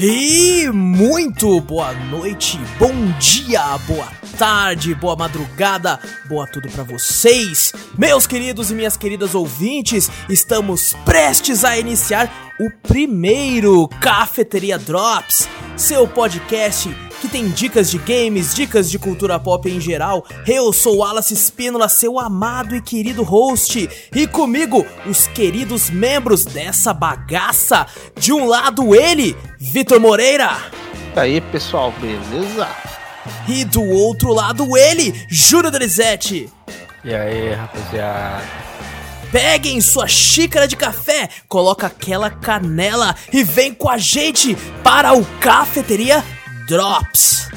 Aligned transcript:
E 0.00 0.70
muito 0.72 1.60
boa 1.60 1.92
noite, 1.92 2.56
bom 2.78 2.94
dia, 3.18 3.76
boa 3.78 4.06
tarde, 4.38 4.94
boa 4.94 5.16
madrugada, 5.16 5.98
boa 6.28 6.46
tudo 6.46 6.68
para 6.68 6.84
vocês. 6.84 7.72
Meus 7.98 8.24
queridos 8.24 8.70
e 8.70 8.74
minhas 8.74 8.96
queridas 8.96 9.34
ouvintes, 9.34 10.08
estamos 10.28 10.94
prestes 11.04 11.64
a 11.64 11.76
iniciar 11.76 12.32
o 12.60 12.70
primeiro 12.86 13.88
Cafeteria 14.00 14.78
Drops, 14.78 15.48
seu 15.76 16.06
podcast 16.06 16.88
que 17.20 17.28
tem 17.28 17.48
dicas 17.48 17.90
de 17.90 17.98
games, 17.98 18.54
dicas 18.54 18.90
de 18.90 18.98
cultura 18.98 19.38
pop 19.38 19.68
em 19.68 19.80
geral. 19.80 20.24
Eu 20.46 20.72
sou 20.72 20.98
Wallace 20.98 21.34
Espínola, 21.34 21.88
seu 21.88 22.18
amado 22.18 22.74
e 22.74 22.80
querido 22.80 23.22
host, 23.22 23.88
e 24.14 24.26
comigo 24.26 24.86
os 25.06 25.26
queridos 25.26 25.90
membros 25.90 26.44
dessa 26.44 26.94
bagaça. 26.94 27.86
De 28.16 28.32
um 28.32 28.46
lado 28.46 28.94
ele, 28.94 29.36
Vitor 29.58 30.00
Moreira. 30.00 30.56
E 31.14 31.20
aí, 31.20 31.40
pessoal, 31.40 31.92
beleza? 32.00 32.68
E 33.48 33.64
do 33.64 33.82
outro 33.82 34.32
lado 34.32 34.76
ele, 34.76 35.12
Júlio 35.28 35.70
Drizete. 35.70 36.48
E 37.04 37.14
aí, 37.14 37.52
rapaziada? 37.52 38.68
Peguem 39.30 39.78
sua 39.80 40.08
xícara 40.08 40.66
de 40.66 40.74
café, 40.74 41.28
coloca 41.46 41.86
aquela 41.86 42.30
canela 42.30 43.14
e 43.30 43.44
vem 43.44 43.74
com 43.74 43.90
a 43.90 43.98
gente 43.98 44.56
para 44.82 45.12
o 45.12 45.22
Cafeteria 45.38 46.24
Drops. 46.68 47.48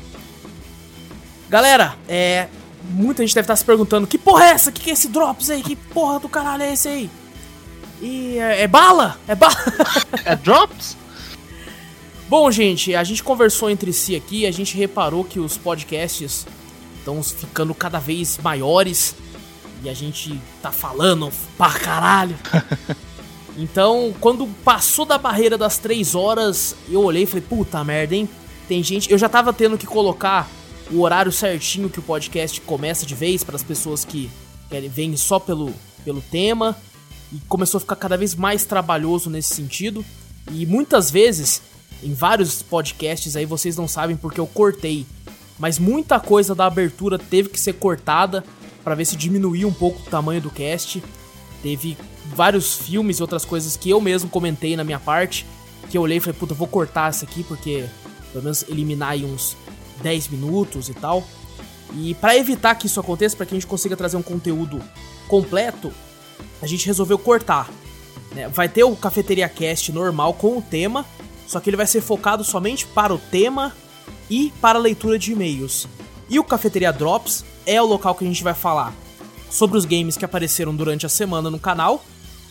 Galera, 1.49 1.97
é. 2.09 2.49
Muita 2.91 3.23
gente 3.23 3.35
deve 3.35 3.45
estar 3.45 3.57
se 3.57 3.65
perguntando: 3.65 4.07
que 4.07 4.17
porra 4.17 4.47
é 4.47 4.51
essa? 4.51 4.73
Que 4.73 4.81
que 4.81 4.91
é 4.91 4.93
esse 4.93 5.09
Drops 5.09 5.51
aí? 5.51 5.63
Que 5.63 5.77
porra 5.77 6.21
do 6.21 6.29
caralho 6.29 6.63
é 6.63 6.73
esse 6.73 6.89
aí? 6.89 7.11
E 8.01 8.39
é, 8.39 8.63
é 8.63 8.67
bala? 8.69 9.19
É 9.27 9.35
bala? 9.35 9.55
É 10.25 10.37
Drops? 10.37 10.97
Bom, 12.29 12.51
gente, 12.51 12.95
a 12.95 13.03
gente 13.03 13.23
conversou 13.23 13.71
entre 13.71 13.91
si 13.91 14.15
aqui, 14.15 14.45
a 14.45 14.51
gente 14.51 14.77
reparou 14.77 15.25
que 15.25 15.41
os 15.41 15.57
podcasts 15.57 16.47
estão 16.99 17.23
ficando 17.23 17.75
cada 17.75 17.99
vez 17.99 18.37
maiores 18.37 19.15
e 19.83 19.89
a 19.89 19.95
gente 19.95 20.39
tá 20.61 20.71
falando 20.71 21.33
pra 21.57 21.71
caralho. 21.73 22.37
Então, 23.61 24.15
quando 24.21 24.47
passou 24.63 25.05
da 25.05 25.19
barreira 25.19 25.59
das 25.59 25.79
três 25.79 26.15
horas, 26.15 26.77
eu 26.89 27.03
olhei 27.03 27.25
e 27.25 27.27
falei, 27.27 27.43
puta 27.43 27.83
merda, 27.83 28.15
hein? 28.15 28.29
Tem 28.69 28.81
gente. 28.85 29.11
Eu 29.11 29.19
já 29.19 29.29
tava 29.29 29.53
tendo 29.53 29.77
que 29.77 29.85
colocar 29.85 30.49
o 30.93 31.01
horário 31.01 31.33
certinho 31.33 31.91
que 31.91 31.99
o 31.99 32.03
podcast 32.03 32.61
começa 32.61 33.05
de 33.05 33.17
vez 33.17 33.43
para 33.43 33.57
as 33.57 33.65
pessoas 33.65 34.05
que 34.05 34.31
querem, 34.71 34.89
vêm 34.89 35.17
só 35.17 35.41
pelo, 35.41 35.75
pelo 36.05 36.21
tema. 36.21 36.77
E 37.33 37.41
começou 37.49 37.79
a 37.79 37.81
ficar 37.81 37.97
cada 37.97 38.17
vez 38.17 38.37
mais 38.37 38.65
trabalhoso 38.65 39.29
nesse 39.29 39.57
sentido. 39.57 40.05
E 40.53 40.65
muitas 40.65 41.11
vezes 41.11 41.61
em 42.03 42.15
vários 42.15 42.63
podcasts 42.63 43.37
aí 43.37 43.45
vocês 43.45 43.77
não 43.77 43.89
sabem 43.89 44.17
porque 44.17 44.41
eu 44.41 44.47
cortei, 44.47 45.07
mas 45.59 45.79
muita 45.79 46.21
coisa 46.21 46.55
da 46.55 46.67
abertura 46.67 47.19
teve 47.19 47.49
que 47.49 47.61
ser 47.61 47.75
cortada 47.75 48.45
para 48.85 48.95
ver 48.95 49.05
se 49.05 49.17
diminuía 49.17 49.67
um 49.67 49.73
pouco 49.73 50.01
o 50.01 50.11
tamanho 50.11 50.41
do 50.41 50.51
cast. 50.51 51.03
Teve 51.63 51.97
vários 52.35 52.75
filmes 52.77 53.19
e 53.19 53.23
outras 53.23 53.45
coisas 53.45 53.77
que 53.77 53.91
eu 53.91 54.01
mesmo 54.01 54.31
comentei 54.31 54.77
na 54.77 54.85
minha 54.85 55.01
parte, 55.01 55.45
que 55.91 55.99
eu 55.99 56.03
olhei 56.03 56.19
e 56.19 56.21
falei, 56.21 56.39
puta, 56.39 56.55
vou 56.55 56.69
cortar 56.69 57.11
isso 57.11 57.25
aqui 57.25 57.43
porque 57.43 57.85
pelo 58.33 58.45
menos 58.45 58.65
eliminar 58.69 59.11
aí 59.11 59.25
uns 59.25 59.57
10 60.03 60.29
minutos 60.29 60.89
e 60.89 60.95
tal. 60.95 61.25
E 61.95 62.15
para 62.15 62.37
evitar 62.37 62.75
que 62.75 62.87
isso 62.87 63.01
aconteça, 63.01 63.37
para 63.37 63.47
que 63.47 63.55
a 63.55 63.57
gente 63.57 63.67
consiga 63.67 63.97
trazer 63.97 64.17
um 64.17 64.23
conteúdo 64.23 64.81
completo, 65.27 65.93
a 66.63 66.67
gente 66.67 66.87
resolveu 66.87 67.19
cortar. 67.19 67.69
né? 68.35 68.49
Vai 68.49 68.69
ter 68.69 68.85
o 68.85 68.95
Cafeteria 68.95 69.49
Cast 69.49 69.91
normal 69.91 70.35
com 70.35 70.59
o 70.59 70.63
tema, 70.63 71.05
só 71.49 71.59
que 71.59 71.69
ele 71.69 71.77
vai 71.77 71.87
ser 71.87 72.01
focado 72.03 72.45
somente 72.45 72.87
para 72.87 73.13
o 73.13 73.19
tema 73.19 73.75
e 74.31 74.53
para 74.61 74.79
a 74.79 74.83
leitura 74.83 75.19
de 75.19 75.33
e-mails. 75.33 75.89
E 76.29 76.39
o 76.39 76.45
Cafeteria 76.45 76.93
Drops 76.93 77.45
é 77.67 77.81
o 77.83 77.87
local 77.87 78.15
que 78.15 78.25
a 78.25 78.29
gente 78.29 78.45
vai 78.45 78.55
falar 78.55 78.95
sobre 79.51 79.79
os 79.79 79.87
games 79.87 80.17
que 80.17 80.25
apareceram 80.25 80.77
durante 80.77 81.07
a 81.07 81.09
semana 81.09 81.51
no 81.51 81.59
canal, 81.59 82.05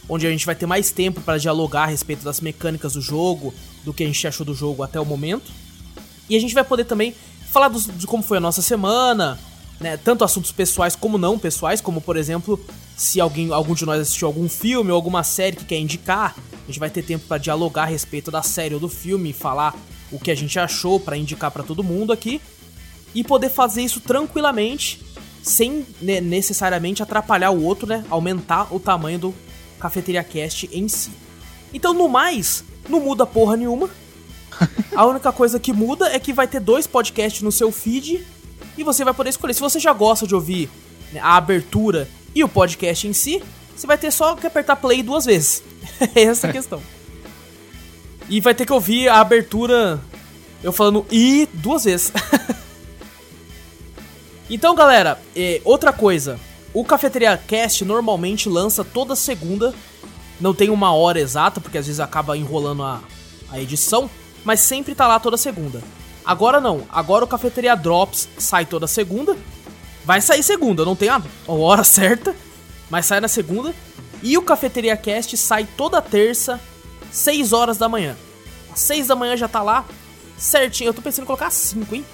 onde 0.09 0.25
a 0.25 0.31
gente 0.31 0.45
vai 0.45 0.55
ter 0.55 0.65
mais 0.65 0.89
tempo 0.89 1.21
para 1.21 1.37
dialogar 1.37 1.83
a 1.83 1.85
respeito 1.87 2.23
das 2.23 2.41
mecânicas 2.41 2.93
do 2.93 3.01
jogo, 3.01 3.53
do 3.85 3.93
que 3.93 4.03
a 4.03 4.07
gente 4.07 4.27
achou 4.27 4.43
do 4.45 4.53
jogo 4.55 4.81
até 4.81 4.99
o 4.99 5.05
momento. 5.05 5.51
E 6.27 6.35
a 6.35 6.39
gente 6.39 6.55
vai 6.55 6.63
poder 6.63 6.85
também 6.85 7.13
falar 7.51 7.67
dos- 7.67 7.85
de 7.85 8.07
como 8.07 8.23
foi 8.23 8.37
a 8.37 8.41
nossa 8.41 8.61
semana, 8.63 9.39
né? 9.79 9.97
Tanto 9.97 10.23
assuntos 10.23 10.51
pessoais 10.51 10.95
como 10.95 11.17
não 11.17 11.37
pessoais, 11.37 11.81
como 11.81 12.01
por 12.01 12.17
exemplo, 12.17 12.59
se 12.95 13.21
alguém, 13.21 13.51
algum 13.51 13.73
de 13.73 13.85
nós 13.85 14.01
assistiu 14.01 14.27
algum 14.27 14.49
filme 14.49 14.91
ou 14.91 14.95
alguma 14.95 15.23
série 15.23 15.55
que 15.55 15.65
quer 15.65 15.79
indicar, 15.79 16.35
a 16.63 16.67
gente 16.67 16.79
vai 16.79 16.89
ter 16.89 17.03
tempo 17.03 17.25
para 17.27 17.37
dialogar 17.37 17.83
a 17.83 17.85
respeito 17.85 18.31
da 18.31 18.41
série 18.41 18.73
ou 18.73 18.79
do 18.79 18.89
filme, 18.89 19.33
falar 19.33 19.75
o 20.11 20.19
que 20.19 20.31
a 20.31 20.35
gente 20.35 20.57
achou 20.57 20.99
para 20.99 21.17
indicar 21.17 21.51
para 21.51 21.63
todo 21.63 21.83
mundo 21.83 22.11
aqui 22.11 22.41
e 23.13 23.23
poder 23.23 23.49
fazer 23.49 23.81
isso 23.81 23.99
tranquilamente, 23.99 25.01
sem 25.41 25.85
né, 26.01 26.19
necessariamente 26.19 27.01
atrapalhar 27.03 27.51
o 27.51 27.63
outro, 27.63 27.87
né? 27.87 28.03
Aumentar 28.09 28.73
o 28.73 28.79
tamanho 28.79 29.19
do 29.19 29.35
Cafeteria 29.79 30.23
Cast 30.23 30.69
em 30.71 30.87
si. 30.87 31.11
Então, 31.73 31.93
no 31.93 32.07
mais, 32.09 32.63
não 32.89 32.99
muda 32.99 33.25
porra 33.25 33.55
nenhuma. 33.55 33.89
A 34.95 35.05
única 35.05 35.31
coisa 35.31 35.59
que 35.59 35.71
muda 35.71 36.07
é 36.07 36.19
que 36.19 36.33
vai 36.33 36.47
ter 36.47 36.59
dois 36.59 36.87
podcasts 36.87 37.41
no 37.41 37.51
seu 37.51 37.71
feed 37.71 38.25
e 38.77 38.83
você 38.83 39.03
vai 39.03 39.13
poder 39.13 39.29
escolher. 39.29 39.53
Se 39.53 39.59
você 39.59 39.79
já 39.79 39.93
gosta 39.93 40.27
de 40.27 40.35
ouvir 40.35 40.69
né, 41.11 41.19
a 41.19 41.35
abertura 41.35 42.07
e 42.33 42.43
o 42.43 42.49
podcast 42.49 43.07
em 43.07 43.13
si, 43.13 43.43
você 43.75 43.87
vai 43.87 43.97
ter 43.97 44.11
só 44.11 44.35
que 44.35 44.47
apertar 44.47 44.75
play 44.75 45.03
duas 45.03 45.25
vezes. 45.25 45.63
Essa 46.15 46.47
é 46.47 46.49
a 46.49 46.53
questão. 46.53 46.81
E 48.29 48.41
vai 48.41 48.53
ter 48.53 48.65
que 48.65 48.73
ouvir 48.73 49.07
a 49.07 49.19
abertura 49.19 50.01
eu 50.63 50.73
falando 50.73 51.05
e 51.11 51.47
duas 51.53 51.83
vezes. 51.83 52.11
então, 54.49 54.75
galera, 54.75 55.19
é, 55.35 55.61
outra 55.63 55.93
coisa. 55.93 56.39
O 56.73 56.83
Cafeteria 56.83 57.37
Cast 57.37 57.85
normalmente 57.85 58.49
lança 58.49 58.83
toda 58.83 59.15
segunda. 59.15 59.73
Não 60.39 60.53
tem 60.53 60.69
uma 60.69 60.93
hora 60.93 61.19
exata, 61.19 61.59
porque 61.59 61.77
às 61.77 61.87
vezes 61.87 61.99
acaba 61.99 62.37
enrolando 62.37 62.83
a, 62.83 63.01
a 63.49 63.59
edição. 63.59 64.09
Mas 64.43 64.59
sempre 64.59 64.93
tá 64.93 65.07
lá 65.07 65.19
toda 65.19 65.37
segunda. 65.37 65.81
Agora 66.27 66.59
não. 66.59 66.83
Agora 66.89 67.23
o 67.23 67.27
Cafeteria 67.27 67.73
Drops 67.73 68.27
sai 68.37 68.65
toda 68.65 68.85
segunda. 68.85 69.37
Vai 70.03 70.19
sair 70.19 70.43
segunda, 70.43 70.83
não 70.83 70.93
tem 70.95 71.07
a 71.07 71.21
hora 71.47 71.83
certa. 71.85 72.35
Mas 72.89 73.05
sai 73.05 73.21
na 73.21 73.29
segunda. 73.29 73.73
E 74.21 74.37
o 74.37 74.41
Cafeteria 74.41 74.97
Cast 74.97 75.37
sai 75.37 75.65
toda 75.77 76.01
terça, 76.01 76.59
6 77.11 77.53
horas 77.53 77.77
da 77.77 77.87
manhã. 77.87 78.17
Às 78.73 78.81
6 78.81 79.07
da 79.07 79.15
manhã 79.15 79.37
já 79.37 79.47
tá 79.47 79.61
lá, 79.61 79.85
certinho. 80.37 80.89
Eu 80.89 80.93
tô 80.93 81.01
pensando 81.01 81.23
em 81.23 81.27
colocar 81.27 81.49
5, 81.49 81.95
hein? 81.95 82.05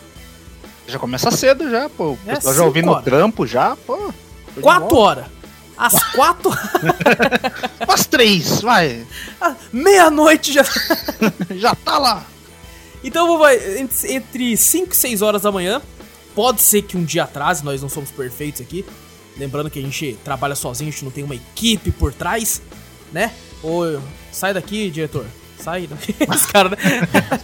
Já 0.86 1.00
começa 1.00 1.32
cedo 1.32 1.70
já, 1.72 1.90
pô. 1.90 2.16
É, 2.28 2.40
já 2.54 2.64
ouvindo 2.66 2.92
o 2.92 3.02
trampo 3.02 3.48
já, 3.48 3.76
pô. 3.78 3.96
show 3.98 4.14
de 4.56 4.62
4 4.62 4.88
bola. 4.90 5.02
horas. 5.02 5.26
Às 5.78 5.94
4. 6.14 6.52
Às 7.88 8.06
três, 8.06 8.62
vai. 8.62 9.08
Meia-noite 9.72 10.54
já. 10.54 10.64
Já 11.56 11.74
tá 11.74 11.98
lá. 11.98 12.24
Então 13.04 13.38
vai 13.38 13.58
entre 13.80 14.56
5 14.56 14.94
e 14.94 14.96
6 14.96 15.22
horas 15.22 15.42
da 15.42 15.52
manhã. 15.52 15.82
Pode 16.34 16.62
ser 16.62 16.82
que 16.82 16.98
um 16.98 17.04
dia 17.04 17.24
atrase, 17.24 17.64
nós 17.64 17.82
não 17.82 17.90
somos 17.90 18.10
perfeitos 18.10 18.62
aqui. 18.62 18.84
Lembrando 19.38 19.70
que 19.70 19.80
a 19.80 19.82
gente 19.82 20.18
trabalha 20.24 20.56
sozinho, 20.56 20.90
a 20.90 20.92
gente 20.92 21.04
não 21.04 21.12
tem 21.12 21.24
uma 21.24 21.36
equipe 21.36 21.92
por 21.92 22.14
trás, 22.14 22.62
né? 23.12 23.32
Ou 23.62 24.02
sai 24.32 24.54
daqui, 24.54 24.90
diretor. 24.90 25.26
Sai 25.60 25.86
daqui. 25.88 26.16
Esse 26.20 26.48
cara, 26.48 26.70
né? 26.70 26.78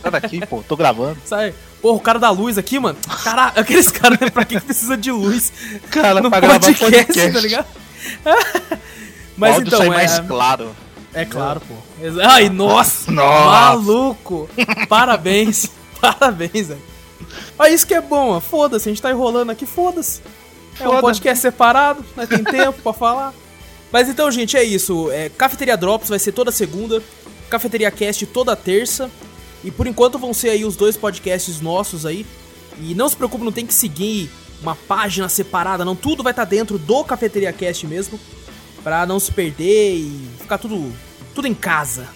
Sai 0.02 0.12
daqui, 0.12 0.46
pô, 0.46 0.64
tô 0.68 0.76
gravando. 0.76 1.18
Sai. 1.26 1.54
Porra, 1.82 1.98
o 1.98 2.00
cara 2.02 2.20
da 2.20 2.30
luz 2.30 2.58
aqui, 2.58 2.80
mano. 2.80 2.98
Caralho, 3.24 3.54
aqueles 3.60 3.90
caras, 3.90 4.20
né? 4.20 4.30
Pra 4.30 4.44
que 4.44 4.60
que 4.60 4.66
precisa 4.66 4.98
de 4.98 5.12
luz? 5.12 5.52
Cara, 5.90 6.20
no 6.22 6.30
pra 6.30 6.40
gravar 6.40 6.60
podcast, 6.60 6.92
podcast. 6.92 7.34
tá 7.34 7.40
ligado? 7.40 7.68
Mas 9.38 9.56
áudio 9.56 9.68
então, 9.68 9.84
é, 9.84 9.88
mais 9.88 10.20
claro. 10.20 10.76
É 11.14 11.26
claro, 11.26 11.62
pô. 11.62 11.74
Ai, 12.24 12.50
nossa! 12.50 13.10
Nossa. 13.12 13.46
Maluco! 13.46 14.50
Parabéns! 14.88 15.70
Parabéns, 16.00 16.68
velho. 16.68 16.82
Olha, 17.58 17.74
isso 17.74 17.86
que 17.86 17.94
é 17.94 18.02
bom, 18.02 18.30
ó. 18.30 18.40
Foda-se, 18.40 18.88
a 18.88 18.92
gente 18.92 19.02
tá 19.02 19.12
enrolando 19.12 19.50
aqui, 19.50 19.66
foda-se. 19.66 20.22
É 20.80 20.88
um 20.88 21.02
podcast 21.02 21.42
separado, 21.42 22.06
né? 22.16 22.26
Tem 22.26 22.44
tempo 22.44 22.82
pra 22.82 22.94
falar. 22.94 23.34
Mas 23.92 24.08
então, 24.08 24.32
gente, 24.32 24.56
é 24.56 24.64
isso. 24.64 25.12
É, 25.12 25.30
Cafeteria 25.30 25.76
Drops 25.76 26.10
vai 26.10 26.20
ser 26.20 26.32
toda 26.32 26.52
segunda. 26.52 27.04
Cafeteria 27.50 27.92
Cast 27.92 28.26
toda 28.28 28.56
terça. 28.56 29.10
E 29.64 29.72
por 29.72 29.88
enquanto 29.88 30.18
vão 30.18 30.34
ser 30.34 30.50
aí 30.50 30.64
os 30.64 30.76
dois 30.76 30.96
podcasts 30.96 31.60
nossos 31.60 32.06
aí. 32.06 32.26
E 32.80 32.96
não 32.96 33.10
se 33.10 33.16
preocupe, 33.16 33.44
não 33.44 33.52
tem 33.52 33.66
que 33.66 33.74
seguir 33.74 34.32
uma 34.62 34.76
página 34.76 35.28
separada, 35.28 35.84
não. 35.84 35.96
Tudo 35.96 36.24
vai 36.24 36.32
estar 36.32 36.46
dentro 36.46 36.78
do 36.78 37.04
Cafeteria 37.04 37.52
Cast 37.52 37.86
mesmo. 37.86 38.20
Pra 38.84 39.06
não 39.06 39.20
se 39.20 39.32
perder 39.32 39.96
e 39.96 40.30
ficar 40.40 40.58
tudo, 40.58 40.94
tudo 41.36 41.48
em 41.48 41.54
casa. 41.54 42.08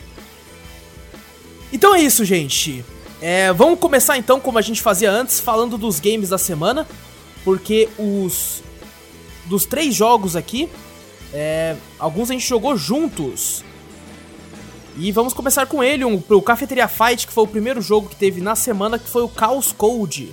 Então 1.71 1.95
é 1.95 2.01
isso, 2.01 2.23
gente. 2.23 2.85
É, 3.21 3.51
vamos 3.53 3.79
começar 3.79 4.17
então, 4.17 4.39
como 4.39 4.57
a 4.57 4.61
gente 4.61 4.81
fazia 4.81 5.09
antes, 5.09 5.39
falando 5.39 5.77
dos 5.77 5.99
games 5.99 6.29
da 6.29 6.37
semana. 6.37 6.87
Porque 7.43 7.89
os. 7.97 8.61
Dos 9.45 9.65
três 9.65 9.93
jogos 9.93 10.37
aqui, 10.37 10.69
é, 11.33 11.75
alguns 11.99 12.29
a 12.29 12.33
gente 12.33 12.47
jogou 12.47 12.77
juntos. 12.77 13.63
E 14.95 15.11
vamos 15.11 15.33
começar 15.33 15.65
com 15.65 15.83
ele, 15.83 16.05
um, 16.05 16.21
o 16.29 16.41
Cafeteria 16.41 16.87
Fight, 16.87 17.25
que 17.25 17.33
foi 17.33 17.43
o 17.43 17.47
primeiro 17.47 17.81
jogo 17.81 18.07
que 18.07 18.15
teve 18.15 18.39
na 18.39 18.55
semana, 18.55 18.99
que 18.99 19.09
foi 19.09 19.23
o 19.23 19.31
Chaos 19.37 19.71
Code. 19.71 20.31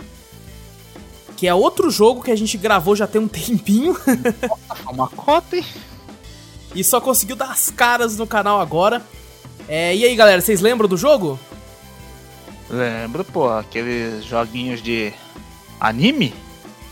Que 1.36 1.48
é 1.48 1.54
outro 1.54 1.90
jogo 1.90 2.22
que 2.22 2.30
a 2.30 2.36
gente 2.36 2.58
gravou 2.58 2.94
já 2.94 3.06
tem 3.06 3.20
um 3.20 3.26
tempinho. 3.28 3.96
Uma 4.92 5.08
cota, 5.08 5.56
hein? 5.56 5.64
E 6.74 6.82
só 6.84 7.00
conseguiu 7.00 7.36
dar 7.36 7.50
as 7.50 7.70
caras 7.70 8.16
no 8.16 8.26
canal 8.26 8.60
agora. 8.60 9.02
É, 9.68 9.94
e 9.94 10.04
aí, 10.04 10.14
galera, 10.16 10.40
vocês 10.40 10.60
lembram 10.60 10.88
do 10.88 10.96
jogo? 10.96 11.38
Lembra, 12.68 13.24
pô, 13.24 13.48
aqueles 13.50 14.24
joguinhos 14.24 14.82
de 14.82 15.12
anime? 15.80 16.34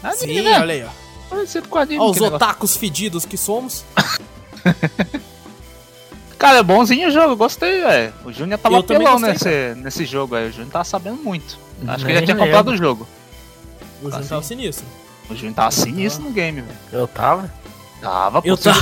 Anime, 0.03 0.17
Sim, 0.35 0.43
né? 0.43 0.61
olha 0.61 0.75
aí, 0.75 0.85
ó. 0.85 0.89
Parecido 1.29 1.69
com 1.69 1.79
anime. 1.79 2.01
Ó, 2.01 2.05
os 2.07 2.11
aquele 2.13 2.25
negócio. 2.27 2.47
otakus 2.47 2.77
fedidos 2.77 3.25
que 3.25 3.37
somos. 3.37 3.85
Cara, 6.39 6.59
é 6.59 6.63
bonzinho 6.63 7.09
o 7.09 7.11
jogo, 7.11 7.35
gostei, 7.37 7.81
velho. 7.81 8.15
O 8.25 8.33
Júnior 8.33 8.59
tava 8.61 8.77
Eu 8.77 8.83
também 8.85 9.03
pelão 9.03 9.21
gostei, 9.21 9.33
nesse, 9.73 9.81
nesse 9.83 10.05
jogo 10.07 10.37
aí. 10.37 10.49
O 10.49 10.53
Júnior 10.53 10.71
tava 10.71 10.85
sabendo 10.85 11.17
muito. 11.17 11.59
Acho 11.87 12.05
que 12.05 12.11
ele 12.13 12.21
já 12.21 12.27
tinha 12.27 12.37
lembro. 12.37 12.45
comprado 12.53 12.69
o 12.71 12.77
jogo. 12.77 13.07
O 14.01 14.05
Júnior 14.05 14.21
Assim. 14.21 14.29
tava 14.29 14.43
sinistro. 14.45 14.87
O 15.29 15.35
Júnior 15.35 15.55
tava 15.55 15.71
sinistro 15.73 16.23
no 16.25 16.31
game, 16.31 16.61
velho. 16.61 16.79
Eu 16.93 17.09
tava? 17.09 17.53
Tava, 18.01 18.41
pô. 18.41 18.49
Eu 18.49 18.57
tava. 18.57 18.81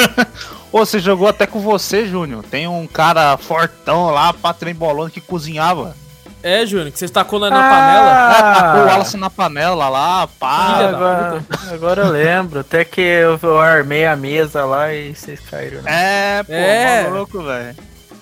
Ô, 0.72 0.78
você 0.84 0.98
jogou 0.98 1.28
até 1.28 1.46
com 1.46 1.60
você, 1.60 2.06
Júnior. 2.06 2.44
Tem 2.44 2.66
um 2.68 2.86
cara 2.86 3.36
fortão 3.36 4.10
lá, 4.10 4.32
patrembolando, 4.32 5.10
que 5.10 5.20
cozinhava. 5.20 5.96
É, 6.42 6.64
Júnior, 6.66 6.92
que 6.92 6.98
você 6.98 7.08
tacou 7.08 7.40
na, 7.40 7.50
na 7.50 7.56
panela. 7.56 8.12
Ah, 8.12 8.54
tacou 8.54 8.80
o 8.80 8.84
Ah, 8.84 8.86
Wallace 8.92 9.16
na 9.16 9.30
panela 9.30 9.88
lá, 9.88 10.28
pá. 10.38 10.76
Agora, 10.88 11.44
agora 11.72 12.02
eu 12.02 12.10
lembro. 12.10 12.60
Até 12.60 12.84
que 12.84 13.00
eu, 13.00 13.38
eu 13.42 13.58
armei 13.58 14.06
a 14.06 14.14
mesa 14.14 14.64
lá 14.64 14.92
e 14.92 15.14
vocês 15.14 15.40
caíram. 15.40 15.82
Né? 15.82 15.90
É, 15.92 16.42
pô, 16.44 16.52
É. 16.52 17.02
maluco, 17.10 17.42
velho. 17.42 17.74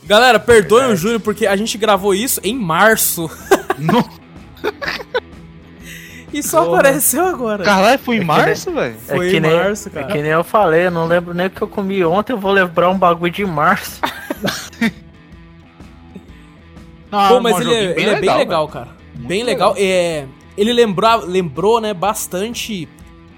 Galera, 0.05 0.39
perdoem 0.39 0.93
o 0.93 0.97
Júnior 0.97 1.21
porque 1.21 1.47
a 1.47 1.57
gente 1.57 1.77
gravou 1.77 2.15
isso 2.15 2.41
em 2.45 2.55
março. 2.59 3.29
E 6.35 6.43
só 6.43 6.65
Porra. 6.65 6.79
apareceu 6.81 7.25
agora. 7.25 7.63
Caralho, 7.65 7.99
foi 7.99 8.17
É 8.17 8.19
em 8.19 8.21
que 8.21 8.27
março, 8.27 8.73
velho? 8.73 8.97
Foi 9.07 9.31
que 9.31 9.37
em 9.37 9.41
nem, 9.41 9.53
março, 9.57 9.89
É 9.89 9.93
cara. 9.93 10.07
que 10.07 10.21
nem 10.23 10.31
eu 10.33 10.43
falei, 10.45 10.87
eu 10.87 10.91
não 10.91 11.07
lembro 11.07 11.33
nem 11.33 11.47
o 11.47 11.51
que 11.51 11.63
eu 11.63 11.69
comi 11.69 12.05
ontem, 12.05 12.33
eu 12.33 12.39
vou 12.39 12.51
lembrar 12.53 12.91
um 12.91 12.99
bagulho 12.99 13.33
de 13.33 13.45
março. 13.47 14.01
Ah, 17.11 17.29
Pô, 17.29 17.41
mas 17.41 17.61
ele, 17.61 17.73
é, 17.73 17.85
ele 17.93 18.11
é 18.11 18.21
bem 18.21 18.37
legal, 18.37 18.67
cara. 18.67 18.89
Muito 19.15 19.29
bem 19.29 19.45
legal. 19.45 19.75
É, 19.79 20.27
ele 20.57 20.73
lembra, 20.73 21.15
lembrou, 21.17 21.81
né, 21.81 21.95
bastante 21.95 22.89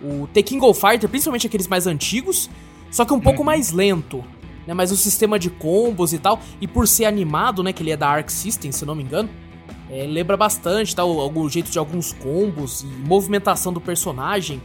o 0.03 0.27
The 0.33 0.43
King 0.43 0.65
of 0.65 0.81
Fighter, 0.81 1.09
principalmente 1.11 1.47
aqueles 1.47 1.69
mais 1.69 1.87
antigos, 1.87 2.49
só 2.91 3.05
que 3.05 3.13
um 3.13 3.21
pouco 3.21 3.41
Uhum. 3.41 3.45
mais 3.47 3.73
lento. 3.73 4.25
Né, 4.67 4.73
mas 4.75 4.91
o 4.91 4.97
sistema 4.97 5.39
de 5.39 5.49
combos 5.51 6.13
e 6.13 6.19
tal, 6.19 6.41
e 6.61 6.67
por 6.67 6.89
ser 6.89 7.05
animado, 7.05 7.63
né, 7.63 7.73
que 7.73 7.83
ele 7.83 7.91
é 7.93 7.97
da 7.97 8.09
Arc 8.09 8.31
System, 8.31 8.73
se 8.73 8.85
não 8.87 8.95
me 8.97 9.03
engano, 9.03 9.29
é, 9.91 10.05
lembra 10.07 10.37
bastante, 10.37 10.95
tá, 10.95 11.05
o, 11.05 11.29
o 11.41 11.49
jeito 11.49 11.71
de 11.71 11.79
alguns 11.79 12.13
combos 12.13 12.83
e 12.83 12.87
movimentação 12.87 13.73
do 13.73 13.81
personagem. 13.81 14.61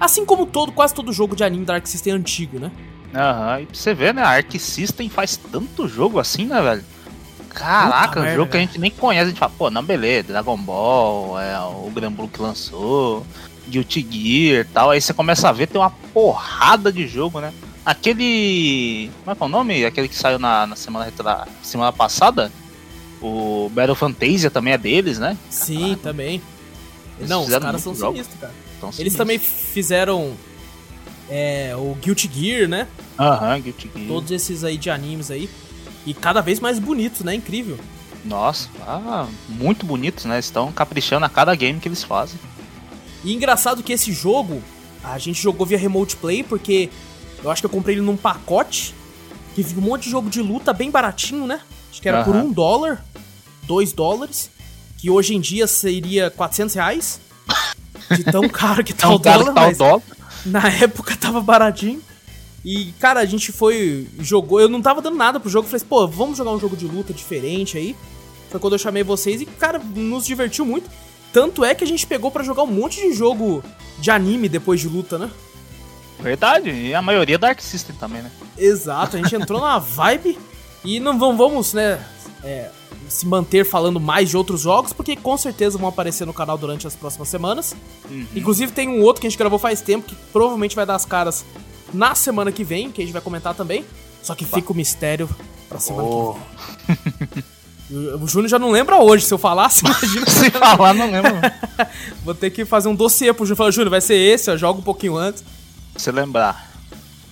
Assim 0.00 0.24
como 0.26 0.44
todo, 0.46 0.72
quase 0.72 0.92
todo 0.94 1.12
jogo 1.12 1.36
de 1.36 1.44
anime 1.44 1.64
da 1.64 1.74
Arc 1.74 1.86
System 1.86 2.14
antigo, 2.14 2.58
né? 2.58 2.70
Aham, 3.14 3.60
e 3.60 3.66
pra 3.66 3.74
você 3.76 3.94
ver, 3.94 4.12
né? 4.12 4.22
A 4.22 4.28
Arc 4.30 4.58
System 4.58 5.08
faz 5.08 5.36
tanto 5.36 5.86
jogo 5.88 6.18
assim, 6.18 6.44
né, 6.46 6.60
velho? 6.60 6.84
Caraca, 7.50 8.08
Puta 8.08 8.18
um 8.18 8.22
merda, 8.22 8.36
jogo 8.36 8.50
que 8.50 8.56
a 8.56 8.60
velho. 8.60 8.68
gente 8.70 8.80
nem 8.80 8.90
conhece, 8.90 9.26
a 9.26 9.28
gente 9.28 9.38
fala, 9.38 9.52
pô, 9.56 9.70
não, 9.70 9.82
beleza, 9.84 10.28
Dragon 10.28 10.56
Ball, 10.56 11.40
é, 11.40 11.56
o 11.60 11.88
Granblue 11.94 12.26
que 12.26 12.42
lançou, 12.42 13.24
Guilty 13.68 14.00
Gear 14.10 14.60
e 14.62 14.64
tal, 14.64 14.90
aí 14.90 15.00
você 15.00 15.14
começa 15.14 15.48
a 15.48 15.52
ver, 15.52 15.68
tem 15.68 15.80
uma 15.80 15.90
porrada 16.12 16.92
de 16.92 17.06
jogo, 17.06 17.40
né? 17.40 17.52
Aquele. 17.86 19.10
Como 19.24 19.30
é 19.32 19.34
que 19.36 19.42
é 19.42 19.46
o 19.46 19.48
nome? 19.48 19.84
Aquele 19.84 20.08
que 20.08 20.16
saiu 20.16 20.38
na, 20.38 20.66
na 20.66 20.74
semana, 20.74 21.04
retra- 21.04 21.46
semana 21.62 21.92
passada? 21.92 22.50
O 23.26 23.70
Battle 23.70 23.94
Fantasia 23.94 24.50
também 24.50 24.74
é 24.74 24.78
deles, 24.78 25.18
né? 25.18 25.38
Sim, 25.48 25.96
também. 26.02 26.42
Eles 27.16 27.30
não, 27.30 27.44
os 27.44 27.48
caras 27.48 27.80
são 27.80 27.94
sinistros, 27.94 28.38
cara. 28.38 28.52
Então, 28.76 28.88
Eles 28.90 28.96
sinistro. 28.96 29.18
também 29.18 29.38
fizeram 29.38 30.34
é, 31.30 31.74
o 31.74 31.94
Guilty 31.94 32.30
Gear, 32.30 32.68
né? 32.68 32.86
Aham, 33.18 33.60
Guilty 33.62 33.90
Gear. 33.94 34.06
Todos 34.08 34.30
esses 34.30 34.62
aí 34.62 34.76
de 34.76 34.90
animes 34.90 35.30
aí. 35.30 35.48
E 36.04 36.12
cada 36.12 36.42
vez 36.42 36.60
mais 36.60 36.78
bonitos, 36.78 37.22
né? 37.22 37.34
Incrível. 37.34 37.78
Nossa, 38.26 38.68
ah, 38.86 39.26
muito 39.48 39.86
bonitos, 39.86 40.26
né? 40.26 40.38
Estão 40.38 40.70
caprichando 40.70 41.24
a 41.24 41.28
cada 41.30 41.54
game 41.54 41.80
que 41.80 41.88
eles 41.88 42.04
fazem. 42.04 42.38
E 43.24 43.32
engraçado 43.32 43.82
que 43.82 43.94
esse 43.94 44.12
jogo, 44.12 44.62
a 45.02 45.16
gente 45.18 45.40
jogou 45.40 45.66
via 45.66 45.78
Remote 45.78 46.16
Play, 46.16 46.42
porque 46.42 46.90
eu 47.42 47.50
acho 47.50 47.62
que 47.62 47.66
eu 47.66 47.70
comprei 47.70 47.94
ele 47.94 48.02
num 48.02 48.18
pacote, 48.18 48.94
que 49.54 49.62
vinha 49.62 49.80
um 49.80 49.88
monte 49.88 50.04
de 50.04 50.10
jogo 50.10 50.28
de 50.28 50.42
luta 50.42 50.74
bem 50.74 50.90
baratinho, 50.90 51.46
né? 51.46 51.60
Acho 51.94 52.02
que 52.02 52.08
era 52.08 52.24
por 52.24 52.34
Aham. 52.34 52.46
um 52.46 52.52
dólar, 52.52 53.04
dois 53.62 53.92
dólares, 53.92 54.50
que 54.98 55.08
hoje 55.08 55.32
em 55.32 55.40
dia 55.40 55.64
seria 55.68 56.28
400 56.28 56.74
reais. 56.74 57.20
De 58.10 58.24
tão 58.24 58.48
caro 58.50 58.82
que 58.82 58.92
tá 58.92 59.08
o 59.08 59.16
dólar, 59.16 59.44
que 59.46 59.54
tá 59.54 59.68
o 59.68 59.74
dólar. 59.76 60.02
na 60.44 60.68
época 60.70 61.16
tava 61.16 61.40
baratinho. 61.40 62.02
E, 62.64 62.86
cara, 62.98 63.20
a 63.20 63.24
gente 63.24 63.52
foi, 63.52 64.08
jogou, 64.18 64.60
eu 64.60 64.68
não 64.68 64.82
tava 64.82 65.00
dando 65.00 65.16
nada 65.16 65.38
pro 65.38 65.48
jogo, 65.48 65.68
falei 65.68 65.76
assim, 65.76 65.86
pô, 65.86 66.04
vamos 66.08 66.36
jogar 66.36 66.50
um 66.50 66.58
jogo 66.58 66.76
de 66.76 66.84
luta 66.84 67.12
diferente 67.12 67.78
aí. 67.78 67.94
Foi 68.50 68.58
quando 68.58 68.72
eu 68.72 68.78
chamei 68.80 69.04
vocês 69.04 69.40
e, 69.40 69.46
cara, 69.46 69.78
nos 69.78 70.26
divertiu 70.26 70.66
muito. 70.66 70.90
Tanto 71.32 71.64
é 71.64 71.76
que 71.76 71.84
a 71.84 71.86
gente 71.86 72.08
pegou 72.08 72.28
pra 72.28 72.42
jogar 72.42 72.64
um 72.64 72.72
monte 72.72 73.00
de 73.00 73.12
jogo 73.12 73.62
de 74.00 74.10
anime 74.10 74.48
depois 74.48 74.80
de 74.80 74.88
luta, 74.88 75.16
né? 75.16 75.30
Verdade, 76.18 76.70
e 76.70 76.92
a 76.92 77.00
maioria 77.00 77.38
da 77.38 77.50
Arc 77.50 77.60
System 77.62 77.94
também, 77.94 78.20
né? 78.20 78.32
Exato, 78.58 79.16
a 79.16 79.20
gente 79.22 79.36
entrou 79.36 79.60
na 79.60 79.78
vibe 79.78 80.36
e 80.84 81.00
não 81.00 81.18
vamos, 81.18 81.72
né, 81.72 82.04
é, 82.42 82.70
se 83.08 83.26
manter 83.26 83.64
falando 83.64 83.98
mais 83.98 84.28
de 84.30 84.36
outros 84.36 84.60
jogos, 84.60 84.92
porque 84.92 85.16
com 85.16 85.36
certeza 85.36 85.78
vão 85.78 85.88
aparecer 85.88 86.26
no 86.26 86.32
canal 86.32 86.58
durante 86.58 86.86
as 86.86 86.94
próximas 86.94 87.28
semanas. 87.28 87.74
Uhum. 88.10 88.26
Inclusive 88.34 88.72
tem 88.72 88.88
um 88.88 89.02
outro 89.02 89.20
que 89.20 89.26
a 89.26 89.30
gente 89.30 89.38
gravou 89.38 89.58
faz 89.58 89.80
tempo, 89.80 90.06
que 90.06 90.14
provavelmente 90.32 90.76
vai 90.76 90.84
dar 90.86 90.94
as 90.94 91.04
caras 91.04 91.44
na 91.92 92.14
semana 92.14 92.50
que 92.52 92.64
vem, 92.64 92.90
que 92.90 93.00
a 93.00 93.04
gente 93.04 93.12
vai 93.12 93.22
comentar 93.22 93.54
também. 93.54 93.84
Só 94.22 94.34
que 94.34 94.44
fica 94.44 94.72
o 94.72 94.74
mistério 94.74 95.28
pra 95.68 95.78
semana 95.78 96.08
Oh. 96.08 96.34
que 96.86 96.92
vem. 96.92 97.44
O 97.90 98.18
o 98.24 98.26
Júnior 98.28 98.48
já 98.48 98.58
não 98.58 98.70
lembra 98.70 98.96
hoje, 98.98 99.26
se 99.26 99.34
eu 99.34 99.38
falasse, 99.38 99.84
imagina. 99.84 100.26
Se 100.26 100.50
falar, 100.50 100.94
não 100.94 101.10
lembro. 101.10 101.32
Vou 102.24 102.34
ter 102.34 102.50
que 102.50 102.64
fazer 102.64 102.88
um 102.88 102.94
dossiê 102.94 103.32
pro 103.32 103.44
Júnior. 103.44 103.56
Falar, 103.58 103.70
Júnior, 103.70 103.90
vai 103.90 104.00
ser 104.00 104.14
esse, 104.14 104.50
ó, 104.50 104.56
joga 104.56 104.78
um 104.78 104.82
pouquinho 104.82 105.16
antes. 105.16 105.44
Se 105.96 106.10
lembrar. 106.10 106.73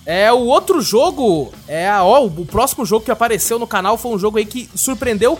É, 0.05 0.31
o 0.31 0.39
outro 0.39 0.81
jogo, 0.81 1.53
é, 1.67 1.89
ó, 1.93 2.25
o 2.25 2.45
próximo 2.45 2.85
jogo 2.85 3.05
que 3.05 3.11
apareceu 3.11 3.57
no 3.57 3.65
canal 3.65 3.97
foi 3.97 4.11
um 4.11 4.19
jogo 4.19 4.37
aí 4.37 4.45
que 4.45 4.69
surpreendeu. 4.75 5.39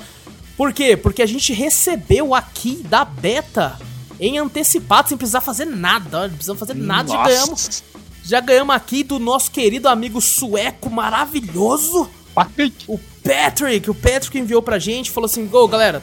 Por 0.55 0.71
quê? 0.71 0.95
Porque 0.95 1.21
a 1.21 1.25
gente 1.25 1.51
recebeu 1.51 2.33
aqui 2.33 2.77
da 2.87 3.03
beta 3.03 3.77
em 4.19 4.37
antecipado, 4.37 5.09
sem 5.09 5.17
precisar 5.17 5.41
fazer 5.41 5.65
nada. 5.65 6.27
Não 6.27 6.35
precisamos 6.35 6.59
fazer 6.59 6.75
nada, 6.75 7.09
já 7.09 7.17
Nossa. 7.17 7.29
ganhamos. 7.29 7.83
Já 8.23 8.39
ganhamos 8.39 8.75
aqui 8.75 9.03
do 9.03 9.19
nosso 9.19 9.51
querido 9.51 9.89
amigo 9.89 10.21
sueco 10.21 10.89
maravilhoso, 10.89 12.09
Patrick. 12.33 12.85
o 12.87 12.97
Patrick. 13.21 13.89
O 13.89 13.93
Patrick 13.93 14.39
enviou 14.39 14.61
pra 14.61 14.79
gente, 14.79 15.11
falou 15.11 15.25
assim: 15.25 15.49
Ô 15.51 15.67
galera, 15.67 16.01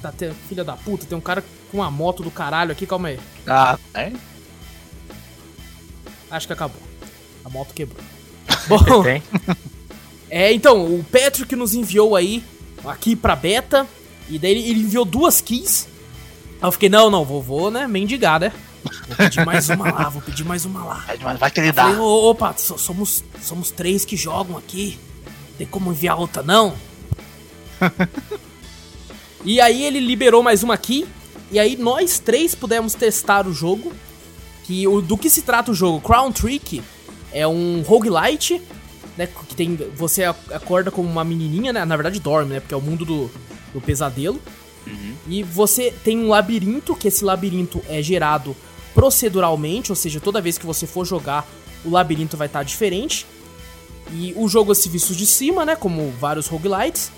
Tá, 0.00 0.12
tem, 0.12 0.32
filha 0.48 0.62
da 0.62 0.76
puta, 0.76 1.06
tem 1.06 1.18
um 1.18 1.20
cara 1.20 1.42
com 1.70 1.78
uma 1.78 1.90
moto 1.90 2.22
do 2.22 2.30
caralho 2.30 2.70
aqui, 2.70 2.86
calma 2.86 3.08
aí. 3.08 3.20
Ah, 3.46 3.76
é? 3.94 4.12
Acho 6.30 6.46
que 6.46 6.52
acabou. 6.52 6.87
A 7.48 7.50
moto 7.50 7.72
quebrou. 7.74 8.04
Bom, 8.68 9.04
é, 10.28 10.52
então, 10.52 10.84
o 10.84 11.02
Patrick 11.04 11.56
nos 11.56 11.72
enviou 11.74 12.14
aí, 12.14 12.44
aqui 12.84 13.16
pra 13.16 13.34
beta, 13.34 13.86
e 14.28 14.38
daí 14.38 14.50
ele, 14.50 14.68
ele 14.70 14.80
enviou 14.80 15.04
duas 15.06 15.40
keys. 15.40 15.88
Aí 16.60 16.68
eu 16.68 16.72
fiquei, 16.72 16.90
não, 16.90 17.08
não, 17.10 17.24
vou, 17.24 17.42
vou, 17.42 17.70
né, 17.70 17.86
mendigar, 17.86 18.38
né? 18.40 18.52
Vou 19.06 19.16
pedir 19.16 19.44
mais 19.46 19.70
uma 19.70 19.90
lá, 19.90 20.08
vou 20.10 20.20
pedir 20.20 20.44
mais 20.44 20.64
uma 20.66 20.84
lá. 20.84 21.04
Mas 21.22 21.38
vai 21.38 21.50
que 21.50 21.60
ele 21.60 21.72
dá. 21.72 21.88
"Ô, 22.00 22.30
opa, 22.30 22.54
so- 22.56 22.78
somos, 22.78 23.24
somos 23.42 23.70
três 23.70 24.04
que 24.04 24.16
jogam 24.16 24.56
aqui. 24.56 24.98
Tem 25.56 25.66
como 25.66 25.90
enviar 25.90 26.18
outra, 26.18 26.42
não? 26.42 26.74
e 29.44 29.60
aí 29.60 29.82
ele 29.84 30.00
liberou 30.00 30.42
mais 30.42 30.62
uma 30.62 30.74
aqui. 30.74 31.06
E 31.50 31.58
aí 31.58 31.76
nós 31.76 32.18
três 32.18 32.54
pudemos 32.54 32.94
testar 32.94 33.46
o 33.46 33.52
jogo. 33.52 33.92
Que 34.64 34.86
o, 34.86 35.00
do 35.00 35.16
que 35.16 35.30
se 35.30 35.42
trata 35.42 35.70
o 35.70 35.74
jogo? 35.74 36.00
Crown 36.00 36.30
Trick 36.30 36.82
é 37.32 37.46
um 37.46 37.82
roguelite, 37.82 38.60
né? 39.16 39.26
Que 39.48 39.54
tem. 39.54 39.76
Você 39.96 40.24
acorda 40.24 40.90
como 40.90 41.08
uma 41.08 41.24
menininha, 41.24 41.72
né? 41.72 41.84
Na 41.84 41.96
verdade 41.96 42.20
dorme, 42.20 42.54
né? 42.54 42.60
Porque 42.60 42.74
é 42.74 42.76
o 42.76 42.80
mundo 42.80 43.04
do, 43.04 43.30
do 43.72 43.80
pesadelo. 43.80 44.40
E 45.26 45.42
você 45.42 45.92
tem 46.02 46.18
um 46.18 46.28
labirinto, 46.28 46.94
que 46.96 47.08
esse 47.08 47.24
labirinto 47.24 47.82
é 47.88 48.00
gerado 48.00 48.56
proceduralmente, 48.94 49.92
ou 49.92 49.96
seja, 49.96 50.18
toda 50.18 50.40
vez 50.40 50.56
que 50.56 50.66
você 50.66 50.86
for 50.86 51.04
jogar, 51.04 51.46
o 51.84 51.90
labirinto 51.90 52.36
vai 52.36 52.46
estar 52.46 52.62
diferente. 52.62 53.26
E 54.10 54.32
o 54.36 54.48
jogo 54.48 54.72
é 54.72 54.74
se 54.74 54.88
visto 54.88 55.14
de 55.14 55.26
cima, 55.26 55.64
né? 55.64 55.76
Como 55.76 56.10
vários 56.12 56.46
roguelites. 56.46 57.12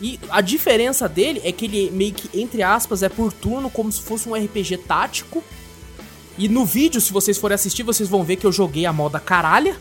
E 0.00 0.18
a 0.30 0.40
diferença 0.40 1.06
dele 1.06 1.42
é 1.44 1.52
que 1.52 1.66
ele 1.66 1.90
meio 1.90 2.14
que, 2.14 2.40
entre 2.40 2.62
aspas, 2.62 3.02
é 3.02 3.08
por 3.08 3.32
turno, 3.32 3.68
como 3.68 3.92
se 3.92 4.00
fosse 4.00 4.28
um 4.28 4.34
RPG 4.34 4.78
tático. 4.78 5.44
E 6.40 6.48
no 6.48 6.64
vídeo, 6.64 7.02
se 7.02 7.12
vocês 7.12 7.36
forem 7.36 7.54
assistir, 7.54 7.82
vocês 7.82 8.08
vão 8.08 8.24
ver 8.24 8.36
que 8.36 8.46
eu 8.46 8.50
joguei 8.50 8.86
a 8.86 8.92
moda 8.94 9.20
caralha. 9.20 9.76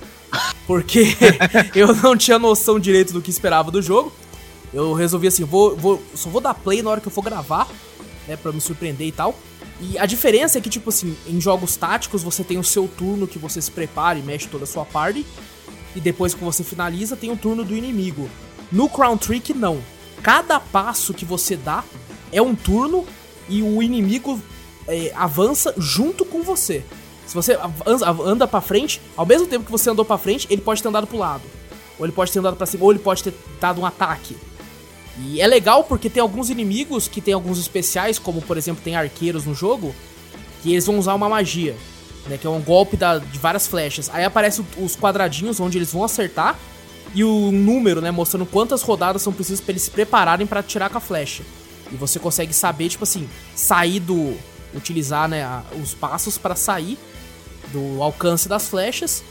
Porque 0.68 1.16
eu 1.74 1.96
não 1.96 2.18
tinha 2.18 2.38
noção 2.38 2.78
direito 2.78 3.14
do 3.14 3.22
que 3.22 3.30
esperava 3.30 3.72
do 3.72 3.82
jogo. 3.82 4.12
Eu 4.74 4.92
resolvi 4.94 5.28
assim, 5.28 5.46
vou, 5.46 5.78
vou, 5.78 6.04
só 6.14 6.30
vou 6.30 6.42
dar 6.42 6.54
play 6.54 6.82
na 6.82 6.90
hora 6.90 7.00
que 7.00 7.08
eu 7.08 7.12
for 7.14 7.22
gravar, 7.22 7.66
né, 8.28 8.36
pra 8.36 8.52
me 8.52 8.60
surpreender 8.60 9.08
e 9.08 9.12
tal. 9.14 9.40
E 9.80 9.98
a 9.98 10.06
diferença 10.06 10.58
é 10.58 10.62
que, 10.62 10.70
tipo 10.70 10.90
assim, 10.90 11.16
em 11.26 11.40
jogos 11.40 11.78
táticos 11.78 12.24
você 12.24 12.44
tem 12.44 12.58
o 12.58 12.64
seu 12.64 12.90
turno 12.90 13.26
que 13.26 13.40
você 13.40 13.62
se 13.62 13.72
prepara 13.72 14.20
e 14.20 14.22
mexe 14.22 14.50
toda 14.50 14.66
a 14.66 14.68
sua 14.68 14.84
party. 14.84 15.26
E 15.96 16.02
depois 16.02 16.34
que 16.34 16.44
você 16.44 16.62
finaliza, 16.62 17.16
tem 17.16 17.32
o 17.32 17.38
turno 17.38 17.64
do 17.64 17.74
inimigo. 17.74 18.30
No 18.70 18.90
Crown 18.90 19.16
Trick, 19.16 19.54
não. 19.54 19.82
Cada 20.22 20.60
passo 20.60 21.14
que 21.14 21.24
você 21.24 21.56
dá 21.56 21.86
é 22.34 22.42
um 22.42 22.54
turno 22.54 23.06
e 23.48 23.64
o 23.64 23.82
inimigo 23.82 24.42
é, 24.90 25.12
avança 25.16 25.74
junto 25.78 26.26
com 26.26 26.42
você. 26.44 26.84
Se 27.26 27.36
você 27.36 27.58
anda 28.26 28.48
pra 28.48 28.60
frente, 28.60 29.00
ao 29.16 29.26
mesmo 29.26 29.46
tempo 29.48 29.66
que 29.66 29.72
você 29.72 29.90
andou 29.90 30.04
pra 30.04 30.18
frente, 30.18 30.48
ele 30.50 30.62
pode 30.62 30.82
ter 30.82 30.90
andado 30.90 31.06
pro 31.08 31.18
lado. 31.18 31.44
Ou 32.00 32.06
ele 32.06 32.12
pode 32.14 32.32
ter 32.32 32.40
andado 32.40 32.56
pra 32.56 32.66
cima, 32.66 32.84
ou 32.84 32.92
ele 32.92 33.00
pode 33.00 33.24
ter 33.24 33.34
dado 33.62 33.80
um 33.82 33.86
ataque. 33.86 34.36
E 35.22 35.40
é 35.42 35.46
legal 35.48 35.84
porque 35.84 36.10
tem 36.10 36.22
alguns 36.22 36.50
inimigos 36.50 37.08
que 37.08 37.22
tem 37.22 37.34
alguns 37.34 37.60
especiais, 37.60 38.18
como 38.18 38.42
por 38.42 38.58
exemplo 38.58 38.82
tem 38.84 38.96
arqueiros 38.96 39.46
no 39.46 39.54
jogo, 39.54 39.94
que 40.64 40.72
eles 40.72 40.86
vão 40.86 40.98
usar 40.98 41.14
uma 41.14 41.28
magia, 41.30 41.76
né? 42.28 42.38
Que 42.38 42.48
é 42.48 42.50
um 42.50 42.62
golpe 42.62 42.96
da- 42.98 43.18
de 43.20 43.38
várias 43.38 43.68
flechas. 43.68 44.10
Aí 44.14 44.24
aparecem 44.24 44.66
os 44.78 44.96
quadradinhos 44.96 45.60
onde 45.60 45.78
eles 45.78 45.92
vão 45.92 46.04
acertar 46.04 46.58
e 47.14 47.24
o 47.24 47.52
número, 47.52 48.02
né? 48.02 48.12
Mostrando 48.12 48.46
quantas 48.46 48.82
rodadas 48.82 49.22
são 49.22 49.34
precisas 49.34 49.60
pra 49.62 49.72
eles 49.74 49.84
se 49.84 49.92
prepararem 49.92 50.48
pra 50.48 50.62
atirar 50.62 50.90
com 50.90 50.98
a 50.98 51.02
flecha. 51.02 51.44
E 51.92 51.96
você 51.96 52.18
consegue 52.18 52.54
saber, 52.54 52.88
tipo 52.90 53.04
assim, 53.04 53.28
sair 53.56 54.00
do. 54.00 54.36
Utilizar, 54.74 55.28
né, 55.28 55.44
a- 55.44 55.64
os 55.82 55.94
passos 55.94 56.38
pra 56.38 56.56
sair 56.56 56.98
do 57.72 58.02
alcance 58.02 58.48
das 58.50 58.68
flechas. 58.68 59.24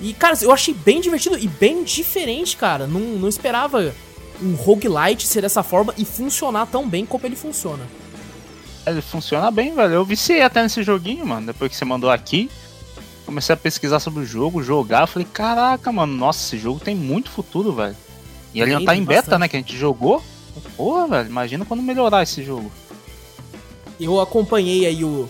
E, 0.00 0.12
cara, 0.14 0.36
eu 0.42 0.52
achei 0.52 0.72
bem 0.74 1.00
divertido 1.00 1.36
e 1.38 1.48
bem 1.48 1.82
diferente, 1.82 2.56
cara. 2.56 2.86
Não, 2.86 3.00
não 3.00 3.28
esperava 3.28 3.92
um 4.40 4.54
roguelite 4.54 5.26
ser 5.26 5.40
dessa 5.42 5.62
forma 5.62 5.92
e 5.98 6.04
funcionar 6.04 6.66
tão 6.66 6.88
bem 6.88 7.04
como 7.04 7.26
ele 7.26 7.34
funciona. 7.34 7.84
Ele 8.86 9.02
funciona 9.02 9.50
bem, 9.50 9.74
velho. 9.74 9.94
Eu 9.94 10.04
viciei 10.04 10.40
até 10.42 10.62
nesse 10.62 10.82
joguinho, 10.82 11.26
mano. 11.26 11.46
Depois 11.48 11.70
que 11.70 11.76
você 11.76 11.84
mandou 11.84 12.08
aqui, 12.10 12.48
comecei 13.26 13.52
a 13.52 13.56
pesquisar 13.56 13.98
sobre 14.00 14.20
o 14.22 14.24
jogo, 14.24 14.62
jogar. 14.62 15.06
Falei, 15.06 15.26
caraca, 15.30 15.90
mano, 15.92 16.14
nossa, 16.16 16.40
esse 16.46 16.62
jogo 16.62 16.78
tem 16.80 16.94
muito 16.94 17.28
futuro, 17.30 17.72
velho. 17.72 17.96
E 18.54 18.60
ele 18.62 18.72
não 18.74 18.84
tá 18.84 18.94
em 18.96 19.04
beta, 19.04 19.22
bastante. 19.22 19.40
né? 19.40 19.48
Que 19.48 19.56
a 19.56 19.60
gente 19.60 19.76
jogou. 19.76 20.22
Porra, 20.76 21.06
velho, 21.08 21.28
imagina 21.28 21.64
quando 21.64 21.82
melhorar 21.82 22.22
esse 22.22 22.42
jogo. 22.42 22.70
Eu 24.00 24.20
acompanhei 24.20 24.86
aí 24.86 25.04
o. 25.04 25.28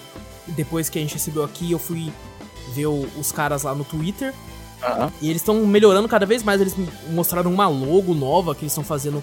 Depois 0.49 0.89
que 0.89 0.99
a 0.99 1.03
gente 1.03 1.15
recebeu 1.15 1.45
aqui, 1.45 1.71
eu 1.73 1.79
fui 1.79 2.11
ver 2.75 2.87
o- 2.87 3.07
os 3.19 3.31
caras 3.33 3.63
lá 3.63 3.75
no 3.75 3.85
Twitter. 3.85 4.33
E 5.21 5.29
eles 5.29 5.43
estão 5.43 5.67
melhorando 5.67 6.09
cada 6.09 6.25
vez 6.25 6.43
mais. 6.43 6.61
Eles 6.61 6.75
mostraram 7.11 7.53
uma 7.53 7.67
logo 7.69 8.15
nova 8.15 8.55
que 8.55 8.63
eles 8.63 8.73
estão 8.73 8.85
fazendo 8.85 9.23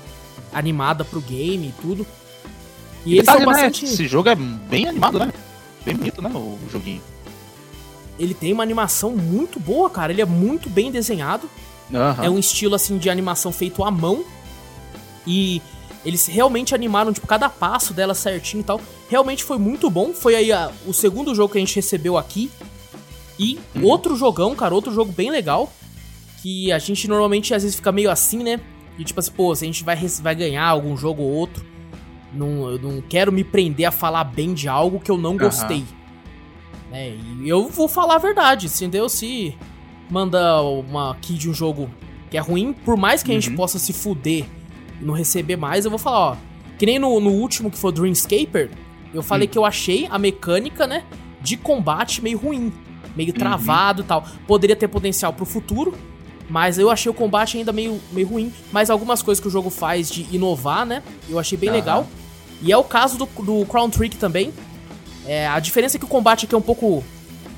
animada 0.54 1.04
pro 1.06 1.22
game 1.22 1.68
e 1.70 1.82
tudo. 1.82 2.06
E 3.06 3.14
eles 3.14 3.26
Detalhe, 3.26 3.44
são 3.44 3.52
né, 3.54 3.54
bastante. 3.64 3.86
Esse 3.86 4.08
jogo 4.08 4.30
é 4.30 4.36
bem 4.36 4.88
animado, 4.88 5.20
né? 5.20 5.32
Bem 5.86 5.96
bonito, 5.96 6.22
né? 6.22 6.30
O 6.34 6.58
joguinho. 6.72 7.02
Ele 8.18 8.34
tem 8.34 8.52
uma 8.54 8.64
animação 8.64 9.12
muito 9.12 9.60
boa, 9.60 9.90
cara. 9.90 10.12
Ele 10.12 10.22
é 10.22 10.26
muito 10.26 10.70
bem 10.70 10.92
desenhado. 10.92 11.50
É 12.24 12.30
um 12.30 12.40
estilo 12.40 12.74
assim 12.76 12.98
de 12.98 13.10
animação 13.10 13.52
feito 13.52 13.84
à 13.84 13.92
mão. 13.92 14.24
E 15.28 15.62
eles 16.06 16.28
realmente 16.28 16.76
animaram 16.76 17.12
tipo 17.12 17.26
cada 17.28 17.50
passo 17.50 17.94
dela 17.94 18.14
certinho 18.14 18.62
e 18.62 18.64
tal. 18.64 18.80
Realmente 19.10 19.44
foi 19.44 19.58
muito 19.58 19.90
bom. 19.90 20.14
Foi 20.14 20.36
aí 20.36 20.52
a- 20.52 20.72
o 20.86 20.94
segundo 20.94 21.34
jogo 21.34 21.52
que 21.54 21.58
a 21.58 21.62
gente 21.62 21.76
recebeu 21.76 22.18
aqui. 22.18 22.50
E 23.40 23.60
outro 23.82 24.16
jogão, 24.16 24.56
cara, 24.56 24.74
outro 24.76 24.94
jogo 24.94 25.12
bem 25.12 25.30
legal. 25.32 25.72
Que 26.42 26.72
a 26.72 26.78
gente 26.80 27.08
normalmente 27.08 27.54
às 27.54 27.64
vezes 27.64 27.76
fica 27.76 27.92
meio 27.92 28.10
assim, 28.12 28.44
né? 28.44 28.60
E 29.00 29.04
tipo 29.04 29.20
assim, 29.20 29.32
pô, 29.32 29.54
se 29.56 29.66
a 29.66 29.68
gente 29.68 29.84
vai, 29.84 29.96
vai 30.22 30.36
ganhar 30.36 30.66
algum 30.66 30.96
jogo 30.96 31.22
ou 31.24 31.32
outro. 31.32 31.66
Não, 32.32 32.70
eu 32.70 32.80
não 32.80 33.02
quero 33.02 33.32
me 33.32 33.44
prender 33.44 33.86
a 33.88 33.92
falar 33.92 34.24
bem 34.26 34.54
de 34.54 34.68
algo 34.68 35.00
que 35.00 35.10
eu 35.10 35.18
não 35.18 35.36
gostei. 35.38 35.84
Né? 36.92 37.18
E 37.42 37.50
eu 37.50 37.68
vou 37.70 37.88
falar 37.88 38.16
a 38.16 38.20
verdade, 38.20 38.68
entendeu? 38.68 39.10
Se 39.10 39.56
manda 40.10 40.62
uma 40.62 41.16
key 41.22 41.34
de 41.34 41.50
um 41.50 41.54
jogo 41.54 41.90
que 42.30 42.38
é 42.38 42.40
ruim, 42.40 42.74
por 42.74 42.96
mais 42.96 43.24
que 43.24 43.32
a 43.32 43.34
gente 43.34 43.50
Uhum. 43.50 43.56
possa 43.56 43.80
se 43.80 43.92
fuder 43.92 44.46
não 45.02 45.14
receber 45.14 45.56
mais, 45.56 45.86
eu 45.86 45.92
vou 45.92 46.00
falar, 46.00 46.20
ó. 46.20 46.36
Que 46.78 46.86
nem 46.86 47.00
no, 47.00 47.20
no 47.20 47.32
último 47.32 47.72
que 47.72 47.78
foi 47.78 47.90
o 47.90 47.94
Dreamscaper, 47.94 48.70
eu 49.14 49.24
falei 49.24 49.48
que 49.48 49.58
eu 49.58 49.64
achei 49.66 50.08
a 50.10 50.20
mecânica, 50.20 50.86
né, 50.86 51.04
de 51.42 51.56
combate 51.58 52.22
meio 52.22 52.38
ruim, 52.38 52.72
meio 53.16 53.32
travado 53.34 54.02
e 54.02 54.06
tal. 54.06 54.26
Poderia 54.46 54.76
ter 54.76 54.88
potencial 54.90 55.32
pro 55.32 55.46
futuro, 55.46 55.94
mas 56.50 56.78
eu 56.78 56.90
achei 56.90 57.10
o 57.10 57.14
combate 57.14 57.58
ainda 57.58 57.72
meio, 57.72 58.00
meio 58.12 58.28
ruim. 58.28 58.52
Mas 58.72 58.90
algumas 58.90 59.22
coisas 59.22 59.42
que 59.42 59.48
o 59.48 59.52
jogo 59.52 59.70
faz 59.70 60.10
de 60.12 60.28
inovar, 60.36 60.86
né, 60.86 61.02
eu 61.30 61.40
achei 61.40 61.58
bem 61.58 61.70
Aham. 61.70 61.78
legal. 61.78 62.08
E 62.62 62.72
é 62.72 62.78
o 62.78 62.84
caso 62.84 63.18
do, 63.18 63.26
do 63.44 63.66
Crown 63.66 63.90
Trick 63.90 64.18
também. 64.18 64.54
É, 65.26 65.48
a 65.48 65.60
diferença 65.60 65.98
é 65.98 66.00
que 66.00 66.06
o 66.06 66.10
combate 66.10 66.46
aqui 66.46 66.54
é 66.54 66.58
um 66.58 66.62
pouco 66.62 67.04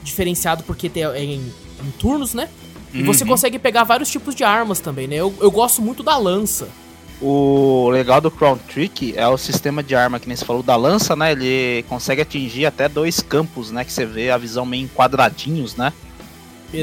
diferenciado 0.04 0.64
porque 0.64 0.90
tem, 0.90 1.04
é 1.04 1.24
em, 1.24 1.40
em 1.86 1.92
turnos, 2.00 2.34
né? 2.34 2.50
E 2.94 3.04
você 3.04 3.24
Uhum. 3.24 3.30
consegue 3.32 3.60
pegar 3.60 3.84
vários 3.84 4.10
tipos 4.10 4.34
de 4.34 4.44
armas 4.44 4.80
também, 4.80 5.08
né? 5.08 5.16
Eu, 5.16 5.34
eu 5.42 5.52
gosto 5.52 5.82
muito 5.82 6.02
da 6.04 6.18
lança. 6.18 6.70
O 7.20 7.90
legal 7.92 8.22
do 8.22 8.30
Crown 8.30 8.58
Trick 8.58 9.18
é 9.18 9.28
o 9.28 9.38
sistema 9.38 9.82
de 9.82 9.96
arma 9.96 10.20
que 10.20 10.28
nem 10.28 10.36
você 10.38 10.46
falou 10.46 10.62
da 10.62 10.76
lança, 10.76 11.16
né? 11.16 11.32
Ele 11.32 11.84
consegue 11.90 12.22
atingir 12.22 12.66
até 12.68 12.88
dois 12.88 13.20
campos, 13.22 13.72
né? 13.72 13.84
Que 13.84 13.92
você 13.92 14.06
vê 14.06 14.30
a 14.30 14.38
visão 14.38 14.66
meio 14.66 14.84
em 14.84 14.88
quadradinhos, 14.88 15.76
né? 15.76 15.92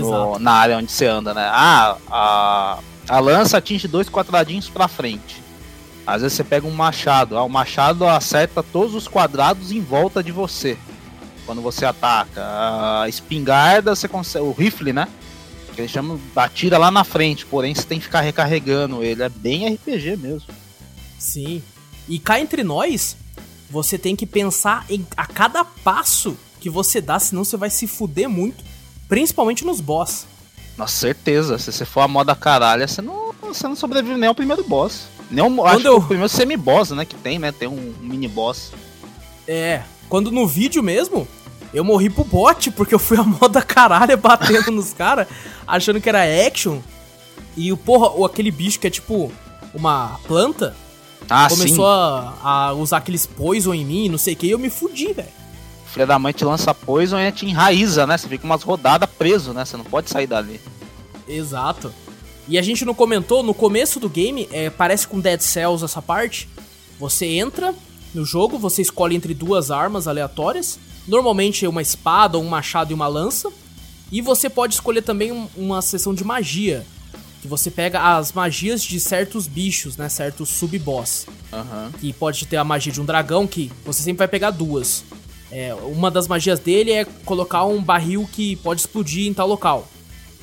no- 0.01 0.39
na 0.41 0.53
área 0.53 0.77
onde 0.79 0.91
você 0.91 1.07
anda, 1.07 1.33
né? 1.35 1.49
Ah, 1.53 1.97
a, 2.11 2.79
a 3.09 3.21
lança 3.21 3.59
atinge 3.59 3.87
dois 3.87 4.09
quadradinhos 4.09 4.69
pra 4.69 4.89
frente. 4.89 5.41
Às 6.07 6.23
vezes 6.23 6.37
você 6.37 6.43
pega 6.45 6.67
um 6.67 6.71
machado, 6.73 7.37
ah, 7.39 7.45
o 7.45 7.49
machado 7.49 8.05
acerta 8.07 8.63
todos 8.63 8.95
os 8.95 9.07
quadrados 9.07 9.71
em 9.71 9.81
volta 9.81 10.23
de 10.23 10.33
você 10.33 10.77
quando 11.47 11.61
você 11.63 11.85
ataca. 11.85 12.43
A 13.03 13.09
espingarda, 13.09 13.95
você 13.95 14.09
consegue, 14.09 14.45
o 14.45 14.53
rifle, 14.53 14.93
né? 14.93 15.07
Que 15.75 15.81
eles 15.81 15.91
chamam, 15.91 16.21
atira 16.37 16.79
lá 16.79 16.91
na 16.91 17.03
frente, 17.05 17.45
porém 17.47 17.75
você 17.75 17.83
tem 17.83 17.99
que 17.99 18.05
ficar 18.05 18.21
recarregando 18.21 19.03
ele. 19.03 19.23
É 19.23 19.29
bem 19.29 19.67
RPG 19.75 20.17
mesmo. 20.17 20.49
Sim. 21.19 21.63
E 22.09 22.19
cá 22.19 22.39
entre 22.41 22.63
nós, 22.63 23.17
você 23.71 23.99
tem 23.99 24.15
que 24.15 24.27
pensar 24.27 24.85
em 24.89 25.05
a 25.17 25.27
cada 25.27 25.65
passo 25.65 26.37
que 26.61 26.71
você 26.71 27.01
dá, 27.01 27.19
senão 27.19 27.45
você 27.45 27.57
vai 27.57 27.71
se 27.71 27.87
fuder 27.87 28.29
muito. 28.29 28.63
Principalmente 29.09 29.65
nos 29.65 29.81
boss. 29.81 30.27
Nossa, 30.77 30.95
certeza. 30.97 31.59
Se 31.59 31.73
você 31.73 31.85
for 31.85 32.01
a 32.01 32.09
moda 32.09 32.35
caralho, 32.35 32.87
você 32.89 33.03
não, 33.03 33.35
você 33.43 33.67
não 33.69 33.77
sobrevive 33.77 34.17
nem 34.19 34.29
ao 34.29 34.35
primeiro 34.35 34.65
boss. 34.65 35.07
Nem 35.31 35.45
ao, 35.45 35.67
acho 35.67 35.87
eu- 35.87 35.97
o 35.97 36.03
primeiro 36.03 36.29
semi-boss, 36.29 36.91
né? 36.91 37.05
Que 37.05 37.15
tem, 37.17 37.39
né? 37.39 37.53
Tem 37.53 37.69
um, 37.69 37.95
um 38.01 38.07
mini-boss. 38.07 38.73
É, 39.47 39.83
quando 40.09 40.31
no 40.31 40.47
vídeo 40.47 40.83
mesmo, 40.83 41.29
eu 41.75 41.85
morri 41.85 42.09
pro 42.09 42.25
bot, 42.25 42.71
porque 42.71 42.95
eu 42.95 42.99
fui 42.99 43.19
a 43.19 43.23
moda 43.25 43.61
caralho 43.61 44.17
batendo 44.17 44.71
nos 44.71 44.93
caras, 44.93 45.27
achando 45.67 46.01
que 46.01 46.09
era 46.09 46.23
action. 46.47 46.79
E 47.57 47.73
o 47.73 47.77
porra, 47.77 48.09
ou 48.09 48.25
aquele 48.25 48.51
bicho 48.51 48.79
que 48.81 48.87
é 48.87 48.91
tipo 48.91 49.31
uma 49.75 50.19
planta, 50.27 50.75
Ah, 51.29 51.49
Começou 51.49 51.87
a, 51.87 52.35
a, 52.43 52.73
usar 52.75 52.99
aqueles 52.99 53.27
poison 53.27 53.73
em 53.75 53.85
mim, 53.85 54.09
não 54.09 54.19
sei 54.19 54.35
o 54.35 54.37
que, 54.37 54.47
e 54.47 54.51
eu 54.51 54.59
me 54.59 54.71
fudi, 54.71 55.13
velho. 55.13 55.29
Filha 55.87 56.07
da 56.07 56.19
mãe 56.19 56.33
te 56.33 56.45
lança 56.45 56.75
poison 56.75 57.19
e 57.19 57.33
te 57.33 57.47
enraiza, 57.47 58.07
né? 58.07 58.19
Você 58.19 58.29
fica 58.29 58.45
umas 58.45 58.63
rodadas 58.63 59.09
preso, 59.17 59.53
né? 59.53 59.65
Você 59.65 59.77
não 59.77 59.85
pode 59.85 60.11
sair 60.11 60.27
dali. 60.27 60.61
Exato. 61.27 61.93
E 62.47 62.59
a 62.59 62.63
gente 62.63 62.85
não 62.85 62.93
comentou, 62.95 63.43
no 63.43 63.55
começo 63.55 63.99
do 63.99 64.09
game, 64.09 64.49
é, 64.53 64.69
parece 64.69 65.09
com 65.09 65.19
Dead 65.21 65.41
Cells 65.41 65.85
essa 65.85 66.03
parte. 66.03 66.49
Você 66.99 67.27
entra 67.27 67.75
no 68.13 68.25
jogo, 68.25 68.59
você 68.59 68.83
escolhe 68.83 69.17
entre 69.17 69.33
duas 69.33 69.71
armas 69.71 70.07
aleatórias. 70.07 70.79
Normalmente 71.07 71.65
é 71.65 71.69
uma 71.69 71.83
espada, 71.83 72.39
um 72.39 72.49
machado 72.49 72.91
e 72.91 72.95
uma 72.95 73.07
lança. 73.07 73.51
E 74.11 74.21
você 74.21 74.49
pode 74.49 74.75
escolher 74.75 75.03
também 75.03 75.49
uma 75.57 75.83
seção 75.83 76.15
de 76.15 76.25
magia. 76.25 76.85
Que 77.43 77.49
você 77.49 77.71
pega 77.71 78.17
as 78.17 78.33
magias 78.33 78.83
de 78.83 78.99
certos 78.99 79.47
bichos, 79.47 79.97
né? 79.97 80.09
Certos 80.09 80.49
sub-boss. 80.49 81.27
Uhum. 81.53 81.93
Que 82.01 82.13
pode 82.13 82.47
ter 82.47 82.57
a 82.57 82.65
magia 82.65 82.93
de 82.93 83.01
um 83.01 83.05
dragão, 83.05 83.47
que 83.47 83.71
você 83.85 84.03
sempre 84.03 84.19
vai 84.19 84.29
pegar 84.29 84.51
duas. 84.51 85.05
É, 85.51 85.75
uma 85.75 86.11
das 86.11 86.27
magias 86.27 86.59
dele 86.59 86.91
é 86.93 87.05
colocar 87.05 87.65
um 87.65 87.83
barril 87.83 88.29
que 88.33 88.57
pode 88.57 88.81
explodir 88.81 89.29
em 89.29 89.35
tal 89.35 89.47
local. 89.47 89.87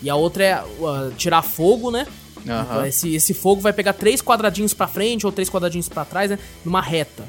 E 0.01 0.09
a 0.09 0.15
outra 0.15 0.43
é 0.43 0.63
uh, 0.63 1.11
tirar 1.17 1.41
fogo, 1.41 1.91
né? 1.91 2.05
Uhum. 2.45 2.61
Então 2.61 2.85
esse, 2.85 3.13
esse 3.13 3.33
fogo 3.33 3.61
vai 3.61 3.73
pegar 3.73 3.93
três 3.93 4.21
quadradinhos 4.21 4.73
para 4.73 4.87
frente 4.87 5.25
ou 5.25 5.31
três 5.31 5.49
quadradinhos 5.49 5.89
para 5.89 6.05
trás, 6.05 6.29
né? 6.29 6.39
Numa 6.63 6.81
reta. 6.81 7.25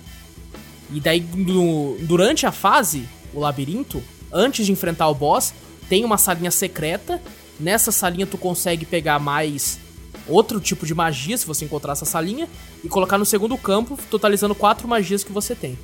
E 0.93 1.01
daí, 1.01 1.21
no, 1.21 1.97
durante 2.03 2.47
a 2.47 2.53
fase, 2.53 3.09
o 3.33 3.41
labirinto, 3.41 4.03
antes 4.33 4.67
de 4.67 4.73
enfrentar 4.73 5.09
o 5.09 5.15
boss, 5.15 5.53
tem 5.89 6.05
uma 6.05 6.19
salinha 6.19 6.51
secreta. 6.51 7.21
Nessa 7.59 7.93
salinha 7.93 8.27
tu 8.27 8.39
consegue 8.39 8.85
pegar 8.85 9.19
mais 9.19 9.79
outro 10.27 10.61
tipo 10.61 10.87
de 10.87 10.95
magia, 10.95 11.37
se 11.37 11.47
você 11.47 11.65
encontrar 11.65 11.93
essa 11.93 12.05
salinha, 12.05 12.49
e 12.85 12.89
colocar 12.89 13.19
no 13.19 13.25
segundo 13.25 13.57
campo, 13.57 13.99
totalizando 14.11 14.55
quatro 14.55 14.87
magias 14.87 15.25
que 15.25 15.33
você 15.33 15.55
tem. 15.55 15.79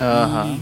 Uhum. 0.00 0.60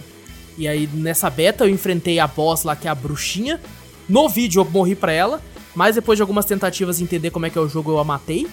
E, 0.57 0.63
e 0.63 0.69
aí, 0.69 0.89
nessa 0.93 1.29
beta, 1.29 1.65
eu 1.65 1.71
enfrentei 1.71 2.19
a 2.19 2.27
boss 2.27 2.65
lá, 2.65 2.75
que 2.75 2.87
é 2.87 2.91
a 2.91 2.95
bruxinha. 2.95 3.61
No 4.09 4.29
vídeo 4.29 4.61
eu 4.61 4.65
morri 4.71 4.95
pra 4.95 5.13
ela, 5.13 5.43
mas 5.75 5.95
depois 5.95 6.17
de 6.17 6.23
algumas 6.23 6.45
tentativas 6.45 6.99
de 6.99 7.05
entender 7.05 7.31
como 7.31 7.47
é 7.47 7.51
que 7.51 7.59
é 7.59 7.61
o 7.61 7.69
jogo, 7.69 7.91
eu 7.91 7.99
a 7.99 8.05
matei. 8.05 8.47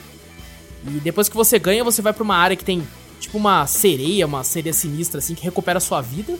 E 0.85 0.99
depois 0.99 1.29
que 1.29 1.35
você 1.35 1.57
ganha, 1.57 1.83
você 1.83 2.01
vai 2.01 2.11
pra 2.11 2.23
uma 2.23 2.35
área 2.35 2.55
que 2.57 2.65
tem 2.65 2.83
tipo 3.19 3.37
uma 3.37 3.65
sereia, 3.65 4.25
uma 4.25 4.43
sereia 4.43 4.73
sinistra 4.73 5.19
assim, 5.19 5.33
que 5.33 5.43
recupera 5.43 5.77
a 5.77 5.81
sua 5.81 6.01
vida. 6.01 6.37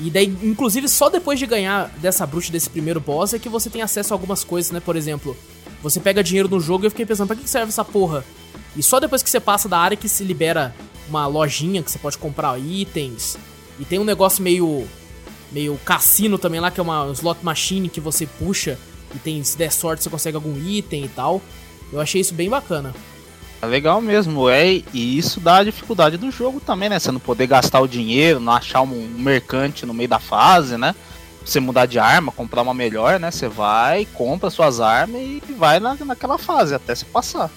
E 0.00 0.10
daí, 0.10 0.26
inclusive, 0.42 0.88
só 0.88 1.08
depois 1.08 1.38
de 1.38 1.46
ganhar 1.46 1.88
dessa 1.98 2.26
bruxa 2.26 2.50
desse 2.50 2.68
primeiro 2.68 3.00
boss 3.00 3.32
é 3.32 3.38
que 3.38 3.48
você 3.48 3.70
tem 3.70 3.82
acesso 3.82 4.12
a 4.12 4.14
algumas 4.14 4.42
coisas, 4.42 4.72
né? 4.72 4.80
Por 4.80 4.96
exemplo, 4.96 5.36
você 5.82 6.00
pega 6.00 6.22
dinheiro 6.22 6.48
no 6.48 6.60
jogo 6.60 6.84
e 6.84 6.86
eu 6.86 6.90
fiquei 6.90 7.06
pensando, 7.06 7.28
pra 7.28 7.36
que 7.36 7.48
serve 7.48 7.68
essa 7.68 7.84
porra? 7.84 8.24
E 8.76 8.82
só 8.82 8.98
depois 8.98 9.22
que 9.22 9.30
você 9.30 9.38
passa 9.38 9.68
da 9.68 9.78
área 9.78 9.96
que 9.96 10.08
se 10.08 10.24
libera 10.24 10.74
uma 11.08 11.26
lojinha 11.26 11.82
que 11.82 11.90
você 11.90 11.98
pode 11.98 12.18
comprar 12.18 12.58
itens. 12.58 13.36
E 13.78 13.84
tem 13.84 13.98
um 13.98 14.04
negócio 14.04 14.42
meio. 14.42 14.86
meio 15.52 15.78
cassino 15.84 16.38
também 16.38 16.60
lá, 16.60 16.70
que 16.70 16.80
é 16.80 16.82
uma 16.82 17.10
slot 17.12 17.44
machine 17.44 17.88
que 17.88 18.00
você 18.00 18.26
puxa 18.26 18.78
e 19.14 19.18
tem, 19.18 19.42
se 19.44 19.56
der 19.56 19.70
sorte, 19.70 20.02
você 20.02 20.10
consegue 20.10 20.36
algum 20.36 20.56
item 20.66 21.04
e 21.04 21.08
tal. 21.08 21.40
Eu 21.92 22.00
achei 22.00 22.20
isso 22.20 22.34
bem 22.34 22.50
bacana. 22.50 22.92
É 23.64 23.66
legal 23.66 24.00
mesmo, 24.00 24.48
é, 24.48 24.82
e 24.92 25.18
isso 25.18 25.40
dá 25.40 25.56
a 25.56 25.64
dificuldade 25.64 26.18
do 26.18 26.30
jogo 26.30 26.60
também, 26.60 26.90
né? 26.90 26.98
Você 26.98 27.10
não 27.10 27.18
poder 27.18 27.46
gastar 27.46 27.80
o 27.80 27.88
dinheiro, 27.88 28.38
não 28.38 28.52
achar 28.52 28.82
um 28.82 29.08
mercante 29.16 29.86
no 29.86 29.94
meio 29.94 30.08
da 30.08 30.18
fase, 30.18 30.76
né? 30.76 30.94
Você 31.42 31.60
mudar 31.60 31.86
de 31.86 31.98
arma, 31.98 32.30
comprar 32.30 32.60
uma 32.62 32.74
melhor, 32.74 33.18
né? 33.18 33.30
Você 33.30 33.48
vai, 33.48 34.06
compra 34.12 34.50
suas 34.50 34.80
armas 34.80 35.20
e 35.20 35.42
vai 35.56 35.80
na, 35.80 35.94
naquela 35.94 36.36
fase 36.36 36.74
até 36.74 36.94
se 36.94 37.06
passar. 37.06 37.50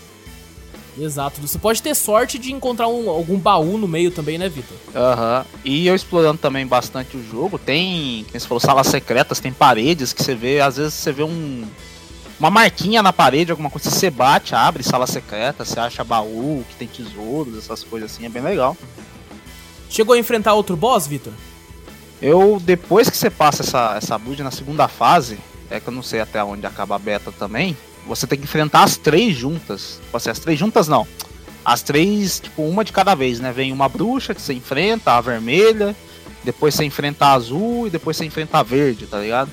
Exato. 0.97 1.41
Você 1.41 1.59
pode 1.59 1.81
ter 1.81 1.93
sorte 1.93 2.39
de 2.39 2.51
encontrar 2.51 2.87
um, 2.87 3.09
algum 3.09 3.37
baú 3.37 3.77
no 3.77 3.87
meio 3.87 4.09
também, 4.09 4.37
né, 4.37 4.49
Vitor? 4.49 4.77
Aham. 4.95 5.39
Uhum. 5.39 5.59
E 5.65 5.87
eu 5.87 5.93
explorando 5.93 6.37
também 6.37 6.65
bastante 6.65 7.17
o 7.17 7.23
jogo, 7.23 7.59
tem, 7.59 8.25
como 8.25 8.39
você 8.39 8.47
falou, 8.47 8.59
salas 8.59 8.87
secretas, 8.87 9.39
tem 9.39 9.51
paredes 9.51 10.13
que 10.13 10.23
você 10.23 10.33
vê, 10.33 10.59
às 10.61 10.77
vezes 10.77 10.93
você 10.93 11.11
vê 11.11 11.23
um 11.23 11.65
uma 12.39 12.51
marquinha 12.51 13.01
na 13.01 13.11
parede, 13.11 13.51
alguma 13.51 13.69
coisa, 13.69 13.89
você 13.89 14.09
bate, 14.09 14.53
abre 14.53 14.83
sala 14.83 15.07
secreta, 15.07 15.65
você 15.65 15.79
acha 15.79 16.03
baú, 16.03 16.63
que 16.69 16.75
tem 16.75 16.87
tesouros, 16.87 17.57
essas 17.57 17.83
coisas 17.83 18.11
assim, 18.11 18.25
é 18.25 18.29
bem 18.29 18.43
legal. 18.43 18.77
Chegou 19.89 20.13
a 20.13 20.19
enfrentar 20.19 20.53
outro 20.53 20.75
boss, 20.75 21.07
Vitor? 21.07 21.33
Eu, 22.21 22.61
depois 22.63 23.09
que 23.09 23.17
você 23.17 23.29
passa 23.29 23.63
essa, 23.63 23.95
essa 23.95 24.17
build 24.17 24.43
na 24.43 24.51
segunda 24.51 24.87
fase, 24.87 25.37
é 25.69 25.79
que 25.79 25.87
eu 25.87 25.93
não 25.93 26.03
sei 26.03 26.19
até 26.19 26.43
onde 26.43 26.65
acaba 26.65 26.95
a 26.95 26.99
beta 26.99 27.31
também, 27.31 27.75
você 28.05 28.25
tem 28.25 28.37
que 28.37 28.45
enfrentar 28.45 28.83
as 28.83 28.97
três 28.97 29.35
juntas. 29.35 29.99
Tipo 30.03 30.17
assim, 30.17 30.29
as 30.29 30.39
três 30.39 30.57
juntas 30.57 30.87
não. 30.87 31.07
As 31.65 31.81
três, 31.81 32.39
tipo, 32.39 32.63
uma 32.63 32.83
de 32.85 32.93
cada 32.93 33.13
vez, 33.13 33.39
né? 33.39 33.51
Vem 33.51 33.71
uma 33.71 33.89
bruxa 33.89 34.33
que 34.33 34.41
você 34.41 34.53
enfrenta, 34.53 35.11
a 35.11 35.21
vermelha, 35.21 35.95
depois 36.43 36.73
você 36.73 36.85
enfrenta 36.85 37.25
a 37.25 37.33
azul 37.33 37.87
e 37.87 37.89
depois 37.89 38.15
você 38.15 38.25
enfrenta 38.25 38.59
a 38.59 38.63
verde, 38.63 39.05
tá 39.05 39.19
ligado? 39.19 39.51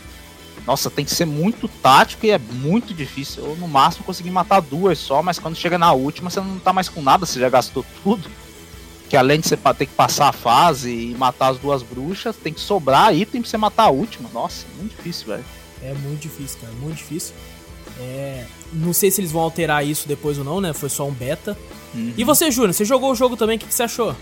Nossa, 0.67 0.91
tem 0.91 1.05
que 1.05 1.11
ser 1.11 1.27
muito 1.27 1.69
tático 1.69 2.25
e 2.25 2.31
é 2.31 2.39
muito 2.39 2.95
difícil. 2.95 3.45
Eu 3.45 3.57
no 3.57 3.69
máximo 3.69 4.05
consegui 4.05 4.31
matar 4.31 4.61
duas 4.61 4.99
só, 4.99 5.23
mas 5.23 5.39
quando 5.39 5.57
chega 5.57 5.77
na 5.77 5.93
última 5.93 6.31
você 6.31 6.41
não 6.41 6.59
tá 6.59 6.73
mais 6.73 6.89
com 6.89 7.03
nada, 7.03 7.27
você 7.27 7.39
já 7.39 7.49
gastou 7.49 7.85
tudo. 8.03 8.29
Que 9.09 9.17
além 9.17 9.39
de 9.39 9.47
você 9.47 9.57
ter 9.57 9.87
que 9.87 9.93
passar 9.93 10.29
a 10.29 10.33
fase 10.33 10.91
e 10.91 11.15
matar 11.15 11.49
as 11.49 11.59
duas 11.59 11.83
bruxas, 11.83 12.35
tem 12.37 12.53
que 12.53 12.61
sobrar 12.61 13.15
item 13.15 13.43
pra 13.43 13.51
você 13.51 13.59
matar 13.59 13.85
a 13.85 13.91
última. 13.91 14.31
Nossa, 14.33 14.65
muito 14.79 14.97
difícil, 14.97 15.27
velho. 15.27 15.45
É 15.83 15.93
muito 15.93 16.23
difícil, 16.23 16.59
cara, 16.61 16.73
muito 16.81 16.97
difícil. 16.97 17.35
É, 18.01 18.45
não 18.73 18.95
sei 18.95 19.11
se 19.11 19.21
eles 19.21 19.31
vão 19.31 19.43
alterar 19.43 19.87
isso 19.87 20.09
depois 20.09 20.39
ou 20.39 20.45
não, 20.45 20.61
né? 20.61 20.73
Foi 20.73 20.89
só 20.89 21.07
um 21.07 21.13
beta. 21.13 21.57
Uhum. 21.95 22.15
E 22.17 22.25
você, 22.25 22.51
Júnior, 22.51 22.73
você 22.73 22.85
jogou 22.85 23.13
o 23.13 23.15
jogo 23.15 23.37
também, 23.37 23.57
o 23.57 23.61
que, 23.61 23.67
que, 23.67 23.75
você 23.75 23.83
achou? 23.83 24.17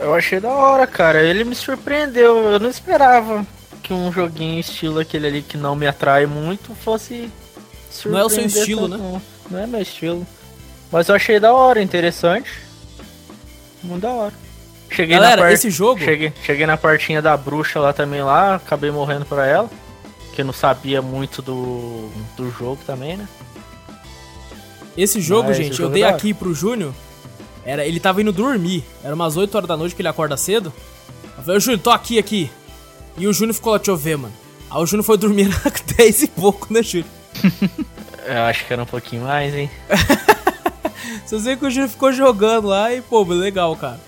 Eu 0.00 0.12
achei 0.14 0.40
da 0.40 0.50
hora, 0.50 0.86
cara. 0.86 1.22
Ele 1.22 1.44
me 1.44 1.54
surpreendeu. 1.54 2.36
Eu 2.38 2.58
não 2.58 2.68
esperava 2.68 3.46
que 3.82 3.92
um 3.92 4.12
joguinho 4.12 4.60
estilo 4.60 5.00
aquele 5.00 5.26
ali 5.26 5.42
que 5.42 5.56
não 5.56 5.74
me 5.74 5.86
atrai 5.86 6.26
muito 6.26 6.74
fosse. 6.74 7.30
Não 8.06 8.18
é 8.18 8.24
o 8.24 8.28
seu 8.28 8.44
estilo, 8.44 8.88
né? 8.88 8.96
Não. 8.96 9.22
não 9.50 9.58
é 9.58 9.66
meu 9.66 9.80
estilo. 9.82 10.26
Mas 10.90 11.08
eu 11.08 11.14
achei 11.14 11.40
da 11.40 11.52
hora, 11.52 11.82
interessante. 11.82 12.50
Muito 13.82 14.02
da 14.02 14.10
hora. 14.10 14.34
Cheguei 14.90 15.16
Galera, 15.16 15.36
na 15.36 15.42
part... 15.42 15.54
esse 15.54 15.70
jogo. 15.70 16.00
Cheguei, 16.00 16.32
cheguei 16.44 16.66
na 16.66 16.76
partinha 16.76 17.20
da 17.20 17.36
bruxa 17.36 17.80
lá 17.80 17.92
também 17.92 18.22
lá, 18.22 18.56
acabei 18.56 18.90
morrendo 18.90 19.24
pra 19.24 19.46
ela 19.46 19.70
que 20.32 20.42
não 20.42 20.52
sabia 20.52 21.00
muito 21.00 21.42
do, 21.42 22.10
do 22.36 22.50
jogo 22.50 22.80
também, 22.86 23.16
né? 23.16 23.28
Esse 24.96 25.20
jogo, 25.20 25.48
Mas 25.48 25.56
gente, 25.56 25.80
eu 25.80 25.88
dei 25.88 26.02
aqui 26.02 26.34
pro 26.34 26.54
Júnior. 26.54 26.92
Era, 27.64 27.86
ele 27.86 28.00
tava 28.00 28.20
indo 28.20 28.32
dormir. 28.32 28.84
Era 29.04 29.14
umas 29.14 29.36
8 29.36 29.54
horas 29.54 29.68
da 29.68 29.76
noite 29.76 29.94
que 29.94 30.02
ele 30.02 30.08
acorda 30.08 30.36
cedo. 30.36 30.72
Eu 31.38 31.44
falei, 31.44 31.60
Júnior, 31.60 31.80
tô 31.80 31.90
aqui, 31.90 32.18
aqui. 32.18 32.50
E 33.16 33.26
o 33.26 33.32
Júnior 33.32 33.54
ficou 33.54 33.72
lá, 33.72 33.78
deixa 33.78 33.90
eu 33.90 33.96
ver, 33.96 34.16
mano. 34.16 34.34
Aí 34.70 34.82
o 34.82 34.86
Júnior 34.86 35.04
foi 35.04 35.18
dormir 35.18 35.48
às 35.64 35.80
10 35.96 36.22
e 36.22 36.26
pouco, 36.28 36.72
né, 36.72 36.82
Júnior? 36.82 37.08
eu 38.26 38.42
acho 38.42 38.66
que 38.66 38.72
era 38.72 38.82
um 38.82 38.86
pouquinho 38.86 39.22
mais, 39.22 39.54
hein? 39.54 39.70
Você 41.26 41.38
vê 41.38 41.56
que 41.56 41.64
o 41.64 41.70
Júnior 41.70 41.88
ficou 41.88 42.12
jogando 42.12 42.68
lá 42.68 42.92
e, 42.92 43.00
pô, 43.00 43.22
legal, 43.24 43.74
cara. 43.76 44.00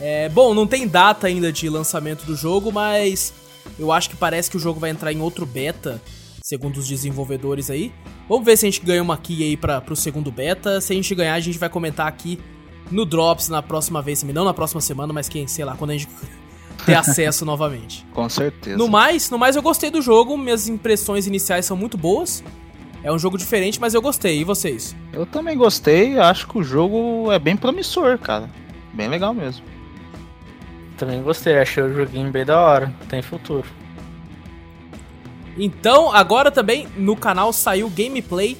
É, 0.00 0.28
bom, 0.28 0.54
não 0.54 0.66
tem 0.66 0.86
data 0.86 1.26
ainda 1.26 1.52
de 1.52 1.68
lançamento 1.68 2.24
do 2.24 2.36
jogo, 2.36 2.70
mas 2.70 3.32
eu 3.78 3.90
acho 3.90 4.10
que 4.10 4.16
parece 4.16 4.50
que 4.50 4.56
o 4.56 4.60
jogo 4.60 4.78
vai 4.78 4.90
entrar 4.90 5.12
em 5.12 5.20
outro 5.20 5.46
beta, 5.46 6.00
segundo 6.42 6.76
os 6.76 6.86
desenvolvedores 6.86 7.70
aí. 7.70 7.92
Vamos 8.28 8.44
ver 8.44 8.56
se 8.56 8.66
a 8.66 8.70
gente 8.70 8.84
ganha 8.84 9.02
uma 9.02 9.16
key 9.16 9.42
aí 9.42 9.56
para 9.56 9.80
pro 9.80 9.96
segundo 9.96 10.30
beta. 10.30 10.80
Se 10.80 10.92
a 10.92 10.96
gente 10.96 11.14
ganhar, 11.14 11.34
a 11.34 11.40
gente 11.40 11.58
vai 11.58 11.68
comentar 11.68 12.06
aqui 12.06 12.38
no 12.90 13.04
Drops 13.04 13.48
na 13.48 13.62
próxima 13.62 14.02
vez, 14.02 14.22
não 14.22 14.44
na 14.44 14.54
próxima 14.54 14.80
semana, 14.80 15.12
mas 15.12 15.28
quem, 15.28 15.46
sei 15.46 15.64
lá, 15.64 15.76
quando 15.76 15.90
a 15.90 15.94
gente 15.94 16.08
ter 16.84 16.94
acesso 16.94 17.44
novamente. 17.44 18.06
Com 18.12 18.28
certeza. 18.28 18.76
No 18.76 18.88
mais, 18.88 19.30
no 19.30 19.38
mais 19.38 19.56
eu 19.56 19.62
gostei 19.62 19.90
do 19.90 20.02
jogo, 20.02 20.36
minhas 20.36 20.68
impressões 20.68 21.26
iniciais 21.26 21.64
são 21.64 21.76
muito 21.76 21.96
boas. 21.96 22.42
É 23.02 23.12
um 23.12 23.18
jogo 23.18 23.38
diferente, 23.38 23.80
mas 23.80 23.94
eu 23.94 24.02
gostei. 24.02 24.40
E 24.40 24.44
vocês? 24.44 24.96
Eu 25.12 25.24
também 25.24 25.56
gostei, 25.56 26.18
acho 26.18 26.46
que 26.48 26.58
o 26.58 26.62
jogo 26.62 27.30
é 27.30 27.38
bem 27.38 27.56
promissor, 27.56 28.18
cara. 28.18 28.50
Bem 28.92 29.08
legal 29.08 29.32
mesmo. 29.32 29.64
Também 30.96 31.22
gostei, 31.22 31.58
achei 31.58 31.82
o 31.82 31.94
joguinho 31.94 32.30
bem 32.30 32.44
da 32.44 32.60
hora. 32.60 32.92
Tem 33.08 33.22
futuro. 33.22 33.66
Então, 35.56 36.12
agora 36.12 36.50
também 36.50 36.88
no 36.96 37.16
canal 37.16 37.52
saiu 37.52 37.88
gameplay 37.88 38.56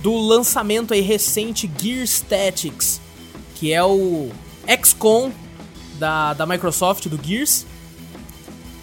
do 0.00 0.16
lançamento 0.16 0.94
aí 0.94 1.00
recente 1.00 1.70
Gear 1.78 2.04
Statics, 2.04 3.00
que 3.54 3.72
é 3.72 3.82
o 3.82 4.30
XCOM 4.82 5.30
da, 5.98 6.34
da 6.34 6.46
Microsoft, 6.46 7.06
do 7.08 7.18
Gears. 7.22 7.66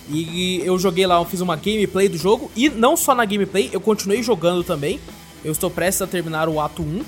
E 0.08 0.62
eu 0.63 0.78
joguei 0.78 1.08
lá, 1.08 1.15
eu 1.15 1.25
fiz 1.25 1.41
uma 1.41 1.56
gameplay 1.56 2.08
do 2.08 2.17
jogo. 2.17 2.51
E 2.56 2.69
não 2.69 2.95
só 2.95 3.15
na 3.15 3.25
gameplay, 3.25 3.69
eu 3.73 3.82
continuei 3.82 4.21
jogando 4.21 4.63
também. 4.63 4.99
Eu 5.43 5.51
estou 5.51 5.69
prestes 5.69 6.01
a 6.01 6.08
terminar 6.08 6.47
o 6.47 6.60
ato 6.60 6.82
1. 6.82 7.04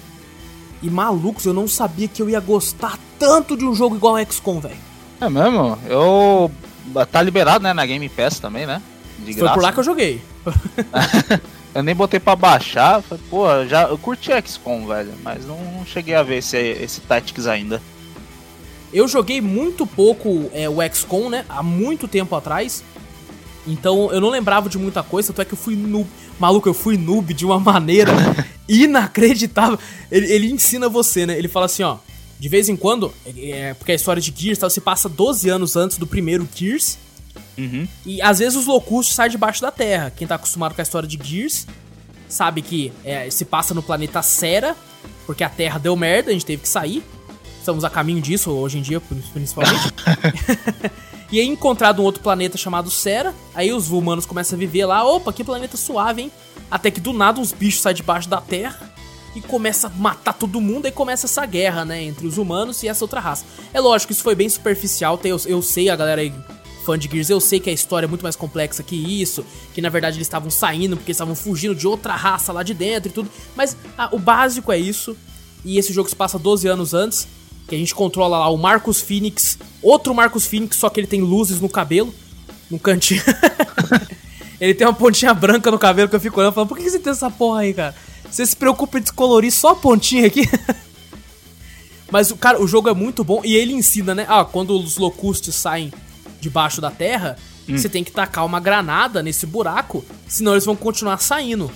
E 0.82 0.90
malucos, 0.90 1.46
eu 1.46 1.54
não 1.54 1.68
sabia 1.68 2.08
que 2.08 2.22
eu 2.22 2.30
ia 2.30 2.40
gostar 2.40 2.98
tanto 3.18 3.58
de 3.58 3.66
um 3.66 3.74
jogo 3.74 3.96
igual 3.96 4.16
XCOM, 4.26 4.60
velho. 4.60 4.78
É 5.20 5.30
mesmo? 5.30 5.78
Eu. 5.88 6.52
Tá 7.12 7.22
liberado, 7.22 7.64
né, 7.64 7.74
na 7.74 7.86
Game 7.86 8.08
Pass 8.10 8.40
também, 8.40 8.66
né? 8.66 8.82
De 9.20 9.34
Foi 9.34 9.50
por 9.50 9.62
lá 9.62 9.74
que 9.74 9.80
eu 9.80 9.84
joguei. 9.84 10.22
eu 11.74 11.84
nem 11.84 11.96
botei 11.96 12.20
pra 12.20 12.36
baixar. 12.36 13.02
Falei, 13.02 13.24
pô, 13.30 13.48
já, 13.66 13.84
eu 13.84 13.98
curti 13.98 14.30
XCOM, 14.46 14.88
velho, 14.88 15.14
mas 15.24 15.46
não 15.46 15.84
cheguei 15.86 16.16
a 16.16 16.24
ver 16.24 16.38
esse, 16.38 16.58
esse 16.58 17.02
Tactics 17.02 17.48
ainda. 17.48 17.82
Eu 18.92 19.08
joguei 19.08 19.42
muito 19.42 19.86
pouco 19.86 20.50
é, 20.54 20.70
o 20.70 20.78
XCOM, 20.94 21.30
né? 21.30 21.46
Há 21.50 21.62
muito 21.62 22.08
tempo 22.08 22.36
atrás. 22.36 22.84
Então 23.66 24.12
eu 24.12 24.22
não 24.22 24.30
lembrava 24.30 24.70
de 24.70 24.78
muita 24.78 25.04
coisa, 25.04 25.28
tanto 25.28 25.42
é 25.42 25.46
que 25.46 25.54
eu 25.54 25.58
fui 25.58 25.76
noob. 25.76 26.08
Maluco, 26.40 26.70
eu 26.70 26.74
fui 26.74 26.98
noob 26.98 27.34
de 27.34 27.46
uma 27.46 27.60
maneira 27.60 28.12
inacreditável. 28.68 29.78
Ele, 30.10 30.32
ele 30.32 30.52
ensina 30.52 30.88
você, 30.88 31.26
né? 31.26 31.38
Ele 31.38 31.48
fala 31.48 31.66
assim, 31.66 31.84
ó. 31.84 31.98
De 32.40 32.48
vez 32.50 32.70
em 32.70 32.76
quando, 32.76 33.12
é, 33.36 33.74
porque 33.74 33.92
a 33.92 33.96
história 33.96 34.22
de 34.22 34.32
Gears 34.36 34.60
tá, 34.60 34.70
se 34.70 34.80
passa 34.80 35.10
12 35.10 35.50
anos 35.50 35.76
antes 35.76 35.98
do 35.98 36.06
primeiro 36.06 36.48
Gears. 36.54 36.98
Uhum. 37.58 37.88
E 38.06 38.22
às 38.22 38.38
vezes 38.38 38.56
os 38.56 38.68
locustos 38.68 39.16
saem 39.16 39.32
debaixo 39.32 39.60
da 39.60 39.72
terra. 39.72 40.14
Quem 40.16 40.28
tá 40.28 40.36
acostumado 40.36 40.76
com 40.76 40.82
a 40.82 40.84
história 40.84 41.10
de 41.10 41.20
Gears 41.22 41.66
sabe 42.30 42.62
que 42.62 42.94
é, 43.04 43.30
se 43.30 43.44
passa 43.46 43.74
no 43.74 43.82
planeta 43.82 44.22
Sera, 44.22 44.76
porque 45.26 45.44
a 45.44 45.50
Terra 45.50 45.80
deu 45.80 45.96
merda, 45.96 46.30
a 46.30 46.34
gente 46.34 46.46
teve 46.46 46.62
que 46.62 46.70
sair. 46.70 47.04
Estamos 47.68 47.84
a 47.84 47.90
caminho 47.90 48.22
disso 48.22 48.50
hoje 48.50 48.78
em 48.78 48.82
dia, 48.82 49.02
principalmente. 49.02 49.94
e 51.30 51.38
aí 51.38 51.46
encontrado 51.46 52.02
um 52.02 52.06
outro 52.06 52.24
planeta 52.24 52.58
chamado 52.58 52.90
Sera. 52.90 53.36
Aí 53.54 53.74
os 53.74 53.92
humanos 53.92 54.26
começam 54.26 54.56
a 54.56 54.60
viver 54.60 54.86
lá. 54.86 55.04
Opa, 55.04 55.34
que 55.34 55.44
planeta 55.44 55.76
suave, 55.76 56.22
hein? 56.22 56.32
Até 56.72 56.90
que 56.90 57.02
do 57.02 57.12
nada 57.12 57.42
uns 57.42 57.52
bichos 57.52 57.82
saem 57.82 57.94
debaixo 57.94 58.30
da 58.30 58.40
Terra 58.40 58.90
e 59.36 59.42
começa 59.42 59.88
a 59.88 59.90
matar 59.90 60.32
todo 60.32 60.62
mundo. 60.62 60.88
E 60.88 60.92
começa 60.92 61.26
essa 61.26 61.46
guerra, 61.46 61.84
né? 61.84 62.02
Entre 62.04 62.26
os 62.26 62.38
humanos 62.38 62.82
e 62.84 62.88
essa 62.88 63.04
outra 63.04 63.20
raça. 63.20 63.44
É 63.74 63.82
lógico, 63.82 64.14
isso 64.14 64.24
foi 64.24 64.34
bem 64.34 64.48
superficial. 64.48 65.20
Eu, 65.26 65.38
eu 65.46 65.62
sei, 65.62 65.90
a 65.90 65.96
galera 65.98 66.22
aí 66.22 66.34
fã 66.86 66.98
de 66.98 67.10
Gears, 67.10 67.30
eu 67.30 67.42
sei 67.42 67.60
que 67.60 67.70
a 67.70 67.74
história 67.74 68.06
é 68.06 68.08
muito 68.08 68.24
mais 68.24 68.38
complexa 68.38 68.82
que 68.82 68.96
isso, 68.96 69.46
que 69.74 69.82
na 69.82 69.90
verdade 69.90 70.16
eles 70.16 70.26
estavam 70.26 70.50
saindo 70.50 70.96
porque 70.96 71.12
estavam 71.12 71.36
fugindo 71.36 71.76
de 71.76 71.86
outra 71.86 72.16
raça 72.16 72.54
lá 72.54 72.64
de 72.64 72.74
dentro 72.74 73.10
e 73.10 73.12
tudo, 73.12 73.30
mas 73.58 73.76
ah, 73.98 74.08
o 74.14 74.20
básico 74.20 74.72
é 74.72 74.78
isso. 74.78 75.18
E 75.66 75.78
esse 75.78 75.92
jogo 75.92 76.08
se 76.08 76.16
passa 76.16 76.40
12 76.40 76.66
anos 76.66 76.94
antes, 76.94 77.28
que 77.68 77.76
a 77.76 77.78
gente 77.78 77.94
controla 77.94 78.38
lá 78.38 78.50
o 78.50 78.58
Marcus 78.58 79.02
Phoenix, 79.02 79.60
outro 79.82 80.16
Marcus 80.16 80.46
Phoenix, 80.46 80.78
só 80.78 80.90
que 80.90 81.00
ele 81.00 81.08
tem 81.08 81.22
luzes 81.22 81.60
no 81.60 81.68
cabelo, 81.68 82.14
no 82.72 82.80
cantinho. 82.80 83.22
ele 84.60 84.74
tem 84.74 84.88
uma 84.88 84.94
pontinha 84.94 85.34
branca 85.34 85.70
no 85.70 85.78
cabelo 85.78 86.08
que 86.08 86.16
eu 86.16 86.20
fico 86.20 86.40
olhando 86.40 86.54
e 86.54 86.56
falando, 86.56 86.70
por 86.70 86.78
que 86.78 86.90
você 86.90 87.00
tem 87.00 87.12
essa 87.12 87.30
porra 87.30 87.62
aí, 87.62 87.74
cara? 87.74 87.94
Você 88.30 88.46
se 88.46 88.56
preocupa 88.56 88.98
em 88.98 89.02
descolorir 89.02 89.52
só 89.52 89.70
a 89.70 89.76
pontinha 89.76 90.28
aqui? 90.28 90.50
Mas, 92.10 92.32
cara, 92.34 92.62
o 92.62 92.68
jogo 92.68 92.88
é 92.88 92.94
muito 92.94 93.24
bom 93.24 93.42
e 93.44 93.56
ele 93.56 93.74
ensina, 93.74 94.16
né? 94.16 94.26
Ah, 94.30 94.46
quando 94.46 94.72
os 94.72 94.98
locustes 94.98 95.56
saem 95.56 95.92
debaixo 96.40 96.80
da 96.80 96.90
terra, 96.90 97.38
hum. 97.68 97.78
você 97.78 97.90
tem 97.90 98.04
que 98.04 98.12
tacar 98.12 98.46
uma 98.46 98.62
granada 98.62 99.22
nesse 99.22 99.46
buraco, 99.46 100.06
senão 100.26 100.54
eles 100.54 100.66
vão 100.66 100.76
continuar 100.76 101.18
saindo. 101.18 101.70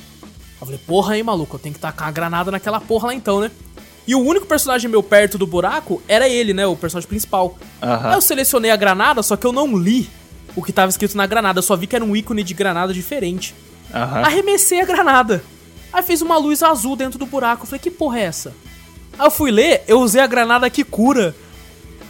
Eu 0.59 0.67
falei, 0.67 0.79
porra 0.85 1.13
aí, 1.15 1.23
maluco, 1.23 1.55
eu 1.55 1.59
tenho 1.59 1.75
que 1.75 1.81
tacar 1.81 2.07
uma 2.07 2.13
granada 2.13 2.51
naquela 2.51 2.79
porra 2.79 3.07
lá 3.07 3.13
então, 3.13 3.41
né? 3.41 3.51
E 4.07 4.15
o 4.15 4.19
único 4.19 4.45
personagem 4.45 4.89
meu 4.89 5.03
perto 5.03 5.37
do 5.37 5.45
buraco 5.45 6.01
era 6.07 6.27
ele, 6.27 6.53
né? 6.53 6.65
O 6.65 6.75
personagem 6.75 7.07
principal. 7.07 7.57
Uhum. 7.81 8.07
Aí 8.07 8.13
eu 8.13 8.21
selecionei 8.21 8.71
a 8.71 8.75
granada, 8.75 9.21
só 9.21 9.35
que 9.35 9.45
eu 9.45 9.51
não 9.51 9.77
li 9.77 10.09
o 10.55 10.61
que 10.63 10.73
tava 10.73 10.89
escrito 10.89 11.15
na 11.15 11.25
granada. 11.25 11.59
Eu 11.59 11.63
só 11.63 11.75
vi 11.75 11.87
que 11.87 11.95
era 11.95 12.03
um 12.03 12.15
ícone 12.15 12.43
de 12.43 12.53
granada 12.53 12.93
diferente. 12.93 13.53
Uhum. 13.93 14.25
Arremessei 14.25 14.81
a 14.81 14.85
granada. 14.85 15.43
Aí 15.93 16.01
fez 16.01 16.21
uma 16.21 16.37
luz 16.37 16.63
azul 16.63 16.95
dentro 16.95 17.19
do 17.19 17.25
buraco. 17.25 17.63
Eu 17.63 17.67
falei, 17.67 17.79
que 17.79 17.91
porra 17.91 18.19
é 18.19 18.23
essa? 18.23 18.53
Aí 19.19 19.25
eu 19.25 19.31
fui 19.31 19.51
ler, 19.51 19.83
eu 19.87 19.99
usei 19.99 20.21
a 20.21 20.27
granada 20.27 20.69
que 20.69 20.83
cura. 20.83 21.35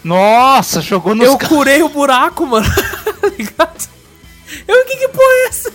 Nossa, 0.04 0.82
jogou 0.82 1.14
no. 1.14 1.24
Eu 1.24 1.38
curei 1.38 1.84
o 1.84 1.90
buraco, 1.90 2.46
mano. 2.46 2.68
Ligado? 3.38 3.90
eu, 4.68 4.86
que 4.86 4.98
que 4.98 5.08
porra 5.10 5.34
é 5.34 5.48
essa? 5.48 5.72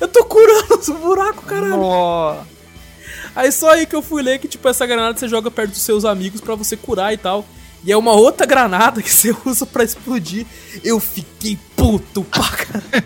Eu 0.00 0.08
tô 0.08 0.24
curando 0.24 0.74
o 0.74 0.94
buraco, 0.94 1.42
caralho. 1.42 1.76
Nossa. 1.76 2.53
Aí 3.34 3.50
só 3.50 3.70
aí 3.70 3.86
que 3.86 3.96
eu 3.96 4.02
fui 4.02 4.22
ler 4.22 4.38
que, 4.38 4.46
tipo, 4.46 4.68
essa 4.68 4.86
granada 4.86 5.18
você 5.18 5.28
joga 5.28 5.50
perto 5.50 5.72
dos 5.72 5.82
seus 5.82 6.04
amigos 6.04 6.40
para 6.40 6.54
você 6.54 6.76
curar 6.76 7.12
e 7.12 7.16
tal. 7.16 7.44
E 7.84 7.92
é 7.92 7.96
uma 7.96 8.12
outra 8.12 8.46
granada 8.46 9.02
que 9.02 9.10
você 9.12 9.34
usa 9.44 9.66
para 9.66 9.84
explodir. 9.84 10.46
Eu 10.82 11.00
fiquei 11.00 11.58
puto 11.76 12.24
pra 12.24 12.48
caralho. 12.48 13.04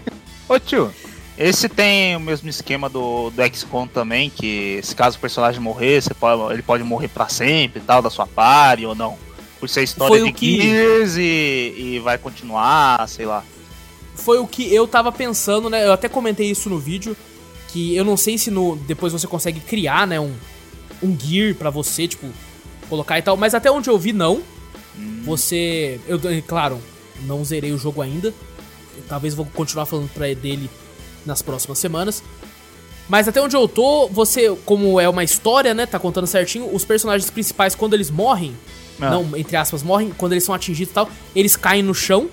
Ô 0.49 0.59
tio, 0.59 0.93
esse 1.37 1.69
tem 1.69 2.17
o 2.17 2.21
mesmo 2.21 2.49
esquema 2.49 2.89
do, 2.89 3.31
do 3.31 3.43
XCOM 3.57 3.87
também, 3.87 4.29
que 4.29 4.81
se 4.83 4.95
caso 4.95 5.17
o 5.17 5.21
personagem 5.21 5.61
morrer, 5.61 6.03
você 6.03 6.13
pode, 6.13 6.53
ele 6.53 6.63
pode 6.63 6.83
morrer 6.83 7.09
para 7.09 7.29
sempre 7.29 7.81
e 7.81 7.83
tal, 7.83 8.03
da 8.03 8.11
sua 8.11 8.27
party 8.27 8.85
ou 8.85 8.95
não? 8.95 9.17
Por 9.61 9.69
ser 9.69 9.83
história 9.83 10.19
Foi 10.19 10.27
de 10.27 10.33
que... 10.33 10.61
Gears 10.61 11.17
e, 11.17 11.75
e 11.77 12.01
vai 12.03 12.19
continuar, 12.19 13.09
sei 13.09 13.27
lá. 13.27 13.45
Foi 14.15 14.39
o 14.39 14.47
que 14.47 14.73
eu 14.75 14.87
tava 14.89 15.13
pensando, 15.13 15.71
né? 15.71 15.85
Eu 15.85 15.93
até 15.93 16.09
comentei 16.09 16.51
isso 16.51 16.69
no 16.69 16.79
vídeo 16.79 17.17
que 17.69 17.95
eu 17.95 18.05
não 18.05 18.17
sei 18.17 18.37
se 18.39 18.51
no 18.51 18.77
depois 18.77 19.13
você 19.13 19.27
consegue 19.27 19.61
criar, 19.61 20.07
né, 20.07 20.19
um, 20.19 20.33
um 21.03 21.17
gear 21.19 21.55
para 21.55 21.71
você, 21.71 22.09
tipo, 22.09 22.27
colocar 22.89 23.19
e 23.19 23.23
tal, 23.23 23.37
mas 23.37 23.55
até 23.55 23.71
onde 23.71 23.89
eu 23.89 23.99
vi 23.99 24.13
não. 24.13 24.43
Hum. 24.99 25.23
Você, 25.25 26.01
eu 26.09 26.19
claro, 26.47 26.81
não 27.27 27.45
zerei 27.45 27.73
o 27.73 27.79
jogo 27.79 28.03
ainda. 28.03 28.35
Talvez 29.09 29.35
vou 29.35 29.47
continuar 29.47 29.87
falando 29.87 30.09
para 30.13 30.35
dele 30.35 30.69
nas 31.25 31.43
próximas 31.43 31.79
semanas. 31.79 32.23
Mas 33.09 33.27
até 33.29 33.41
onde 33.41 33.57
eu 33.57 33.67
tô, 33.69 34.09
você, 34.09 34.55
como 34.67 35.01
é 35.01 35.09
uma 35.09 35.25
história, 35.25 35.73
né, 35.73 35.87
tá 35.87 35.99
contando 35.99 36.27
certinho, 36.27 36.75
os 36.75 36.85
personagens 36.85 37.31
principais 37.31 37.75
quando 37.75 37.95
eles 37.95 38.11
morrem, 38.11 38.55
Ah. 39.01 39.11
não, 39.11 39.37
entre 39.37 39.57
aspas, 39.57 39.83
morrem, 39.83 40.13
quando 40.17 40.33
eles 40.33 40.45
são 40.45 40.55
atingidos 40.55 40.91
e 40.91 40.95
tal, 40.95 41.09
eles 41.35 41.57
caem 41.57 41.83
no 41.83 41.95
chão, 41.95 42.29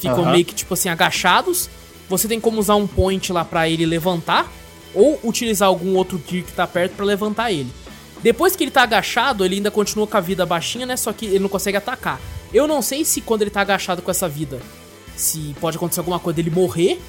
ficam 0.00 0.22
Aham. 0.22 0.32
meio 0.32 0.44
que 0.44 0.54
tipo 0.54 0.74
assim 0.74 0.88
agachados. 0.88 1.70
Você 2.08 2.26
tem 2.26 2.40
como 2.40 2.58
usar 2.58 2.74
um 2.74 2.86
point 2.86 3.32
lá 3.32 3.44
pra 3.44 3.68
ele 3.68 3.86
levantar 3.86 4.50
ou 4.94 5.18
utilizar 5.22 5.68
algum 5.68 5.94
outro 5.96 6.20
gear 6.26 6.44
que 6.44 6.52
tá 6.52 6.66
perto 6.66 6.94
pra 6.94 7.04
levantar 7.04 7.52
ele. 7.52 7.70
Depois 8.22 8.56
que 8.56 8.64
ele 8.64 8.70
tá 8.70 8.82
agachado, 8.82 9.44
ele 9.44 9.56
ainda 9.56 9.70
continua 9.70 10.06
com 10.06 10.16
a 10.16 10.20
vida 10.20 10.44
baixinha, 10.44 10.86
né? 10.86 10.96
Só 10.96 11.12
que 11.12 11.26
ele 11.26 11.38
não 11.38 11.48
consegue 11.48 11.76
atacar. 11.76 12.20
Eu 12.52 12.66
não 12.66 12.82
sei 12.82 13.04
se 13.04 13.20
quando 13.20 13.42
ele 13.42 13.50
tá 13.50 13.60
agachado 13.60 14.02
com 14.02 14.10
essa 14.10 14.28
vida, 14.28 14.60
se 15.16 15.54
pode 15.60 15.76
acontecer 15.76 16.00
alguma 16.00 16.18
coisa 16.18 16.36
dele 16.36 16.50
morrer, 16.50 17.00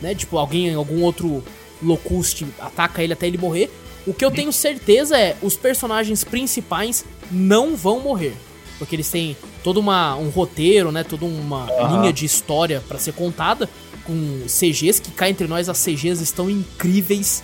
né? 0.00 0.14
Tipo, 0.14 0.38
alguém, 0.38 0.74
algum 0.74 1.02
outro 1.02 1.42
locuste 1.82 2.46
ataca 2.58 3.02
ele 3.02 3.12
até 3.12 3.26
ele 3.26 3.38
morrer. 3.38 3.70
O 4.06 4.12
que 4.12 4.24
eu 4.24 4.30
tenho 4.30 4.52
certeza 4.52 5.18
é, 5.18 5.36
os 5.42 5.56
personagens 5.56 6.24
principais 6.24 7.04
não 7.30 7.74
vão 7.74 8.00
morrer. 8.00 8.34
Porque 8.78 8.96
eles 8.96 9.10
têm 9.10 9.36
todo 9.62 9.78
uma, 9.78 10.16
um 10.16 10.28
roteiro, 10.28 10.92
né? 10.92 11.04
Toda 11.04 11.24
uma 11.24 11.70
Aham. 11.70 12.00
linha 12.00 12.12
de 12.12 12.24
história 12.24 12.82
pra 12.86 12.98
ser 12.98 13.12
contada. 13.12 13.68
Com 14.04 14.42
CGs, 14.46 15.00
que 15.00 15.10
cá 15.10 15.28
entre 15.28 15.46
nós 15.46 15.68
as 15.68 15.78
CGs 15.78 16.22
estão 16.22 16.50
incríveis. 16.50 17.42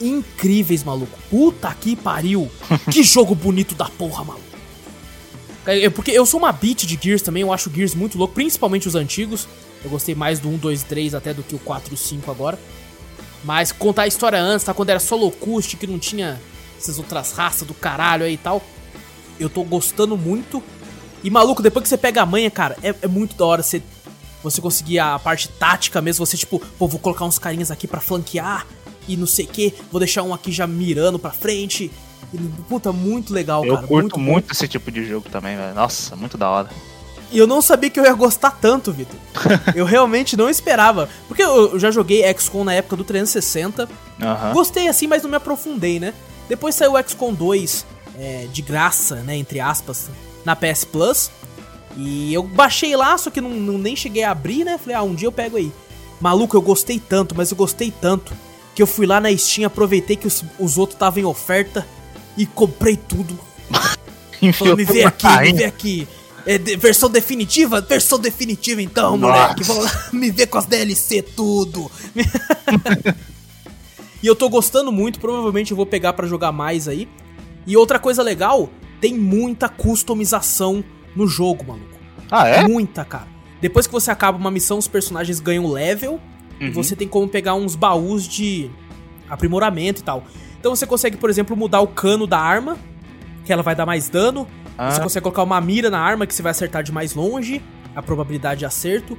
Incríveis, 0.00 0.82
maluco. 0.82 1.18
Puta 1.28 1.74
que 1.74 1.94
pariu. 1.94 2.50
que 2.90 3.02
jogo 3.02 3.34
bonito 3.34 3.74
da 3.74 3.86
porra, 3.86 4.24
maluco. 4.24 4.50
É, 5.66 5.90
Porque 5.90 6.10
eu 6.10 6.24
sou 6.24 6.40
uma 6.40 6.52
beat 6.52 6.86
de 6.86 6.98
Gears 7.00 7.22
também, 7.22 7.42
eu 7.42 7.52
acho 7.52 7.70
Gears 7.72 7.94
muito 7.94 8.16
louco, 8.16 8.34
principalmente 8.34 8.88
os 8.88 8.94
antigos. 8.94 9.46
Eu 9.84 9.90
gostei 9.90 10.14
mais 10.14 10.38
do 10.38 10.48
1, 10.48 10.56
2, 10.56 10.82
3 10.84 11.14
até 11.14 11.32
do 11.32 11.42
que 11.42 11.54
o 11.54 11.58
4 11.58 11.92
e 11.92 11.94
o 11.94 11.96
5 11.96 12.30
agora. 12.30 12.58
Mas 13.44 13.72
contar 13.72 14.02
a 14.02 14.06
história 14.06 14.40
antes, 14.40 14.64
tá? 14.64 14.74
Quando 14.74 14.90
era 14.90 15.00
só 15.00 15.16
Locuste, 15.16 15.76
que 15.76 15.86
não 15.86 15.98
tinha 15.98 16.40
essas 16.78 16.98
outras 16.98 17.32
raças 17.32 17.66
do 17.66 17.74
caralho 17.74 18.24
aí 18.24 18.34
e 18.34 18.36
tal. 18.36 18.62
Eu 19.38 19.48
tô 19.48 19.62
gostando 19.64 20.16
muito. 20.16 20.62
E 21.22 21.30
maluco, 21.30 21.62
depois 21.62 21.82
que 21.82 21.88
você 21.88 21.96
pega 21.96 22.22
a 22.22 22.26
manha, 22.26 22.50
cara, 22.50 22.76
é, 22.82 22.94
é 23.02 23.06
muito 23.06 23.34
da 23.36 23.44
hora 23.44 23.62
você, 23.62 23.82
você 24.42 24.60
conseguir 24.60 24.98
a 24.98 25.18
parte 25.18 25.48
tática 25.48 26.00
mesmo. 26.00 26.24
Você, 26.24 26.36
tipo, 26.36 26.60
pô, 26.78 26.86
vou 26.88 27.00
colocar 27.00 27.24
uns 27.24 27.38
carinhas 27.38 27.70
aqui 27.70 27.86
pra 27.86 28.00
flanquear 28.00 28.66
e 29.08 29.16
não 29.16 29.26
sei 29.26 29.44
o 29.44 29.48
que. 29.48 29.74
Vou 29.90 29.98
deixar 29.98 30.22
um 30.22 30.32
aqui 30.34 30.50
já 30.52 30.66
mirando 30.66 31.18
pra 31.18 31.30
frente. 31.30 31.90
E, 32.32 32.38
puta, 32.68 32.92
muito 32.92 33.32
legal, 33.32 33.64
Eu 33.64 33.74
cara. 33.74 33.86
curto 33.86 34.16
bom. 34.16 34.22
muito, 34.22 34.52
esse 34.52 34.68
tipo 34.68 34.90
de 34.90 35.04
jogo 35.06 35.28
também, 35.30 35.56
velho. 35.56 35.74
Nossa, 35.74 36.14
muito 36.16 36.38
da 36.38 36.48
hora. 36.48 36.70
E 37.32 37.38
eu 37.38 37.46
não 37.46 37.62
sabia 37.62 37.88
que 37.90 37.98
eu 37.98 38.04
ia 38.04 38.12
gostar 38.12 38.50
tanto, 38.60 38.92
Vitor. 38.92 39.16
eu 39.74 39.84
realmente 39.84 40.36
não 40.36 40.48
esperava. 40.50 41.08
Porque 41.28 41.42
eu 41.42 41.72
eu 41.72 41.78
já 41.78 41.90
joguei 41.90 42.22
XCOM 42.36 42.64
na 42.64 42.74
época 42.74 42.96
do 42.96 43.04
360. 43.04 43.88
Aham. 44.20 44.52
Gostei 44.52 44.88
assim, 44.88 45.06
mas 45.06 45.22
não 45.22 45.30
me 45.30 45.36
aprofundei, 45.36 46.00
né? 46.00 46.12
Depois 46.48 46.74
saiu 46.74 46.94
o 46.94 47.02
XCOM 47.02 47.32
2 47.32 47.86
é, 48.18 48.46
de 48.52 48.62
graça, 48.62 49.16
né? 49.16 49.36
Entre 49.36 49.60
aspas, 49.60 50.10
na 50.44 50.56
PS 50.56 50.84
Plus. 50.84 51.30
E 51.96 52.32
eu 52.32 52.42
baixei 52.42 52.94
lá, 52.96 53.16
só 53.18 53.30
que 53.30 53.40
não, 53.40 53.50
não- 53.50 53.78
nem 53.78 53.96
cheguei 53.96 54.22
a 54.22 54.30
abrir, 54.30 54.64
né? 54.64 54.78
Falei, 54.78 54.96
ah, 54.96 55.02
um 55.02 55.14
dia 55.14 55.26
eu 55.28 55.32
pego 55.32 55.56
aí. 55.56 55.72
Maluco, 56.20 56.56
eu 56.56 56.62
gostei 56.62 56.98
tanto, 57.00 57.34
mas 57.36 57.50
eu 57.50 57.56
gostei 57.56 57.90
tanto 57.90 58.32
que 58.74 58.82
eu 58.82 58.86
fui 58.86 59.06
lá 59.06 59.20
na 59.20 59.34
Steam, 59.36 59.66
aproveitei 59.66 60.16
que 60.16 60.26
os, 60.26 60.44
os 60.58 60.78
outros 60.78 60.94
estavam 60.96 61.22
em 61.22 61.26
oferta 61.26 61.86
e 62.36 62.46
comprei 62.46 62.96
tudo. 62.96 63.38
Falou, 64.54 64.76
me 64.76 64.84
vê 64.84 65.04
aqui, 65.04 65.26
me 65.42 65.52
vê 65.52 65.64
aqui. 65.64 66.08
É 66.46 66.56
de- 66.56 66.76
versão 66.76 67.10
definitiva? 67.10 67.80
Versão 67.82 68.18
definitiva 68.18 68.80
então, 68.80 69.16
Nossa. 69.16 69.40
moleque. 69.42 69.64
Vamos 69.64 69.84
lá, 69.84 70.04
me 70.12 70.30
vê 70.30 70.46
com 70.46 70.56
as 70.58 70.64
DLC 70.66 71.20
tudo. 71.22 71.90
e 74.22 74.26
eu 74.26 74.36
tô 74.36 74.48
gostando 74.48 74.92
muito, 74.92 75.18
provavelmente 75.20 75.70
eu 75.70 75.76
vou 75.76 75.86
pegar 75.86 76.12
pra 76.12 76.26
jogar 76.26 76.52
mais 76.52 76.88
aí. 76.88 77.08
E 77.66 77.76
outra 77.76 77.98
coisa 77.98 78.22
legal, 78.22 78.70
tem 79.00 79.14
muita 79.14 79.68
customização 79.68 80.82
no 81.14 81.26
jogo, 81.26 81.64
maluco. 81.66 81.86
Ah, 82.30 82.46
é? 82.48 82.66
Muita, 82.66 83.04
cara. 83.04 83.26
Depois 83.60 83.86
que 83.86 83.92
você 83.92 84.10
acaba 84.10 84.38
uma 84.38 84.50
missão, 84.50 84.78
os 84.78 84.88
personagens 84.88 85.40
ganham 85.40 85.66
level 85.70 86.20
e 86.60 86.66
Uhum. 86.66 86.72
você 86.72 86.94
tem 86.96 87.08
como 87.08 87.28
pegar 87.28 87.54
uns 87.54 87.74
baús 87.74 88.26
de 88.26 88.70
aprimoramento 89.28 90.00
e 90.00 90.04
tal. 90.04 90.24
Então 90.58 90.74
você 90.74 90.86
consegue, 90.86 91.16
por 91.16 91.30
exemplo, 91.30 91.56
mudar 91.56 91.80
o 91.80 91.86
cano 91.86 92.26
da 92.26 92.38
arma, 92.38 92.76
que 93.44 93.52
ela 93.52 93.62
vai 93.62 93.74
dar 93.74 93.86
mais 93.86 94.08
dano. 94.08 94.46
Ah. 94.76 94.90
Você 94.90 95.00
consegue 95.00 95.22
colocar 95.22 95.42
uma 95.42 95.60
mira 95.60 95.90
na 95.90 95.98
arma 96.00 96.26
que 96.26 96.34
você 96.34 96.42
vai 96.42 96.50
acertar 96.50 96.82
de 96.82 96.92
mais 96.92 97.14
longe, 97.14 97.62
a 97.94 98.02
probabilidade 98.02 98.60
de 98.60 98.66
acerto. 98.66 99.16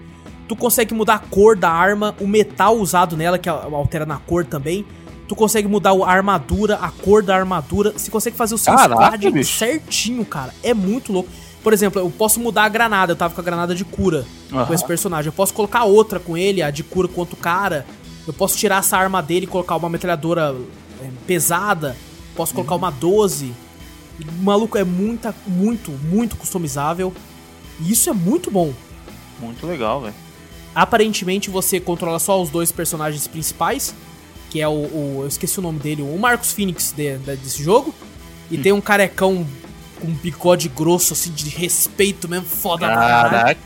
Tu 0.47 0.56
consegue 0.56 0.93
mudar 0.93 1.15
a 1.15 1.19
cor 1.19 1.56
da 1.56 1.69
arma, 1.71 2.15
o 2.19 2.27
metal 2.27 2.75
usado 2.77 3.15
nela, 3.15 3.38
que 3.39 3.47
altera 3.49 4.06
na 4.06 4.17
cor 4.17 4.45
também. 4.45 4.86
Tu 5.27 5.36
consegue 5.36 5.67
mudar 5.67 5.91
a 5.91 6.10
armadura, 6.12 6.75
a 6.75 6.91
cor 6.91 7.23
da 7.23 7.36
armadura. 7.36 7.91
Você 7.93 8.12
consegue 8.12 8.36
fazer 8.36 8.54
o 8.54 8.58
seu 8.58 8.75
Caraca, 8.75 9.06
squad 9.17 9.32
bicho. 9.32 9.58
certinho, 9.58 10.25
cara. 10.25 10.54
É 10.62 10.73
muito 10.73 11.13
louco. 11.13 11.30
Por 11.63 11.74
exemplo, 11.74 12.02
eu 12.02 12.10
posso 12.10 12.39
mudar 12.39 12.63
a 12.63 12.69
granada. 12.69 13.12
Eu 13.12 13.15
tava 13.15 13.34
com 13.34 13.41
a 13.41 13.43
granada 13.43 13.76
de 13.76 13.86
cura 13.86 14.26
com 14.50 14.58
Aham. 14.58 14.74
esse 14.74 14.86
personagem. 14.86 15.28
Eu 15.28 15.34
posso 15.34 15.54
colocar 15.54 15.84
outra 15.84 16.19
com 16.19 16.36
ele, 16.38 16.62
a 16.62 16.71
de 16.71 16.84
cura 16.84 17.08
com 17.08 17.19
outro 17.21 17.36
cara. 17.36 17.86
Eu 18.26 18.34
posso 18.34 18.58
tirar 18.58 18.80
essa 18.80 18.97
arma 18.97 19.21
dele 19.21 19.45
e 19.45 19.47
colocar 19.47 19.76
uma 19.76 19.89
metralhadora 19.89 20.56
é, 21.02 21.10
pesada. 21.28 21.95
Posso 22.36 22.54
colocar 22.54 22.76
uma 22.76 22.91
12. 22.91 23.54
E, 24.19 24.26
maluco, 24.41 24.78
é 24.78 24.84
muita, 24.84 25.36
muito, 25.45 25.91
muito 25.91 26.36
customizável. 26.36 27.13
E 27.80 27.91
isso 27.91 28.10
é 28.10 28.13
muito 28.13 28.50
bom. 28.50 28.74
Muito 29.39 29.65
legal, 29.67 30.02
velho. 30.02 30.13
Aparentemente 30.74 31.50
você 31.50 31.80
controla 31.80 32.17
só 32.19 32.41
os 32.41 32.50
dois 32.50 32.71
personagens 32.71 33.28
principais, 33.28 33.93
que 34.50 34.62
é 34.62 34.67
o, 34.67 34.71
o- 34.71 35.17
eu 35.24 35.28
esqueci 35.28 35.60
o 35.60 35.62
nome 35.62 35.80
dele, 35.80 36.02
o 36.02 36.17
Marcos 36.17 36.54
Phoenix 36.54 36.93
de- 36.95 37.17
de- 37.17 37.36
desse 37.36 37.62
jogo, 37.62 37.93
e 38.50 38.58
tem 38.58 38.71
um 38.71 38.80
carecão 38.80 39.45
com 40.01 40.07
um 40.07 40.13
bigode 40.13 40.67
grosso 40.67 41.13
assim 41.13 41.31
de 41.31 41.49
respeito 41.49 42.27
mesmo, 42.27 42.45
foda. 42.45 42.87
Caraca. 42.87 43.59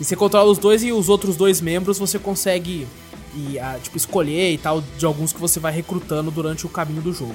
E 0.00 0.04
você 0.04 0.16
controla 0.16 0.50
os 0.50 0.58
dois 0.58 0.82
e 0.82 0.92
os 0.92 1.08
outros 1.08 1.36
dois 1.36 1.60
membros 1.60 1.98
você 1.98 2.18
consegue 2.18 2.86
e, 3.34 3.58
ah, 3.58 3.78
tipo, 3.82 3.96
escolher 3.96 4.52
e 4.52 4.58
tal 4.58 4.82
de 4.98 5.04
alguns 5.04 5.32
que 5.32 5.40
você 5.40 5.58
vai 5.58 5.72
recrutando 5.72 6.30
durante 6.30 6.66
o 6.66 6.68
caminho 6.68 7.02
do 7.02 7.12
jogo. 7.12 7.34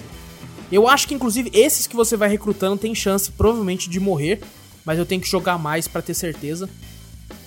Eu 0.72 0.88
acho 0.88 1.08
que 1.08 1.14
inclusive 1.14 1.50
esses 1.54 1.88
que 1.88 1.96
você 1.96 2.18
vai 2.18 2.30
recrutando 2.30 2.78
tem 2.78 2.94
chance 2.94 3.32
provavelmente 3.32 3.90
de 3.90 4.00
morrer, 4.00 4.42
mas 4.86 4.98
eu 4.98 5.06
tenho 5.06 5.22
que 5.22 5.30
jogar 5.30 5.58
mais 5.58 5.88
pra 5.88 6.02
ter 6.02 6.14
certeza. 6.14 6.70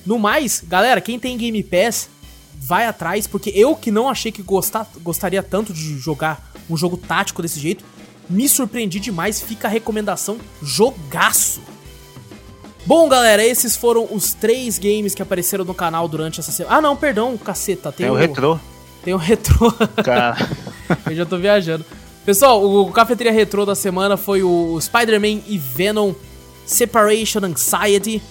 No 0.05 0.19
mais, 0.19 0.63
galera, 0.67 1.01
quem 1.01 1.19
tem 1.19 1.37
Game 1.37 1.63
Pass, 1.63 2.09
vai 2.57 2.87
atrás, 2.87 3.27
porque 3.27 3.51
eu 3.55 3.75
que 3.77 3.91
não 3.91 4.09
achei 4.09 4.33
que 4.33 4.43
gostar, 4.43 4.87
gostaria 5.03 5.43
tanto 5.43 5.73
de 5.73 5.99
jogar 5.99 6.53
um 6.69 6.77
jogo 6.77 6.97
tático 6.97 7.43
desse 7.43 7.61
jeito, 7.61 7.85
me 8.31 8.49
surpreendi 8.49 9.01
demais, 9.01 9.41
fica 9.41 9.69
a 9.69 9.71
recomendação 9.71 10.39
jogaço. 10.63 11.61
Bom, 12.87 13.09
galera, 13.09 13.45
esses 13.45 13.77
foram 13.77 14.09
os 14.11 14.33
três 14.33 14.79
games 14.79 15.15
que 15.15 15.21
apareceram 15.21 15.65
no 15.65 15.75
canal 15.75 16.09
durante 16.09 16.41
essa 16.41 16.51
semana. 16.51 16.77
Ah, 16.77 16.81
não, 16.81 16.97
perdão, 16.97 17.37
caceta, 17.37 17.93
tem, 17.93 18.07
Tem 18.07 18.15
o 18.15 18.19
retrô. 18.19 18.59
Tem 19.05 19.15
o 19.15 19.19
retrô. 19.19 19.73
Cara. 20.03 20.37
Eu 21.07 21.15
já 21.15 21.27
tô 21.27 21.37
viajando. 21.37 21.85
Pessoal, 22.25 22.63
o 22.63 22.91
Cafeteria 22.93 23.33
Retrô 23.33 23.65
da 23.65 23.75
semana 23.75 24.17
foi 24.17 24.43
o 24.43 24.79
Spider-Man 24.81 25.41
e 25.49 25.59
Venom 25.59 26.13
Separation 26.67 27.41
Anxiety, 27.45 28.23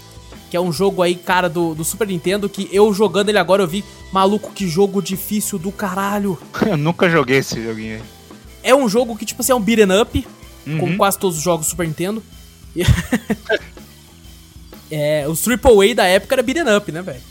que 0.49 0.55
é 0.55 0.62
um 0.62 0.71
jogo 0.71 1.01
aí, 1.01 1.15
cara, 1.15 1.49
do, 1.49 1.73
do 1.73 1.83
Super 1.83 2.07
Nintendo, 2.07 2.47
que 2.47 2.69
eu 2.71 2.93
jogando 2.93 3.29
ele 3.29 3.38
agora 3.38 3.63
eu 3.63 3.67
vi, 3.67 3.83
maluco, 4.12 4.51
que 4.53 4.67
jogo 4.67 5.01
difícil 5.01 5.57
do 5.59 5.71
caralho. 5.71 6.38
Eu 6.65 6.77
nunca 6.77 7.09
joguei 7.09 7.38
esse 7.38 7.62
joguinho 7.62 7.95
aí. 7.95 8.18
É 8.63 8.76
um 8.76 8.88
jogo 8.89 9.15
que, 9.15 9.26
tipo 9.26 9.41
assim, 9.41 9.52
é 9.52 9.56
um 9.56 9.62
beat'em 9.62 10.02
up, 10.02 10.28
como 10.65 10.84
Uhum. 10.88 10.98
quase 10.98 11.17
todos 11.17 11.38
os 11.38 11.43
jogos 11.43 11.65
do 11.67 11.69
Super 11.69 11.88
Nintendo. 11.88 12.24
É, 14.91 15.28
os 15.28 15.45
AAA 15.48 15.93
da 15.95 16.06
época 16.06 16.34
era 16.36 16.41
beat'em 16.41 16.76
up, 16.76 16.91
né, 16.91 17.02
velho? 17.02 17.22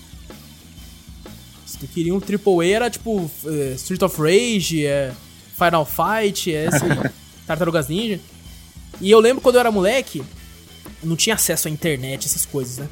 Se 1.67 1.77
tu 1.79 1.89
queria 1.89 2.15
um 2.15 2.21
AAA 2.21 2.67
era 2.67 2.89
tipo 2.91 3.29
é, 3.47 3.73
Street 3.75 4.01
of 4.03 4.17
Rage, 4.21 4.87
é, 4.87 5.13
Final 5.57 5.85
Fight, 5.85 6.55
é 6.55 6.67
esse 6.67 6.85
aí, 6.85 7.11
Tartarugas 7.47 7.89
Ninja. 7.89 8.21
E 9.01 9.11
eu 9.11 9.19
lembro 9.21 9.41
quando 9.43 9.57
eu 9.57 9.61
era 9.61 9.73
moleque, 9.73 10.23
não 11.03 11.17
tinha 11.17 11.35
acesso 11.35 11.67
à 11.69 11.71
internet, 11.71 12.27
essas 12.27 12.47
coisas, 12.47 12.79
né? 12.79 12.89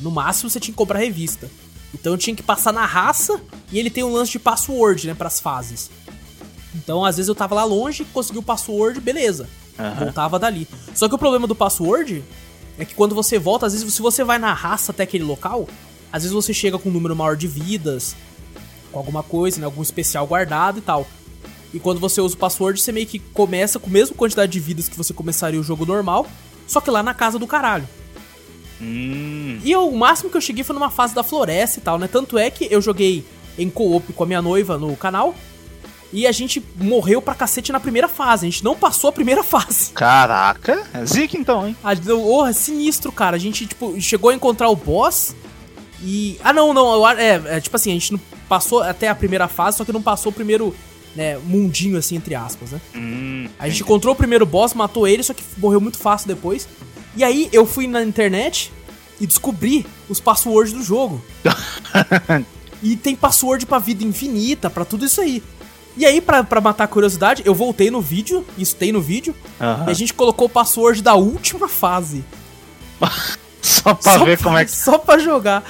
No 0.00 0.10
máximo 0.10 0.48
você 0.50 0.58
tinha 0.60 0.72
que 0.72 0.78
comprar 0.78 0.98
revista. 0.98 1.50
Então 1.94 2.12
eu 2.12 2.18
tinha 2.18 2.34
que 2.34 2.42
passar 2.42 2.72
na 2.72 2.84
raça 2.86 3.38
e 3.70 3.78
ele 3.78 3.90
tem 3.90 4.02
um 4.04 4.12
lance 4.12 4.32
de 4.32 4.38
password, 4.38 5.06
né, 5.06 5.14
pras 5.14 5.40
fases. 5.40 5.90
Então, 6.76 7.04
às 7.04 7.16
vezes 7.16 7.28
eu 7.28 7.34
tava 7.34 7.54
lá 7.54 7.64
longe, 7.64 8.04
consegui 8.12 8.38
o 8.38 8.42
password, 8.42 9.00
beleza. 9.00 9.48
Aham. 9.78 10.04
Voltava 10.04 10.38
dali. 10.38 10.68
Só 10.94 11.08
que 11.08 11.14
o 11.14 11.18
problema 11.18 11.46
do 11.46 11.54
password 11.54 12.22
é 12.78 12.84
que 12.84 12.94
quando 12.94 13.14
você 13.14 13.38
volta, 13.38 13.66
às 13.66 13.72
vezes, 13.72 13.92
se 13.94 14.02
você 14.02 14.22
vai 14.22 14.38
na 14.38 14.52
raça 14.52 14.92
até 14.92 15.02
aquele 15.04 15.24
local, 15.24 15.66
às 16.12 16.22
vezes 16.22 16.34
você 16.34 16.52
chega 16.52 16.78
com 16.78 16.88
um 16.88 16.92
número 16.92 17.16
maior 17.16 17.36
de 17.36 17.48
vidas, 17.48 18.14
com 18.92 18.98
alguma 18.98 19.22
coisa, 19.22 19.58
né? 19.58 19.64
Algum 19.66 19.82
especial 19.82 20.26
guardado 20.26 20.78
e 20.78 20.82
tal. 20.82 21.06
E 21.74 21.78
quando 21.80 21.98
você 22.00 22.20
usa 22.20 22.34
o 22.34 22.38
password, 22.38 22.80
você 22.80 22.92
meio 22.92 23.06
que 23.06 23.18
começa 23.18 23.78
com 23.78 23.88
a 23.88 23.92
mesma 23.92 24.14
quantidade 24.16 24.52
de 24.52 24.60
vidas 24.60 24.88
que 24.88 24.96
você 24.96 25.12
começaria 25.12 25.60
o 25.60 25.62
jogo 25.64 25.84
normal, 25.84 26.26
só 26.66 26.80
que 26.80 26.90
lá 26.90 27.02
na 27.02 27.12
casa 27.14 27.38
do 27.38 27.46
caralho. 27.46 27.88
Hum. 28.80 29.58
E 29.64 29.70
eu- 29.72 29.88
o 29.88 29.96
máximo 29.96 30.30
que 30.30 30.36
eu 30.36 30.40
cheguei 30.40 30.62
foi 30.62 30.74
numa 30.74 30.90
fase 30.90 31.14
da 31.14 31.22
floresta 31.22 31.78
e 31.78 31.82
tal, 31.82 31.98
né? 31.98 32.08
Tanto 32.08 32.38
é 32.38 32.50
que 32.50 32.68
eu 32.70 32.80
joguei 32.80 33.24
em 33.58 33.70
co-op 33.70 34.12
com 34.12 34.22
a 34.24 34.26
minha 34.26 34.42
noiva 34.42 34.76
no 34.78 34.94
canal. 34.96 35.34
E 36.12 36.26
a 36.26 36.32
gente 36.32 36.62
morreu 36.76 37.20
pra 37.20 37.34
cacete 37.34 37.72
na 37.72 37.80
primeira 37.80 38.08
fase. 38.08 38.46
A 38.46 38.50
gente 38.50 38.64
não 38.64 38.76
passou 38.76 39.08
a 39.10 39.12
primeira 39.12 39.42
fase. 39.44 39.90
Caraca. 39.92 40.86
É 40.94 41.04
zica 41.04 41.36
então, 41.36 41.66
hein? 41.66 41.76
A, 41.82 41.92
oh, 42.14 42.46
é 42.46 42.52
sinistro, 42.52 43.10
cara. 43.10 43.36
A 43.36 43.38
gente, 43.38 43.66
tipo, 43.66 44.00
chegou 44.00 44.30
a 44.30 44.34
encontrar 44.34 44.68
o 44.68 44.76
boss. 44.76 45.34
E. 46.02 46.38
Ah, 46.42 46.52
não, 46.52 46.72
não. 46.72 47.08
É, 47.10 47.56
é, 47.56 47.60
tipo 47.60 47.76
assim, 47.76 47.90
a 47.90 47.94
gente 47.94 48.12
não 48.12 48.20
passou 48.48 48.82
até 48.82 49.08
a 49.08 49.14
primeira 49.14 49.48
fase, 49.48 49.78
só 49.78 49.84
que 49.84 49.92
não 49.92 50.02
passou 50.02 50.30
o 50.30 50.34
primeiro, 50.34 50.74
né, 51.14 51.38
mundinho, 51.38 51.98
assim, 51.98 52.16
entre 52.16 52.34
aspas, 52.34 52.70
né? 52.70 52.80
Hum. 52.94 53.48
A 53.58 53.68
gente 53.68 53.82
encontrou 53.82 54.14
o 54.14 54.16
primeiro 54.16 54.46
boss, 54.46 54.74
matou 54.74 55.08
ele, 55.08 55.22
só 55.22 55.34
que 55.34 55.42
morreu 55.56 55.80
muito 55.80 55.98
fácil 55.98 56.28
depois. 56.28 56.68
E 57.16 57.24
aí 57.24 57.48
eu 57.52 57.66
fui 57.66 57.86
na 57.86 58.02
internet 58.02 58.70
e 59.20 59.26
descobri 59.26 59.86
os 60.08 60.20
passwords 60.20 60.72
do 60.72 60.82
jogo. 60.82 61.22
e 62.82 62.96
tem 62.96 63.16
password 63.16 63.64
pra 63.66 63.78
vida 63.78 64.04
infinita, 64.04 64.68
pra 64.68 64.84
tudo 64.84 65.06
isso 65.06 65.20
aí. 65.20 65.42
E 65.96 66.04
aí, 66.04 66.20
pra, 66.20 66.44
pra 66.44 66.60
matar 66.60 66.84
a 66.84 66.88
curiosidade, 66.88 67.42
eu 67.46 67.54
voltei 67.54 67.90
no 67.90 68.00
vídeo, 68.00 68.44
isso 68.58 68.76
tem 68.76 68.92
no 68.92 69.00
vídeo, 69.00 69.34
Aham. 69.60 69.86
e 69.88 69.90
a 69.90 69.94
gente 69.94 70.12
colocou 70.12 70.46
o 70.46 70.50
password 70.50 71.02
da 71.02 71.14
última 71.14 71.68
fase. 71.68 72.24
Só 73.62 73.94
pra 73.94 74.18
ver 74.18 74.40
como 74.42 74.56
é 74.58 74.64
que. 74.66 74.70
Só 74.70 74.98
pra 74.98 75.18
jogar 75.18 75.64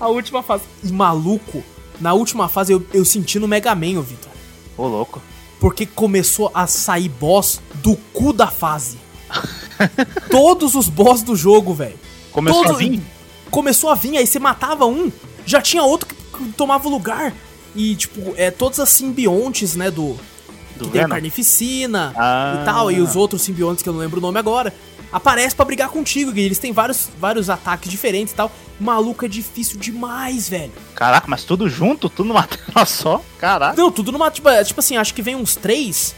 a 0.00 0.08
última 0.08 0.42
fase. 0.42 0.62
E 0.84 0.92
maluco, 0.92 1.62
na 2.00 2.12
última 2.14 2.48
fase 2.48 2.72
eu, 2.72 2.86
eu 2.94 3.04
senti 3.04 3.38
no 3.38 3.48
Mega 3.48 3.74
Man, 3.74 3.98
ô 3.98 4.02
Vitor. 4.02 4.30
Ô, 4.76 4.86
louco. 4.86 5.20
Porque 5.60 5.84
começou 5.86 6.50
a 6.54 6.66
sair 6.66 7.08
boss 7.08 7.60
do 7.74 7.96
cu 8.12 8.32
da 8.32 8.46
fase. 8.48 8.98
Todos 10.30 10.74
os 10.74 10.88
boss 10.88 11.22
do 11.22 11.36
jogo, 11.36 11.74
velho. 11.74 11.98
Começou 12.32 12.62
Todos- 12.62 12.76
a 12.76 12.78
vir? 12.78 13.00
Começou 13.50 13.90
a 13.90 13.94
vir, 13.94 14.16
aí 14.16 14.26
você 14.26 14.38
matava 14.38 14.86
um, 14.86 15.12
já 15.44 15.60
tinha 15.60 15.82
outro 15.82 16.08
que, 16.08 16.14
que 16.14 16.52
tomava 16.52 16.88
o 16.88 16.90
lugar. 16.90 17.34
E, 17.74 17.94
tipo, 17.96 18.34
é, 18.36 18.50
todas 18.50 18.78
as 18.80 18.88
simbiontes, 18.90 19.74
né, 19.76 19.90
do... 19.90 20.16
Do 20.76 20.86
que 20.86 20.92
tem 20.92 21.00
Venom? 21.02 21.08
Carnificina 21.10 22.12
Ah. 22.16 22.58
e 22.60 22.64
tal, 22.64 22.90
e 22.90 23.00
os 23.00 23.14
outros 23.14 23.42
simbiontes 23.42 23.82
que 23.82 23.88
eu 23.88 23.92
não 23.92 24.00
lembro 24.00 24.18
o 24.18 24.22
nome 24.22 24.38
agora, 24.38 24.72
aparecem 25.12 25.54
pra 25.54 25.64
brigar 25.66 25.88
contigo, 25.90 26.32
e 26.34 26.40
eles 26.40 26.58
têm 26.58 26.72
vários, 26.72 27.08
vários 27.20 27.50
ataques 27.50 27.90
diferentes 27.90 28.32
e 28.32 28.36
tal. 28.36 28.50
Maluco, 28.80 29.24
é 29.24 29.28
difícil 29.28 29.78
demais, 29.78 30.48
velho. 30.48 30.72
Caraca, 30.94 31.26
mas 31.28 31.44
tudo 31.44 31.68
junto? 31.68 32.08
Tudo 32.08 32.28
numa 32.28 32.44
tela 32.48 32.84
só? 32.86 33.22
Caraca. 33.38 33.80
Não, 33.80 33.90
tudo 33.92 34.10
numa. 34.10 34.30
Tipo, 34.30 34.48
é, 34.48 34.64
tipo 34.64 34.80
assim, 34.80 34.96
acho 34.96 35.12
que 35.14 35.22
vem 35.22 35.36
uns 35.36 35.54
três. 35.54 36.14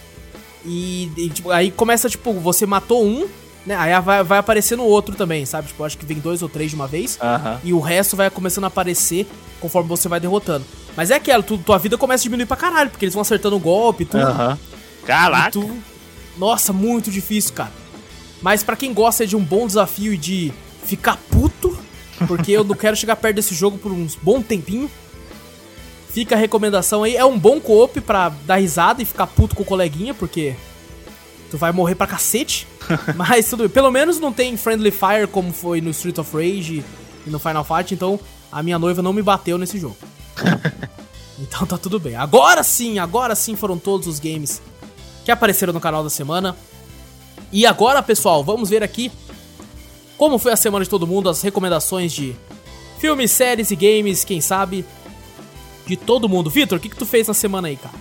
E, 0.64 1.11
e, 1.17 1.29
tipo, 1.31 1.51
aí 1.51 1.71
começa, 1.71 2.09
tipo, 2.09 2.33
você 2.35 2.64
matou 2.64 3.05
um, 3.05 3.27
né? 3.67 3.77
Aí 3.77 4.01
vai, 4.01 4.23
vai 4.23 4.38
aparecendo 4.38 4.83
outro 4.85 5.14
também, 5.14 5.45
sabe? 5.45 5.69
Tipo, 5.69 5.85
acho 5.85 5.99
que 5.99 6.07
vem 6.07 6.19
dois 6.19 6.43
ou 6.43 6.49
três 6.49 6.71
de 6.71 6.77
uma 6.77 6.87
vez. 6.87 7.19
Aham. 7.21 7.61
E 7.64 7.73
o 7.73 7.81
resto 7.81 8.17
vai 8.17 8.31
começando 8.31 8.64
a 8.64 8.69
aparecer 8.69 9.27
conforme 9.61 9.88
você 9.88 10.09
vai 10.09 10.21
derrotando. 10.21 10.64
Mas 10.96 11.11
é 11.11 11.16
aquela, 11.16 11.42
tu, 11.42 11.59
tua 11.59 11.78
vida 11.78 11.98
começa 11.98 12.22
a 12.22 12.24
diminuir 12.24 12.46
pra 12.46 12.57
caralho, 12.57 12.90
porque 12.90 13.04
eles 13.04 13.14
vão 13.14 13.22
acertando 13.22 13.57
o 13.57 13.61
golpe 13.61 14.04
e 14.04 14.07
tudo. 14.07 14.22
Aham. 14.22 14.59
E 15.02 15.07
Caraca. 15.07 15.50
tu... 15.50 15.76
Nossa, 16.37 16.72
muito 16.72 17.11
difícil, 17.11 17.52
cara. 17.54 17.72
Mas 18.42 18.62
pra 18.62 18.76
quem 18.76 18.92
gosta 18.92 19.26
de 19.26 19.37
um 19.37 19.42
bom 19.42 19.66
desafio 19.66 20.12
e 20.12 20.16
de 20.16 20.52
ficar 20.85 21.16
puto, 21.30 21.78
porque 22.26 22.52
eu 22.52 22.64
não 22.64 22.74
quero 22.74 22.96
chegar 22.96 23.16
perto 23.16 23.37
desse 23.37 23.54
jogo 23.54 23.78
por 23.78 23.92
uns 23.92 24.14
bom 24.14 24.42
tempinho. 24.42 24.90
Fica 26.12 26.35
a 26.35 26.38
recomendação 26.38 27.02
aí. 27.02 27.16
É 27.16 27.24
um 27.24 27.38
bom 27.38 27.61
co-op 27.61 28.00
pra 28.00 28.28
dar 28.28 28.57
risada 28.57 29.02
e 29.02 29.04
ficar 29.04 29.26
puto 29.26 29.57
com 29.57 29.62
o 29.62 29.66
coleguinha, 29.66 30.14
porque 30.14 30.54
tu 31.50 31.57
vai 31.59 31.72
morrer 31.72 31.94
pra 31.94 32.07
cacete. 32.07 32.66
Mas 33.16 33.48
tudo 33.48 33.61
bem. 33.64 33.68
Pelo 33.70 33.90
menos 33.90 34.20
não 34.20 34.33
tem 34.33 34.57
Friendly 34.57 34.90
Fire 34.90 35.26
como 35.26 35.52
foi 35.52 35.80
no 35.80 35.90
Street 35.90 36.18
of 36.18 36.37
Rage 36.37 36.85
e 37.26 37.30
no 37.30 37.38
Final 37.38 37.64
Fight, 37.64 37.94
então 37.94 38.20
a 38.52 38.62
minha 38.62 38.78
noiva 38.78 39.02
não 39.02 39.12
me 39.12 39.22
bateu 39.22 39.59
nesse 39.59 39.78
jogo. 39.78 39.96
então 41.38 41.66
tá 41.66 41.79
tudo 41.79 41.99
bem. 41.99 42.16
Agora 42.16 42.62
sim, 42.62 42.99
agora 42.99 43.35
sim 43.35 43.57
foram 43.57 43.79
todos 43.79 44.07
os 44.07 44.18
games 44.18 44.61
que 45.25 45.31
apareceram 45.31 45.73
no 45.73 45.81
canal 45.81 46.03
da 46.03 46.11
semana. 46.11 46.57
E 47.53 47.66
agora, 47.66 48.03
pessoal, 48.03 48.42
vamos 48.42 48.68
ver 48.68 48.83
aqui 48.83 49.11
como 50.16 50.38
foi 50.38 50.53
a 50.53 50.57
semana 50.57 50.85
de 50.85 50.90
todo 50.90 51.07
mundo, 51.07 51.29
as 51.29 51.42
recomendações 51.42 52.12
de 52.12 52.37
filmes, 52.99 53.31
séries 53.31 53.70
e 53.70 53.77
games, 53.77 54.25
quem 54.25 54.40
sabe, 54.40 54.85
de 55.87 55.97
todo 55.97 56.29
mundo. 56.29 56.51
Vitor, 56.51 56.79
o 56.79 56.81
que, 56.81 56.88
que 56.88 56.97
tu 56.97 57.07
fez 57.07 57.29
na 57.29 57.35
semana 57.35 57.68
aí, 57.68 57.77
cara? 57.77 57.94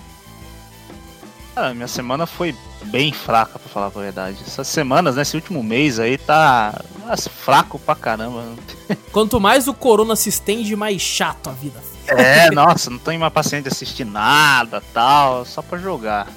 Ah, 1.56 1.72
minha 1.72 1.86
semana 1.86 2.26
foi 2.26 2.54
bem 2.86 3.12
fraca, 3.12 3.58
pra 3.58 3.68
falar 3.68 3.86
a 3.86 3.90
verdade. 3.90 4.38
Essas 4.44 4.66
semanas, 4.66 5.14
né? 5.14 5.22
Esse 5.22 5.36
último 5.36 5.62
mês 5.62 6.00
aí 6.00 6.18
tá. 6.18 6.82
Nossa, 7.06 7.30
fraco 7.30 7.78
pra 7.78 7.94
caramba. 7.94 8.44
Quanto 9.12 9.40
mais 9.40 9.68
o 9.68 9.74
corona 9.74 10.16
se 10.16 10.28
estende, 10.28 10.74
mais 10.74 11.00
chato 11.00 11.48
a 11.48 11.52
vida. 11.52 11.80
É, 12.06 12.50
nossa, 12.50 12.90
não 12.90 12.98
tenho 12.98 13.30
paciência 13.30 13.62
de 13.62 13.68
assistir 13.68 14.04
nada 14.04 14.82
tal, 14.92 15.44
só 15.44 15.62
pra 15.62 15.78
jogar. 15.78 16.28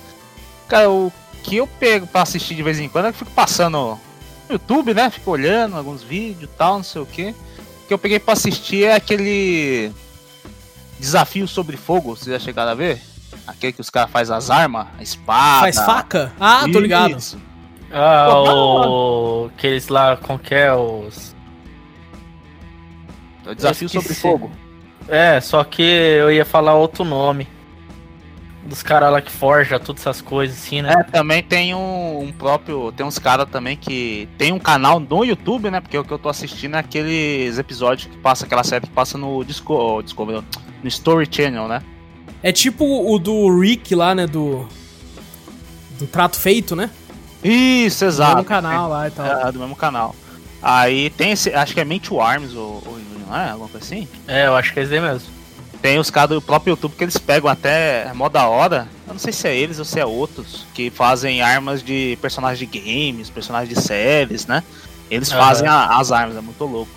Cara, 0.67 0.89
o 0.89 1.11
que 1.43 1.57
eu 1.57 1.67
pego 1.67 2.07
pra 2.07 2.21
assistir 2.21 2.55
de 2.55 2.63
vez 2.63 2.79
em 2.79 2.89
quando 2.89 3.05
é 3.05 3.11
que 3.11 3.15
eu 3.15 3.19
fico 3.19 3.31
passando 3.31 3.77
no 3.77 3.99
YouTube, 4.49 4.93
né? 4.93 5.09
Fico 5.09 5.31
olhando 5.31 5.77
alguns 5.77 6.03
vídeos 6.03 6.49
tal, 6.57 6.77
não 6.77 6.83
sei 6.83 7.01
o 7.01 7.05
que. 7.05 7.29
O 7.29 7.87
que 7.87 7.93
eu 7.93 7.97
peguei 7.97 8.19
pra 8.19 8.33
assistir 8.33 8.85
é 8.85 8.95
aquele 8.95 9.91
Desafio 10.99 11.47
sobre 11.47 11.77
Fogo, 11.77 12.15
vocês 12.15 12.39
já 12.39 12.39
chegaram 12.39 12.71
a 12.71 12.75
ver? 12.75 13.01
Aquele 13.45 13.73
que 13.73 13.81
os 13.81 13.89
caras 13.89 14.11
fazem 14.11 14.35
as 14.35 14.49
armas, 14.49 14.87
a 14.97 15.03
espada. 15.03 15.59
Faz 15.61 15.75
faca? 15.77 16.33
Ah, 16.39 16.63
tô 16.71 16.79
ligado. 16.79 17.17
Isso. 17.17 17.39
Ah, 17.91 18.27
o... 18.29 19.49
aqueles 19.55 19.87
lá, 19.87 20.17
com 20.17 20.37
que 20.37 20.53
é 20.53 20.73
os... 20.73 21.35
É 23.45 23.51
o 23.51 23.55
Desafio 23.55 23.87
sobre. 23.87 24.13
Fogo. 24.13 24.51
É, 25.07 25.39
só 25.39 25.63
que 25.63 25.81
eu 25.81 26.31
ia 26.31 26.45
falar 26.45 26.75
outro 26.75 27.03
nome. 27.03 27.47
Dos 28.63 28.83
caras 28.83 29.11
lá 29.11 29.21
que 29.21 29.31
forja 29.31 29.79
todas 29.79 30.01
essas 30.01 30.21
coisas 30.21 30.57
assim, 30.57 30.81
né? 30.81 30.93
É, 30.99 31.03
também 31.03 31.41
tem 31.41 31.73
um, 31.73 32.19
um 32.19 32.31
próprio. 32.33 32.91
Tem 32.91 33.05
uns 33.05 33.17
caras 33.17 33.47
também 33.49 33.77
que 33.77 34.27
tem 34.37 34.51
um 34.51 34.59
canal 34.59 34.99
no 34.99 35.23
YouTube, 35.23 35.71
né? 35.71 35.79
Porque 35.79 35.97
o 35.97 36.03
que 36.03 36.11
eu 36.11 36.19
tô 36.19 36.27
assistindo 36.27 36.75
é 36.75 36.79
aqueles 36.79 37.57
episódios 37.57 38.07
que 38.11 38.17
passa, 38.17 38.45
aquela 38.45 38.65
série 38.65 38.85
que 38.85 38.91
passa 38.91 39.17
no 39.17 39.41
Disco, 39.45 40.01
Discovery, 40.03 40.43
no 40.83 40.87
Story 40.89 41.27
Channel, 41.31 41.67
né? 41.69 41.81
É 42.43 42.51
tipo 42.51 42.83
o 42.85 43.17
do 43.17 43.57
Rick 43.57 43.95
lá, 43.95 44.13
né? 44.13 44.27
Do. 44.27 44.67
Do 45.97 46.05
Trato 46.05 46.37
Feito, 46.37 46.75
né? 46.75 46.89
Isso, 47.41 48.03
Do 48.03 48.09
exato. 48.09 48.35
mesmo 48.35 48.47
canal 48.49 48.89
lá 48.89 49.07
e 49.07 49.11
tal. 49.11 49.25
É, 49.25 49.51
do 49.51 49.59
mesmo 49.59 49.75
canal. 49.77 50.13
Aí 50.61 51.09
tem 51.11 51.31
esse. 51.31 51.53
Acho 51.53 51.73
que 51.73 51.79
é 51.79 51.85
Mente 51.85 52.13
Arms 52.19 52.53
ou, 52.53 52.83
ou 52.85 52.99
não 53.27 53.35
é? 53.37 53.49
Alguma 53.49 53.69
coisa 53.69 53.85
assim? 53.85 54.07
É, 54.27 54.47
eu 54.47 54.55
acho 54.55 54.73
que 54.73 54.79
é 54.79 54.83
esse 54.83 54.93
aí 54.93 54.99
mesmo. 55.01 55.27
Tem 55.81 55.99
os 55.99 56.09
caras 56.09 56.31
do 56.31 56.41
próprio 56.41 56.71
YouTube 56.71 56.95
que 56.97 57.03
eles 57.03 57.17
pegam 57.17 57.49
até 57.49 58.11
mó 58.15 58.27
da 58.29 58.47
hora. 58.47 58.87
Eu 59.07 59.13
não 59.13 59.19
sei 59.19 59.31
se 59.31 59.47
é 59.47 59.55
eles 59.55 59.77
ou 59.77 59.85
se 59.85 59.99
é 59.99 60.05
outros. 60.05 60.65
Que 60.73 60.89
fazem 60.89 61.41
armas 61.41 61.83
de 61.83 62.17
personagens 62.21 62.59
de 62.59 62.65
games, 62.79 63.29
personagens 63.29 63.77
de 63.77 63.79
séries, 63.81 64.47
né? 64.47 64.63
Eles 65.09 65.31
Aham. 65.31 65.39
fazem 65.41 65.67
a- 65.67 65.97
as 65.99 66.11
armas, 66.11 66.35
é 66.35 66.41
muito 66.41 66.63
louco. 66.65 66.91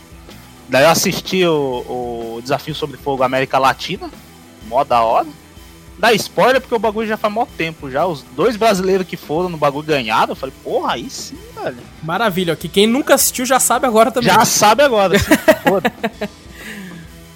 Daí 0.68 0.84
eu 0.84 0.90
assisti 0.90 1.44
o, 1.44 2.36
o 2.36 2.40
Desafio 2.42 2.74
sobre 2.74 2.96
Fogo 2.96 3.22
América 3.22 3.58
Latina. 3.58 4.08
Mó 4.66 4.82
da 4.82 5.02
hora. 5.02 5.26
Dá 6.00 6.12
spoiler 6.14 6.60
porque 6.62 6.74
o 6.74 6.78
bagulho 6.78 7.06
já 7.06 7.16
faz 7.18 7.32
mó 7.32 7.44
tempo 7.58 7.90
já. 7.90 8.06
Os 8.06 8.22
dois 8.34 8.56
brasileiros 8.56 9.06
que 9.06 9.16
foram 9.18 9.50
no 9.50 9.58
bagulho 9.58 9.86
ganharam. 9.86 10.32
Eu 10.32 10.36
falei, 10.36 10.54
porra, 10.64 10.94
aí 10.94 11.10
sim, 11.10 11.36
velho. 11.62 11.76
Maravilha, 12.02 12.54
ó. 12.54 12.56
Que 12.56 12.68
quem 12.68 12.86
nunca 12.86 13.14
assistiu 13.14 13.44
já 13.44 13.60
sabe 13.60 13.86
agora 13.86 14.10
também. 14.10 14.32
Já 14.32 14.44
sabe 14.46 14.82
agora. 14.82 15.18
foda. 15.62 15.92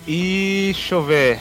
e 0.07 0.71
deixa 0.73 0.95
eu 0.95 1.03
ver. 1.03 1.39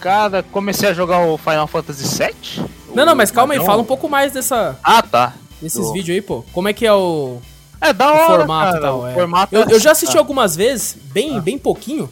Cara, 0.00 0.42
comecei 0.42 0.88
a 0.88 0.94
jogar 0.94 1.20
o 1.26 1.38
Final 1.38 1.66
Fantasy 1.66 2.04
VII. 2.18 2.66
Não, 2.94 3.06
não, 3.06 3.14
mas 3.14 3.30
calma 3.30 3.54
aí, 3.54 3.58
Não. 3.58 3.66
fala 3.66 3.80
um 3.82 3.86
pouco 3.86 4.08
mais 4.08 4.32
dessa, 4.32 4.78
Ah, 4.82 5.00
tá. 5.02 5.32
desses 5.60 5.80
Do- 5.80 5.92
vídeos 5.92 6.14
aí, 6.16 6.22
pô. 6.22 6.44
Como 6.52 6.68
é 6.68 6.72
que 6.72 6.84
é 6.86 6.92
o, 6.92 7.38
É 7.80 7.92
da 7.92 8.12
o 8.12 8.16
hora, 8.16 8.36
formato 8.38 8.72
cara. 8.72 8.80
tal? 8.82 9.00
O 9.00 9.06
é. 9.08 9.14
formato 9.14 9.54
eu, 9.54 9.62
é 9.62 9.64
eu 9.64 9.80
já 9.80 9.90
assim, 9.92 10.04
assisti 10.06 10.12
tá. 10.14 10.18
algumas 10.20 10.54
vezes, 10.54 10.96
bem, 11.12 11.40
bem 11.40 11.56
pouquinho. 11.58 12.08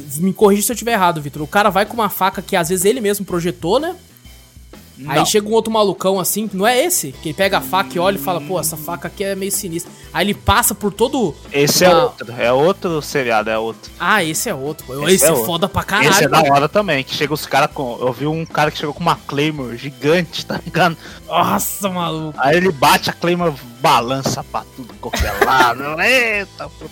Que, 0.00 0.20
me 0.20 0.32
corrija 0.32 0.62
se 0.62 0.72
eu 0.72 0.74
estiver 0.74 0.92
errado, 0.92 1.20
Vitor. 1.20 1.42
O 1.42 1.46
cara 1.46 1.70
vai 1.70 1.86
com 1.86 1.94
uma 1.94 2.08
faca 2.08 2.40
que 2.42 2.56
às 2.56 2.68
vezes 2.68 2.84
ele 2.84 3.00
mesmo 3.00 3.24
projetou, 3.24 3.78
né? 3.80 3.94
Não. 4.98 5.10
Aí 5.10 5.26
chega 5.26 5.46
um 5.46 5.52
outro 5.52 5.70
malucão 5.70 6.18
assim, 6.18 6.48
não 6.54 6.66
é 6.66 6.82
esse? 6.82 7.12
Que 7.12 7.28
ele 7.28 7.34
pega 7.34 7.58
a 7.58 7.60
faca 7.60 7.90
e 7.94 7.98
olha 7.98 8.16
e 8.16 8.18
fala, 8.18 8.40
pô, 8.40 8.58
essa 8.58 8.78
faca 8.78 9.08
aqui 9.08 9.22
é 9.24 9.34
meio 9.34 9.52
sinistra. 9.52 9.92
Aí 10.10 10.24
ele 10.24 10.32
passa 10.32 10.74
por 10.74 10.90
todo. 10.90 11.36
Esse 11.52 11.84
é 11.84 11.90
uma- 11.90 12.04
outro. 12.04 12.32
É 12.38 12.50
outro 12.50 13.02
seriado, 13.02 13.50
é 13.50 13.58
outro. 13.58 13.90
Ah, 14.00 14.24
esse 14.24 14.48
é 14.48 14.54
outro. 14.54 14.86
pô. 14.86 14.94
Esse 15.04 15.16
Esse, 15.16 15.24
é 15.26 15.28
é 15.28 15.30
outro. 15.32 15.44
foda 15.44 15.68
pra 15.68 15.82
caralho. 15.82 16.08
Esse 16.08 16.24
é 16.24 16.28
da 16.28 16.40
hora 16.40 16.66
também. 16.66 17.04
Que 17.04 17.14
chega 17.14 17.34
os 17.34 17.44
caras 17.44 17.70
com. 17.74 17.98
Eu 18.00 18.10
vi 18.10 18.26
um 18.26 18.46
cara 18.46 18.70
que 18.70 18.78
chegou 18.78 18.94
com 18.94 19.00
uma 19.00 19.16
Claymore 19.16 19.76
gigante, 19.76 20.46
tá 20.46 20.58
ligado? 20.64 20.96
Nossa, 21.28 21.90
maluco. 21.90 22.38
Aí 22.40 22.56
ele 22.56 22.72
bate 22.72 23.10
a 23.10 23.12
Claymore, 23.12 23.52
balança 23.82 24.42
pra 24.44 24.64
tudo, 24.74 24.94
qualquer 24.94 25.30
lado. 25.44 25.82
Eita, 26.00 26.70
pô. 26.70 26.86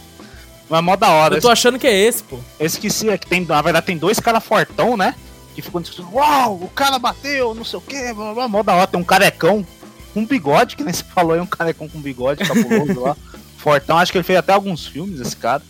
Mas 0.68 0.78
é 0.78 0.82
mó 0.82 0.96
da 0.96 1.10
hora. 1.10 1.36
Eu 1.36 1.40
tô 1.42 1.50
achando 1.50 1.78
que 1.78 1.86
é 1.86 1.94
esse, 1.94 2.22
pô. 2.22 2.38
Eu 2.58 2.66
esqueci, 2.66 3.08
é 3.08 3.18
que 3.18 3.26
tem, 3.26 3.44
na 3.44 3.60
verdade 3.62 3.86
tem 3.86 3.96
dois 3.98 4.18
caras 4.18 4.42
fortão, 4.44 4.96
né? 4.96 5.14
Que 5.54 5.62
ficam 5.62 5.80
discutindo, 5.80 6.12
uau, 6.14 6.54
o 6.62 6.68
cara 6.68 6.98
bateu, 6.98 7.54
não 7.54 7.64
sei 7.64 7.78
o 7.78 7.82
que, 7.82 8.12
blá 8.12 8.24
blá 8.26 8.34
blá, 8.34 8.48
mó 8.48 8.62
da 8.62 8.74
hora. 8.74 8.86
Tem 8.86 8.98
um 9.00 9.04
carecão 9.04 9.64
com 10.12 10.20
um 10.20 10.26
bigode, 10.26 10.74
que 10.76 10.82
nem 10.84 10.92
você 10.92 11.04
falou 11.04 11.32
aí, 11.32 11.40
um 11.40 11.46
carecão 11.46 11.88
com 11.88 12.00
bigode 12.00 12.44
cabuloso 12.44 13.00
lá. 13.00 13.16
Fortão, 13.58 13.96
acho 13.98 14.10
que 14.12 14.18
ele 14.18 14.24
fez 14.24 14.38
até 14.38 14.52
alguns 14.52 14.86
filmes, 14.86 15.20
esse 15.20 15.36
cara. 15.36 15.62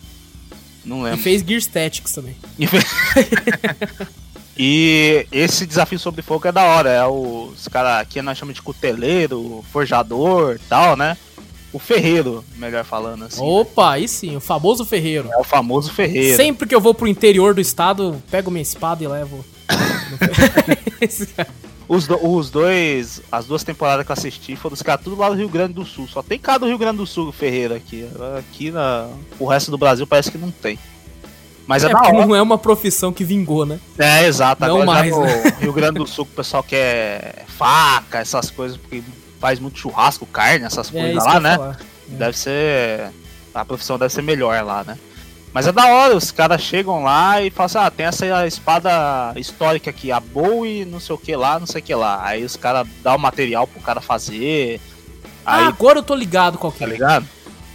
Não 0.85 1.01
E 1.01 1.03
lembro. 1.05 1.21
fez 1.23 1.43
Gear 1.43 1.61
Statics 1.61 2.13
também. 2.13 2.37
E 2.59 2.67
fez- 2.67 2.85
E 4.57 5.27
esse 5.33 5.67
desafio 5.67 5.99
sobre 5.99 6.23
fogo 6.23 6.47
é 6.47 6.53
da 6.53 6.63
hora. 6.63 6.89
É 6.91 7.05
o- 7.05 7.53
os 7.57 7.67
caras 7.69 8.01
aqui 8.01 8.23
nós 8.23 8.39
chamamos 8.39 8.55
de 8.57 8.63
cuteleiro, 8.63 9.65
forjador 9.73 10.61
tal, 10.69 10.97
né? 10.97 11.17
O 11.75 11.79
ferreiro, 11.81 12.43
melhor 12.57 12.85
falando 12.85 13.25
assim. 13.25 13.43
Opa, 13.43 13.91
aí 13.95 14.07
sim, 14.09 14.37
o 14.37 14.41
famoso 14.41 14.85
ferreiro. 14.85 15.29
É 15.33 15.37
o 15.39 15.45
famoso 15.45 15.93
ferreiro. 15.93 16.37
Sempre 16.37 16.69
que 16.69 16.75
eu 16.75 16.81
vou 16.81 16.95
pro 16.95 17.09
interior 17.09 17.53
do 17.53 17.61
estado, 17.61 18.23
pego 18.31 18.51
minha 18.51 18.63
espada 18.63 19.03
e 19.05 19.09
levo. 19.09 19.45
Os, 21.87 22.07
do- 22.07 22.27
os 22.27 22.49
dois, 22.49 23.21
as 23.31 23.45
duas 23.45 23.63
temporadas 23.63 24.07
que 24.07 24.11
eu 24.11 24.15
assisti 24.15 24.57
foram 24.57 24.73
dos 24.73 24.81
caras 24.81 25.05
tudo 25.05 25.17
lá 25.17 25.29
do 25.29 25.35
Rio 25.35 25.51
Grande 25.51 25.75
do 25.75 25.85
Sul. 25.85 26.09
Só 26.09 26.23
tem 26.23 26.39
cara 26.39 26.61
do 26.61 26.67
Rio 26.67 26.79
Grande 26.79 26.97
do 26.97 27.07
Sul, 27.07 27.31
Ferreira 27.31 27.77
aqui. 27.77 28.09
Aqui 28.39 28.71
na, 28.71 29.07
o 29.39 29.45
resto 29.47 29.71
do 29.71 29.77
Brasil 29.77 30.07
parece 30.07 30.31
que 30.31 30.39
não 30.39 30.51
tem. 30.51 30.79
Mas 31.67 31.85
é, 31.85 31.89
É 31.89 31.91
porque 31.91 32.09
hora. 32.09 32.25
não 32.27 32.35
é 32.35 32.41
uma 32.41 32.57
profissão 32.57 33.13
que 33.13 33.23
vingou, 33.23 33.67
né? 33.67 33.79
É, 33.99 34.25
exato. 34.27 34.63
Não 34.63 34.81
Agora 34.81 34.87
mais, 34.87 35.15
no 35.15 35.25
Rio 35.61 35.73
Grande 35.75 35.99
do 35.99 36.07
Sul 36.07 36.25
que 36.25 36.33
o 36.33 36.37
pessoal 36.37 36.63
quer 36.63 37.45
faca, 37.49 38.19
essas 38.19 38.51
coisas, 38.51 38.79
porque 38.79 39.03
faz 39.45 39.61
muito 39.61 39.79
churrasco, 39.79 40.25
carne, 40.25 40.65
essas 40.65 40.89
É 40.95 40.99
coisas 40.99 41.23
lá, 41.23 41.39
né? 41.39 41.57
falar. 41.59 41.81
Deve 42.09 42.39
ser. 42.39 43.11
A 43.55 43.63
profissão 43.63 43.99
deve 43.99 44.11
ser 44.11 44.23
melhor 44.23 44.65
lá, 44.65 44.83
né? 44.83 44.97
Mas 45.53 45.67
é 45.67 45.73
da 45.73 45.87
hora, 45.87 46.17
os 46.17 46.31
caras 46.31 46.63
chegam 46.63 47.05
lá 47.05 47.43
e 47.43 47.51
falam 47.51 47.67
assim, 47.67 47.79
ah, 47.79 47.91
tem 47.91 48.07
essa 48.07 48.47
espada 48.47 49.35
histórica 49.39 49.91
aqui, 49.91 50.11
a 50.11 50.19
Bowie, 50.19 50.87
não 50.87 50.99
sei 50.99 51.15
o 51.15 51.19
que 51.19 51.37
lá, 51.37 51.61
não 51.61 51.67
sei 51.67 51.83
o 51.83 51.85
que 51.85 51.95
lá. 51.95 52.23
Aí 52.25 52.43
os 52.43 52.57
caras 52.57 52.89
dão 53.03 53.17
o 53.17 53.19
material 53.19 53.67
pro 53.67 53.83
cara 53.83 54.01
fazer. 54.01 54.81
Ah, 55.45 55.59
Aí, 55.59 55.65
agora 55.67 55.99
eu 55.99 56.03
tô 56.03 56.15
ligado 56.15 56.57
qual 56.57 56.73
que 56.73 56.79
tá 56.79 56.87
é. 56.87 56.89
ligado? 56.89 57.27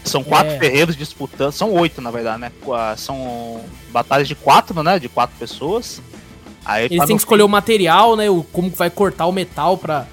São 0.03 0.23
quatro 0.23 0.53
É. 0.53 0.57
ferreiros 0.59 0.97
disputando, 0.97 1.51
são 1.51 1.71
oito 1.73 2.01
na 2.01 2.09
verdade, 2.09 2.41
né? 2.41 2.51
São 2.97 3.61
batalhas 3.91 4.27
de 4.27 4.33
quatro, 4.33 4.81
né? 4.81 4.97
De 4.97 5.07
quatro 5.07 5.35
pessoas. 5.37 6.01
Aí 6.65 6.85
Eles 6.85 7.05
têm 7.05 7.15
que 7.15 7.21
escolher 7.21 7.43
o 7.43 7.47
material, 7.47 8.15
né? 8.15 8.27
O, 8.27 8.43
como 8.43 8.71
vai 8.71 8.89
cortar 8.89 9.27
o 9.27 9.31
metal 9.31 9.77
pra. 9.77 10.07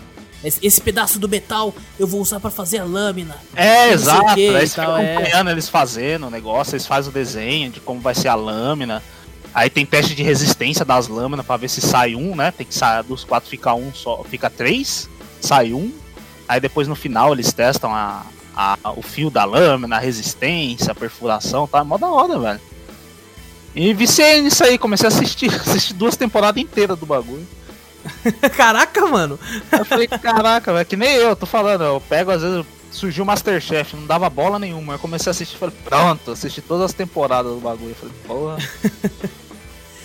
Esse, 0.46 0.80
pedaço 0.80 1.18
do 1.18 1.28
metal 1.28 1.74
eu 1.98 2.06
vou 2.06 2.20
usar 2.20 2.38
pra 2.40 2.50
fazer 2.50 2.78
a 2.78 2.85
lâmina. 2.85 3.37
É, 3.54 3.90
exato. 3.92 4.35
que 4.35 4.48
Aí 4.54 4.64
e 4.64 4.68
você 4.68 4.76
tal, 4.76 4.96
é. 4.98 5.14
acompanhando 5.16 5.50
eles 5.50 5.68
fazendo 5.68 6.26
o 6.26 6.30
negócio, 6.30 6.74
eles 6.74 6.87
fazem 6.87 7.11
o 7.11 7.12
desenho 7.12 7.70
de 7.70 7.80
como 7.80 8.00
vai 8.00 8.14
ser 8.14 8.28
a 8.28 8.35
lâmina. 8.35 9.02
Aí 9.54 9.70
tem 9.70 9.87
teste 9.87 10.14
de 10.14 10.22
resistência 10.22 10.85
das 10.85 11.09
lâminas 11.09 11.44
pra 11.46 11.56
ver 11.56 11.68
se 11.70 11.80
sai 11.80 12.14
um, 12.14 12.37
né? 12.37 12.50
Tem 12.50 12.66
que 12.66 12.74
sair 12.74 13.02
dos 13.02 13.24
quatro 13.24 13.48
fica 13.48 13.72
um 13.74 13.92
só, 13.94 14.22
fica 14.24 14.48
três, 14.50 15.09
sai 15.40 15.72
um. 15.72 15.90
Aí 16.46 16.61
depois 16.61 16.87
no 16.87 16.94
final 16.94 17.32
eles 17.32 17.52
testam 17.52 17.92
a, 17.94 18.24
a- 18.54 18.78
o 18.94 19.02
fio 19.02 19.30
da 19.30 19.44
lâmina, 19.44 19.96
a 19.96 19.98
resistência, 19.98 20.92
a 20.92 20.94
perfuração, 20.94 21.66
tá? 21.66 21.82
Mó 21.82 21.96
da 21.98 22.06
hora, 22.09 22.38
velho. 22.38 22.61
E 23.74 23.92
viciei 23.92 24.40
nisso 24.42 24.62
aí, 24.64 24.78
comecei 24.78 25.06
a 25.06 25.09
assistir, 25.09 25.52
assisti 25.61 25.92
duas 25.94 26.16
temporadas 26.16 26.62
inteiras 26.62 26.98
do 26.98 27.04
bagulho. 27.06 27.46
Caraca, 28.56 29.07
mano. 29.07 29.38
Eu 29.70 29.84
falei, 29.84 30.09
caraca, 30.09 30.72
velho, 30.72 30.86
que 30.86 30.96
nem 30.96 31.14
eu, 31.14 31.36
tô 31.36 31.46
falando, 31.46 31.84
eu 31.84 32.01
pego, 32.09 32.30
às 32.30 32.42
vezes 32.42 32.64
surgiu 32.90 33.24
o 33.24 33.26
Masterchef, 33.26 33.94
não 33.94 34.07
dava 34.07 34.28
bola 34.30 34.59
nenhuma. 34.59 34.94
Eu 34.94 34.98
comecei 34.98 35.30
a 35.30 35.32
assistir, 35.32 35.57
falei, 35.57 35.74
pronto, 35.84 36.30
assisti 36.32 36.62
todas 36.62 36.86
as 36.86 36.92
temporadas 36.92 37.53
do 37.53 37.61
bagulho. 37.61 37.90
Eu 37.90 37.94
falei, 37.94 38.14
porra. 38.26 38.59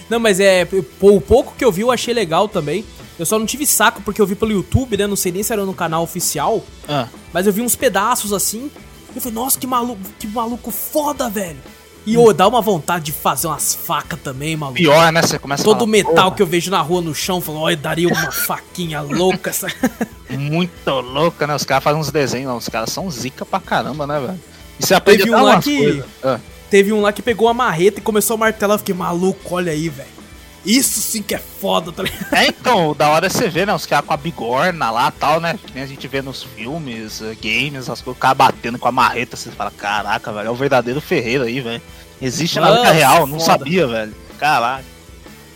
Não, 0.10 0.20
mas 0.20 0.42
é. 0.42 0.68
O 1.00 1.22
pouco 1.22 1.56
que 1.56 1.64
eu 1.64 1.72
vi 1.72 1.82
eu 1.82 1.92
achei 1.92 2.14
legal 2.14 2.50
também. 2.50 2.84
Eu 3.18 3.26
só 3.26 3.40
não 3.40 3.46
tive 3.46 3.66
saco 3.66 4.02
porque 4.02 4.22
eu 4.22 4.28
vi 4.28 4.36
pelo 4.36 4.52
YouTube, 4.52 4.98
né? 4.98 5.08
Não 5.08 5.16
sei 5.16 5.32
nem 5.32 5.42
se 5.42 5.54
era 5.54 5.64
no 5.64 5.74
canal 5.74 6.04
oficial. 6.04 6.62
Ah, 6.90 7.08
Mas 7.32 7.48
eu 7.48 7.54
vi 7.54 7.62
uns 7.62 7.78
pedaços 7.78 8.34
assim. 8.34 8.70
E 9.14 9.16
eu 9.16 9.22
falei, 9.22 9.36
nossa, 9.36 9.58
que 9.58 9.66
maluco, 9.66 10.02
que 10.20 10.28
maluco 10.28 10.70
foda, 10.70 11.30
velho. 11.30 11.60
E 12.06 12.18
ô, 12.18 12.34
dá 12.34 12.48
uma 12.48 12.62
vontade 12.62 13.06
de 13.06 13.12
fazer 13.12 13.48
umas 13.48 13.76
facas 13.76 14.20
também, 14.22 14.56
maluco. 14.56 14.78
pior, 14.78 15.12
né? 15.12 15.22
Você 15.22 15.38
começa 15.38 15.62
a 15.62 15.66
Todo 15.66 15.80
falar, 15.80 15.92
metal 15.92 16.16
porra, 16.16 16.36
que 16.36 16.42
eu 16.42 16.48
vejo 16.48 16.72
na 16.72 16.82
rua 16.82 17.02
no 17.02 17.14
chão, 17.14 17.38
eu 17.38 17.42
falo, 17.42 17.60
olha, 17.60 17.78
daria 17.78 18.08
uma 18.08 18.32
faquinha 18.32 19.02
louca. 19.02 19.52
Essa... 19.52 19.68
Muito 20.30 20.90
louca, 20.90 21.46
né? 21.46 21.56
Os 21.56 21.64
caras 21.64 21.84
fazem 21.84 22.00
uns 22.00 22.12
desenhos, 22.12 22.56
os 22.58 22.70
caras 22.70 22.92
são 22.92 23.10
zica 23.12 23.46
pra 23.46 23.60
caramba, 23.60 24.08
né, 24.08 24.20
velho? 24.20 24.40
E 24.80 24.86
você 24.86 24.94
aprende 24.96 25.24
Teve 25.24 25.36
um 25.36 25.44
lá 25.44 25.62
que-. 25.62 26.04
Ah, 26.24 26.40
Teve 26.70 26.94
um 26.94 27.02
lá 27.02 27.12
que 27.12 27.22
pegou 27.22 27.50
a 27.50 27.54
marreta 27.54 28.00
e 28.00 28.02
começou 28.02 28.36
a 28.36 28.38
martelar. 28.38 28.76
Eu 28.76 28.80
fiquei 28.80 28.96
maluco, 28.96 29.56
olha 29.56 29.72
aí, 29.72 29.90
velho. 29.90 30.21
Isso 30.66 31.02
sim 31.02 31.24
que 31.24 31.34
é 31.34 31.40
foda, 31.40 31.92
tá 31.92 32.04
ligado? 32.04 32.34
É, 32.34 32.46
então, 32.48 32.94
da 32.96 33.10
hora 33.10 33.26
é 33.26 33.30
você 33.30 33.50
vê, 33.50 33.66
né? 33.66 33.74
Os 33.74 33.86
caras 33.88 34.06
com 34.06 34.14
a 34.14 34.18
bigorna 34.18 34.92
lá 34.92 35.10
tal, 35.12 35.40
né? 35.40 35.58
Que 35.66 35.74
nem 35.74 35.84
a 35.84 35.88
gente 35.88 36.08
vê 36.08 36.22
nos 36.22 36.44
filmes, 36.44 37.20
eh, 37.22 37.36
games, 37.42 37.90
as 37.90 38.00
coisas, 38.02 38.18
o 38.18 38.22
cara 38.22 38.36
batendo 38.36 38.78
com 38.78 38.88
a 38.88 38.92
marreta, 38.92 39.36
você 39.36 39.50
fala, 39.50 39.72
caraca, 39.72 40.32
velho, 40.32 40.48
é 40.48 40.52
o 40.52 40.56
verdadeiro 40.56 41.02
Ferreira 41.02 41.46
aí, 41.46 41.60
velho. 41.62 41.82
Existe 42.22 42.60
na 42.60 42.68
vida 42.68 42.78
Nossa, 42.84 42.92
real, 42.92 43.26
não 43.26 43.40
foda. 43.40 43.44
sabia, 43.58 43.88
velho. 43.88 44.14
Caraca. 44.38 44.84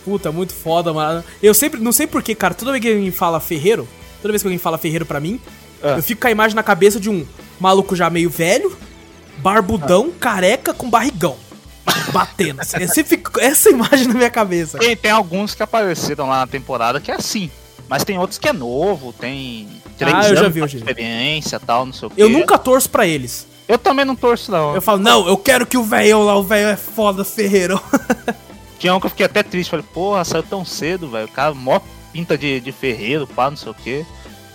Puta, 0.04 0.32
muito 0.32 0.52
foda, 0.52 0.92
mano. 0.92 1.22
Eu 1.40 1.54
sempre, 1.54 1.80
não 1.80 1.92
sei 1.92 2.06
porquê, 2.08 2.34
cara, 2.34 2.54
toda 2.54 2.72
vez 2.72 2.82
que 2.82 2.90
alguém 2.92 3.10
fala 3.12 3.38
ferreiro, 3.38 3.88
toda 4.20 4.32
vez 4.32 4.42
que 4.42 4.48
alguém 4.48 4.58
fala 4.58 4.76
ferreiro 4.78 5.06
pra 5.06 5.20
mim, 5.20 5.40
Ah. 5.82 5.90
eu 5.96 6.02
fico 6.02 6.20
com 6.20 6.26
a 6.26 6.30
imagem 6.32 6.56
na 6.56 6.62
cabeça 6.64 6.98
de 6.98 7.08
um 7.08 7.24
maluco 7.60 7.94
já 7.94 8.10
meio 8.10 8.28
velho, 8.30 8.76
barbudão, 9.38 10.10
careca 10.10 10.74
com 10.74 10.90
barrigão. 10.90 11.36
Batendo. 12.18 12.60
assim. 12.60 13.16
Com 13.18 13.40
essa 13.40 13.70
imagem 13.70 14.08
na 14.08 14.14
minha 14.14 14.30
cabeça. 14.30 14.78
Tem, 14.78 14.96
tem 14.96 15.10
alguns 15.10 15.54
que 15.54 15.62
apareceram 15.62 16.28
lá 16.28 16.40
na 16.40 16.46
temporada 16.46 17.00
que 17.00 17.10
é 17.10 17.14
assim. 17.14 17.50
Mas 17.88 18.04
tem 18.04 18.18
outros 18.18 18.38
que 18.38 18.48
é 18.48 18.52
novo, 18.52 19.12
tem 19.12 19.68
três 19.96 20.14
Ah, 20.14 20.28
eu 20.28 20.36
já 20.36 20.48
vi, 20.48 20.66
de 20.66 20.76
experiência 20.76 21.60
tal, 21.60 21.86
não 21.86 21.92
sei 21.92 22.08
o 22.08 22.10
quê. 22.10 22.22
Eu 22.22 22.28
nunca 22.28 22.58
torço 22.58 22.90
pra 22.90 23.06
eles. 23.06 23.46
Eu 23.68 23.78
também 23.78 24.04
não 24.04 24.14
torço, 24.14 24.50
não. 24.50 24.74
Eu 24.74 24.82
falo, 24.82 25.00
não, 25.00 25.26
eu 25.26 25.36
quero 25.36 25.66
que 25.66 25.76
o 25.76 25.82
velhão 25.82 26.24
lá, 26.24 26.36
o 26.36 26.42
velho 26.42 26.68
é 26.68 26.76
foda, 26.76 27.24
ferreiro. 27.24 27.80
Tinha 28.78 28.94
um 28.94 29.00
que 29.00 29.06
eu 29.06 29.10
fiquei 29.10 29.26
até 29.26 29.42
triste. 29.42 29.70
Falei, 29.70 29.84
porra, 29.92 30.24
saiu 30.24 30.42
tão 30.42 30.64
cedo, 30.64 31.08
velho. 31.08 31.26
O 31.26 31.30
cara 31.30 31.54
mó 31.54 31.80
pinta 32.12 32.36
de, 32.38 32.60
de 32.60 32.72
ferreiro, 32.72 33.26
pá, 33.26 33.50
não 33.50 33.56
sei 33.56 33.70
o 33.70 33.74
quê. 33.74 34.06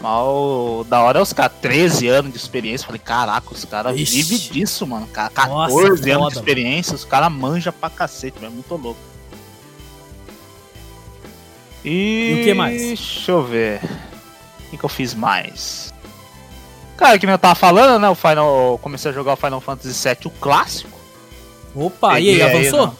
Mal 0.01 0.83
da 0.89 0.99
hora 1.01 1.19
é 1.19 1.21
os 1.21 1.31
caras, 1.31 1.53
13 1.61 2.07
anos 2.07 2.31
de 2.31 2.37
experiência. 2.37 2.85
Falei, 2.87 2.99
caraca, 2.99 3.53
os 3.53 3.63
caras 3.65 3.95
vivem 3.95 4.37
disso, 4.37 4.85
mano. 4.87 5.07
Ca- 5.07 5.29
Nossa, 5.47 5.75
14 5.75 6.09
anos 6.09 6.23
foda, 6.23 6.33
de 6.33 6.39
experiência, 6.39 6.95
os 6.95 7.05
caras 7.05 7.31
manjam 7.31 7.71
pra 7.73 7.89
cacete, 7.89 8.39
velho. 8.39 8.51
Muito 8.51 8.75
louco. 8.75 8.99
E... 11.83 11.89
E 12.37 12.41
o 12.41 12.43
que 12.43 12.53
mais? 12.53 12.81
Deixa 12.81 13.31
eu 13.31 13.43
ver. 13.43 13.81
O 13.83 14.69
que, 14.71 14.77
que 14.77 14.83
eu 14.83 14.89
fiz 14.89 15.13
mais? 15.13 15.93
Cara, 16.97 17.17
que 17.17 17.25
nem 17.25 17.33
eu 17.33 17.39
tava 17.39 17.55
falando, 17.55 17.99
né? 17.99 18.09
O 18.09 18.15
Final. 18.15 18.79
Comecei 18.81 19.11
a 19.11 19.13
jogar 19.13 19.33
o 19.33 19.37
Final 19.37 19.59
Fantasy 19.61 20.07
VII, 20.07 20.17
o 20.25 20.29
clássico. 20.29 20.99
Opa, 21.75 22.19
e 22.19 22.29
aí, 22.29 22.41
avançou? 22.41 22.87
né? 22.87 22.93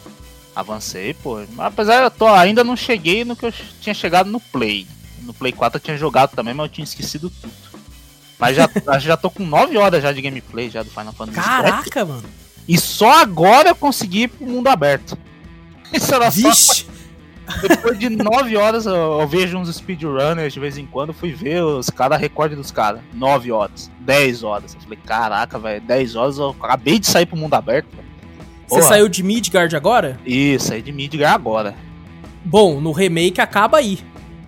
Avancei, 0.54 1.14
pô. 1.14 1.40
Apesar 1.58 2.02
eu 2.02 2.10
tô, 2.10 2.26
ainda 2.26 2.62
não 2.64 2.76
cheguei 2.76 3.24
no 3.24 3.34
que 3.36 3.46
eu 3.46 3.52
tinha 3.80 3.94
chegado 3.94 4.28
no 4.30 4.40
Play. 4.40 4.86
No 5.24 5.32
Play 5.32 5.52
4 5.52 5.78
eu 5.78 5.82
tinha 5.82 5.96
jogado 5.96 6.34
também, 6.34 6.54
mas 6.54 6.66
eu 6.66 6.72
tinha 6.72 6.84
esquecido 6.84 7.30
tudo. 7.30 7.52
Mas 8.38 8.56
já, 8.56 8.68
já 8.98 9.16
tô 9.16 9.30
com 9.30 9.44
9 9.44 9.76
horas 9.76 10.02
já 10.02 10.12
de 10.12 10.20
gameplay 10.20 10.68
já 10.68 10.82
do 10.82 10.90
Final 10.90 11.12
Fantasy. 11.12 11.40
Caraca, 11.40 12.04
mano. 12.04 12.24
E 12.68 12.78
só 12.78 13.20
agora 13.20 13.70
eu 13.70 13.76
consegui 13.76 14.22
ir 14.22 14.28
pro 14.28 14.46
mundo 14.46 14.68
aberto. 14.68 15.16
Isso 15.92 16.14
era 16.14 16.30
só 16.30 16.48
Vixe. 16.48 16.86
depois 17.68 17.98
de 17.98 18.08
9 18.08 18.56
horas 18.56 18.86
eu, 18.86 18.94
eu 18.94 19.28
vejo 19.28 19.58
uns 19.58 19.74
speedrunners 19.74 20.52
de 20.52 20.60
vez 20.60 20.78
em 20.78 20.86
quando, 20.86 21.12
fui 21.12 21.32
ver 21.32 21.62
os 21.62 21.90
caras, 21.90 22.20
recorde 22.20 22.54
dos 22.54 22.70
caras. 22.70 23.00
9 23.12 23.52
horas, 23.52 23.90
10 24.00 24.42
horas. 24.42 24.74
Eu 24.74 24.80
falei, 24.80 24.98
caraca, 25.04 25.58
velho, 25.58 25.80
10 25.82 26.16
horas 26.16 26.38
eu 26.38 26.50
acabei 26.50 26.98
de 26.98 27.06
sair 27.06 27.26
pro 27.26 27.36
mundo 27.36 27.54
aberto. 27.54 27.88
Você 28.66 28.76
Porra. 28.76 28.88
saiu 28.88 29.08
de 29.08 29.22
Midgard 29.22 29.74
agora? 29.76 30.18
Isso, 30.24 30.68
saí 30.68 30.80
de 30.80 30.92
Midgar 30.92 31.34
agora. 31.34 31.74
Bom, 32.44 32.80
no 32.80 32.90
remake 32.90 33.40
acaba 33.40 33.78
aí. 33.78 33.98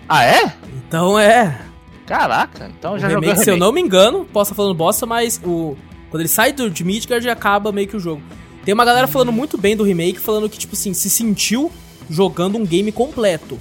Ah, 0.08 0.24
é? 0.24 0.52
Então 0.86 1.18
é. 1.18 1.60
Caraca, 2.06 2.70
então 2.78 2.98
já 2.98 3.08
remake, 3.08 3.38
se 3.40 3.50
eu 3.50 3.56
não 3.56 3.72
me 3.72 3.80
engano, 3.80 4.26
posso 4.26 4.50
estar 4.52 4.56
falando 4.62 4.74
bosta, 4.74 5.06
mas 5.06 5.40
o. 5.42 5.76
Quando 6.10 6.20
ele 6.20 6.28
sai 6.28 6.52
do, 6.52 6.70
de 6.70 6.84
Midgard, 6.84 7.28
acaba 7.28 7.72
meio 7.72 7.88
que 7.88 7.96
o 7.96 8.00
jogo. 8.00 8.22
Tem 8.64 8.72
uma 8.74 8.84
galera 8.84 9.06
falando 9.06 9.32
muito 9.32 9.58
bem 9.58 9.76
do 9.76 9.82
remake, 9.82 10.20
falando 10.20 10.48
que, 10.48 10.58
tipo 10.58 10.74
assim, 10.74 10.94
se 10.94 11.10
sentiu 11.10 11.72
jogando 12.08 12.56
um 12.56 12.64
game 12.64 12.92
completo. 12.92 13.58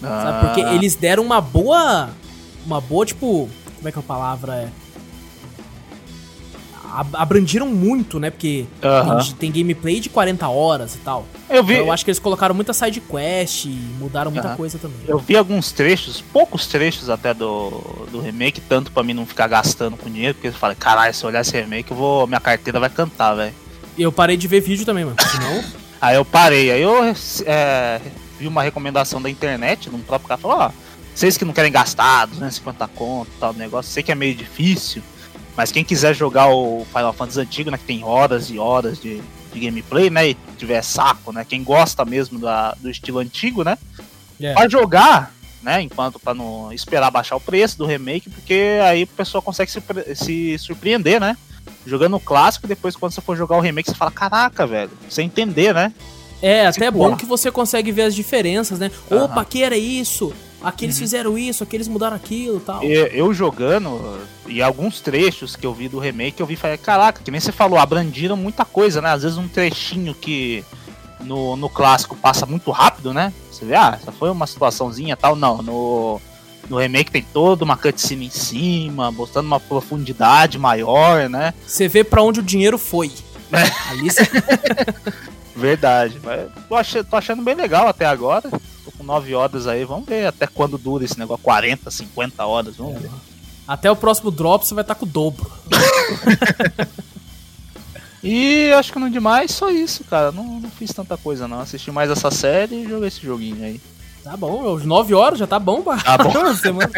Sabe? 0.00 0.46
Porque 0.46 0.62
Ah, 0.62 0.74
eles 0.74 0.94
deram 0.94 1.22
uma 1.24 1.40
boa. 1.40 2.10
Uma 2.66 2.80
boa, 2.80 3.06
tipo. 3.06 3.48
Como 3.76 3.88
é 3.88 3.92
que 3.92 3.98
é 3.98 4.00
a 4.00 4.04
palavra? 4.04 4.54
É. 4.54 4.68
ab- 6.92 7.14
Abrandiram 7.16 7.66
muito, 7.66 8.18
né? 8.20 8.30
Porque 8.30 8.66
Aham. 8.82 9.18
tem, 9.18 9.34
tem 9.34 9.52
gameplay 9.52 10.00
de 10.00 10.08
40 10.08 10.48
horas 10.48 10.94
e 10.94 10.98
tal. 10.98 11.26
Eu 11.48 11.62
vi, 11.64 11.74
Então 11.74 11.86
eu 11.86 11.92
acho 11.92 12.04
que 12.04 12.10
eles 12.10 12.18
colocaram 12.18 12.54
muita 12.54 12.72
side 12.72 13.00
quest 13.00 13.64
e 13.66 13.68
mudaram 13.98 14.30
muita 14.30 14.48
Aham. 14.48 14.56
coisa 14.56 14.78
também. 14.78 14.98
eu 15.06 15.18
vi 15.18 15.36
alguns 15.36 15.72
trechos, 15.72 16.20
poucos 16.32 16.66
trechos 16.66 17.08
até 17.10 17.32
do, 17.34 17.70
do 18.10 18.20
remake, 18.20 18.60
tanto 18.60 18.90
pra 18.92 19.02
mim 19.02 19.14
não 19.14 19.24
ficar 19.26 19.46
gastando 19.48 19.96
com 19.96 20.10
dinheiro, 20.10 20.34
porque 20.34 20.48
eu 20.48 20.52
falei, 20.52 20.76
caralho, 20.76 21.14
se 21.14 21.24
eu 21.24 21.28
olhar 21.28 21.40
esse 21.40 21.52
remake, 21.58 21.90
eu 21.90 21.96
vou, 21.96 22.26
minha 22.26 22.40
carteira 22.40 22.78
vai 22.80 22.90
cantar, 22.90 23.34
velho. 23.34 23.54
E 23.96 24.02
eu 24.02 24.12
parei 24.12 24.36
de 24.36 24.46
ver 24.46 24.60
vídeo 24.60 24.84
também, 24.86 25.04
mano. 25.04 25.16
Senão. 25.30 25.64
Aí 26.00 26.14
eu 26.14 26.24
parei, 26.24 26.70
aí 26.70 26.80
eu 26.80 26.94
é, 27.44 28.00
vi 28.38 28.46
uma 28.46 28.62
recomendação 28.62 29.20
da 29.20 29.28
internet, 29.28 29.90
num 29.90 29.98
próprio 29.98 30.28
cara, 30.28 30.40
falou, 30.40 30.58
ó, 30.58 30.70
vocês 31.12 31.36
que 31.36 31.44
não 31.44 31.52
querem 31.52 31.72
gastar 31.72 32.26
250 32.26 32.86
conto 32.94 33.28
e 33.36 33.40
tal 33.40 33.52
negócio, 33.52 33.90
sei 33.90 34.04
que 34.04 34.12
é 34.12 34.14
meio 34.14 34.32
difícil, 34.32 35.02
mas 35.58 35.72
quem 35.72 35.82
quiser 35.82 36.14
jogar 36.14 36.46
o 36.46 36.86
Final 36.86 37.12
Fantasy 37.12 37.40
antigo, 37.40 37.68
né, 37.68 37.76
que 37.76 37.82
tem 37.82 38.04
horas 38.04 38.48
e 38.48 38.60
horas 38.60 39.00
de, 39.00 39.20
de 39.52 39.58
gameplay, 39.58 40.08
né, 40.08 40.28
e 40.28 40.36
tiver 40.56 40.80
saco, 40.82 41.32
né, 41.32 41.44
quem 41.44 41.64
gosta 41.64 42.04
mesmo 42.04 42.38
da, 42.38 42.74
do 42.74 42.88
estilo 42.88 43.18
antigo, 43.18 43.64
né, 43.64 43.76
É. 44.40 44.54
Pode 44.54 44.70
jogar, 44.70 45.34
né? 45.60 45.82
Enquanto 45.82 46.20
pra 46.20 46.32
não 46.32 46.72
esperar 46.72 47.10
baixar 47.10 47.34
o 47.34 47.40
preço 47.40 47.76
do 47.76 47.86
remake, 47.86 48.30
porque 48.30 48.78
aí 48.84 49.02
o 49.02 49.06
pessoal 49.08 49.42
consegue 49.42 49.68
se, 49.68 49.82
se 50.14 50.56
surpreender, 50.58 51.20
né? 51.20 51.36
Jogando 51.84 52.14
o 52.14 52.20
clássico, 52.20 52.68
depois 52.68 52.94
quando 52.94 53.10
você 53.10 53.20
for 53.20 53.36
jogar 53.36 53.56
o 53.56 53.60
remake, 53.60 53.90
você 53.90 53.96
fala, 53.96 54.12
caraca, 54.12 54.64
velho, 54.64 54.92
você 55.10 55.22
entender, 55.22 55.74
né? 55.74 55.92
É, 56.40 56.68
até 56.68 56.84
é 56.84 56.86
Tipo, 56.86 56.98
bom 56.98 57.16
que 57.16 57.26
você 57.26 57.50
consegue 57.50 57.90
ver 57.90 58.02
as 58.02 58.14
diferenças, 58.14 58.78
né? 58.78 58.92
Aham. 59.10 59.24
Opa, 59.24 59.40
aqui 59.40 59.64
era 59.64 59.76
isso, 59.76 60.32
aqui 60.62 60.84
eles 60.84 60.98
fizeram 60.98 61.36
isso, 61.38 61.62
aqui 61.62 61.76
eles 61.76 61.88
mudaram 61.88 62.16
aquilo 62.16 62.56
e 62.58 62.60
tal. 62.60 62.82
E- 62.84 63.10
Eu 63.12 63.32
jogando, 63.34 64.18
e 64.46 64.62
alguns 64.62 65.00
trechos 65.00 65.54
que 65.56 65.66
eu 65.66 65.72
vi 65.74 65.88
do 65.88 65.98
remake, 65.98 66.40
eu 66.40 66.46
vi 66.46 66.54
e 66.54 66.56
falei, 66.56 66.76
caraca, 66.78 67.22
que 67.22 67.30
nem 67.30 67.40
você 67.40 67.52
falou, 67.52 67.78
abrandiram 67.78 68.36
muita 68.36 68.64
coisa, 68.64 69.00
né? 69.00 69.10
Às 69.12 69.22
vezes 69.22 69.38
um 69.38 69.48
trechinho 69.48 70.14
que 70.14 70.64
no, 71.20 71.56
no 71.56 71.68
clássico 71.68 72.16
passa 72.16 72.46
muito 72.46 72.70
rápido, 72.70 73.12
né? 73.12 73.32
Você 73.50 73.64
vê, 73.64 73.74
ah, 73.74 73.98
essa 74.00 74.12
foi 74.12 74.30
uma 74.30 74.46
situaçãozinha 74.46 75.14
e 75.14 75.16
tal. 75.16 75.34
Não, 75.34 75.62
no, 75.62 76.20
no 76.68 76.76
remake 76.78 77.10
tem 77.10 77.22
toda 77.22 77.64
uma 77.64 77.76
cutscene 77.76 78.26
em 78.26 78.30
cima, 78.30 79.10
mostrando 79.10 79.46
uma 79.46 79.58
profundidade 79.60 80.58
maior, 80.58 81.28
né? 81.28 81.52
Você 81.66 81.88
vê 81.88 82.04
pra 82.04 82.22
onde 82.22 82.40
o 82.40 82.42
dinheiro 82.42 82.78
foi. 82.78 83.10
É. 83.52 83.90
Ali 83.90 84.10
você... 84.10 84.22
Verdade. 85.56 86.20
Mas 86.22 86.48
tô, 86.68 86.74
achando, 86.76 87.04
tô 87.06 87.16
achando 87.16 87.42
bem 87.42 87.54
legal 87.54 87.88
até 87.88 88.06
agora. 88.06 88.48
Tô 88.88 88.92
com 88.96 89.04
9 89.04 89.34
horas 89.34 89.66
aí, 89.66 89.84
vamos 89.84 90.06
ver 90.08 90.26
até 90.26 90.46
quando 90.46 90.78
dura 90.78 91.04
esse 91.04 91.18
negócio. 91.18 91.44
40, 91.44 91.90
50 91.90 92.46
horas, 92.46 92.76
vamos 92.76 93.02
ver. 93.02 93.10
Até 93.66 93.90
o 93.90 93.96
próximo 93.96 94.30
drop 94.30 94.66
você 94.66 94.72
vai 94.72 94.82
estar 94.82 94.94
com 94.94 95.04
o 95.04 95.08
dobro. 95.08 95.50
E 98.22 98.72
acho 98.72 98.92
que 98.92 98.98
não 98.98 99.08
demais, 99.08 99.52
só 99.52 99.70
isso, 99.70 100.02
cara. 100.02 100.32
Não, 100.32 100.42
não 100.60 100.68
fiz 100.70 100.92
tanta 100.92 101.16
coisa 101.16 101.46
não. 101.46 101.60
Assisti 101.60 101.92
mais 101.92 102.10
essa 102.10 102.32
série 102.32 102.82
e 102.82 102.88
joguei 102.88 103.06
esse 103.06 103.20
joguinho 103.24 103.64
aí. 103.64 103.80
Tá 104.24 104.36
bom, 104.36 104.74
às 104.74 104.84
9 104.84 105.14
horas 105.14 105.38
já 105.38 105.46
tá 105.46 105.56
bom, 105.58 105.82
pá. 105.82 105.98
Tá 105.98 106.18
bom. 106.18 106.32
Semana- 106.56 106.90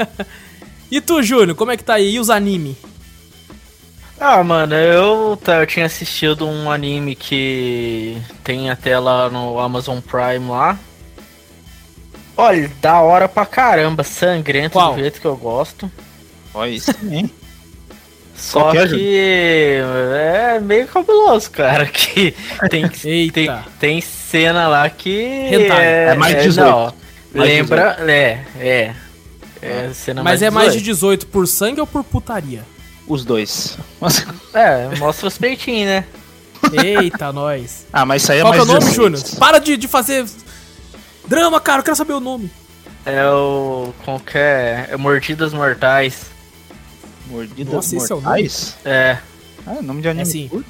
e 0.90 1.02
tu, 1.02 1.22
Júnior, 1.22 1.54
como 1.54 1.70
é 1.70 1.76
que 1.76 1.84
tá 1.84 1.94
aí? 1.94 2.14
E 2.14 2.18
os 2.18 2.30
anime? 2.30 2.74
Ah, 4.18 4.42
mano, 4.42 4.74
eu, 4.74 5.36
tá, 5.36 5.56
eu 5.60 5.66
tinha 5.66 5.84
assistido 5.84 6.46
um 6.48 6.70
anime 6.70 7.14
que 7.14 8.16
tem 8.42 8.70
até 8.70 8.98
lá 8.98 9.28
no 9.28 9.60
Amazon 9.60 10.00
Prime 10.00 10.48
lá. 10.48 10.78
Olha, 12.40 12.70
da 12.80 13.00
hora 13.00 13.28
pra 13.28 13.44
caramba, 13.44 14.04
sangrento 14.04 14.74
Qual? 14.74 14.94
do 14.94 15.00
jeito 15.00 15.20
que 15.20 15.26
eu 15.26 15.36
gosto. 15.36 15.90
Olha 16.54 16.70
isso 16.70 16.94
também. 16.94 17.28
Só 18.36 18.60
Qual 18.60 18.72
que 18.72 18.78
é, 18.78 18.86
que 18.86 19.80
é 20.54 20.60
meio 20.62 20.86
cabuloso, 20.86 21.50
cara. 21.50 21.84
Que 21.86 22.32
tem, 22.70 22.84
Eita. 23.04 23.32
tem, 23.34 23.50
tem 23.80 24.00
cena 24.00 24.68
lá 24.68 24.88
que. 24.88 25.48
Hentai. 25.52 25.84
É 25.84 26.14
mais 26.14 26.40
18. 26.44 26.64
não, 26.64 26.94
Mais 27.34 27.50
lembra. 27.50 27.96
É, 28.06 28.38
é. 28.60 28.94
É 29.60 29.90
cena 29.92 30.22
Mas 30.22 30.40
mais 30.40 30.42
é 30.42 30.50
mais 30.50 30.72
de 30.74 30.78
18. 30.80 31.22
18 31.22 31.26
por 31.26 31.48
sangue 31.48 31.80
ou 31.80 31.86
por 31.88 32.04
putaria? 32.04 32.62
Os 33.08 33.24
dois. 33.24 33.76
É, 34.54 34.96
mostra 34.96 35.26
os 35.26 35.36
peitinhos, 35.36 35.88
né? 35.88 36.04
Eita, 36.72 37.32
nós. 37.34 37.86
Ah, 37.92 38.06
mas 38.06 38.22
isso 38.22 38.30
aí 38.30 38.38
é 38.38 38.42
Qual 38.42 38.54
é 38.54 38.56
mais 38.58 38.68
o 38.68 38.72
nome, 38.72 38.84
16. 38.84 38.94
Júnior? 38.96 39.38
Para 39.40 39.58
de, 39.58 39.76
de 39.76 39.88
fazer 39.88 40.24
drama, 41.28 41.60
cara, 41.60 41.80
eu 41.80 41.84
quero 41.84 41.96
saber 41.96 42.14
o 42.14 42.20
nome. 42.20 42.50
É 43.06 43.24
o. 43.30 43.92
Como 44.04 44.18
que 44.20 44.36
é? 44.36 44.88
É 44.90 44.96
Mordidas 44.96 45.52
Mortais. 45.52 46.26
Mordidas 47.26 47.72
Nossa, 47.74 47.96
é 47.96 48.14
o 48.16 48.20
mortais? 48.20 48.76
É. 48.84 49.18
Ah, 49.66 49.76
é 49.78 49.82
nome 49.82 50.00
de 50.02 50.08
anime 50.08 50.22
É 50.22 50.24
sim. 50.24 50.48
curto. 50.48 50.66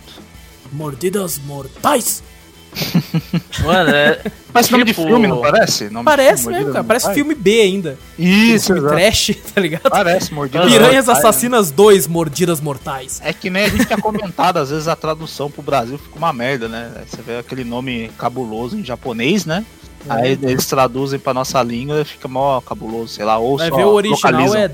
Mordidas 0.72 1.38
mortais. 1.38 2.22
Mano, 3.64 3.90
é. 3.90 4.20
Mas 4.52 4.68
nome 4.68 4.84
de 4.84 4.92
Tipo- 4.92 5.06
filme, 5.06 5.26
não 5.26 5.40
parece? 5.40 5.84
Nome 5.84 6.00
de 6.00 6.04
Parece 6.04 6.42
filme, 6.42 6.58
mesmo, 6.58 6.72
cara. 6.72 6.84
Parece 6.84 7.06
Mortais? 7.06 7.16
filme 7.26 7.34
B 7.34 7.60
ainda. 7.62 7.98
Isso, 8.18 8.66
filme 8.74 8.88
trash, 8.88 9.30
tá 9.54 9.60
ligado? 9.60 9.88
Parece, 9.90 10.34
Mordidas 10.34 10.70
Piranhas 10.70 11.06
Mortais. 11.06 11.24
Assassinas 11.24 11.70
2, 11.70 12.06
Mordidas 12.06 12.60
Mortais. 12.60 13.20
É 13.24 13.32
que 13.32 13.48
nem 13.48 13.64
a 13.64 13.68
gente 13.68 13.86
tinha 13.86 13.98
comentado, 13.98 14.58
às 14.58 14.68
vezes 14.70 14.86
a 14.88 14.94
tradução 14.96 15.50
pro 15.50 15.62
Brasil 15.62 15.96
fica 15.98 16.16
uma 16.18 16.32
merda, 16.32 16.68
né? 16.68 16.92
Você 17.06 17.22
vê 17.22 17.38
aquele 17.38 17.64
nome 17.64 18.10
cabuloso 18.18 18.76
em 18.76 18.84
japonês, 18.84 19.46
né? 19.46 19.64
Aí 20.08 20.32
eles 20.42 20.66
traduzem 20.66 21.18
pra 21.18 21.32
nossa 21.34 21.62
língua 21.62 22.00
e 22.00 22.04
fica 22.04 22.28
mó 22.28 22.60
cabuloso, 22.60 23.14
sei 23.14 23.24
lá, 23.24 23.38
ou 23.38 23.56
Vai 23.58 23.68
só 23.70 23.76
ver 23.76 23.84
o 23.84 23.88
original 23.92 24.32
localizam. 24.32 24.60
é. 24.60 24.70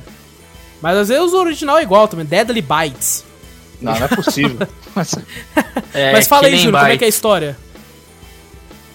Mas 0.82 0.96
às 0.98 1.08
vezes 1.08 1.32
o 1.32 1.38
original 1.40 1.78
é 1.78 1.82
igual 1.82 2.06
também, 2.08 2.26
Deadly 2.26 2.60
Bites. 2.62 3.24
Não, 3.80 3.92
não 3.94 4.04
é 4.04 4.08
possível. 4.08 4.58
É, 5.92 6.12
Mas 6.12 6.28
fala 6.28 6.46
aí, 6.46 6.56
Júnior, 6.56 6.80
como 6.80 6.92
é 6.92 6.96
que 6.96 7.02
é 7.04 7.06
a 7.06 7.08
história? 7.08 7.56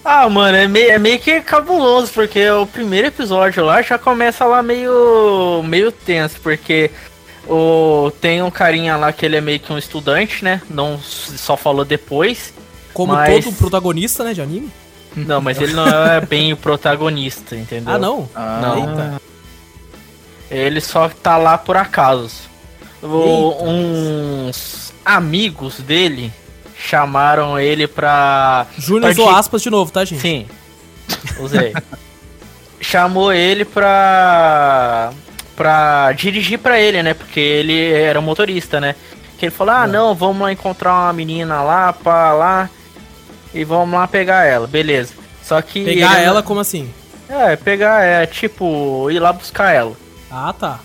Ah, 0.03 0.29
mano, 0.29 0.57
é 0.57 0.67
meio, 0.67 0.91
é 0.91 0.97
meio 0.97 1.19
que 1.19 1.41
cabuloso, 1.41 2.11
porque 2.13 2.49
o 2.49 2.65
primeiro 2.65 3.07
episódio 3.07 3.63
lá 3.65 3.81
já 3.81 3.97
começa 3.97 4.45
lá 4.45 4.63
meio, 4.63 5.61
meio 5.65 5.91
tenso, 5.91 6.39
porque 6.41 6.89
o, 7.47 8.11
tem 8.21 8.41
um 8.41 8.49
carinha 8.49 8.95
lá 8.95 9.11
que 9.11 9.25
ele 9.25 9.35
é 9.35 9.41
meio 9.41 9.59
que 9.59 9.71
um 9.73 9.77
estudante, 9.77 10.43
né? 10.43 10.61
Não 10.69 10.97
só 10.99 11.57
falou 11.57 11.83
depois. 11.83 12.53
Como 12.93 13.13
Mas- 13.13 13.43
todo 13.45 13.53
protagonista, 13.55 14.23
né, 14.23 14.33
de 14.33 14.41
anime? 14.41 14.69
Não, 15.15 15.41
mas 15.41 15.59
ele 15.59 15.73
não 15.73 15.87
é 15.87 16.21
bem 16.21 16.53
o 16.53 16.57
protagonista, 16.57 17.55
entendeu? 17.55 17.93
Ah, 17.93 17.97
não? 17.97 18.29
Ah, 18.35 18.59
Não. 18.61 18.77
Eita. 18.89 19.21
Ele 20.51 20.81
só 20.81 21.09
tá 21.09 21.37
lá 21.37 21.57
por 21.57 21.77
acaso. 21.77 22.49
O- 23.01 23.63
uns 23.63 24.93
amigos 25.05 25.79
dele 25.79 26.31
chamaram 26.77 27.59
ele 27.59 27.87
pra. 27.87 28.65
Júnior 28.77 29.11
usou 29.11 29.29
aspas 29.29 29.61
de 29.61 29.69
novo, 29.69 29.91
tá, 29.91 30.03
gente? 30.05 30.21
Sim, 30.21 30.47
usei. 31.39 31.73
Chamou 32.81 33.31
ele 33.33 33.63
pra. 33.65 35.11
pra 35.55 36.11
dirigir 36.13 36.57
pra 36.59 36.79
ele, 36.79 37.03
né? 37.03 37.13
Porque 37.13 37.39
ele 37.39 37.91
era 37.93 38.19
motorista, 38.21 38.79
né? 38.79 38.95
Que 39.37 39.45
ele 39.45 39.51
falou: 39.51 39.73
ah, 39.75 39.87
não, 39.87 40.15
vamos 40.15 40.41
lá 40.41 40.51
encontrar 40.51 40.93
uma 40.93 41.13
menina 41.13 41.61
lá, 41.61 41.93
pra 41.93 42.33
lá. 42.33 42.69
E 43.53 43.63
vamos 43.63 43.97
lá 43.97 44.07
pegar 44.07 44.45
ela, 44.45 44.67
beleza. 44.67 45.13
Só 45.43 45.61
que. 45.61 45.83
Pegar 45.83 46.17
ele- 46.17 46.25
ela 46.25 46.43
como 46.43 46.59
assim? 46.59 46.89
É, 47.27 47.55
pegar, 47.55 48.03
é 48.03 48.25
tipo, 48.25 49.09
ir 49.11 49.19
lá 49.19 49.31
buscar 49.33 49.71
ela. 49.73 49.93
Ah, 50.31 50.53
tá. 50.57 50.79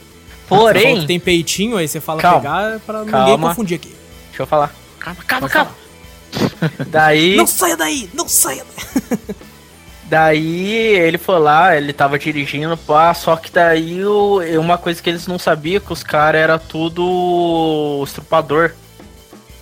Falou 0.46 0.64
Porém. 0.66 1.00
que 1.00 1.06
tem 1.06 1.18
peitinho, 1.20 1.76
aí 1.76 1.88
você 1.88 2.00
fala 2.00 2.20
Calma. 2.20 2.40
pegar 2.40 2.80
pra 2.80 2.98
ninguém 3.00 3.12
Calma. 3.12 3.48
confundir 3.48 3.76
aqui. 3.76 3.94
Deixa 4.28 4.42
eu 4.42 4.46
falar. 4.46 4.74
Calma, 4.98 5.22
calma, 5.26 5.40
Pode 5.48 5.52
calma. 5.52 5.70
Daí. 6.88 7.36
Não 7.36 7.46
saia 7.46 7.76
daí! 7.76 8.10
Não 8.12 8.28
saia 8.28 8.64
daí! 8.76 9.18
Daí 10.06 10.72
ele 10.98 11.16
foi 11.16 11.38
lá, 11.40 11.74
ele 11.76 11.92
tava 11.92 12.18
dirigindo, 12.18 12.76
pá, 12.76 13.14
só 13.14 13.36
que 13.36 13.50
daí 13.50 14.04
o, 14.04 14.38
uma 14.60 14.76
coisa 14.76 15.02
que 15.02 15.08
eles 15.08 15.26
não 15.26 15.38
sabiam 15.38 15.80
que 15.80 15.92
os 15.92 16.02
caras 16.02 16.42
era 16.42 16.58
tudo 16.58 18.02
estrupador. 18.06 18.72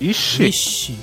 Ixi, 0.01 0.45
Ixi. 0.47 0.99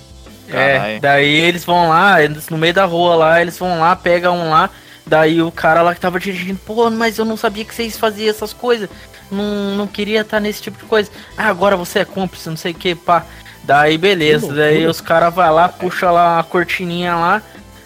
É, 0.57 0.99
daí 0.99 1.27
eles 1.41 1.63
vão 1.65 1.89
lá, 1.89 2.21
eles- 2.21 2.49
no 2.49 2.57
meio 2.57 2.73
da 2.73 2.85
rua 2.85 3.15
lá, 3.15 3.41
eles 3.41 3.57
vão 3.57 3.79
lá, 3.79 3.95
pegam 3.95 4.37
um 4.37 4.49
lá, 4.49 4.69
daí 5.05 5.41
o 5.41 5.51
cara 5.51 5.81
lá 5.81 5.93
que 5.93 6.01
tava 6.01 6.19
dirigindo, 6.19 6.59
pô, 6.65 6.89
mas 6.89 7.17
eu 7.17 7.25
não 7.25 7.37
sabia 7.37 7.65
que 7.65 7.73
vocês 7.73 7.97
faziam 7.97 8.29
essas 8.29 8.53
coisas, 8.53 8.89
não, 9.31 9.75
não 9.75 9.87
queria 9.87 10.21
estar 10.21 10.39
nesse 10.39 10.61
tipo 10.61 10.77
de 10.79 10.85
coisa. 10.85 11.09
Ah, 11.37 11.47
agora 11.47 11.75
você 11.77 11.99
é 11.99 12.05
cúmplice, 12.05 12.49
não 12.49 12.57
sei 12.57 12.71
o 12.71 12.75
que, 12.75 12.95
pá. 12.95 13.23
Daí 13.63 13.97
beleza, 13.97 14.51
daí 14.53 14.87
os 14.87 14.99
caras 15.01 15.33
vai 15.33 15.51
lá, 15.51 15.69
puxa 15.69 16.09
lá 16.09 16.39
a 16.39 16.43
cortininha 16.43 17.15
lá, 17.15 17.41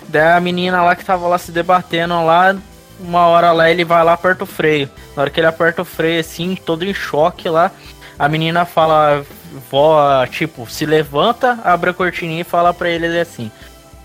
daí 0.08 0.32
a 0.34 0.40
menina 0.40 0.82
lá 0.82 0.96
que 0.96 1.04
tava 1.04 1.28
lá 1.28 1.38
se 1.38 1.52
debatendo 1.52 2.24
lá, 2.26 2.56
uma 3.00 3.26
hora 3.28 3.52
lá 3.52 3.70
ele 3.70 3.84
vai 3.84 4.02
lá, 4.04 4.14
aperta 4.14 4.44
o 4.46 4.48
freio. 4.48 4.90
Na 5.16 5.24
hora 5.24 5.30
que 5.30 5.40
ele 5.40 5.48
aperta 5.48 5.82
o 5.82 5.86
freio 5.86 6.22
assim, 6.22 6.56
todo 6.56 6.86
em 6.86 6.94
choque 6.94 7.50
lá, 7.50 7.70
a 8.18 8.30
menina 8.30 8.66
fala, 8.66 9.26
vó, 9.70 10.26
tipo, 10.28 10.70
se 10.70 10.86
levanta, 10.86 11.60
abre 11.64 11.90
a 11.90 11.94
cortininha 11.94 12.42
e 12.42 12.46
fala 12.46 12.74
pra 12.74 12.90
ele 12.90 13.20
assim: 13.20 13.52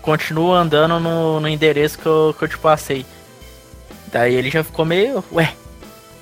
continua 0.01 0.59
andando 0.59 0.99
no, 0.99 1.39
no 1.39 1.47
endereço 1.47 1.99
que 1.99 2.05
eu, 2.05 2.35
que 2.37 2.43
eu 2.43 2.47
te 2.47 2.57
passei. 2.57 3.05
Daí 4.11 4.33
ele 4.33 4.49
já 4.49 4.63
ficou 4.63 4.85
meio, 4.85 5.23
ué, 5.31 5.53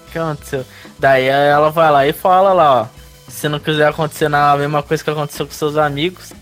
o 0.07 0.11
que 0.11 0.19
aconteceu? 0.19 0.65
Daí 0.99 1.25
ela 1.25 1.69
vai 1.69 1.91
lá 1.91 2.07
e 2.07 2.13
fala 2.13 2.53
lá, 2.53 2.81
ó. 2.81 2.97
Se 3.29 3.47
não 3.47 3.59
quiser 3.59 3.87
acontecer 3.87 4.29
na 4.29 4.55
mesma 4.57 4.81
coisa 4.81 5.03
que 5.03 5.09
aconteceu 5.09 5.45
com 5.45 5.53
seus 5.53 5.77
amigos, 5.77 6.33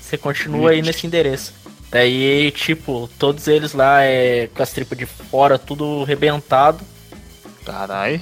você 0.00 0.18
continua 0.18 0.70
aí 0.70 0.82
nesse 0.82 1.06
endereço. 1.06 1.54
Daí, 1.90 2.50
tipo, 2.52 3.08
todos 3.18 3.48
eles 3.48 3.72
lá 3.72 4.02
é 4.02 4.48
com 4.54 4.62
as 4.62 4.70
tripas 4.70 4.96
de 4.96 5.06
fora, 5.06 5.58
tudo 5.58 6.04
rebentado. 6.04 6.84
caralho. 7.64 8.20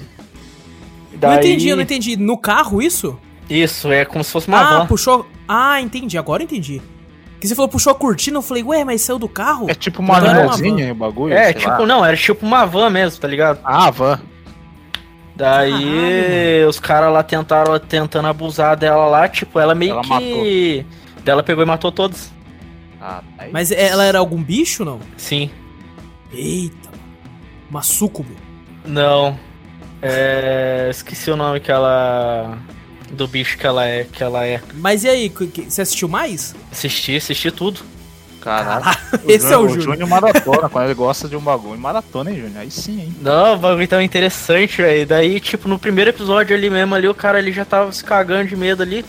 Não 1.21 1.29
Daí- 1.31 1.39
entendi, 1.39 1.69
eu 1.69 1.77
não 1.77 1.83
entendi. 1.83 2.16
No 2.16 2.39
carro 2.39 2.81
isso? 2.81 3.19
Isso, 3.49 3.91
é 3.91 4.05
como 4.05 4.23
se 4.23 4.31
fosse 4.31 4.49
uma 4.49 4.61
ah, 4.61 4.79
van. 4.81 4.87
puxou. 4.87 5.27
Ah, 5.47 5.81
entendi, 5.81 6.19
agora 6.19 6.43
eu 6.43 6.45
entendi. 6.45 6.83
Que 7.41 7.47
você 7.47 7.55
falou 7.55 7.69
puxou 7.69 7.93
a 7.93 7.95
cortina, 7.95 8.39
eu 8.39 8.43
falei, 8.43 8.62
ué, 8.64 8.85
mas 8.85 9.01
saiu 9.01 9.19
do 9.19 9.29
carro? 9.29 9.71
É 9.71 9.75
tipo 9.75 10.03
uma 10.03 10.19
limousine 10.19 10.91
o 10.91 10.95
bagulho? 10.95 11.33
É, 11.33 11.45
sei 11.45 11.55
tipo, 11.55 11.71
lá. 11.71 11.87
não, 11.87 12.05
era 12.05 12.16
tipo 12.16 12.45
uma 12.45 12.66
van 12.66 12.91
mesmo, 12.91 13.21
tá 13.21 13.29
ligado? 13.29 13.61
Ah, 13.64 13.91
van. 13.91 14.21
Daí 15.37 16.64
os 16.69 16.81
caras 16.81 17.12
lá 17.12 17.23
tentaram 17.23 17.79
tentando 17.79 18.27
abusar 18.27 18.77
dela 18.77 19.07
lá, 19.07 19.29
tipo, 19.29 19.59
ela 19.61 19.75
meio 19.75 19.93
Ela 19.93 20.03
que. 20.03 20.85
Daí 21.25 21.33
ela 21.33 21.43
pegou 21.45 21.62
e 21.62 21.66
matou 21.66 21.93
todos. 21.93 22.33
Ah, 23.01 23.23
aí. 23.39 23.51
Mas 23.53 23.71
ela 23.71 24.05
era 24.05 24.19
algum 24.19 24.43
bicho 24.43 24.85
não? 24.85 24.99
Sim. 25.16 25.49
Eita, 26.33 26.91
mano. 26.91 27.03
Uma 27.71 27.83
súcubo. 27.83 28.35
Não. 28.85 29.39
É. 30.03 30.88
Esqueci 30.90 31.30
o 31.30 31.36
nome 31.36 31.61
que 31.61 31.70
ela. 31.70 32.59
Do 33.11 33.26
bicho 33.26 33.57
que 33.57 33.66
ela 33.66 33.86
é. 33.86 34.05
Que 34.05 34.22
ela 34.22 34.46
é. 34.46 34.61
Mas 34.74 35.05
e 35.05 35.09
aí, 35.09 35.32
você 35.68 35.82
assistiu 35.82 36.09
mais? 36.09 36.55
Assisti, 36.70 37.16
assisti 37.16 37.51
tudo. 37.51 37.80
Caralho. 38.40 38.84
Esse 39.26 39.53
é 39.53 39.57
o 39.57 39.62
O 39.62 39.68
Júnior. 39.68 39.82
Júnior 39.92 40.09
maratona, 40.09 40.68
quando 40.68 40.84
ele 40.84 40.94
gosta 40.94 41.28
de 41.28 41.36
um 41.36 41.40
bagulho. 41.40 41.78
Maratona, 41.78 42.30
hein, 42.30 42.36
Júnior? 42.36 42.59
Aí 42.61 42.70
sim, 42.70 43.01
hein? 43.01 43.16
Não, 43.20 43.55
o 43.55 43.59
bagulho 43.59 43.88
tava 43.88 44.05
interessante, 44.05 44.80
velho. 44.80 45.07
Daí, 45.07 45.40
tipo, 45.40 45.68
no 45.68 45.78
primeiro 45.78 46.11
episódio 46.11 46.57
ali 46.57 46.70
mesmo, 46.70 46.94
ali, 46.94 47.09
o 47.09 47.14
cara 47.14 47.38
ali 47.38 47.53
já 47.53 47.64
tava 47.64 47.90
se 47.92 48.03
cagando 48.05 48.49
de 48.49 48.57
medo 48.57 48.82
ali. 48.82 49.05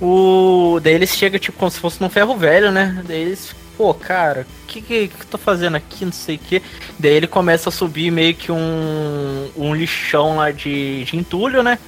O. 0.00 0.80
Daí 0.82 0.94
eles 0.94 1.10
chegam, 1.10 1.38
tipo, 1.38 1.58
como 1.58 1.70
se 1.70 1.78
fosse 1.78 2.00
num 2.00 2.08
ferro 2.08 2.36
velho, 2.36 2.70
né? 2.70 3.02
Daí 3.06 3.20
eles, 3.20 3.54
pô, 3.76 3.92
cara, 3.94 4.46
o 4.62 4.66
que, 4.66 4.80
que 4.80 5.08
que 5.08 5.20
eu 5.20 5.26
tô 5.30 5.38
fazendo 5.38 5.76
aqui? 5.76 6.04
Não 6.04 6.12
sei 6.12 6.36
o 6.36 6.38
que. 6.38 6.62
Daí 6.98 7.12
ele 7.12 7.26
começa 7.26 7.68
a 7.68 7.72
subir 7.72 8.10
meio 8.10 8.34
que 8.34 8.50
um. 8.50 9.50
um 9.56 9.74
lixão 9.74 10.36
lá 10.36 10.50
de, 10.50 11.04
de 11.04 11.16
entulho, 11.16 11.62
né? 11.62 11.78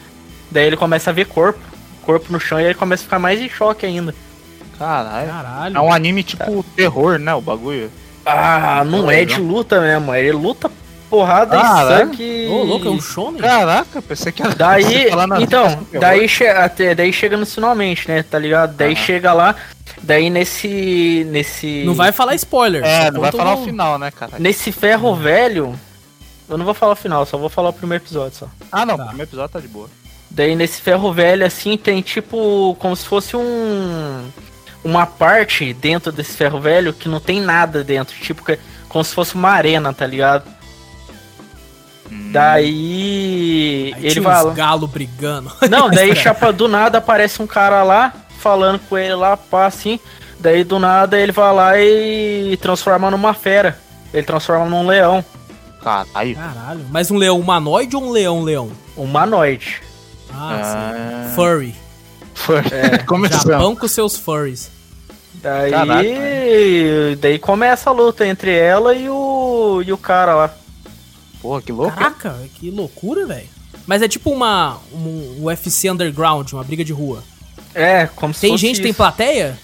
Daí 0.50 0.66
ele 0.66 0.76
começa 0.76 1.10
a 1.10 1.12
ver 1.12 1.26
corpo. 1.26 1.60
Corpo 2.02 2.32
no 2.32 2.40
chão 2.40 2.60
e 2.60 2.64
ele 2.64 2.74
começa 2.74 3.02
a 3.02 3.04
ficar 3.04 3.18
mais 3.18 3.40
em 3.40 3.48
choque 3.48 3.84
ainda. 3.84 4.14
Caralho. 4.78 5.28
Caralho. 5.28 5.76
É 5.76 5.80
um 5.80 5.92
anime 5.92 6.22
tipo 6.22 6.62
terror, 6.74 7.18
né? 7.18 7.34
O 7.34 7.40
bagulho. 7.40 7.90
Ah, 8.24 8.84
não 8.84 9.10
é 9.10 9.24
de 9.24 9.40
luta 9.40 9.80
mesmo. 9.80 10.14
Ele 10.14 10.32
luta 10.32 10.70
porrada 11.08 11.56
Caralho. 11.60 11.88
e 11.88 11.98
sangue. 11.98 12.48
Ô, 12.50 12.62
louco, 12.64 12.86
é 12.88 12.90
um 12.90 13.00
shonen? 13.00 13.40
Caraca, 13.40 14.00
pensei 14.02 14.30
que 14.32 14.42
era. 14.42 14.54
Daí, 14.54 15.10
na- 15.26 15.40
então, 15.40 15.86
daí, 16.00 16.28
che 16.28 16.46
até, 16.46 16.94
daí 16.94 17.12
chega 17.12 17.36
no 17.36 17.44
finalmente, 17.46 18.08
né, 18.08 18.22
tá 18.22 18.38
ligado? 18.38 18.74
Daí 18.76 18.92
Aham. 18.94 19.02
chega 19.04 19.32
lá, 19.32 19.54
daí 20.02 20.30
nesse, 20.30 21.26
nesse... 21.30 21.82
Não 21.84 21.94
vai 21.94 22.12
falar 22.12 22.34
spoiler. 22.34 22.84
É, 22.84 23.10
não 23.10 23.20
vai 23.20 23.32
falar 23.32 23.54
o- 23.54 23.62
o 23.62 23.64
final, 23.64 23.98
né, 23.98 24.10
cara? 24.10 24.32
Nesse 24.38 24.70
ferro 24.72 25.14
velho, 25.14 25.78
eu 26.48 26.56
não 26.58 26.64
vou 26.64 26.74
falar 26.74 26.92
o 26.92 26.96
final, 26.96 27.24
só 27.26 27.36
vou 27.38 27.48
falar 27.48 27.70
o 27.70 27.72
primeiro 27.72 28.02
episódio 28.04 28.38
só. 28.38 28.48
Ah, 28.70 28.84
não, 28.86 28.96
Tá. 28.96 29.04
o 29.04 29.06
primeiro 29.08 29.28
episódio 29.30 29.52
tá 29.52 29.60
de 29.60 29.68
boa. 29.68 29.88
Daí 30.30 30.54
nesse 30.54 30.80
ferro 30.82 31.12
velho, 31.12 31.44
assim, 31.46 31.76
tem 31.76 32.00
tipo, 32.02 32.76
como 32.78 32.94
se 32.94 33.04
fosse 33.06 33.34
um... 33.36 34.28
Uma 34.84 35.04
parte 35.06 35.72
dentro 35.74 36.12
desse 36.12 36.36
ferro 36.36 36.60
velho 36.60 36.92
que 36.92 37.08
não 37.08 37.18
tem 37.18 37.40
nada 37.40 37.82
dentro, 37.82 38.14
tipo, 38.16 38.44
que- 38.44 38.58
como 38.88 39.02
se 39.04 39.12
fosse 39.14 39.34
uma 39.34 39.50
arena, 39.50 39.92
tá 39.92 40.06
ligado? 40.06 40.44
Hum. 42.10 42.30
Daí, 42.32 43.92
Aí 43.96 44.04
ele 44.04 44.10
tinha 44.10 44.22
vai 44.22 44.38
uns 44.40 44.44
lá. 44.46 44.52
galo 44.54 44.86
brigando. 44.86 45.50
Não, 45.70 45.90
daí 45.90 46.14
chapa 46.16 46.52
do 46.52 46.68
nada 46.68 46.98
aparece 46.98 47.42
um 47.42 47.46
cara 47.46 47.82
lá, 47.82 48.12
falando 48.38 48.78
com 48.88 48.96
ele 48.98 49.14
lá, 49.14 49.36
pá, 49.36 49.66
assim. 49.66 49.98
Daí 50.40 50.62
do 50.64 50.78
nada 50.78 51.18
ele 51.18 51.32
vai 51.32 51.52
lá 51.52 51.78
e 51.80 52.56
transforma 52.60 53.10
numa 53.10 53.34
fera. 53.34 53.78
Ele 54.14 54.22
transforma 54.22 54.64
num 54.66 54.86
leão, 54.86 55.24
Caralho. 55.82 56.34
Caralho. 56.34 56.86
Mas 56.90 57.10
um 57.10 57.16
leão 57.16 57.38
humanoide 57.38 57.94
ou 57.96 58.02
um 58.04 58.10
leão 58.10 58.42
leão? 58.42 58.70
humanoide. 58.96 59.80
Ah, 60.32 60.60
Ah. 60.60 61.28
sim. 61.28 61.34
Furry. 61.34 61.74
Foi. 62.34 62.58
É, 62.70 62.98
Começamos. 62.98 63.44
Japão 63.46 63.74
com 63.76 63.86
seus 63.88 64.16
furries. 64.16 64.70
Daí, 65.34 65.70
Caraca. 65.70 66.02
daí 67.20 67.38
começa 67.38 67.90
a 67.90 67.92
luta 67.92 68.26
entre 68.26 68.52
ela 68.56 68.92
e 68.94 69.08
o 69.08 69.82
e 69.86 69.92
o 69.92 69.96
cara 69.98 70.34
lá. 70.34 70.50
Porra, 71.40 71.62
que 71.62 71.72
louco. 71.72 71.96
Caraca, 71.96 72.36
que 72.54 72.70
loucura, 72.70 73.26
velho. 73.26 73.48
Mas 73.86 74.02
é 74.02 74.08
tipo 74.08 74.30
uma 74.30 74.78
um 74.92 75.44
UFC 75.44 75.90
underground, 75.90 76.52
uma 76.52 76.64
briga 76.64 76.84
de 76.84 76.92
rua. 76.92 77.22
É, 77.74 78.06
como 78.06 78.34
se 78.34 78.40
Tem 78.40 78.56
gente, 78.58 78.80
tem 78.80 78.90
isso. 78.90 78.96
plateia? 78.96 79.58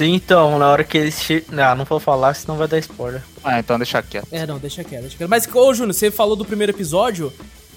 Então, 0.00 0.58
na 0.58 0.66
hora 0.68 0.82
que 0.82 0.98
eles 0.98 1.20
che... 1.20 1.44
Não, 1.50 1.76
não 1.76 1.84
vou 1.84 2.00
falar, 2.00 2.34
senão 2.34 2.56
vai 2.56 2.66
dar 2.66 2.78
spoiler. 2.78 3.22
Ah, 3.44 3.60
então 3.60 3.78
deixa 3.78 4.02
quieto. 4.02 4.26
É, 4.32 4.44
não, 4.46 4.58
deixa 4.58 4.82
quieto, 4.82 5.02
deixa 5.02 5.16
quieto. 5.16 5.30
Mas, 5.30 5.46
ô, 5.52 5.72
Júnior, 5.72 5.94
você 5.94 6.10
falou 6.10 6.34
do 6.34 6.44
primeiro 6.44 6.72
episódio, 6.72 7.32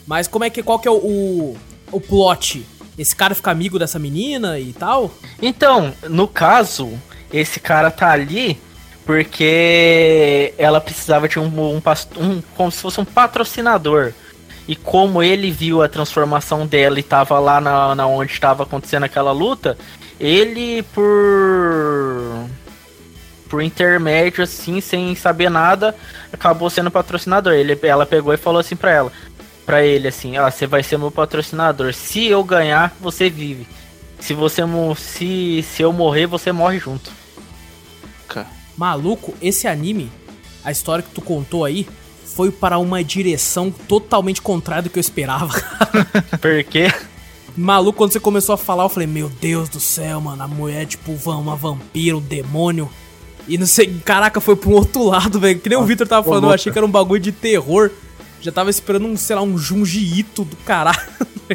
mas 0.05 0.27
como 0.27 0.43
é 0.43 0.49
que, 0.49 0.63
qual 0.63 0.79
que 0.79 0.87
é 0.87 0.91
o, 0.91 0.95
o, 0.95 1.57
o 1.91 2.01
plot? 2.01 2.65
Esse 2.97 3.15
cara 3.15 3.35
fica 3.35 3.51
amigo 3.51 3.77
dessa 3.77 3.99
menina 3.99 4.59
e 4.59 4.73
tal? 4.73 5.11
Então, 5.39 5.93
no 6.09 6.27
caso, 6.27 6.91
esse 7.31 7.59
cara 7.59 7.91
tá 7.91 8.09
ali 8.09 8.59
Porque 9.07 10.53
ela 10.57 10.81
precisava 10.81 11.29
de 11.29 11.39
um, 11.39 11.45
um, 11.45 11.81
um- 12.17 12.41
como 12.57 12.69
se 12.69 12.81
fosse 12.81 12.99
um 12.99 13.05
patrocinador. 13.05 14.11
E 14.67 14.75
como 14.75 15.23
ele 15.23 15.49
viu 15.49 15.81
a 15.81 15.87
transformação 15.87 16.67
dela 16.67 16.99
e 16.99 17.03
tava 17.03 17.39
lá 17.39 17.61
na, 17.61 17.95
na 17.95 18.05
onde 18.05 18.33
estava 18.33 18.63
acontecendo 18.63 19.03
aquela 19.05 19.31
luta, 19.31 19.77
ele 20.19 20.83
por 20.93 22.47
por 23.49 23.61
intermédio 23.61 24.43
assim, 24.43 24.81
sem 24.81 25.15
saber 25.15 25.49
nada, 25.49 25.95
acabou 26.33 26.69
sendo 26.69 26.91
patrocinador. 26.91 27.53
Ele, 27.53 27.79
ela 27.83 28.05
pegou 28.05 28.33
e 28.33 28.37
falou 28.37 28.59
assim 28.59 28.75
pra 28.75 28.91
ela, 28.91 29.11
pra 29.65 29.85
ele 29.85 30.09
assim, 30.09 30.37
ó, 30.37 30.51
você 30.51 30.67
vai 30.67 30.83
ser 30.83 30.97
meu 30.97 31.09
patrocinador. 31.11 31.93
Se 31.93 32.27
eu 32.27 32.43
ganhar, 32.43 32.93
você 32.99 33.29
vive. 33.29 33.65
Se 34.19 34.33
você 34.33 34.63
se 34.97 35.63
se 35.63 35.81
eu 35.81 35.93
morrer, 35.93 36.25
você 36.25 36.51
morre 36.51 36.77
junto. 36.77 37.09
Maluco, 38.77 39.33
esse 39.41 39.67
anime, 39.67 40.11
a 40.63 40.71
história 40.71 41.03
que 41.03 41.11
tu 41.11 41.21
contou 41.21 41.65
aí, 41.65 41.87
foi 42.23 42.51
para 42.51 42.77
uma 42.77 43.03
direção 43.03 43.71
totalmente 43.71 44.41
contrária 44.41 44.83
do 44.83 44.89
que 44.89 44.99
eu 44.99 45.01
esperava. 45.01 45.53
Porque 46.39 46.93
Maluco, 47.57 47.97
quando 47.97 48.13
você 48.13 48.19
começou 48.19 48.53
a 48.53 48.57
falar, 48.57 48.83
eu 48.83 48.89
falei, 48.89 49.07
meu 49.07 49.29
Deus 49.29 49.67
do 49.67 49.79
céu, 49.79 50.21
mano, 50.21 50.43
a 50.43 50.47
mulher 50.47 50.83
é 50.83 50.85
tipo 50.85 51.11
uma 51.31 51.55
vampira, 51.55 52.15
um 52.15 52.21
demônio. 52.21 52.87
E 53.47 53.57
não 53.57 53.65
sei, 53.65 53.87
caraca, 54.05 54.39
foi 54.39 54.55
um 54.67 54.71
outro 54.73 55.03
lado, 55.05 55.39
velho. 55.39 55.59
Que 55.59 55.69
nem 55.69 55.77
o 55.77 55.83
Victor 55.83 56.07
tava 56.07 56.23
falando, 56.23 56.43
eu 56.43 56.51
achei 56.51 56.71
que 56.71 56.77
era 56.77 56.85
um 56.85 56.91
bagulho 56.91 57.19
de 57.19 57.31
terror. 57.31 57.89
Já 58.39 58.51
tava 58.51 58.69
esperando 58.69 59.07
um, 59.07 59.17
sei 59.17 59.35
lá, 59.35 59.41
um 59.41 59.57
Junji 59.57 60.19
Ito 60.19 60.43
do 60.43 60.55
caralho. 60.57 61.01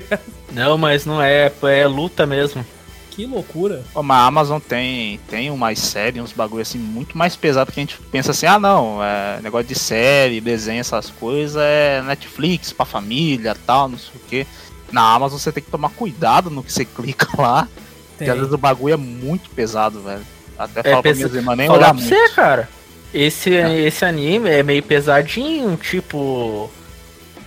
não, 0.52 0.76
mas 0.76 1.06
não 1.06 1.22
é, 1.22 1.52
é 1.62 1.86
luta 1.86 2.26
mesmo. 2.26 2.66
Que 3.14 3.26
loucura. 3.26 3.82
Pô, 3.92 4.02
mas 4.02 4.18
a 4.18 4.26
Amazon 4.26 4.58
tem, 4.58 5.20
tem 5.28 5.50
umas 5.50 5.78
séries, 5.78 6.22
uns 6.22 6.32
bagulho 6.32 6.62
assim, 6.62 6.78
muito 6.78 7.16
mais 7.16 7.36
pesado 7.36 7.70
que 7.70 7.78
a 7.78 7.82
gente 7.82 7.98
pensa 8.10 8.30
assim, 8.30 8.46
ah 8.46 8.58
não, 8.58 9.04
é, 9.04 9.38
negócio 9.42 9.66
de 9.68 9.74
série, 9.74 10.40
desenho, 10.40 10.80
essas 10.80 11.10
coisas, 11.10 11.56
é 11.62 12.02
Netflix 12.02 12.72
pra 12.72 12.86
família 12.86 13.54
tal, 13.66 13.88
não 13.88 13.98
sei 13.98 14.12
o 14.16 14.28
que. 14.28 14.46
Na 14.90 15.14
Amazon 15.14 15.38
você 15.38 15.52
tem 15.52 15.62
que 15.62 15.70
tomar 15.70 15.90
cuidado 15.90 16.48
no 16.50 16.62
que 16.62 16.72
você 16.72 16.84
clica 16.86 17.28
lá, 17.40 17.68
porque 18.16 18.24
às 18.24 18.30
Tem. 18.30 18.38
vezes 18.38 18.52
o 18.52 18.58
bagulho 18.58 18.94
é 18.94 18.96
muito 18.96 19.50
pesado, 19.50 20.00
velho. 20.02 20.22
Até 20.58 20.80
É 20.80 20.82
falo 20.84 20.94
pra 20.94 21.02
pesa- 21.02 21.18
minhas 21.20 21.34
irmãs 21.34 21.56
nem 21.58 21.66
Falar 21.66 21.78
olhar 21.78 21.94
pra 21.94 22.02
muito. 22.02 22.08
você, 22.14 22.28
cara. 22.30 22.68
Esse, 23.12 23.50
esse 23.50 24.04
anime 24.06 24.48
é 24.48 24.62
meio 24.62 24.82
pesadinho, 24.82 25.76
tipo. 25.76 26.70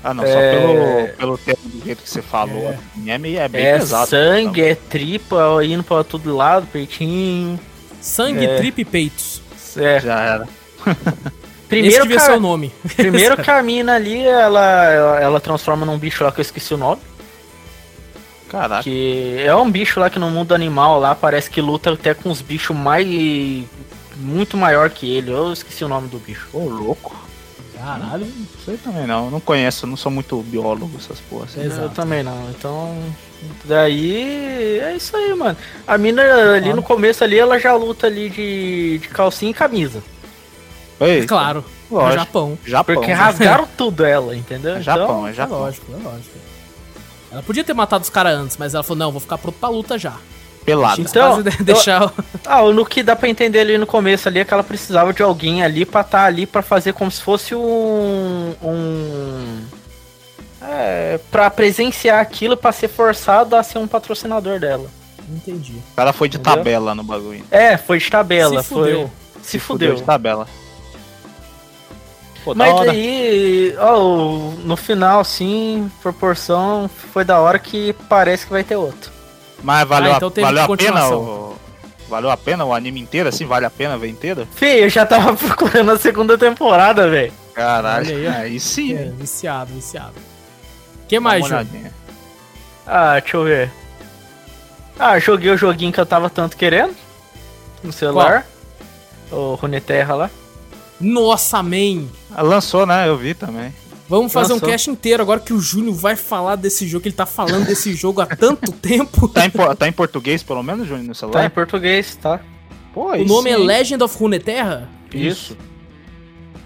Ah 0.08 0.14
não, 0.14 0.24
É. 0.24 0.28
só 0.28 0.40
pelo, 0.40 1.08
pelo 1.18 1.38
tempo 1.40 1.68
do 1.68 1.84
jeito 1.84 2.04
que 2.04 2.10
você 2.10 2.22
falou, 2.22 2.70
É. 2.70 2.76
assim, 2.76 3.10
é, 3.10 3.18
meio, 3.18 3.40
é 3.40 3.48
bem 3.48 3.66
É 3.66 3.80
pesado. 3.80 4.08
sangue, 4.12 4.62
é 4.62 4.76
tripa 4.76 5.36
indo 5.66 5.84
pra 5.84 6.04
todo 6.04 6.36
lado, 6.36 6.68
peitinho. 6.68 7.60
Sangue, 8.00 8.46
É. 8.46 8.58
trip 8.58 8.82
e 8.82 8.86
peitos. 8.86 9.42
É. 9.76 10.00
Já 10.00 10.20
era. 10.22 10.48
Esse 11.72 11.98
Primeiro, 11.98 12.20
ser 12.20 12.32
o 12.34 12.40
nome. 12.40 12.72
primeiro 12.96 13.36
que 13.42 13.50
a 13.50 13.64
mina 13.64 13.96
ali, 13.96 14.24
ela, 14.24 14.86
ela, 14.86 15.20
ela 15.20 15.40
transforma 15.40 15.84
num 15.88 15.98
bicho 15.98 16.24
lá 16.24 16.32
que 16.32 16.40
eu 16.40 16.44
esqueci 16.44 16.76
o 16.76 16.78
nome. 16.78 17.02
Caraca. 18.48 18.84
Que 18.84 19.40
é 19.44 19.56
um 19.56 19.70
bicho 19.72 20.00
lá 20.00 20.08
que 20.10 20.20
no 20.20 20.30
mundo 20.30 20.54
animal 20.54 21.00
lá 21.00 21.16
parece 21.16 21.50
que 21.50 21.60
luta 21.60 21.92
até 21.92 22.14
com 22.14 22.30
os 22.30 22.42
bichos 22.42 22.78
mais. 22.78 23.08
muito 24.18 24.56
maior 24.56 24.90
que 24.92 25.12
ele. 25.18 25.32
Eu 25.32 25.52
esqueci 25.52 25.84
o 25.84 25.88
nome 25.88 26.08
do 26.08 26.20
bicho. 26.20 26.48
Ô, 26.54 26.70
louco. 26.70 27.25
Caralho. 27.86 28.26
Não 28.26 28.48
sei 28.66 28.78
também 28.78 29.06
não, 29.06 29.30
não 29.30 29.40
conheço, 29.40 29.86
não 29.86 29.96
sou 29.96 30.12
muito 30.12 30.42
biólogo, 30.44 30.92
essas 30.98 31.20
porras. 31.20 31.58
assim. 31.58 31.82
Eu 31.82 31.90
também 31.90 32.24
não. 32.24 32.50
Então. 32.50 32.98
Daí. 33.66 34.80
É 34.80 34.96
isso 34.96 35.16
aí, 35.16 35.34
mano. 35.36 35.56
A 35.88 35.98
mina 35.98 36.22
ali 36.56 36.74
no 36.74 36.82
começo 36.82 37.24
ali, 37.24 37.38
ela 37.38 37.60
já 37.60 37.74
luta 37.76 38.08
ali 38.08 38.30
de, 38.30 38.98
de 39.00 39.08
calcinha 39.10 39.52
e 39.52 39.54
camisa. 39.54 40.02
Ei, 41.00 41.26
Claro. 41.26 41.64
No 41.92 41.98
Lógico. 41.98 42.20
Japão. 42.20 42.58
Japão. 42.66 42.96
Porque 42.96 43.12
né? 43.12 43.14
rasgaram 43.14 43.68
tudo 43.78 44.04
ela, 44.04 44.36
entendeu? 44.36 44.76
É 44.78 44.82
Japão, 44.82 45.06
Então, 45.06 45.28
é 45.28 45.30
É 45.30 45.34
Japão. 45.34 45.60
lógico, 45.60 45.86
é 45.94 46.04
lógico. 46.04 46.38
Ela 47.32 47.44
podia 47.44 47.64
ter 47.64 47.74
matado 47.74 48.04
os 48.04 48.10
caras 48.10 48.34
antes, 48.40 48.58
mas 48.58 48.74
ela 48.74 48.84
falou, 48.84 48.98
não, 48.98 49.12
vou 49.12 49.22
ficar 49.22 49.38
pronto 49.38 49.58
pra 49.60 49.70
luta 49.70 50.00
já. 50.00 50.14
Que 50.66 51.02
Então, 51.02 51.44
deixar... 51.62 52.06
o- 52.08 52.12
Ah, 52.46 52.62
no 52.64 52.86
que 52.86 53.04
dá 53.04 53.16
pra 53.16 53.30
entender 53.30 53.60
ali 53.60 53.78
no 53.78 53.86
começo 53.86 54.28
ali 54.28 54.40
é 54.40 54.46
que 54.46 54.54
ela 54.54 54.64
precisava 54.64 55.14
de 55.14 55.22
alguém 55.22 55.64
ali 55.64 55.86
pra 55.86 56.02
estar 56.02 56.26
ali 56.26 56.46
pra 56.48 56.62
fazer 56.64 56.94
como 56.94 57.12
se 57.12 57.22
fosse 57.22 57.54
um. 57.54 58.54
um 58.64 59.62
é, 60.62 61.20
pra 61.30 61.50
presenciar 61.52 62.20
aquilo 62.20 62.58
pra 62.58 62.72
ser 62.72 62.88
forçado 62.88 63.56
a 63.56 63.62
ser 63.62 63.78
um 63.78 63.88
patrocinador 63.88 64.60
dela. 64.60 64.90
Entendi. 65.30 65.74
O 65.92 65.96
cara 65.96 66.12
foi 66.14 66.28
de 66.30 66.38
Entendeu? 66.38 66.58
tabela 66.58 66.96
no 66.96 67.04
bagulho. 67.04 67.44
É, 67.52 67.78
foi 67.78 68.00
de 68.00 68.10
tabela. 68.10 68.62
Se 68.64 68.70
fudeu. 68.70 69.12
Foi, 69.34 69.42
se 69.44 69.60
fudeu. 69.60 69.96
de 69.96 70.04
tabela. 70.04 70.48
Pô, 72.44 72.54
da 72.54 72.66
Mas 72.66 72.74
hora. 72.76 72.92
aí, 72.92 73.76
ó, 73.80 74.52
no 74.64 74.76
final, 74.78 75.24
sim, 75.24 75.90
proporção, 76.02 76.88
foi 77.12 77.24
da 77.26 77.40
hora 77.40 77.58
que 77.58 77.94
parece 78.08 78.46
que 78.46 78.52
vai 78.52 78.64
ter 78.64 78.76
outro. 78.76 79.12
Mas 79.66 79.88
valeu, 79.88 80.14
Ah, 80.14 80.18
então 80.18 80.32
a, 80.38 80.42
valeu 80.42 80.64
a 80.64 80.78
pena 80.78 81.10
o... 81.10 81.56
Valeu 82.08 82.30
a 82.30 82.38
pena 82.38 82.64
o 82.64 82.72
anime 82.72 83.00
inteiro, 83.02 83.28
assim? 83.30 83.48
Vale 83.48 83.66
a 83.66 83.70
pena 83.72 83.98
ver 83.98 84.10
inteiro? 84.10 84.48
Fih, 84.54 84.84
eu 84.84 84.90
já 84.90 85.08
tava 85.08 85.34
procurando 85.36 85.92
a 85.92 85.98
segunda 85.98 86.38
temporada, 86.38 87.10
velho. 87.10 87.34
Caralho, 87.56 88.08
aí, 88.16 88.28
aí 88.28 88.60
sim. 88.60 88.94
É, 88.94 89.06
viciado, 89.18 89.74
viciado. 89.74 90.14
que 91.08 91.20
mais, 91.20 91.48
Ju? 91.48 91.56
Ah, 92.86 93.20
deixa 93.20 93.38
eu 93.38 93.44
ver. 93.44 93.72
Ah, 95.00 95.18
joguei 95.18 95.50
o 95.50 95.58
joguinho 95.58 95.92
que 95.92 96.00
eu 96.00 96.06
tava 96.06 96.30
tanto 96.30 96.56
querendo. 96.56 96.96
No 97.84 97.92
celular. 97.92 98.46
O 99.32 99.56
Runeterra 99.56 100.14
lá. 100.14 100.30
Nossa, 101.02 101.64
man! 101.64 102.06
Ah, 102.36 102.44
Lançou, 102.44 102.86
né? 102.86 103.08
Eu 103.08 103.18
vi 103.18 103.34
também. 103.34 103.74
Vamos 104.08 104.32
fazer 104.32 104.54
um 104.54 104.56
Lançou. 104.58 104.70
cast 104.70 104.90
inteiro 104.92 105.24
agora 105.24 105.40
que 105.40 105.52
o 105.54 105.60
Júnior 105.60 105.96
vai 105.96 106.16
falar 106.16 106.56
desse 106.56 106.88
jogo, 106.88 107.02
que 107.04 107.08
ele 107.10 107.16
tá 107.16 107.26
falando 107.26 107.66
desse 107.66 107.94
jogo 107.96 108.22
há 108.22 108.26
tanto 108.28 108.72
tempo. 108.78 109.28
Tá 109.28 109.46
em, 109.46 109.52
tá 109.76 109.88
em 109.88 109.92
português, 109.92 110.44
pelo 110.44 110.62
menos, 110.62 110.88
Júnior, 110.88 111.04
no 111.08 111.14
Tá 111.14 111.20
celular? 111.20 111.46
em 111.46 111.50
português, 111.50 112.16
tá? 112.16 112.40
Pô, 112.94 113.12
O 113.14 113.26
nome 113.26 113.50
é. 113.50 113.58
Legend 113.58 114.04
of 114.04 114.18
Runeterra? 114.18 114.88
Isso. 115.14 115.58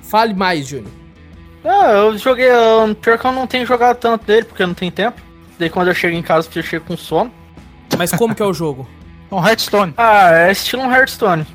Fale 0.03 0.33
mais, 0.33 0.67
Júnior. 0.67 0.91
Ah, 1.63 1.91
eu 1.91 2.17
joguei. 2.17 2.45
eu- 2.49 2.93
Pior 2.95 3.17
que 3.17 3.25
eu 3.25 3.31
não 3.31 3.47
tenho 3.47 3.65
jogado 3.65 3.97
tanto 3.97 4.25
dele, 4.25 4.45
porque 4.45 4.63
eu 4.63 4.67
não 4.67 4.73
tenho 4.73 4.91
tempo. 4.91 5.21
Daí 5.57 5.69
quando 5.69 5.87
eu 5.89 5.93
chego 5.93 6.15
em 6.15 6.21
casa, 6.21 6.47
eu 6.55 6.63
chego 6.63 6.85
com 6.85 6.97
sono. 6.97 7.31
Mas 7.97 8.11
como 8.11 8.33
que 8.35 8.41
é 8.41 8.45
o 8.45 8.53
jogo? 8.53 8.87
Um 9.31 9.45
Hearthstone. 9.45 9.93
Ah, 9.95 10.31
é 10.33 10.51
estilo 10.51 10.81
um 10.81 10.91
Hearthstone. 10.91 11.45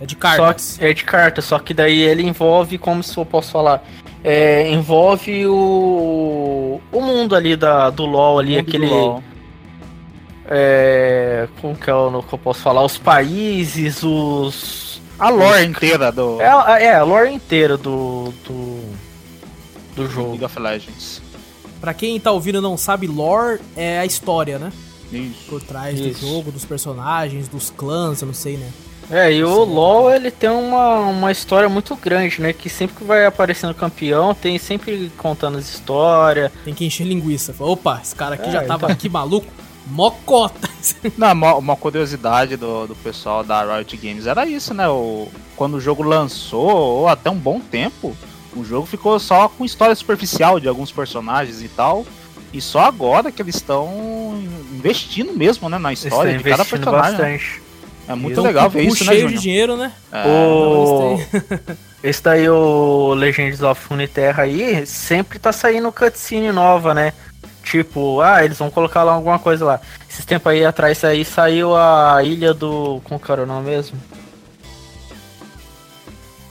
É 0.00 0.04
de 0.06 0.14
Só 0.14 0.18
cartas. 0.20 0.76
que 0.76 0.84
é 0.84 0.92
de 0.92 1.04
carta, 1.04 1.40
só 1.40 1.60
que 1.60 1.72
daí 1.72 2.00
ele 2.00 2.24
envolve, 2.24 2.76
como 2.76 3.04
se 3.04 3.16
eu 3.16 3.24
posso 3.24 3.52
falar, 3.52 3.84
é, 4.24 4.70
envolve 4.72 5.46
o, 5.46 6.80
o 6.90 7.00
mundo 7.00 7.36
ali 7.36 7.54
da, 7.54 7.90
do 7.90 8.04
LoL 8.06 8.38
ali, 8.40 8.58
aquele. 8.58 8.86
LoL. 8.86 9.22
É, 10.46 11.48
como 11.60 11.74
que 11.76 11.88
é 11.88 11.94
o 11.94 12.22
que 12.22 12.32
eu 12.34 12.38
posso 12.38 12.60
falar? 12.60 12.82
Os 12.84 12.98
países, 12.98 14.02
os. 14.02 15.00
A 15.18 15.30
lore 15.30 15.64
inteira 15.64 16.10
do 16.10 16.40
É, 16.40 16.48
a- 16.48 16.80
é 16.80 16.94
a 16.96 17.04
lore 17.04 17.32
inteira 17.32 17.76
do. 17.76 18.32
do, 18.46 18.80
do 19.94 20.08
jogo. 20.10 20.30
League 20.30 20.44
of 20.44 20.58
Legends. 20.58 21.22
Pra 21.80 21.94
quem 21.94 22.18
tá 22.18 22.30
ouvindo 22.32 22.58
e 22.58 22.60
não 22.60 22.76
sabe, 22.76 23.06
lore 23.06 23.60
é 23.76 23.98
a 24.00 24.06
história, 24.06 24.58
né? 24.58 24.72
Isso. 25.12 25.44
Por 25.48 25.62
trás 25.62 25.98
Isso. 26.00 26.08
do 26.26 26.32
jogo, 26.34 26.50
dos 26.50 26.64
personagens, 26.64 27.46
dos 27.46 27.70
clãs, 27.70 28.20
eu 28.20 28.26
não 28.26 28.34
sei, 28.34 28.56
né? 28.56 28.68
É, 29.10 29.32
e 29.32 29.44
o 29.44 29.64
LoL 29.64 30.10
ele 30.10 30.30
tem 30.30 30.48
uma, 30.50 30.98
uma 31.00 31.32
história 31.32 31.68
muito 31.68 31.94
grande, 31.96 32.40
né? 32.40 32.52
Que 32.52 32.68
sempre 32.68 32.96
que 32.96 33.04
vai 33.04 33.26
aparecendo 33.26 33.74
campeão, 33.74 34.34
tem 34.34 34.58
sempre 34.58 35.10
contando 35.16 35.58
as 35.58 35.68
histórias. 35.68 36.50
Tem 36.64 36.74
que 36.74 36.84
encher 36.84 37.04
linguiça. 37.06 37.52
Fala, 37.52 37.70
Opa, 37.70 38.00
esse 38.02 38.14
cara 38.14 38.34
aqui 38.34 38.48
É, 38.48 38.52
já 38.52 38.62
tava 38.62 38.86
então. 38.86 38.90
aqui 38.90 39.08
maluco. 39.08 39.46
Mocota. 39.86 40.68
Não, 41.18 41.32
uma, 41.32 41.54
uma 41.56 41.76
curiosidade 41.76 42.56
do, 42.56 42.86
do 42.86 42.94
pessoal 42.96 43.44
da 43.44 43.76
Riot 43.76 43.96
Games 43.98 44.26
era 44.26 44.46
isso, 44.46 44.72
né? 44.72 44.88
O, 44.88 45.28
quando 45.56 45.74
o 45.74 45.80
jogo 45.80 46.02
lançou, 46.02 46.70
ou 46.70 47.08
até 47.08 47.28
um 47.30 47.36
bom 47.36 47.60
tempo, 47.60 48.16
o 48.56 48.64
jogo 48.64 48.86
ficou 48.86 49.18
só 49.20 49.48
com 49.48 49.64
história 49.64 49.94
superficial 49.94 50.58
de 50.58 50.68
alguns 50.68 50.90
personagens 50.90 51.62
e 51.62 51.68
tal. 51.68 52.06
E 52.52 52.60
só 52.60 52.80
agora 52.80 53.32
que 53.32 53.42
eles 53.42 53.56
estão 53.56 54.40
investindo 54.72 55.32
mesmo, 55.32 55.68
né, 55.68 55.76
na 55.76 55.92
história 55.92 56.32
de 56.38 56.42
cada 56.44 56.62
investindo 56.62 56.78
personagem. 56.78 57.18
né? 57.18 57.32
bastante. 57.32 57.63
É 58.06 58.14
muito 58.14 58.32
Então, 58.32 58.44
legal 58.44 58.68
ver 58.68 58.82
isso, 58.84 59.04
né, 59.04 59.12
cheio 59.12 59.28
de 59.28 59.38
dinheiro, 59.38 59.76
né? 59.76 59.92
É, 60.12 60.26
O... 60.26 61.18
Esse 62.04 62.22
daí, 62.22 62.46
o 62.50 63.14
Legends 63.14 63.62
of 63.62 63.88
Runeterra 63.88 64.42
aí, 64.42 64.84
sempre 64.86 65.38
tá 65.38 65.52
saindo 65.52 65.90
cutscene 65.90 66.52
nova, 66.52 66.92
né? 66.92 67.14
Tipo, 67.62 68.20
ah, 68.20 68.44
eles 68.44 68.58
vão 68.58 68.70
colocar 68.70 69.02
lá 69.04 69.14
alguma 69.14 69.38
coisa 69.38 69.64
lá. 69.64 69.80
Esses 70.08 70.22
tempos 70.26 70.52
aí 70.52 70.66
atrás 70.66 71.02
aí 71.02 71.24
saiu 71.24 71.74
a 71.74 72.22
ilha 72.22 72.52
do. 72.52 73.00
Como 73.04 73.18
que 73.18 73.32
era 73.32 73.42
o 73.42 73.46
nome 73.46 73.70
mesmo? 73.70 73.98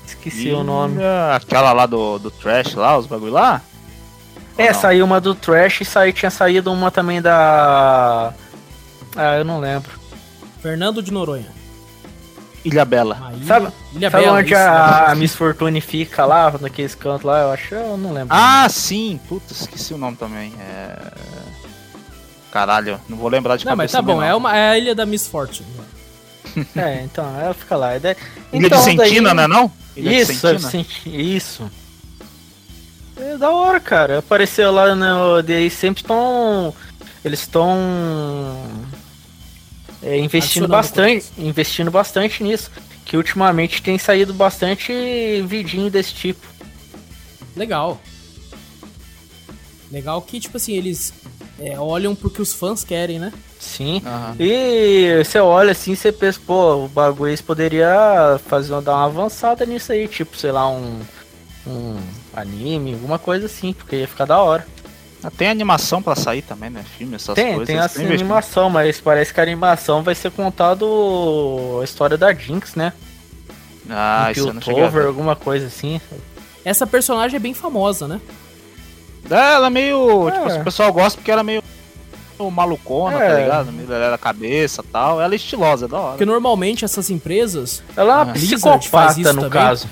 Esqueci 0.07 0.49
o 0.49 0.63
nome. 0.63 0.95
Ilha, 0.95 1.35
Aquela 1.35 1.71
lá 1.71 1.85
do, 1.85 2.17
do 2.17 2.31
Trash 2.31 2.73
lá, 2.73 2.97
os 2.97 3.05
bagulho 3.05 3.33
lá? 3.33 3.61
É, 4.57 4.73
saiu 4.73 5.05
uma 5.05 5.21
do 5.21 5.35
Trash 5.35 5.81
e 5.81 5.85
saiu, 5.85 6.13
tinha 6.13 6.31
saído 6.31 6.71
uma 6.71 6.89
também 6.89 7.21
da. 7.21 8.33
Ah, 9.15 9.35
eu 9.37 9.45
não 9.45 9.59
lembro. 9.59 10.02
Fernando 10.63 11.03
de 11.03 11.11
Noronha. 11.11 11.45
Ilha 12.65 12.85
Bela. 12.85 13.31
Ilha, 13.35 13.45
Sabe- 13.45 13.67
ilha 13.93 14.09
Sabe 14.09 14.23
Bela, 14.23 14.37
onde 14.39 14.53
isso, 14.53 14.61
a, 14.61 15.11
a 15.11 15.15
Miss 15.15 15.35
Fortune 15.35 15.81
fica 15.81 16.25
lá, 16.25 16.51
naqueles 16.61 16.95
cantos 16.95 17.23
lá? 17.25 17.41
Eu 17.41 17.51
acho, 17.51 17.75
eu 17.75 17.97
não 17.97 18.13
lembro. 18.13 18.29
Ah, 18.35 18.65
sim. 18.69 19.19
Putz, 19.27 19.51
esqueci 19.61 19.93
o 19.93 19.97
nome 19.97 20.15
também. 20.17 20.53
É... 20.59 20.97
Caralho, 22.51 22.99
não 23.09 23.17
vou 23.17 23.29
lembrar 23.29 23.57
de 23.57 23.65
Não, 23.65 23.75
mas 23.75 23.91
cabeça 23.91 23.97
tá 23.97 24.01
bom, 24.01 24.13
também, 24.13 24.29
é, 24.29 24.31
não. 24.31 24.37
uma, 24.37 24.55
é 24.57 24.69
a 24.69 24.77
ilha 24.79 24.95
da 24.95 25.05
Miss 25.05 25.27
Fortune. 25.27 25.67
É, 26.75 27.01
então, 27.03 27.25
ela 27.39 27.53
fica 27.53 27.75
lá. 27.75 27.95
E 27.97 27.99
daí- 27.99 28.15
Ilha 28.53 28.67
então, 28.67 28.77
de 28.77 28.83
Sentina, 28.85 29.29
daí- 29.29 29.37
né 29.37 29.47
não? 29.47 29.71
Ilha 29.97 30.11
de 30.11 30.31
Isso, 30.31 30.33
Sentina? 30.47 30.69
Senti- 30.69 31.35
isso. 31.35 31.69
É 33.17 33.37
da 33.37 33.49
hora, 33.49 33.79
cara. 33.79 34.19
Apareceu 34.19 34.71
lá 34.71 34.93
no. 34.95 35.41
Daí 35.41 35.69
sempre 35.71 36.01
estão. 36.03 36.73
Eles 37.25 37.39
estão. 37.39 37.75
É, 40.03 40.17
investindo 40.17 40.67
bastante. 40.67 41.25
Investindo 41.37 41.89
bastante 41.89 42.43
nisso. 42.43 42.69
Que 43.05 43.17
ultimamente 43.17 43.81
tem 43.81 43.97
saído 43.97 44.33
bastante 44.33 45.41
vidinho 45.45 45.89
desse 45.89 46.13
tipo. 46.13 46.45
Legal. 47.55 47.99
Legal 49.91 50.21
que, 50.21 50.39
tipo 50.39 50.57
assim, 50.57 50.73
eles 50.73 51.13
é, 51.59 51.79
olham 51.79 52.15
porque 52.15 52.41
os 52.41 52.53
fãs 52.53 52.83
querem, 52.83 53.19
né? 53.19 53.31
Sim. 53.59 54.01
Aham. 54.05 54.35
E 54.39 55.23
você 55.23 55.39
olha 55.39 55.71
assim, 55.71 55.95
você 55.95 56.11
pensa, 56.11 56.39
pô, 56.45 56.85
o 56.85 56.87
bagulho 56.87 57.29
eles 57.29 57.41
poderia 57.41 58.39
fazer 58.47 58.79
dar 58.81 58.95
uma 58.95 59.05
avançada 59.05 59.65
nisso 59.65 59.91
aí, 59.91 60.07
tipo, 60.07 60.35
sei 60.37 60.51
lá, 60.51 60.67
um. 60.69 61.01
Um 61.65 61.97
anime, 62.33 62.91
alguma 62.91 63.17
coisa 63.17 63.45
assim, 63.45 63.71
porque 63.71 63.95
ia 63.95 64.07
ficar 64.07 64.25
da 64.25 64.41
hora. 64.41 64.67
Ah, 65.23 65.31
Tem 65.31 65.47
animação 65.47 66.01
pra 66.01 66.15
sair 66.15 66.41
também, 66.41 66.69
né? 66.69 66.83
Filme, 66.97 67.15
essas 67.15 67.33
Tem, 67.35 67.49
coisas. 67.55 67.67
tem 67.67 67.77
essa 67.77 67.97
investindo. 68.01 68.13
animação, 68.21 68.69
mas 68.69 68.99
parece 68.99 69.33
que 69.33 69.39
a 69.39 69.43
animação 69.43 70.03
vai 70.03 70.13
ser 70.15 70.31
contado 70.31 71.79
a 71.81 71.83
história 71.83 72.17
da 72.17 72.33
Jinx, 72.33 72.75
né? 72.75 72.91
Ah, 73.89 74.25
um 74.27 74.31
isso 74.31 74.51
Piltover, 74.51 74.91
ver. 75.03 75.05
alguma 75.07 75.35
coisa 75.35 75.67
assim. 75.67 75.99
Essa 76.65 76.85
personagem 76.87 77.35
é 77.37 77.39
bem 77.39 77.53
famosa, 77.53 78.07
né? 78.07 78.19
É, 79.29 79.53
ela 79.53 79.67
é 79.67 79.69
meio. 79.69 80.27
É. 80.29 80.31
Tipo, 80.31 80.45
assim, 80.47 80.59
o 80.61 80.63
pessoal 80.63 80.91
gosta 80.93 81.17
porque 81.17 81.31
ela 81.31 81.41
é 81.41 81.43
meio 81.43 81.63
malucona, 82.51 83.17
tá 83.17 83.23
É. 83.23 83.43
ligado? 83.43 83.71
Meio 83.71 83.87
da 83.87 84.17
cabeça 84.17 84.81
e 84.85 84.91
tal. 84.91 85.21
Ela 85.21 85.33
é 85.33 85.35
estilosa, 85.35 85.85
é 85.85 85.87
da 85.87 85.97
hora. 85.97 86.11
Porque 86.11 86.25
normalmente 86.25 86.83
essas 86.83 87.09
empresas, 87.09 87.81
Ela 87.95 88.13
é 88.13 88.15
uma 88.23 88.33
psicopata 88.33 89.19
isso 89.21 89.33
no 89.33 89.41
também. 89.43 89.49
caso. 89.49 89.87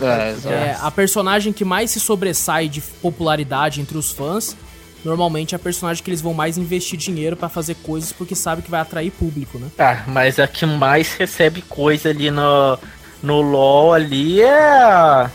É, 0.00 0.30
exato. 0.30 0.54
é, 0.54 0.78
a 0.80 0.90
personagem 0.90 1.52
que 1.52 1.62
mais 1.62 1.90
se 1.90 2.00
sobressai 2.00 2.68
de 2.70 2.80
popularidade 2.80 3.82
entre 3.82 3.98
os 3.98 4.10
fãs, 4.10 4.56
normalmente 5.04 5.54
é 5.54 5.56
a 5.56 5.58
personagem 5.58 6.02
que 6.02 6.10
eles 6.10 6.20
vão 6.20 6.34
mais 6.34 6.58
investir 6.58 6.98
dinheiro 6.98 7.36
pra 7.36 7.48
fazer 7.48 7.74
coisas 7.76 8.12
porque 8.12 8.34
sabe 8.34 8.62
que 8.62 8.70
vai 8.70 8.80
atrair 8.80 9.10
público, 9.10 9.58
né? 9.58 9.68
Ah, 9.78 10.04
mas 10.06 10.38
a 10.38 10.46
que 10.46 10.66
mais 10.66 11.14
recebe 11.14 11.62
coisa 11.62 12.10
ali 12.10 12.30
no, 12.30 12.78
no 13.22 13.40
LoL 13.40 13.94
ali 13.94 14.42
é. 14.42 14.50
a- 14.82 15.30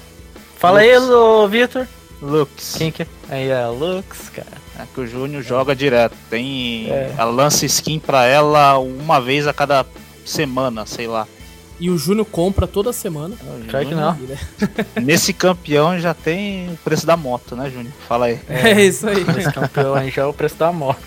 Fala 0.58 0.80
aí, 0.80 0.98
Lux. 0.98 1.10
ô, 1.12 1.48
Victor. 1.48 1.88
Lux. 2.22 2.76
Quem 2.78 2.92
que 2.92 3.04
é? 3.04 3.08
Aí 3.30 3.50
é 3.50 3.62
a 3.64 3.70
Lux, 3.70 4.30
cara. 4.30 4.48
É 4.80 4.84
que 4.94 5.00
o 5.02 5.08
Júnior 5.08 5.42
joga 5.44 5.76
direto. 5.76 6.16
Tem. 6.30 6.90
É. 6.90 7.14
Ela 7.18 7.32
lança 7.32 7.66
skin 7.66 8.00
pra 8.00 8.26
ela 8.26 8.78
uma 8.80 9.20
vez 9.22 9.48
a 9.48 9.54
cada 9.54 9.86
semana, 10.26 10.86
sei 10.86 11.08
lá. 11.08 11.28
E 11.80 11.90
o 11.90 11.98
Júnior 11.98 12.26
compra 12.26 12.66
toda 12.66 12.94
semana. 12.94 13.36
O 13.42 13.68
Claro 13.70 13.86
que 13.88 13.94
não. 13.96 14.18
Nesse 15.04 15.34
campeão 15.34 16.00
já 16.00 16.14
tem 16.14 16.70
o 16.72 16.78
preço 16.78 17.06
da 17.06 17.18
moto, 17.18 17.56
né, 17.56 17.70
Júnior? 17.70 17.92
Fala 18.08 18.28
aí. 18.28 18.40
É, 18.48 18.82
isso 18.82 19.08
aí. 19.08 19.26
Esse 19.38 19.52
campeão 19.52 19.94
aí 19.94 20.10
já 20.10 20.22
é 20.22 20.26
o 20.26 20.34
preço 20.34 20.56
da 20.56 20.72
moto. 20.72 21.00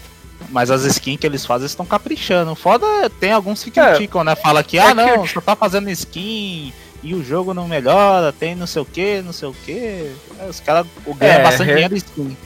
Mas 0.50 0.70
as 0.70 0.84
skins 0.84 1.18
que 1.18 1.26
eles 1.26 1.44
fazem 1.46 1.66
estão 1.66 1.86
caprichando. 1.86 2.54
Foda, 2.54 2.84
é- 3.04 3.08
tem 3.08 3.32
alguns 3.32 3.64
que 3.64 3.80
É. 3.80 3.90
criticam, 3.94 4.22
né? 4.22 4.36
Fala 4.36 4.62
que, 4.62 4.78
É 4.78 4.82
ah, 4.82 4.88
que 4.88 4.94
não, 4.94 5.26
só 5.26 5.40
tá 5.40 5.56
fazendo 5.56 5.88
skin 5.90 6.72
e 7.02 7.14
o 7.14 7.24
jogo 7.24 7.54
não 7.54 7.66
melhora, 7.66 8.32
tem 8.32 8.54
não 8.54 8.66
sei 8.66 8.82
o 8.82 8.84
que, 8.84 9.22
não 9.22 9.32
sei 9.32 9.48
o 9.48 9.52
que. 9.64 10.10
Os 10.48 10.60
caras 10.60 10.86
ganham 11.18 11.40
É, 11.40 11.42
bastante 11.42 11.66
re- 11.66 11.72
dinheiro 11.74 11.94
em 11.94 11.98
skin. 11.98 12.36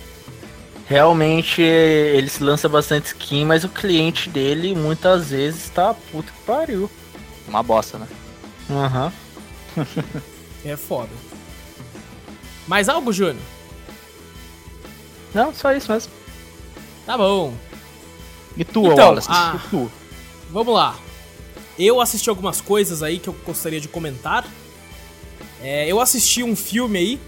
Realmente 0.87 1.63
eles 1.63 2.39
lançam 2.39 2.71
bastante 2.71 3.07
skin, 3.07 3.45
mas 3.45 3.65
o 3.65 3.69
cliente 3.69 4.29
dele 4.29 4.75
muitas 4.75 5.31
vezes 5.31 5.69
tá 5.71 5.95
puta 6.11 6.31
que 6.33 6.39
pariu. 6.47 6.91
Uma 7.49 7.63
bosta, 7.63 7.99
né? 7.99 8.09
Aham. 8.71 9.13
É 10.65 10.77
foda. 10.77 11.11
Mais 12.69 12.89
algo, 12.89 13.13
Júnior? 13.13 13.43
Não, 15.35 15.53
só 15.53 15.73
isso 15.73 15.91
mesmo. 15.91 16.13
Tá 17.05 17.17
bom. 17.19 17.53
E 18.57 18.65
tu, 18.65 18.87
Então, 18.87 19.07
Wallace? 19.09 19.27
ah. 19.31 19.57
E 19.65 19.69
tu? 19.71 19.91
Vamos 20.51 20.73
lá. 20.73 20.97
Eu 21.79 22.01
assisti 22.01 22.29
algumas 22.31 22.61
coisas 22.61 23.03
aí 23.03 23.19
que 23.19 23.29
eu 23.29 23.33
gostaria 23.45 23.81
de 23.81 23.89
comentar. 23.89 24.47
É, 25.61 25.91
eu 25.91 26.01
assisti 26.01 26.43
um 26.45 26.55
filme 26.55 26.99
aí 26.99 27.21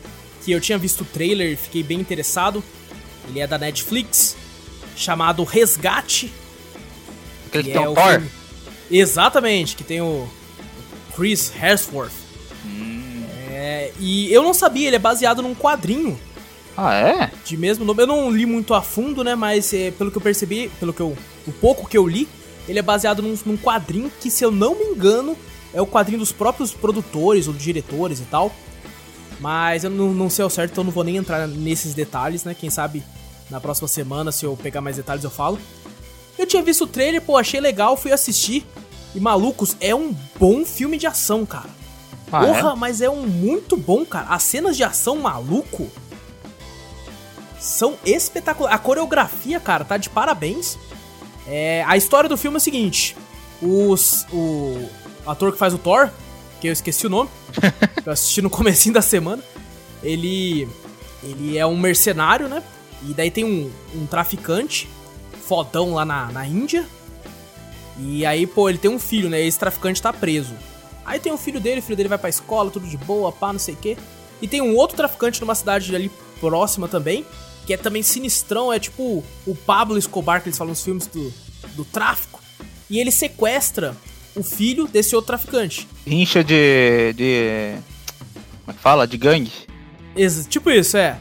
que 0.44 0.52
eu 0.52 0.60
tinha 0.60 0.78
visto 0.78 1.00
o 1.00 1.04
trailer 1.04 1.52
e 1.52 1.56
fiquei 1.56 1.82
bem 1.82 1.98
interessado. 1.98 2.62
Ele 3.28 3.40
é 3.40 3.46
da 3.48 3.58
Netflix, 3.58 4.36
chamado 4.94 5.42
Resgate. 5.42 6.32
Aquele 7.46 7.64
que 7.64 7.70
que 7.70 7.74
tem 7.76 7.82
é 7.84 7.88
o 7.88 7.92
o 7.92 7.94
Thor? 7.96 8.10
filme- 8.12 8.30
Exatamente, 8.90 9.76
que 9.76 9.84
tem 9.84 10.00
o 10.00 10.28
Chris 11.16 11.52
Hemsworth. 11.60 12.12
Hum. 12.66 13.24
É, 13.50 13.92
e 13.98 14.32
eu 14.32 14.42
não 14.42 14.52
sabia, 14.54 14.86
ele 14.88 14.96
é 14.96 14.98
baseado 14.98 15.42
num 15.42 15.54
quadrinho 15.54 16.18
Ah, 16.76 16.94
é? 16.94 17.30
de 17.44 17.56
mesmo 17.56 17.84
nome. 17.84 18.02
Eu 18.02 18.06
não 18.06 18.30
li 18.30 18.46
muito 18.46 18.74
a 18.74 18.82
fundo, 18.82 19.22
né? 19.24 19.34
Mas 19.34 19.72
é, 19.72 19.90
pelo 19.90 20.10
que 20.10 20.16
eu 20.18 20.22
percebi, 20.22 20.70
pelo 20.80 20.92
que 20.92 21.00
eu, 21.00 21.16
o 21.46 21.52
pouco 21.52 21.88
que 21.88 21.96
eu 21.96 22.06
li, 22.06 22.28
ele 22.68 22.78
é 22.78 22.82
baseado 22.82 23.22
num, 23.22 23.36
num 23.46 23.56
quadrinho 23.56 24.10
que, 24.20 24.30
se 24.30 24.44
eu 24.44 24.50
não 24.50 24.74
me 24.74 24.84
engano, 24.84 25.36
é 25.72 25.80
o 25.80 25.86
quadrinho 25.86 26.18
dos 26.18 26.32
próprios 26.32 26.72
produtores 26.72 27.46
ou 27.48 27.54
diretores 27.54 28.20
e 28.20 28.24
tal. 28.24 28.54
Mas 29.40 29.84
eu 29.84 29.90
não, 29.90 30.12
não 30.12 30.30
sei 30.30 30.42
ao 30.42 30.50
certo, 30.50 30.72
então 30.72 30.84
não 30.84 30.92
vou 30.92 31.04
nem 31.04 31.16
entrar 31.16 31.46
nesses 31.48 31.92
detalhes, 31.94 32.44
né? 32.44 32.54
Quem 32.58 32.70
sabe 32.70 33.02
na 33.50 33.60
próxima 33.60 33.88
semana, 33.88 34.32
se 34.32 34.44
eu 34.44 34.56
pegar 34.56 34.80
mais 34.80 34.96
detalhes, 34.96 35.24
eu 35.24 35.30
falo. 35.30 35.58
Eu 36.38 36.46
tinha 36.46 36.62
visto 36.62 36.84
o 36.84 36.86
trailer, 36.86 37.22
pô, 37.22 37.36
achei 37.36 37.60
legal, 37.60 37.96
fui 37.96 38.12
assistir. 38.12 38.66
E 39.14 39.20
malucos, 39.20 39.76
é 39.80 39.94
um 39.94 40.14
bom 40.38 40.64
filme 40.64 40.98
de 40.98 41.06
ação, 41.06 41.46
cara. 41.46 41.70
Ah, 42.32 42.44
Porra, 42.44 42.76
mas 42.76 43.00
é 43.00 43.08
um 43.08 43.26
muito 43.26 43.76
bom, 43.76 44.04
cara. 44.04 44.26
As 44.28 44.42
cenas 44.42 44.76
de 44.76 44.82
ação 44.82 45.16
maluco 45.18 45.88
são 47.60 47.94
espetaculares. 48.04 48.74
A 48.74 48.78
coreografia, 48.78 49.60
cara, 49.60 49.84
tá 49.84 49.96
de 49.96 50.10
parabéns. 50.10 50.76
É, 51.46 51.84
a 51.86 51.96
história 51.96 52.28
do 52.28 52.36
filme 52.36 52.56
é 52.56 52.58
o 52.58 52.60
seguinte: 52.60 53.16
os, 53.62 54.26
o 54.32 54.88
ator 55.24 55.52
que 55.52 55.58
faz 55.58 55.72
o 55.72 55.78
Thor, 55.78 56.10
que 56.60 56.66
eu 56.66 56.72
esqueci 56.72 57.06
o 57.06 57.10
nome, 57.10 57.30
que 58.02 58.08
eu 58.08 58.12
assisti 58.12 58.42
no 58.42 58.50
comecinho 58.50 58.94
da 58.94 59.02
semana, 59.02 59.42
ele 60.02 60.68
ele 61.22 61.56
é 61.56 61.64
um 61.64 61.76
mercenário, 61.76 62.48
né? 62.48 62.62
E 63.08 63.14
daí 63.14 63.30
tem 63.30 63.44
um, 63.44 63.70
um 63.94 64.06
traficante 64.06 64.88
fodão 65.46 65.94
lá 65.94 66.04
na, 66.04 66.30
na 66.32 66.46
Índia. 66.46 66.86
E 67.98 68.26
aí, 68.26 68.46
pô, 68.46 68.68
ele 68.68 68.78
tem 68.78 68.90
um 68.90 68.98
filho, 68.98 69.28
né? 69.30 69.40
Esse 69.40 69.58
traficante 69.58 70.02
tá 70.02 70.12
preso. 70.12 70.54
Aí 71.04 71.20
tem 71.20 71.32
o 71.32 71.36
filho 71.38 71.60
dele, 71.60 71.80
o 71.80 71.82
filho 71.82 71.96
dele 71.96 72.08
vai 72.08 72.18
pra 72.18 72.28
escola, 72.30 72.70
tudo 72.70 72.86
de 72.86 72.96
boa, 72.96 73.30
pá, 73.30 73.52
não 73.52 73.60
sei 73.60 73.74
o 73.74 73.76
quê. 73.76 73.96
E 74.42 74.48
tem 74.48 74.60
um 74.60 74.74
outro 74.74 74.96
traficante 74.96 75.40
numa 75.40 75.54
cidade 75.54 75.94
ali 75.94 76.10
próxima 76.40 76.88
também, 76.88 77.24
que 77.66 77.72
é 77.72 77.76
também 77.76 78.02
sinistrão, 78.02 78.72
é 78.72 78.78
tipo 78.78 79.22
o 79.46 79.54
Pablo 79.54 79.96
Escobar 79.96 80.42
que 80.42 80.48
eles 80.48 80.58
falam 80.58 80.70
nos 80.72 80.82
filmes 80.82 81.06
do, 81.06 81.32
do 81.76 81.84
tráfico. 81.84 82.40
E 82.90 82.98
ele 82.98 83.10
sequestra 83.12 83.96
o 84.34 84.42
filho 84.42 84.86
desse 84.88 85.14
outro 85.14 85.28
traficante. 85.28 85.86
Rincha 86.06 86.42
de. 86.42 87.12
de. 87.14 87.76
Como 88.64 88.70
é 88.70 88.72
que 88.72 88.80
fala? 88.80 89.06
De 89.06 89.16
gangue. 89.16 89.52
Ex- 90.16 90.46
tipo 90.48 90.70
isso, 90.70 90.96
é. 90.96 91.16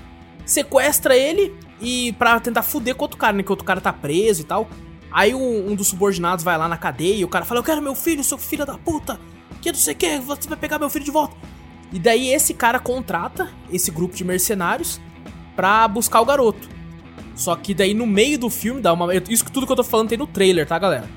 Sequestra 0.45 1.15
ele 1.15 1.53
e 1.81 2.13
pra 2.13 2.39
tentar 2.39 2.63
fuder 2.63 2.95
com 2.95 3.03
outro 3.03 3.17
cara, 3.17 3.33
né? 3.33 3.43
Que 3.43 3.51
outro 3.51 3.65
cara 3.65 3.81
tá 3.81 3.91
preso 3.91 4.41
e 4.41 4.43
tal. 4.45 4.69
Aí 5.11 5.35
um, 5.35 5.71
um 5.71 5.75
dos 5.75 5.87
subordinados 5.87 6.43
vai 6.43 6.57
lá 6.57 6.67
na 6.67 6.77
cadeia 6.77 7.15
e 7.15 7.23
o 7.25 7.27
cara 7.27 7.45
fala: 7.45 7.59
Eu 7.59 7.63
quero 7.63 7.81
meu 7.81 7.95
filho, 7.95 8.23
seu 8.23 8.37
filho 8.37 8.65
da 8.65 8.77
puta. 8.77 9.19
Que 9.61 9.71
não 9.71 9.79
sei 9.79 9.93
o 9.93 9.97
que, 9.97 10.19
você 10.19 10.49
vai 10.49 10.57
pegar 10.57 10.79
meu 10.79 10.89
filho 10.89 11.05
de 11.05 11.11
volta. 11.11 11.35
E 11.91 11.99
daí 11.99 12.29
esse 12.29 12.53
cara 12.53 12.79
contrata 12.79 13.49
esse 13.71 13.91
grupo 13.91 14.15
de 14.15 14.23
mercenários 14.23 14.99
pra 15.55 15.87
buscar 15.87 16.21
o 16.21 16.25
garoto. 16.25 16.67
Só 17.35 17.55
que 17.55 17.73
daí 17.73 17.93
no 17.93 18.05
meio 18.05 18.37
do 18.37 18.49
filme 18.49 18.81
dá 18.81 18.91
uma. 18.93 19.13
Isso 19.15 19.45
tudo 19.45 19.65
que 19.65 19.71
eu 19.71 19.75
tô 19.75 19.83
falando 19.83 20.09
tem 20.09 20.17
no 20.17 20.27
trailer, 20.27 20.67
tá, 20.67 20.77
galera? 20.77 21.09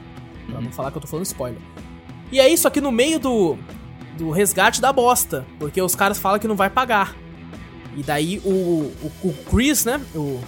Pra 0.46 0.60
não 0.60 0.70
falar 0.70 0.90
que 0.90 0.98
eu 0.98 1.02
tô 1.02 1.08
falando 1.08 1.26
spoiler. 1.26 1.60
E 2.30 2.40
aí, 2.40 2.56
só 2.56 2.70
que 2.70 2.80
no 2.80 2.90
meio 2.90 3.18
do, 3.18 3.56
do 4.16 4.30
resgate 4.30 4.80
dá 4.80 4.92
bosta. 4.92 5.46
Porque 5.58 5.80
os 5.80 5.94
caras 5.94 6.18
falam 6.18 6.38
que 6.38 6.48
não 6.48 6.56
vai 6.56 6.70
pagar. 6.70 7.14
E 7.96 8.02
daí 8.02 8.40
o, 8.44 8.92
o, 9.02 9.12
o 9.24 9.34
Chris, 9.50 9.84
né? 9.84 10.00
O, 10.14 10.40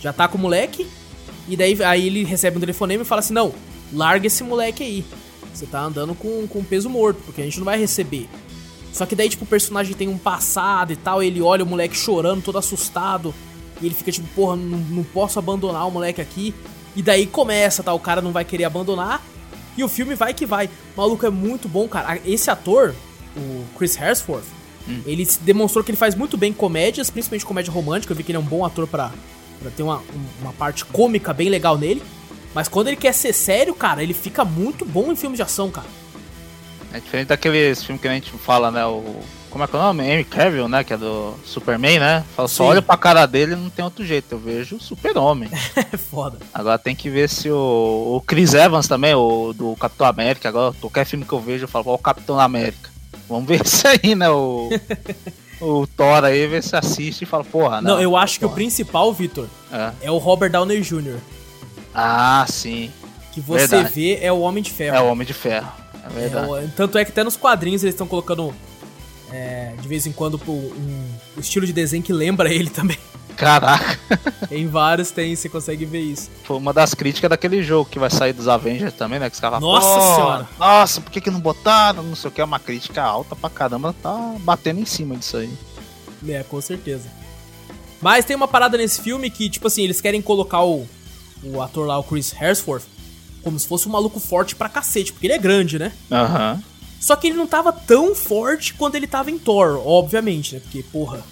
já 0.00 0.12
tá 0.12 0.26
com 0.26 0.36
o 0.36 0.40
moleque. 0.40 0.86
E 1.48 1.56
daí 1.56 1.82
aí 1.82 2.06
ele 2.08 2.24
recebe 2.24 2.56
um 2.56 2.60
telefonema 2.60 3.02
e 3.02 3.06
fala 3.06 3.20
assim: 3.20 3.32
Não, 3.32 3.54
larga 3.92 4.26
esse 4.26 4.42
moleque 4.42 4.82
aí. 4.82 5.04
Você 5.54 5.66
tá 5.66 5.80
andando 5.80 6.14
com, 6.14 6.46
com 6.48 6.64
peso 6.64 6.90
morto, 6.90 7.22
porque 7.24 7.40
a 7.40 7.44
gente 7.44 7.58
não 7.58 7.64
vai 7.64 7.78
receber. 7.78 8.28
Só 8.92 9.06
que 9.06 9.14
daí, 9.14 9.28
tipo, 9.28 9.44
o 9.44 9.48
personagem 9.48 9.94
tem 9.94 10.08
um 10.08 10.18
passado 10.18 10.92
e 10.92 10.96
tal. 10.96 11.22
ele 11.22 11.40
olha 11.40 11.64
o 11.64 11.66
moleque 11.66 11.96
chorando, 11.96 12.42
todo 12.42 12.58
assustado. 12.58 13.32
E 13.80 13.86
ele 13.86 13.94
fica 13.94 14.10
tipo, 14.10 14.26
porra, 14.34 14.56
não, 14.56 14.78
não 14.78 15.04
posso 15.04 15.38
abandonar 15.38 15.86
o 15.86 15.90
moleque 15.90 16.20
aqui. 16.20 16.54
E 16.96 17.02
daí 17.02 17.26
começa, 17.26 17.82
tá? 17.82 17.92
O 17.92 18.00
cara 18.00 18.20
não 18.20 18.32
vai 18.32 18.44
querer 18.44 18.64
abandonar. 18.64 19.22
E 19.76 19.84
o 19.84 19.88
filme 19.88 20.14
vai 20.14 20.34
que 20.34 20.44
vai. 20.44 20.66
O 20.66 21.00
maluco 21.00 21.24
é 21.24 21.30
muito 21.30 21.68
bom, 21.68 21.88
cara. 21.88 22.20
Esse 22.24 22.50
ator, 22.50 22.94
o 23.36 23.64
Chris 23.78 23.96
Hemsworth, 23.96 24.44
hum. 24.88 25.02
ele 25.06 25.26
demonstrou 25.42 25.84
que 25.84 25.90
ele 25.90 25.98
faz 25.98 26.14
muito 26.14 26.36
bem 26.36 26.52
comédias, 26.52 27.10
principalmente 27.10 27.44
comédia 27.44 27.72
romântica. 27.72 28.12
Eu 28.12 28.16
vi 28.16 28.22
que 28.22 28.32
ele 28.32 28.36
é 28.36 28.40
um 28.40 28.44
bom 28.44 28.64
ator 28.64 28.86
pra, 28.86 29.12
pra 29.60 29.70
ter 29.70 29.82
uma, 29.82 30.02
uma 30.40 30.52
parte 30.52 30.84
cômica 30.84 31.32
bem 31.32 31.48
legal 31.48 31.78
nele. 31.78 32.02
Mas 32.54 32.68
quando 32.68 32.88
ele 32.88 32.96
quer 32.96 33.12
ser 33.12 33.32
sério, 33.32 33.74
cara, 33.74 34.02
ele 34.02 34.14
fica 34.14 34.44
muito 34.44 34.84
bom 34.84 35.12
em 35.12 35.16
filmes 35.16 35.36
de 35.36 35.42
ação, 35.42 35.70
cara. 35.70 35.86
É 36.92 36.98
diferente 36.98 37.28
daqueles 37.28 37.84
filmes 37.84 38.02
que 38.02 38.08
a 38.08 38.12
gente 38.12 38.30
fala, 38.32 38.70
né? 38.70 38.84
O. 38.84 39.20
Como 39.48 39.64
é 39.64 39.66
que 39.66 39.74
é 39.74 39.78
o 39.78 39.82
nome? 39.82 40.04
Henry 40.04 40.24
Cavill, 40.24 40.68
né? 40.68 40.84
Que 40.84 40.92
é 40.92 40.96
do 40.96 41.34
Superman, 41.44 41.98
né? 41.98 42.24
Fala, 42.36 42.46
só 42.46 42.66
olha 42.66 42.80
pra 42.80 42.96
cara 42.96 43.26
dele 43.26 43.56
não 43.56 43.68
tem 43.68 43.84
outro 43.84 44.04
jeito. 44.04 44.32
Eu 44.32 44.38
vejo 44.38 44.76
o 44.76 44.80
Super-Homem. 44.80 45.50
É 45.92 45.96
foda. 45.96 46.38
Agora 46.54 46.78
tem 46.78 46.94
que 46.94 47.10
ver 47.10 47.28
se 47.28 47.50
o, 47.50 48.16
o 48.16 48.22
Chris 48.24 48.54
Evans 48.54 48.86
também, 48.86 49.14
o 49.14 49.52
do 49.52 49.74
Capitão 49.76 50.06
América. 50.06 50.48
Agora, 50.48 50.72
qualquer 50.80 51.04
filme 51.04 51.24
que 51.24 51.32
eu 51.32 51.40
vejo, 51.40 51.64
eu 51.64 51.68
falo, 51.68 51.86
ó, 51.88 51.94
o 51.94 51.98
Capitão 51.98 52.38
América. 52.38 52.90
Vamos 53.30 53.48
ver 53.48 53.62
isso 53.64 53.86
aí, 53.86 54.14
né? 54.16 54.28
O, 54.28 54.68
o 55.60 55.86
Thor 55.86 56.24
aí, 56.24 56.46
ver 56.48 56.62
se 56.62 56.74
assiste 56.74 57.22
e 57.22 57.26
fala, 57.26 57.44
porra, 57.44 57.80
não. 57.80 57.94
Não, 57.94 58.00
eu 58.02 58.16
acho 58.16 58.40
porra. 58.40 58.48
que 58.48 58.52
o 58.52 58.54
principal, 58.56 59.12
Vitor, 59.14 59.46
é. 59.72 59.92
é 60.02 60.10
o 60.10 60.18
Robert 60.18 60.50
Downey 60.50 60.80
Jr. 60.82 61.18
Ah, 61.94 62.44
sim. 62.48 62.90
Que 63.32 63.40
você 63.40 63.68
Verdade. 63.68 63.94
vê 63.94 64.18
é 64.20 64.32
o 64.32 64.40
Homem 64.40 64.62
de 64.62 64.72
Ferro. 64.72 64.96
É 64.96 65.00
o 65.00 65.06
Homem 65.06 65.26
de 65.26 65.32
Ferro. 65.32 65.70
É 66.04 66.08
verdade. 66.08 66.64
É, 66.64 66.68
tanto 66.76 66.98
é 66.98 67.04
que 67.04 67.12
até 67.12 67.22
nos 67.22 67.36
quadrinhos 67.36 67.84
eles 67.84 67.94
estão 67.94 68.06
colocando 68.06 68.52
é, 69.32 69.72
de 69.80 69.86
vez 69.86 70.06
em 70.06 70.12
quando 70.12 70.40
um, 70.48 70.52
um, 70.52 71.40
estilo 71.40 71.64
de 71.64 71.72
desenho 71.72 72.02
que 72.02 72.12
lembra 72.12 72.52
ele 72.52 72.70
também. 72.70 72.98
Caraca. 73.40 73.98
em 74.50 74.66
vários 74.66 75.10
tem, 75.10 75.34
você 75.34 75.48
consegue 75.48 75.86
ver 75.86 76.02
isso. 76.02 76.30
Foi 76.44 76.58
uma 76.58 76.74
das 76.74 76.92
críticas 76.92 77.30
daquele 77.30 77.62
jogo 77.62 77.88
que 77.88 77.98
vai 77.98 78.10
sair 78.10 78.34
dos 78.34 78.46
Avengers 78.46 78.92
também, 78.92 79.18
né? 79.18 79.30
Que 79.30 79.34
os 79.34 79.40
caras 79.40 79.60
Nossa 79.62 80.14
senhora! 80.14 80.48
Nossa, 80.58 81.00
por 81.00 81.10
que, 81.10 81.22
que 81.22 81.30
não 81.30 81.40
botaram? 81.40 82.02
Não 82.02 82.14
sei 82.14 82.28
o 82.28 82.32
que, 82.32 82.40
é 82.42 82.44
uma 82.44 82.60
crítica 82.60 83.02
alta 83.02 83.34
pra 83.34 83.48
caramba, 83.48 83.94
tá 84.02 84.34
batendo 84.40 84.80
em 84.80 84.84
cima 84.84 85.16
disso 85.16 85.38
aí. 85.38 85.50
É, 86.28 86.42
com 86.42 86.60
certeza. 86.60 87.08
Mas 88.02 88.26
tem 88.26 88.36
uma 88.36 88.46
parada 88.46 88.76
nesse 88.76 89.00
filme 89.00 89.30
que, 89.30 89.48
tipo 89.48 89.66
assim, 89.66 89.84
eles 89.84 90.02
querem 90.02 90.20
colocar 90.20 90.62
o, 90.62 90.86
o 91.42 91.62
ator 91.62 91.86
lá, 91.86 91.98
o 91.98 92.04
Chris 92.04 92.34
Hemsworth, 92.38 92.84
como 93.42 93.58
se 93.58 93.66
fosse 93.66 93.88
um 93.88 93.92
maluco 93.92 94.20
forte 94.20 94.54
pra 94.54 94.68
cacete, 94.68 95.14
porque 95.14 95.26
ele 95.26 95.34
é 95.34 95.38
grande, 95.38 95.78
né? 95.78 95.92
Aham. 96.12 96.54
Uhum. 96.56 96.70
Só 97.00 97.16
que 97.16 97.28
ele 97.28 97.36
não 97.36 97.46
tava 97.46 97.72
tão 97.72 98.14
forte 98.14 98.74
quando 98.74 98.96
ele 98.96 99.06
tava 99.06 99.30
em 99.30 99.38
Thor, 99.38 99.80
obviamente, 99.86 100.54
né? 100.54 100.60
Porque, 100.60 100.82
porra, 100.82 101.24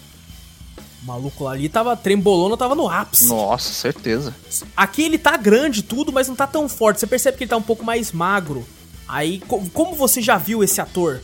o 1.03 1.07
maluco 1.07 1.45
lá 1.45 1.53
ali 1.53 1.69
tava 1.69 1.97
trembolando, 1.97 2.57
tava 2.57 2.75
no 2.75 2.89
ápice. 2.89 3.27
Nossa, 3.27 3.73
certeza. 3.73 4.35
Aqui 4.77 5.03
ele 5.03 5.19
tá 5.19 5.37
grande 5.37 5.83
tudo, 5.83 6.13
mas 6.13 6.29
não 6.29 6.35
tá 6.35 6.47
tão 6.47 6.69
forte. 6.69 7.01
Você 7.01 7.07
percebe 7.07 7.37
que 7.37 7.45
ele 7.45 7.51
tá 7.51 7.57
um 7.57 7.63
pouco 7.63 7.85
mais 7.85 8.13
magro. 8.13 8.67
Aí, 9.07 9.41
como 9.73 9.95
você 9.95 10.21
já 10.21 10.37
viu 10.37 10.63
esse 10.63 10.81
ator 10.81 11.21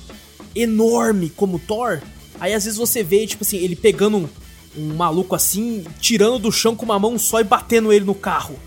enorme 0.54 1.30
como 1.30 1.58
Thor, 1.58 2.00
aí 2.40 2.54
às 2.54 2.64
vezes 2.64 2.78
você 2.78 3.02
vê, 3.02 3.26
tipo 3.26 3.44
assim, 3.44 3.58
ele 3.58 3.76
pegando 3.76 4.16
um, 4.16 4.28
um 4.76 4.94
maluco 4.94 5.34
assim, 5.34 5.84
tirando 6.00 6.38
do 6.38 6.52
chão 6.52 6.76
com 6.76 6.84
uma 6.84 6.98
mão 6.98 7.18
só 7.18 7.40
e 7.40 7.44
batendo 7.44 7.92
ele 7.92 8.04
no 8.04 8.14
carro. 8.14 8.58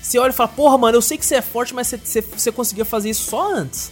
Você 0.00 0.18
olha 0.18 0.30
e 0.30 0.34
fala, 0.34 0.48
porra, 0.48 0.76
mano, 0.76 0.98
eu 0.98 1.02
sei 1.02 1.16
que 1.16 1.24
você 1.24 1.36
é 1.36 1.42
forte, 1.42 1.74
mas 1.74 1.88
você, 1.88 1.96
você, 1.96 2.20
você 2.20 2.52
conseguia 2.52 2.84
fazer 2.84 3.10
isso 3.10 3.30
só 3.30 3.54
antes. 3.54 3.90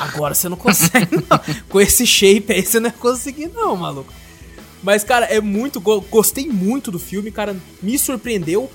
Agora 0.00 0.32
você 0.32 0.48
não 0.48 0.56
consegue, 0.56 1.16
não. 1.16 1.40
Com 1.68 1.80
esse 1.80 2.06
shape 2.06 2.52
aí 2.52 2.64
você 2.64 2.78
não 2.78 2.88
ia 2.88 2.92
conseguir, 2.92 3.48
não, 3.48 3.76
maluco. 3.76 4.12
Mas, 4.82 5.02
cara, 5.04 5.26
é 5.26 5.40
muito. 5.40 5.80
Gostei 5.80 6.48
muito 6.48 6.90
do 6.90 6.98
filme, 6.98 7.30
cara. 7.30 7.56
Me 7.82 7.98
surpreendeu. 7.98 8.70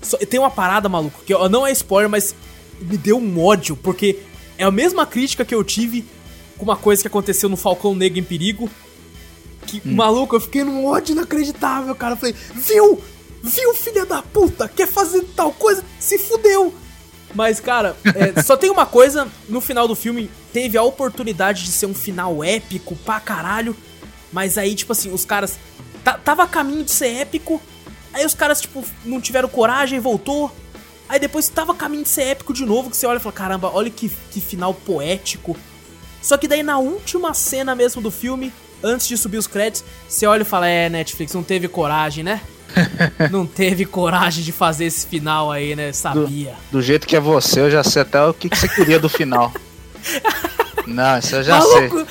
Só, 0.00 0.16
tem 0.18 0.40
uma 0.40 0.50
parada, 0.50 0.88
maluco, 0.88 1.22
que 1.24 1.32
ó, 1.32 1.48
não 1.48 1.66
é 1.66 1.72
spoiler, 1.72 2.10
mas 2.10 2.34
me 2.80 2.96
deu 2.96 3.18
um 3.18 3.40
ódio, 3.40 3.76
porque 3.76 4.18
é 4.58 4.64
a 4.64 4.70
mesma 4.70 5.06
crítica 5.06 5.44
que 5.44 5.54
eu 5.54 5.62
tive 5.62 6.04
com 6.58 6.64
uma 6.64 6.76
coisa 6.76 7.02
que 7.02 7.08
aconteceu 7.08 7.48
no 7.48 7.56
Falcão 7.56 7.94
Negro 7.94 8.18
em 8.18 8.24
Perigo. 8.24 8.68
Que, 9.66 9.78
hum. 9.78 9.94
maluco, 9.94 10.34
eu 10.34 10.40
fiquei 10.40 10.64
num 10.64 10.86
ódio 10.86 11.12
inacreditável, 11.12 11.94
cara. 11.94 12.14
Eu 12.14 12.18
falei, 12.18 12.34
viu? 12.54 13.00
Viu, 13.42 13.74
filha 13.74 14.06
da 14.06 14.22
puta? 14.22 14.68
Quer 14.68 14.86
fazer 14.86 15.24
tal 15.36 15.52
coisa? 15.52 15.84
Se 15.98 16.18
fudeu. 16.18 16.74
Mas, 17.34 17.60
cara, 17.60 17.96
é, 18.04 18.42
só 18.42 18.56
tem 18.56 18.70
uma 18.70 18.86
coisa: 18.86 19.28
no 19.48 19.60
final 19.60 19.88
do 19.88 19.94
filme, 19.94 20.30
teve 20.52 20.76
a 20.76 20.82
oportunidade 20.82 21.64
de 21.64 21.70
ser 21.70 21.86
um 21.86 21.94
final 21.94 22.42
épico 22.42 22.96
pra 22.96 23.20
caralho. 23.20 23.76
Mas 24.32 24.56
aí, 24.56 24.74
tipo 24.74 24.92
assim, 24.92 25.12
os 25.12 25.24
caras. 25.24 25.58
Tava 26.24 26.42
a 26.42 26.46
caminho 26.48 26.84
de 26.84 26.90
ser 26.90 27.20
épico. 27.20 27.62
Aí 28.12 28.26
os 28.26 28.34
caras, 28.34 28.60
tipo, 28.60 28.84
não 29.04 29.20
tiveram 29.20 29.48
coragem, 29.48 30.00
voltou. 30.00 30.50
Aí 31.08 31.18
depois 31.20 31.48
tava 31.48 31.72
a 31.72 31.74
caminho 31.74 32.02
de 32.02 32.08
ser 32.08 32.22
épico 32.22 32.52
de 32.52 32.64
novo. 32.64 32.90
Que 32.90 32.96
você 32.96 33.06
olha 33.06 33.18
e 33.18 33.20
fala: 33.20 33.34
caramba, 33.34 33.70
olha 33.72 33.90
que, 33.90 34.10
que 34.30 34.40
final 34.40 34.74
poético. 34.74 35.56
Só 36.20 36.36
que 36.36 36.48
daí 36.48 36.62
na 36.62 36.78
última 36.78 37.34
cena 37.34 37.74
mesmo 37.74 38.00
do 38.00 38.10
filme, 38.10 38.52
antes 38.82 39.06
de 39.08 39.16
subir 39.16 39.38
os 39.38 39.46
créditos, 39.46 39.84
você 40.08 40.26
olha 40.26 40.42
e 40.42 40.46
fala: 40.46 40.66
é, 40.66 40.88
Netflix, 40.88 41.34
não 41.34 41.42
teve 41.42 41.68
coragem, 41.68 42.24
né? 42.24 42.40
não 43.30 43.46
teve 43.46 43.84
coragem 43.84 44.42
de 44.42 44.52
fazer 44.52 44.86
esse 44.86 45.06
final 45.06 45.50
aí, 45.50 45.76
né? 45.76 45.92
Sabia. 45.92 46.54
Do, 46.70 46.78
do, 46.78 46.82
jeito 46.82 47.06
que 47.06 47.16
é 47.16 47.20
você, 47.20 47.60
eu 47.60 47.70
já 47.70 47.84
sei 47.84 48.02
até 48.02 48.24
o 48.24 48.32
que, 48.32 48.48
que 48.48 48.56
você 48.56 48.68
queria 48.68 48.98
do 48.98 49.08
final. 49.08 49.52
não, 50.86 51.18
isso 51.18 51.36
eu 51.36 51.42
já 51.42 51.58
Maluco, 51.58 51.96
sei. 51.98 52.06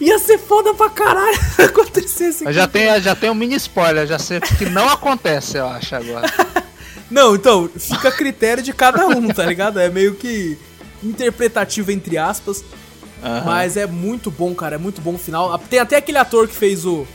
Ia 0.00 0.18
ser 0.18 0.38
foda 0.38 0.74
pra 0.74 0.90
caralho 0.90 1.38
acontecer 1.58 2.28
isso 2.28 2.44
aqui. 2.44 2.52
Já 2.52 2.66
tenho, 2.66 3.00
já 3.00 3.14
tenho 3.14 3.32
um 3.32 3.36
mini 3.36 3.54
spoiler, 3.56 4.06
já 4.06 4.18
sei 4.18 4.40
que 4.40 4.66
não 4.66 4.88
acontece, 4.88 5.56
eu 5.56 5.66
acho, 5.66 5.94
agora. 5.94 6.26
não, 7.10 7.34
então, 7.34 7.70
fica 7.76 8.08
a 8.08 8.12
critério 8.12 8.62
de 8.62 8.72
cada 8.72 9.06
um, 9.06 9.28
tá 9.28 9.44
ligado? 9.46 9.78
É 9.78 9.88
meio 9.88 10.14
que 10.14 10.58
interpretativo, 11.02 11.90
entre 11.92 12.18
aspas. 12.18 12.64
Uhum. 13.22 13.44
Mas 13.44 13.76
é 13.76 13.86
muito 13.86 14.30
bom, 14.30 14.54
cara. 14.54 14.74
É 14.74 14.78
muito 14.78 15.00
bom 15.00 15.14
o 15.14 15.18
final. 15.18 15.58
Tem 15.58 15.78
até 15.78 15.96
aquele 15.96 16.18
ator 16.18 16.48
que 16.48 16.54
fez 16.54 16.84
o 16.84 17.06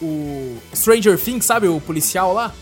o 0.00 0.56
Stranger 0.74 1.18
Things, 1.18 1.44
sabe? 1.44 1.68
O 1.68 1.80
policial 1.80 2.32
lá? 2.32 2.54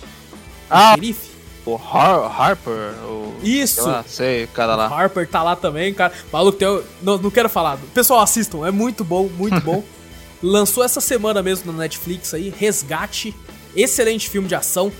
Ah, 0.70 0.92
o 0.92 0.94
xerife. 0.94 1.35
O 1.66 1.74
Har 1.74 2.40
Harper. 2.40 2.94
O... 3.04 3.34
Isso! 3.42 3.82
Sei, 3.82 3.84
lá, 3.84 4.04
sei, 4.06 4.44
o 4.44 4.48
cara 4.48 4.76
lá. 4.76 4.88
O 4.88 4.94
Harper 4.94 5.28
tá 5.28 5.42
lá 5.42 5.56
também, 5.56 5.92
cara. 5.92 6.12
Maluco, 6.32 6.56
tem... 6.56 6.68
não, 7.02 7.18
não 7.18 7.30
quero 7.30 7.48
falar. 7.48 7.76
Pessoal, 7.92 8.20
assistam, 8.20 8.64
é 8.64 8.70
muito 8.70 9.02
bom, 9.02 9.28
muito 9.36 9.60
bom. 9.60 9.82
Lançou 10.40 10.84
essa 10.84 11.00
semana 11.00 11.42
mesmo 11.42 11.72
na 11.72 11.78
Netflix 11.78 12.32
aí, 12.32 12.54
Resgate. 12.56 13.34
Excelente 13.74 14.30
filme 14.30 14.46
de 14.46 14.54
ação. 14.54 14.92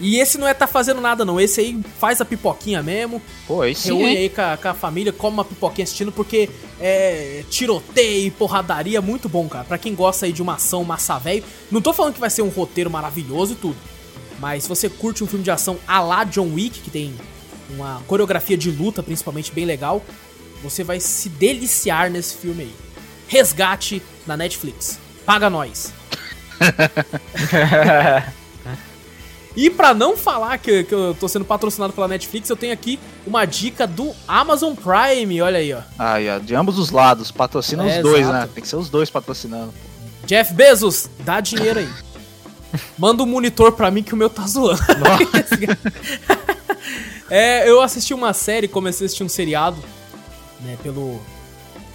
E 0.00 0.18
esse 0.18 0.38
não 0.38 0.46
é 0.46 0.54
tá 0.54 0.66
fazendo 0.66 1.00
nada, 1.00 1.24
não. 1.24 1.40
Esse 1.40 1.60
aí 1.60 1.80
faz 1.98 2.20
a 2.20 2.24
pipoquinha 2.24 2.82
mesmo. 2.82 3.20
Pô, 3.46 3.64
esse 3.64 3.88
Reúne 3.88 4.16
aí 4.16 4.28
com 4.28 4.40
a, 4.40 4.56
com 4.56 4.68
a, 4.68 4.74
família, 4.74 5.12
come 5.12 5.34
uma 5.34 5.44
pipoquinha 5.44 5.84
assistindo, 5.84 6.12
porque 6.12 6.48
é 6.80 7.44
tiroteio, 7.50 8.30
porradaria, 8.32 9.00
muito 9.00 9.28
bom, 9.28 9.48
cara. 9.48 9.64
Pra 9.64 9.78
quem 9.78 9.94
gosta 9.94 10.26
aí 10.26 10.32
de 10.32 10.42
uma 10.42 10.54
ação 10.54 10.84
massa 10.84 11.18
velho. 11.18 11.44
Não 11.70 11.80
tô 11.80 11.92
falando 11.92 12.14
que 12.14 12.20
vai 12.20 12.30
ser 12.30 12.42
um 12.42 12.48
roteiro 12.48 12.90
maravilhoso 12.90 13.54
e 13.54 13.56
tudo. 13.56 13.76
Mas 14.38 14.64
se 14.64 14.68
você 14.68 14.88
curte 14.88 15.24
um 15.24 15.26
filme 15.26 15.44
de 15.44 15.50
ação 15.50 15.78
a 15.86 16.00
la 16.00 16.24
John 16.24 16.54
Wick, 16.54 16.80
que 16.80 16.90
tem 16.90 17.14
uma 17.70 18.02
coreografia 18.06 18.56
de 18.56 18.70
luta, 18.70 19.02
principalmente, 19.02 19.52
bem 19.52 19.64
legal, 19.64 20.02
você 20.62 20.82
vai 20.84 21.00
se 21.00 21.28
deliciar 21.28 22.10
nesse 22.10 22.36
filme 22.36 22.62
aí. 22.64 22.74
Resgate 23.26 24.02
na 24.26 24.36
Netflix. 24.36 24.98
Paga 25.26 25.50
nós. 25.50 25.92
E 29.56 29.68
para 29.68 29.92
não 29.92 30.16
falar 30.16 30.56
que, 30.58 30.84
que 30.84 30.94
eu 30.94 31.16
tô 31.18 31.26
sendo 31.26 31.44
patrocinado 31.44 31.92
pela 31.92 32.06
Netflix, 32.06 32.48
eu 32.48 32.56
tenho 32.56 32.72
aqui 32.72 32.96
uma 33.26 33.44
dica 33.44 33.88
do 33.88 34.14
Amazon 34.28 34.72
Prime, 34.72 35.42
olha 35.42 35.58
aí, 35.58 35.72
ó. 35.72 35.80
Aí, 35.98 36.30
ó, 36.30 36.38
de 36.38 36.54
ambos 36.54 36.78
os 36.78 36.92
lados, 36.92 37.32
patrocina 37.32 37.82
é, 37.90 37.96
os 37.96 38.02
dois, 38.04 38.20
exato. 38.20 38.38
né? 38.38 38.48
Tem 38.54 38.62
que 38.62 38.68
ser 38.68 38.76
os 38.76 38.88
dois 38.88 39.10
patrocinando. 39.10 39.74
Jeff 40.26 40.54
Bezos, 40.54 41.10
dá 41.24 41.40
dinheiro 41.40 41.80
aí. 41.80 41.88
Manda 42.98 43.22
um 43.22 43.26
monitor 43.26 43.72
pra 43.72 43.90
mim 43.90 44.02
que 44.02 44.14
o 44.14 44.16
meu 44.16 44.28
tá 44.28 44.46
zoando. 44.46 44.80
é, 47.30 47.68
eu 47.68 47.80
assisti 47.80 48.12
uma 48.12 48.32
série, 48.32 48.68
comecei 48.68 49.04
a 49.04 49.06
assistir 49.06 49.24
um 49.24 49.28
seriado, 49.28 49.82
né, 50.60 50.76
pelo 50.82 51.20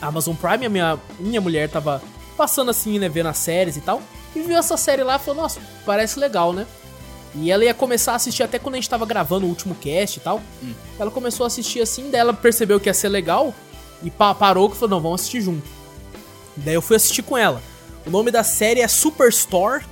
Amazon 0.02 0.36
Prime. 0.36 0.66
A 0.66 0.70
minha, 0.70 1.00
minha 1.20 1.42
mulher 1.42 1.70
tava 1.70 2.02
passando 2.36 2.72
assim, 2.72 3.00
né, 3.00 3.08
vendo 3.08 3.28
as 3.28 3.38
séries 3.38 3.78
e 3.78 3.82
tal. 3.82 4.02
E 4.36 4.42
viu 4.42 4.58
essa 4.58 4.78
série 4.78 5.04
lá 5.04 5.18
e 5.18 5.20
falou, 5.20 5.44
nossa, 5.44 5.60
parece 5.86 6.20
legal, 6.20 6.54
né? 6.54 6.66
E 7.36 7.52
ela 7.52 7.66
ia 7.66 7.74
começar 7.74 8.14
a 8.14 8.16
assistir 8.16 8.44
até 8.44 8.60
quando 8.60 8.76
a 8.76 8.78
gente 8.78 8.90
tava 8.90 9.06
gravando 9.06 9.46
o 9.46 9.50
último 9.50 9.76
cast 9.76 10.18
e 10.18 10.22
tal. 10.22 10.42
Hum. 10.64 10.74
Ela 11.00 11.10
começou 11.10 11.44
a 11.44 11.48
assistir 11.48 11.82
assim, 11.82 12.10
daí 12.12 12.22
ela 12.22 12.34
percebeu 12.34 12.80
que 12.80 12.90
ia 12.90 12.94
ser 12.94 13.10
legal 13.10 13.54
e 14.04 14.12
pa 14.12 14.34
parou 14.36 14.70
que 14.70 14.76
falou: 14.76 14.92
não, 14.92 15.02
vamos 15.02 15.22
assistir 15.22 15.42
junto. 15.42 15.68
Daí 16.58 16.76
eu 16.76 16.82
fui 16.82 16.96
assistir 16.96 17.24
com 17.24 17.38
ela. 17.38 17.62
O 18.06 18.10
nome 18.10 18.30
da 18.30 18.44
série 18.44 18.82
é 18.82 18.88
Superstore, 18.88 19.84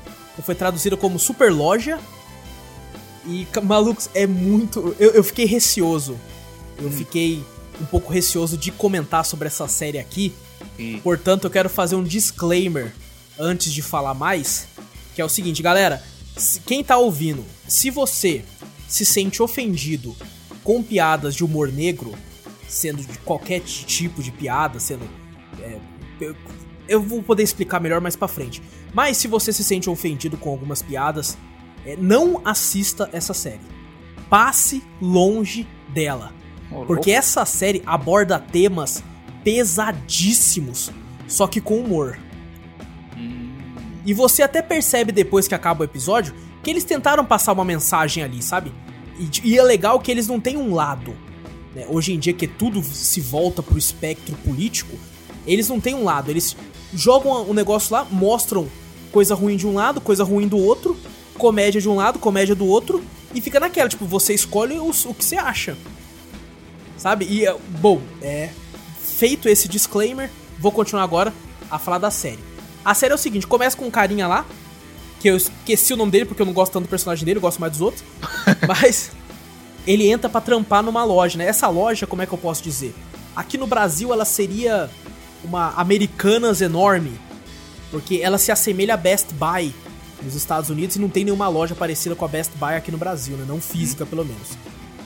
foi 0.41 0.55
traduzida 0.55 0.97
como 0.97 1.19
Super 1.19 1.51
Loja. 1.51 1.99
E, 3.25 3.47
malucos, 3.63 4.09
é 4.13 4.25
muito. 4.25 4.95
Eu, 4.99 5.11
eu 5.11 5.23
fiquei 5.23 5.45
receoso. 5.45 6.19
Eu 6.77 6.87
hum. 6.87 6.91
fiquei 6.91 7.43
um 7.79 7.85
pouco 7.85 8.11
receoso 8.11 8.57
de 8.57 8.71
comentar 8.71 9.25
sobre 9.25 9.47
essa 9.47 9.67
série 9.67 9.99
aqui. 9.99 10.33
Hum. 10.79 10.99
Portanto, 11.03 11.45
eu 11.45 11.49
quero 11.49 11.69
fazer 11.69 11.95
um 11.95 12.03
disclaimer 12.03 12.93
antes 13.39 13.71
de 13.71 13.81
falar 13.81 14.13
mais. 14.13 14.67
Que 15.13 15.21
é 15.21 15.25
o 15.25 15.29
seguinte, 15.29 15.61
galera 15.61 16.01
quem 16.65 16.83
tá 16.83 16.97
ouvindo, 16.97 17.43
se 17.67 17.89
você 17.89 18.43
se 18.87 19.05
sente 19.05 19.41
ofendido 19.41 20.15
com 20.63 20.81
piadas 20.81 21.35
de 21.35 21.43
humor 21.43 21.71
negro, 21.71 22.13
sendo 22.67 23.01
de 23.01 23.17
qualquer 23.19 23.61
tipo 23.61 24.21
de 24.21 24.31
piada, 24.31 24.79
sendo. 24.79 25.07
É, 25.59 25.77
eu, 26.91 27.01
vou 27.01 27.23
poder 27.23 27.43
explicar 27.43 27.79
melhor 27.79 28.01
mais 28.01 28.15
pra 28.15 28.27
frente. 28.27 28.61
Mas 28.93 29.17
se 29.17 29.27
você 29.27 29.51
se 29.53 29.63
sente 29.63 29.89
ofendido 29.89 30.37
com 30.37 30.49
algumas 30.49 30.81
piadas, 30.81 31.37
é, 31.85 31.95
não 31.95 32.41
assista 32.45 33.09
essa 33.11 33.33
série. 33.33 33.61
Passe 34.29 34.83
longe 35.01 35.67
dela. 35.89 36.33
Porque 36.87 37.11
essa 37.11 37.45
série 37.45 37.83
aborda 37.85 38.39
temas 38.39 39.03
pesadíssimos, 39.43 40.89
só 41.27 41.47
que 41.47 41.59
com 41.59 41.79
humor. 41.79 42.17
Hum. 43.17 43.51
E 44.05 44.13
você 44.13 44.41
até 44.41 44.61
percebe 44.61 45.11
depois 45.11 45.47
que 45.47 45.55
acaba 45.55 45.81
o 45.81 45.83
episódio 45.83 46.33
que 46.63 46.69
eles 46.69 46.83
tentaram 46.83 47.25
passar 47.25 47.51
uma 47.53 47.65
mensagem 47.65 48.23
ali, 48.23 48.41
sabe? 48.41 48.71
E, 49.19 49.49
e 49.49 49.57
é 49.57 49.63
legal 49.63 49.99
que 49.99 50.11
eles 50.11 50.27
não 50.27 50.39
têm 50.39 50.57
um 50.57 50.73
lado. 50.73 51.15
Né? 51.75 51.85
Hoje 51.89 52.13
em 52.13 52.19
dia 52.19 52.33
que 52.33 52.47
tudo 52.47 52.81
se 52.83 53.19
volta 53.19 53.61
pro 53.61 53.77
espectro 53.77 54.35
político, 54.37 54.97
eles 55.45 55.67
não 55.67 55.79
têm 55.79 55.95
um 55.95 56.03
lado. 56.03 56.29
Eles 56.29 56.55
jogam 56.93 57.49
um 57.49 57.53
negócio 57.53 57.93
lá, 57.93 58.05
mostram 58.09 58.67
coisa 59.11 59.35
ruim 59.35 59.57
de 59.57 59.67
um 59.67 59.73
lado, 59.73 59.99
coisa 59.99 60.23
ruim 60.23 60.47
do 60.47 60.57
outro, 60.57 60.97
comédia 61.37 61.81
de 61.81 61.89
um 61.89 61.95
lado, 61.95 62.19
comédia 62.19 62.55
do 62.55 62.65
outro, 62.65 63.03
e 63.33 63.41
fica 63.41 63.59
naquela, 63.59 63.89
tipo, 63.89 64.05
você 64.05 64.33
escolhe 64.33 64.77
o, 64.79 64.89
o 64.89 65.13
que 65.13 65.23
você 65.23 65.37
acha. 65.37 65.77
Sabe? 66.97 67.25
E, 67.25 67.45
é, 67.45 67.55
bom, 67.79 68.01
é. 68.21 68.49
Feito 69.01 69.49
esse 69.49 69.67
disclaimer, 69.67 70.29
vou 70.59 70.71
continuar 70.71 71.03
agora 71.03 71.33
a 71.69 71.79
falar 71.79 71.97
da 71.97 72.11
série. 72.11 72.39
A 72.83 72.93
série 72.93 73.11
é 73.11 73.15
o 73.15 73.17
seguinte: 73.17 73.47
começa 73.47 73.75
com 73.75 73.85
um 73.85 73.91
carinha 73.91 74.27
lá, 74.27 74.45
que 75.19 75.27
eu 75.27 75.37
esqueci 75.37 75.93
o 75.93 75.97
nome 75.97 76.11
dele 76.11 76.25
porque 76.25 76.41
eu 76.41 76.45
não 76.45 76.53
gosto 76.53 76.73
tanto 76.73 76.85
do 76.85 76.89
personagem 76.89 77.25
dele, 77.25 77.37
eu 77.37 77.41
gosto 77.41 77.59
mais 77.59 77.73
dos 77.73 77.81
outros. 77.81 78.03
mas 78.67 79.11
ele 79.85 80.09
entra 80.09 80.29
para 80.29 80.41
trampar 80.41 80.83
numa 80.83 81.03
loja, 81.03 81.37
né? 81.37 81.45
Essa 81.45 81.67
loja, 81.67 82.05
como 82.05 82.21
é 82.21 82.25
que 82.25 82.33
eu 82.33 82.37
posso 82.37 82.63
dizer? 82.63 82.93
Aqui 83.35 83.57
no 83.57 83.65
Brasil 83.67 84.11
ela 84.13 84.25
seria 84.25 84.89
uma 85.43 85.71
Americanas 85.71 86.61
enorme, 86.61 87.11
porque 87.89 88.19
ela 88.23 88.37
se 88.37 88.51
assemelha 88.51 88.93
a 88.93 88.97
Best 88.97 89.33
Buy 89.33 89.73
nos 90.23 90.35
Estados 90.35 90.69
Unidos 90.69 90.95
e 90.95 90.99
não 90.99 91.09
tem 91.09 91.25
nenhuma 91.25 91.47
loja 91.47 91.75
parecida 91.75 92.15
com 92.15 92.25
a 92.25 92.27
Best 92.27 92.51
Buy 92.55 92.75
aqui 92.75 92.91
no 92.91 92.97
Brasil, 92.97 93.35
né? 93.37 93.45
Não 93.47 93.59
física, 93.59 94.05
pelo 94.05 94.23
menos. 94.23 94.49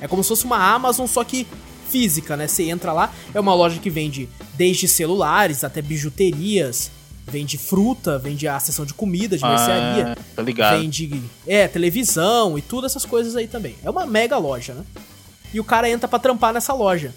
É 0.01 0.07
como 0.07 0.23
se 0.23 0.29
fosse 0.29 0.45
uma 0.45 0.57
Amazon, 0.57 1.07
só 1.07 1.23
que 1.23 1.47
física, 1.89 2.36
né? 2.36 2.47
Você 2.47 2.63
entra 2.63 2.91
lá, 2.91 3.13
é 3.33 3.39
uma 3.39 3.53
loja 3.53 3.79
que 3.79 3.89
vende 3.89 4.29
desde 4.55 4.88
celulares 4.88 5.63
até 5.63 5.81
bijuterias, 5.81 6.91
vende 7.25 7.57
fruta, 7.57 8.19
vende 8.19 8.47
a 8.47 8.59
seção 8.59 8.86
de 8.86 8.93
comida, 8.93 9.38
de 9.38 9.43
mercearia. 9.43 10.13
Ah, 10.17 10.23
tá 10.36 10.41
ligado. 10.41 10.79
Vende, 10.79 11.21
é, 11.47 11.67
televisão 11.67 12.57
e 12.57 12.61
tudo 12.61 12.86
essas 12.86 13.05
coisas 13.05 13.36
aí 13.36 13.47
também. 13.47 13.75
É 13.83 13.89
uma 13.89 14.05
mega 14.05 14.38
loja, 14.38 14.73
né? 14.73 14.83
E 15.53 15.59
o 15.59 15.63
cara 15.63 15.89
entra 15.89 16.07
para 16.07 16.19
trampar 16.19 16.53
nessa 16.53 16.73
loja. 16.73 17.13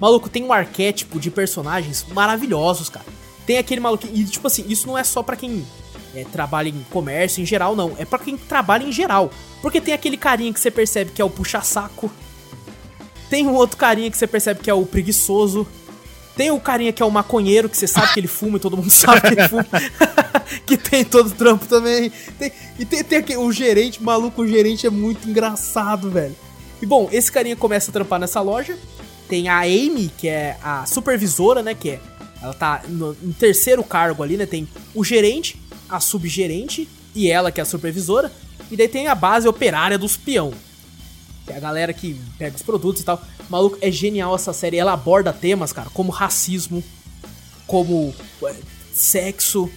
Maluco, 0.00 0.30
tem 0.30 0.42
um 0.42 0.52
arquétipo 0.52 1.20
de 1.20 1.30
personagens 1.30 2.06
maravilhosos, 2.12 2.88
cara. 2.88 3.06
Tem 3.44 3.58
aquele 3.58 3.80
maluco. 3.80 4.08
E, 4.12 4.24
tipo 4.24 4.46
assim, 4.46 4.64
isso 4.68 4.86
não 4.86 4.96
é 4.96 5.04
só 5.04 5.22
para 5.22 5.36
quem 5.36 5.66
é, 6.14 6.24
trabalha 6.24 6.68
em 6.68 6.86
comércio 6.90 7.42
em 7.42 7.46
geral, 7.46 7.76
não. 7.76 7.94
É 7.98 8.04
para 8.04 8.18
quem 8.18 8.36
trabalha 8.36 8.84
em 8.84 8.92
geral. 8.92 9.30
Porque 9.60 9.80
tem 9.80 9.92
aquele 9.92 10.16
carinha 10.16 10.52
que 10.52 10.60
você 10.60 10.70
percebe 10.70 11.10
que 11.10 11.20
é 11.20 11.24
o 11.24 11.28
puxa-saco. 11.28 12.10
Tem 13.28 13.46
um 13.46 13.54
outro 13.54 13.76
carinha 13.76 14.10
que 14.10 14.16
você 14.16 14.26
percebe 14.26 14.60
que 14.60 14.70
é 14.70 14.74
o 14.74 14.86
preguiçoso. 14.86 15.66
Tem 16.34 16.50
o 16.50 16.58
carinha 16.58 16.92
que 16.92 17.02
é 17.02 17.06
o 17.06 17.10
maconheiro, 17.10 17.68
que 17.68 17.76
você 17.76 17.86
sabe 17.86 18.14
que 18.14 18.20
ele 18.20 18.26
fuma 18.26 18.56
e 18.56 18.60
todo 18.60 18.76
mundo 18.76 18.88
sabe 18.90 19.20
que 19.20 19.26
ele 19.38 19.48
fuma. 19.48 19.66
que 20.64 20.76
tem 20.78 21.04
todo 21.04 21.30
trampo 21.30 21.66
também. 21.66 22.10
Tem, 22.38 22.50
e 22.78 22.84
tem, 22.86 23.04
tem 23.04 23.36
o 23.36 23.52
gerente, 23.52 24.02
maluco, 24.02 24.42
o 24.42 24.48
gerente 24.48 24.86
é 24.86 24.90
muito 24.90 25.28
engraçado, 25.28 26.10
velho. 26.10 26.34
E 26.80 26.86
bom, 26.86 27.08
esse 27.12 27.30
carinha 27.30 27.54
começa 27.54 27.90
a 27.90 27.92
trampar 27.92 28.18
nessa 28.18 28.40
loja. 28.40 28.78
Tem 29.30 29.48
a 29.48 29.60
Amy, 29.60 30.10
que 30.18 30.28
é 30.28 30.58
a 30.62 30.84
supervisora, 30.84 31.62
né? 31.62 31.72
Que 31.72 31.90
é. 31.90 32.00
Ela 32.42 32.52
tá 32.52 32.82
no, 32.88 33.12
no 33.14 33.32
terceiro 33.32 33.84
cargo 33.84 34.22
ali, 34.22 34.36
né? 34.36 34.44
Tem 34.44 34.68
o 34.94 35.04
gerente, 35.04 35.60
a 35.88 36.00
subgerente 36.00 36.88
e 37.14 37.30
ela, 37.30 37.52
que 37.52 37.60
é 37.60 37.62
a 37.62 37.66
supervisora. 37.66 38.32
E 38.70 38.76
daí 38.76 38.88
tem 38.88 39.06
a 39.06 39.14
base 39.14 39.46
operária 39.46 39.96
dos 39.96 40.16
peão 40.16 40.52
que 41.46 41.52
é 41.52 41.56
a 41.56 41.60
galera 41.60 41.92
que 41.92 42.14
pega 42.38 42.54
os 42.54 42.62
produtos 42.62 43.02
e 43.02 43.04
tal. 43.04 43.20
Maluco, 43.48 43.76
é 43.80 43.90
genial 43.90 44.34
essa 44.34 44.52
série. 44.52 44.76
Ela 44.76 44.92
aborda 44.92 45.32
temas, 45.32 45.72
cara, 45.72 45.90
como 45.90 46.12
racismo, 46.12 46.82
como 47.66 48.14
sexo. 48.92 49.68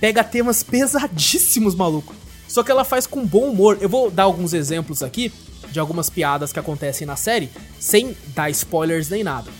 Pega 0.00 0.22
temas 0.22 0.62
pesadíssimos, 0.62 1.74
maluco. 1.74 2.14
Só 2.46 2.62
que 2.62 2.70
ela 2.70 2.84
faz 2.84 3.06
com 3.06 3.26
bom 3.26 3.50
humor. 3.50 3.78
Eu 3.80 3.88
vou 3.88 4.10
dar 4.10 4.24
alguns 4.24 4.52
exemplos 4.52 5.02
aqui 5.02 5.32
de 5.70 5.80
algumas 5.80 6.08
piadas 6.10 6.52
que 6.52 6.58
acontecem 6.58 7.06
na 7.06 7.16
série, 7.16 7.50
sem 7.78 8.16
dar 8.34 8.50
spoilers 8.50 9.08
nem 9.08 9.22
nada. 9.22 9.50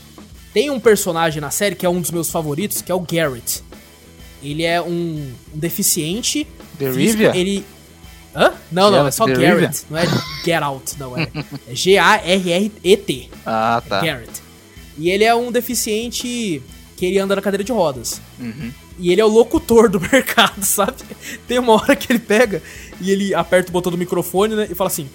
Tem 0.52 0.70
um 0.70 0.80
personagem 0.80 1.40
na 1.40 1.50
série 1.50 1.74
que 1.74 1.84
é 1.84 1.88
um 1.88 2.00
dos 2.00 2.10
meus 2.10 2.30
favoritos, 2.30 2.80
que 2.80 2.90
é 2.90 2.94
o 2.94 3.00
Garrett. 3.00 3.62
Ele 4.42 4.62
é 4.62 4.80
um, 4.80 5.32
um 5.54 5.58
deficiente. 5.58 6.46
The 6.78 6.90
Rivia? 6.90 7.36
Ele 7.36 7.64
Hã? 8.36 8.52
Não, 8.70 8.90
não, 8.90 9.06
é 9.06 9.10
só 9.10 9.24
Garrett. 9.24 9.84
Não 9.88 9.96
é 9.96 10.06
Get 10.44 10.62
Out, 10.62 10.98
não. 10.98 11.16
É, 11.16 11.28
é 11.68 11.74
G-A-R-R-E-T. 11.74 13.30
Ah, 13.46 13.82
tá. 13.88 13.98
É 13.98 14.06
Garrett. 14.06 14.42
E 14.98 15.10
ele 15.10 15.24
é 15.24 15.34
um 15.34 15.50
deficiente 15.50 16.62
que 16.96 17.06
ele 17.06 17.18
anda 17.18 17.34
na 17.34 17.42
cadeira 17.42 17.64
de 17.64 17.72
rodas. 17.72 18.20
Uhum. 18.38 18.70
E 18.98 19.10
ele 19.10 19.20
é 19.20 19.24
o 19.24 19.28
locutor 19.28 19.88
do 19.88 19.98
mercado, 20.12 20.62
sabe? 20.62 20.96
Tem 21.48 21.58
uma 21.58 21.74
hora 21.74 21.96
que 21.96 22.12
ele 22.12 22.18
pega 22.18 22.62
e 23.00 23.10
ele 23.10 23.34
aperta 23.34 23.70
o 23.70 23.72
botão 23.72 23.90
do 23.90 23.98
microfone 23.98 24.54
né, 24.54 24.68
e 24.70 24.74
fala 24.74 24.88
assim: 24.88 25.08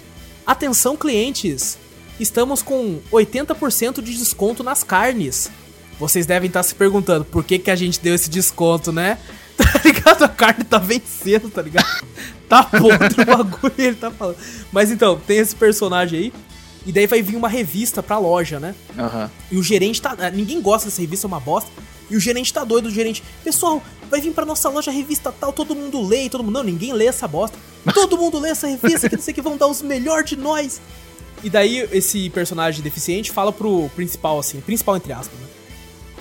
Atenção, 0.45 0.97
clientes! 0.97 1.77
Estamos 2.19 2.61
com 2.61 2.99
80% 3.11 4.01
de 4.01 4.17
desconto 4.17 4.63
nas 4.63 4.83
carnes. 4.83 5.49
Vocês 5.99 6.25
devem 6.25 6.47
estar 6.47 6.63
se 6.63 6.75
perguntando 6.75 7.25
por 7.25 7.43
que, 7.43 7.59
que 7.59 7.71
a 7.71 7.75
gente 7.75 7.99
deu 7.99 8.15
esse 8.15 8.29
desconto, 8.29 8.91
né? 8.91 9.17
Tá 9.61 9.79
ligado? 9.85 10.23
A 10.23 10.29
carne 10.29 10.63
tá 10.63 10.79
vencendo, 10.79 11.47
tá 11.49 11.61
ligado? 11.61 11.85
Tá 12.49 12.63
podre 12.63 13.21
o 13.21 13.25
bagulho 13.25 13.73
ele 13.77 13.95
tá 13.95 14.09
falando. 14.09 14.37
Mas 14.71 14.89
então, 14.89 15.19
tem 15.19 15.37
esse 15.37 15.55
personagem 15.55 16.19
aí. 16.19 16.33
E 16.85 16.91
daí 16.91 17.05
vai 17.05 17.21
vir 17.21 17.35
uma 17.35 17.49
revista 17.49 18.01
pra 18.01 18.17
loja, 18.17 18.59
né? 18.59 18.73
Uhum. 18.97 19.29
E 19.51 19.57
o 19.57 19.63
gerente 19.63 20.01
tá. 20.01 20.15
Ninguém 20.31 20.61
gosta 20.61 20.89
dessa 20.89 21.01
revista, 21.01 21.27
é 21.27 21.29
uma 21.29 21.39
bosta. 21.39 21.69
E 22.09 22.15
o 22.15 22.19
gerente 22.19 22.51
tá 22.51 22.63
doido, 22.63 22.87
o 22.87 22.91
gerente. 22.91 23.23
Pessoal, 23.43 23.81
vai 24.09 24.19
vir 24.19 24.33
pra 24.33 24.45
nossa 24.45 24.67
loja 24.69 24.91
a 24.91 24.93
revista 24.93 25.31
tal, 25.31 25.53
todo 25.53 25.75
mundo 25.75 26.01
lê, 26.05 26.27
todo 26.29 26.43
mundo. 26.43 26.55
Não, 26.55 26.63
ninguém 26.63 26.91
lê 26.93 27.05
essa 27.05 27.27
bosta. 27.27 27.57
Todo 27.95 28.15
mundo 28.15 28.37
lê 28.37 28.49
essa 28.49 28.67
revista, 28.67 29.09
que 29.09 29.15
não 29.15 29.23
sei 29.23 29.33
que 29.33 29.41
vão 29.41 29.57
dar 29.57 29.65
os 29.65 29.81
melhores 29.81 30.29
de 30.29 30.35
nós. 30.35 30.79
E 31.43 31.49
daí 31.49 31.79
esse 31.91 32.29
personagem 32.29 32.83
deficiente 32.83 33.31
fala 33.31 33.51
pro 33.51 33.89
principal, 33.95 34.37
assim, 34.37 34.61
principal 34.61 34.97
entre 34.97 35.11
aspas, 35.11 35.39
né? 35.39 35.47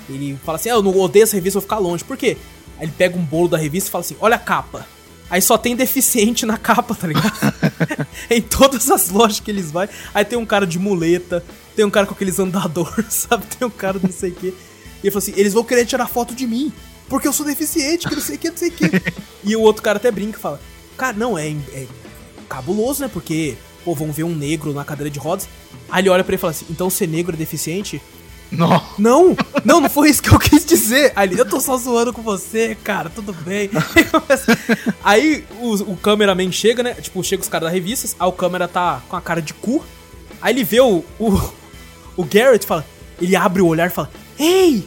Ele 0.09 0.39
fala 0.43 0.57
assim: 0.57 0.71
ah, 0.71 0.75
eu 0.75 0.83
não 0.83 0.97
odeio 0.99 1.25
essa 1.25 1.37
revista, 1.37 1.59
vou 1.59 1.63
ficar 1.63 1.79
longe. 1.79 2.03
Por 2.03 2.17
quê? 2.17 2.39
Aí 2.79 2.87
ele 2.87 2.93
pega 2.97 3.19
um 3.19 3.23
bolo 3.23 3.49
da 3.49 3.59
revista 3.59 3.89
e 3.89 3.93
fala 3.93 4.03
assim: 4.03 4.17
olha 4.21 4.37
a 4.37 4.39
capa. 4.39 4.87
Aí 5.29 5.41
só 5.41 5.57
tem 5.57 5.77
deficiente 5.77 6.45
na 6.45 6.57
capa, 6.57 6.95
tá 6.95 7.07
ligado? 7.07 7.39
em 8.31 8.43
todas 8.43 8.91
as 8.91 9.09
lojas 9.09 9.41
que 9.41 9.51
eles 9.51 9.71
vão. 9.71 9.89
Aí 10.13 10.25
tem 10.25 10.39
um 10.39 10.47
cara 10.47 10.67
de 10.67 10.79
muleta, 10.79 11.45
tem 11.75 11.85
um 11.85 11.91
cara 11.91 12.07
com 12.07 12.15
aqueles 12.15 12.39
andadores, 12.39 13.15
sabe? 13.29 13.47
Tem 13.47 13.67
um 13.67 13.71
cara 13.71 13.99
não 14.03 14.11
sei 14.11 14.31
o 14.31 14.35
quê. 14.35 14.55
E 15.03 15.07
ele 15.07 15.11
falou 15.11 15.19
assim: 15.19 15.33
eles 15.37 15.53
vão 15.53 15.65
querer 15.65 15.87
tirar 15.87 16.07
foto 16.07 16.35
de 16.35 16.47
mim, 16.47 16.73
porque 17.09 17.27
eu 17.27 17.33
sou 17.33 17.47
deficiente, 17.47 18.09
que 18.09 18.15
não 18.15 18.23
sei 18.23 18.37
o 18.37 18.39
que, 18.39 18.51
não 18.51 18.57
sei 18.57 18.69
o 18.69 18.73
que. 18.73 18.91
e 19.45 19.57
o 19.57 19.61
outro 19.61 19.83
cara 19.83 19.99
até 19.99 20.11
brinca 20.11 20.39
e 20.39 20.41
fala: 20.41 20.61
Cara, 20.97 21.17
não, 21.17 21.39
é, 21.39 21.49
é 21.49 21.87
cabuloso, 22.49 23.03
né? 23.03 23.11
Porque, 23.13 23.57
pô, 23.85 23.95
vão 23.95 24.13
ver 24.13 24.25
um 24.25 24.35
negro 24.35 24.73
na 24.73 24.85
cadeira 24.85 25.11
de 25.11 25.19
rodas. 25.19 25.49
Aí 25.91 26.03
ele 26.03 26.11
olha 26.11 26.23
pra 26.23 26.33
ele 26.33 26.39
e 26.39 26.41
fala 26.41 26.51
assim: 26.51 26.67
Então 26.69 26.91
ser 26.91 27.07
negro 27.07 27.35
é 27.35 27.39
deficiente? 27.39 28.01
Não. 28.51 28.83
Não, 28.99 29.37
não, 29.65 29.81
não 29.81 29.89
foi 29.89 30.11
isso 30.11 30.23
que 30.23 30.33
eu 30.33 30.39
quis 30.39 30.65
dizer. 30.65 31.13
Ali, 31.15 31.39
eu 31.39 31.45
tô 31.45 31.61
só 31.61 31.77
zoando 31.77 32.13
com 32.13 32.23
você, 32.23 32.77
cara, 32.83 33.09
tudo 33.09 33.33
bem. 33.33 33.71
aí 35.05 35.45
o, 35.61 35.93
o 35.93 35.97
cameraman 35.97 36.51
chega, 36.51 36.83
né? 36.83 36.95
Tipo, 36.95 37.23
chega 37.23 37.43
os 37.43 37.49
caras 37.49 37.69
da 37.69 37.73
revista, 37.73 38.09
aí 38.19 38.29
o 38.29 38.33
câmera 38.33 38.67
tá 38.67 39.03
com 39.09 39.17
a 39.17 39.21
cara 39.21 39.41
de 39.41 39.55
cu. 39.55 39.85
Aí 40.43 40.53
ele 40.53 40.65
vê 40.65 40.81
o, 40.81 41.05
o, 41.19 41.53
o 42.17 42.25
Garrett 42.25 42.67
fala. 42.67 42.85
Ele 43.21 43.37
abre 43.37 43.63
o 43.63 43.67
olhar 43.67 43.87
e 43.87 43.91
fala: 43.91 44.11
Ei! 44.39 44.87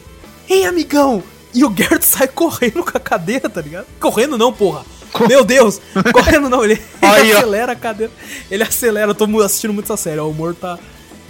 Ei, 0.49 0.65
amigão! 0.65 1.23
E 1.53 1.63
o 1.63 1.69
Garrett 1.69 2.05
sai 2.05 2.27
correndo 2.27 2.83
com 2.83 2.97
a 2.97 2.99
cadeira, 2.99 3.49
tá 3.49 3.61
ligado? 3.61 3.85
Correndo 3.99 4.37
não, 4.37 4.51
porra. 4.51 4.83
Meu 5.27 5.45
Deus! 5.45 5.79
Correndo 6.11 6.49
não, 6.49 6.63
ele, 6.65 6.73
ele 7.19 7.33
acelera 7.33 7.71
a 7.71 7.75
cadeira. 7.75 8.11
Ele 8.49 8.63
acelera, 8.63 9.11
eu 9.11 9.15
tô 9.15 9.25
assistindo 9.41 9.73
muito 9.73 9.85
essa 9.85 10.01
série, 10.01 10.19
o 10.19 10.29
humor 10.29 10.55
tá. 10.55 10.79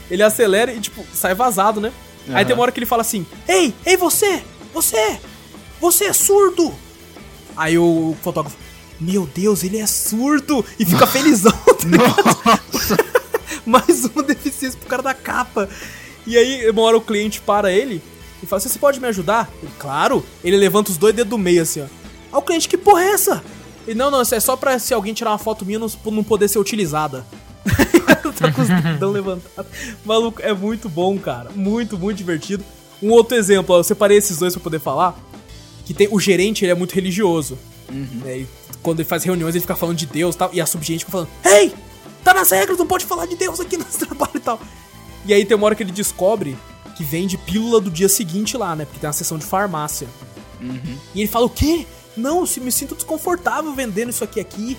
Ele 0.10 0.24
acelera 0.24 0.72
e, 0.72 0.80
tipo, 0.80 1.06
sai 1.14 1.36
vazado, 1.36 1.82
né? 1.82 1.92
Uhum. 2.28 2.36
Aí 2.36 2.46
tem 2.46 2.54
uma 2.54 2.64
hora 2.64 2.72
que 2.72 2.80
ele 2.80 2.86
fala 2.86 3.02
assim: 3.02 3.26
Ei, 3.48 3.74
ei, 3.86 3.98
você! 3.98 4.44
Você! 4.74 5.20
Você 5.80 6.06
é 6.06 6.14
surdo! 6.14 6.74
Aí 7.56 7.78
o 7.78 8.16
fotógrafo, 8.22 8.58
meu 9.00 9.26
Deus, 9.26 9.64
ele 9.64 9.78
é 9.78 9.86
surdo! 9.86 10.66
E 10.80 10.86
fica 10.86 11.06
felizão, 11.08 11.52
tá 11.52 12.60
Mais 13.66 14.06
uma 14.06 14.24
deficiência 14.24 14.78
pro 14.80 14.90
cara 14.90 15.02
da 15.02 15.14
capa. 15.14 15.70
E 16.26 16.38
aí, 16.38 16.70
uma 16.70 16.82
hora 16.84 16.98
o 16.98 17.02
cliente 17.02 17.42
para 17.42 17.72
ele 17.72 18.02
e 18.42 18.46
fala 18.46 18.60
Você 18.60 18.78
pode 18.78 19.00
me 19.00 19.08
ajudar? 19.08 19.50
Ele, 19.62 19.72
claro! 19.80 20.26
Ele 20.44 20.58
levanta 20.58 20.92
os 20.92 20.98
dois 20.98 21.16
dedos 21.16 21.30
do 21.30 21.38
meio 21.38 21.62
assim, 21.62 21.82
ó. 21.82 21.86
Aí 21.86 22.40
o 22.40 22.42
cliente, 22.42 22.68
que 22.68 22.78
porra 22.78 23.04
é 23.04 23.12
essa? 23.12 23.44
E 23.88 23.94
não, 23.94 24.10
não, 24.10 24.22
isso 24.22 24.36
é 24.36 24.40
só 24.40 24.56
pra 24.56 24.80
se 24.80 24.94
alguém 24.94 25.14
tirar 25.14 25.32
uma 25.32 25.38
foto 25.38 25.66
minha 25.66 25.80
não, 25.80 25.90
não 26.06 26.24
poder 26.24 26.48
ser 26.48 26.60
utilizada. 26.60 27.26
tá 28.38 28.52
com 28.52 28.62
os 28.62 28.68
dedão 28.68 29.12
levantados. 29.12 29.72
Maluco, 30.06 30.42
é 30.42 30.54
muito 30.54 30.90
bom, 30.90 31.18
cara. 31.18 31.50
Muito, 31.56 31.98
muito 31.98 32.18
divertido. 32.18 32.64
Um 33.02 33.12
outro 33.12 33.36
exemplo, 33.38 33.76
ó, 33.76 33.80
eu 33.80 33.84
separei 33.84 34.18
esses 34.18 34.38
dois 34.38 34.54
pra 34.54 34.64
poder 34.64 34.80
falar. 34.80 35.18
Que 35.86 35.94
tem 35.94 36.08
o 36.12 36.20
gerente, 36.20 36.64
ele 36.64 36.72
é 36.72 36.76
muito 36.76 36.94
religioso. 36.94 37.58
Né, 37.90 38.40
e 38.40 38.48
quando 38.82 39.00
ele 39.00 39.08
faz 39.08 39.24
reuniões, 39.24 39.54
ele 39.54 39.62
fica 39.62 39.76
falando 39.76 39.98
de 39.98 40.06
Deus 40.06 40.36
e 40.36 40.38
tal. 40.38 40.50
E 40.54 40.62
a 40.62 40.66
subgerente 40.66 41.06
fica 41.06 41.12
falando: 41.12 41.30
Ei, 41.44 41.74
tá 42.24 42.34
nas 42.34 42.52
regras, 42.52 42.78
não 42.78 42.88
pode 42.88 43.06
falar 43.06 43.26
de 43.26 43.36
Deus 43.36 43.60
aqui 43.60 43.78
no 43.78 43.84
trabalho 43.86 44.32
e 44.36 44.40
tal. 44.40 44.60
E 45.26 45.34
aí 45.34 45.46
tem 45.46 45.56
uma 45.56 45.66
hora 45.66 45.76
que 45.76 45.84
ele 45.84 45.92
descobre 45.92 46.58
que 46.96 47.04
vende 47.04 47.38
pílula 47.38 47.82
do 47.82 47.90
dia 47.90 48.08
seguinte 48.08 48.56
lá, 48.58 48.76
né? 48.76 48.86
Porque 48.86 49.00
tem 49.00 49.08
uma 49.08 49.14
sessão 49.14 49.38
de 49.38 49.46
farmácia. 49.46 50.08
E 51.14 51.22
ele 51.22 51.28
fala: 51.28 51.46
O 51.46 51.50
quê? 51.50 51.86
Não, 52.16 52.46
eu 52.46 52.64
me 52.64 52.72
sinto 52.72 52.96
desconfortável 52.96 53.74
vendendo 53.74 54.10
isso 54.10 54.24
aqui 54.24 54.40
aqui. 54.40 54.78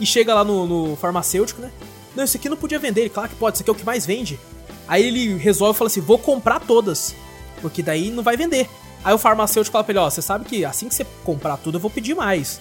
E 0.00 0.06
chega 0.06 0.34
lá 0.34 0.44
no, 0.44 0.66
no 0.66 0.96
farmacêutico, 0.96 1.62
né? 1.62 1.70
Não, 2.14 2.24
isso 2.24 2.36
aqui 2.36 2.48
não 2.48 2.56
podia 2.56 2.78
vender. 2.78 3.02
Ele, 3.02 3.10
claro 3.10 3.28
que 3.28 3.36
pode, 3.36 3.56
isso 3.56 3.62
aqui 3.62 3.70
é 3.70 3.72
o 3.72 3.76
que 3.76 3.84
mais 3.84 4.06
vende. 4.06 4.38
Aí 4.86 5.04
ele 5.04 5.36
resolve 5.36 5.76
e 5.76 5.78
fala 5.78 5.88
assim: 5.88 6.00
Vou 6.00 6.18
comprar 6.18 6.60
todas. 6.60 7.14
Porque 7.60 7.82
daí 7.82 8.10
não 8.10 8.22
vai 8.22 8.36
vender. 8.36 8.68
Aí 9.02 9.14
o 9.14 9.18
farmacêutico 9.18 9.72
fala 9.72 9.84
pra 9.84 9.92
ele: 9.92 9.98
Ó, 10.00 10.08
você 10.08 10.22
sabe 10.22 10.44
que 10.44 10.64
assim 10.64 10.88
que 10.88 10.94
você 10.94 11.06
comprar 11.24 11.56
tudo, 11.56 11.76
eu 11.76 11.80
vou 11.80 11.90
pedir 11.90 12.14
mais. 12.14 12.60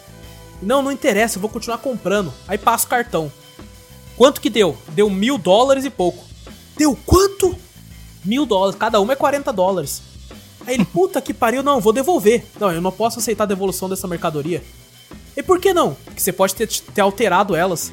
Não, 0.61 0.81
não 0.81 0.91
interessa, 0.91 1.37
eu 1.37 1.41
vou 1.41 1.49
continuar 1.49 1.77
comprando. 1.79 2.33
Aí 2.47 2.57
passa 2.57 2.85
o 2.85 2.89
cartão. 2.89 3.31
Quanto 4.15 4.39
que 4.39 4.49
deu? 4.49 4.77
Deu 4.89 5.09
mil 5.09 5.37
dólares 5.37 5.85
e 5.85 5.89
pouco. 5.89 6.23
Deu 6.77 6.97
quanto? 7.05 7.57
Mil 8.23 8.45
dólares. 8.45 8.77
Cada 8.79 8.99
uma 8.99 9.13
é 9.13 9.15
40 9.15 9.51
dólares. 9.51 10.01
Aí 10.65 10.75
ele, 10.75 10.85
puta 10.85 11.21
que 11.21 11.33
pariu, 11.33 11.61
não, 11.61 11.81
vou 11.81 11.91
devolver. 11.91 12.45
Não, 12.59 12.71
eu 12.71 12.81
não 12.81 12.91
posso 12.91 13.19
aceitar 13.19 13.43
a 13.43 13.47
devolução 13.47 13.89
dessa 13.89 14.07
mercadoria. 14.07 14.63
E 15.35 15.43
por 15.43 15.59
que 15.59 15.73
não? 15.73 15.95
Porque 16.05 16.21
você 16.21 16.31
pode 16.31 16.55
ter, 16.55 16.67
ter 16.67 17.01
alterado 17.01 17.55
elas. 17.55 17.91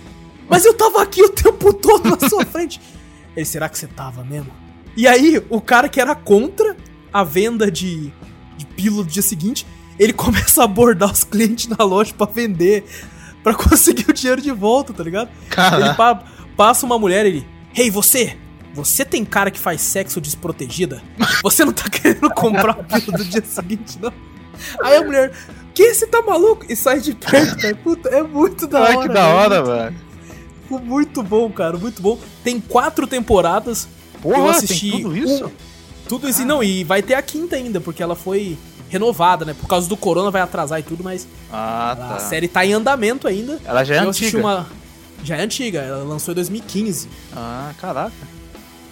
Mas 0.50 0.64
eu 0.64 0.74
tava 0.74 1.00
aqui 1.02 1.22
o 1.22 1.28
tempo 1.30 1.72
todo 1.72 2.10
na 2.10 2.28
sua 2.28 2.44
frente. 2.44 2.80
Ele, 3.36 3.46
será 3.46 3.68
que 3.68 3.78
você 3.78 3.86
tava 3.86 4.24
mesmo? 4.24 4.50
E 4.96 5.06
aí, 5.06 5.40
o 5.48 5.60
cara 5.60 5.88
que 5.88 6.00
era 6.00 6.14
contra 6.16 6.76
a 7.12 7.22
venda 7.22 7.70
de, 7.70 8.12
de 8.56 8.66
pílula 8.66 9.04
do 9.04 9.08
dia 9.08 9.22
seguinte, 9.22 9.64
ele 9.98 10.12
começa 10.14 10.60
a 10.62 10.64
abordar 10.64 11.12
os 11.12 11.22
clientes 11.24 11.68
na 11.68 11.84
loja 11.84 12.12
pra 12.12 12.26
vender, 12.26 12.84
pra 13.42 13.54
conseguir 13.54 14.10
o 14.10 14.12
dinheiro 14.12 14.42
de 14.42 14.50
volta, 14.50 14.92
tá 14.92 15.04
ligado? 15.04 15.30
Caraca. 15.48 15.84
Ele 15.86 15.94
pa- 15.94 16.24
passa 16.56 16.84
uma 16.84 16.98
mulher, 16.98 17.24
ele, 17.24 17.46
hey, 17.74 17.88
você, 17.88 18.36
você 18.74 19.04
tem 19.04 19.24
cara 19.24 19.50
que 19.50 19.60
faz 19.60 19.80
sexo 19.80 20.20
desprotegida? 20.20 21.00
Você 21.44 21.64
não 21.64 21.72
tá 21.72 21.88
querendo 21.88 22.28
comprar 22.30 22.72
a 22.72 22.82
pílula 22.82 23.18
do 23.18 23.24
dia 23.24 23.44
seguinte, 23.44 23.96
não? 24.02 24.12
Aí 24.82 24.96
a 24.96 25.02
mulher, 25.04 25.32
que 25.72 25.94
você 25.94 26.06
tá 26.06 26.20
maluco? 26.20 26.66
E 26.68 26.74
sai 26.74 27.00
de 27.00 27.14
perto, 27.14 27.56
cara. 27.62 27.74
Puta, 27.76 28.08
é 28.08 28.22
muito 28.24 28.66
da 28.66 28.80
hora. 28.80 28.90
Ai, 28.90 28.98
que 29.02 29.08
da 29.08 29.22
velho. 29.26 29.36
hora, 29.36 29.62
velho. 29.62 30.09
Ficou 30.70 30.78
muito 30.86 31.20
bom, 31.20 31.50
cara, 31.50 31.76
muito 31.76 32.00
bom. 32.00 32.16
Tem 32.44 32.60
quatro 32.60 33.04
temporadas. 33.04 33.88
Porra, 34.22 34.38
eu 34.38 34.48
assisti 34.50 34.92
tudo 34.92 35.16
isso? 35.16 35.46
um- 35.46 35.50
tudo 36.08 36.28
isso, 36.28 36.44
não, 36.44 36.62
e 36.62 36.84
vai 36.84 37.02
ter 37.02 37.14
a 37.14 37.22
quinta 37.22 37.56
ainda, 37.56 37.80
porque 37.80 38.00
ela 38.00 38.14
foi 38.14 38.56
renovada, 38.88 39.44
né? 39.44 39.52
Por 39.58 39.66
causa 39.66 39.88
do 39.88 39.96
corona 39.96 40.30
vai 40.30 40.40
atrasar 40.42 40.78
e 40.78 40.82
tudo, 40.84 41.02
mas 41.02 41.26
Ah, 41.52 41.90
a 41.92 41.96
tá. 41.96 42.18
série 42.20 42.46
tá 42.46 42.64
em 42.64 42.72
andamento 42.72 43.26
ainda. 43.26 43.60
Ela 43.64 43.82
já 43.82 43.96
é 43.96 43.98
eu 44.04 44.10
assisti 44.10 44.26
antiga. 44.36 44.42
uma. 44.42 44.66
Já 45.24 45.36
é 45.36 45.42
antiga, 45.42 45.80
ela 45.80 46.04
lançou 46.04 46.30
em 46.32 46.34
2015. 46.36 47.08
Ah, 47.34 47.72
caraca. 47.80 48.12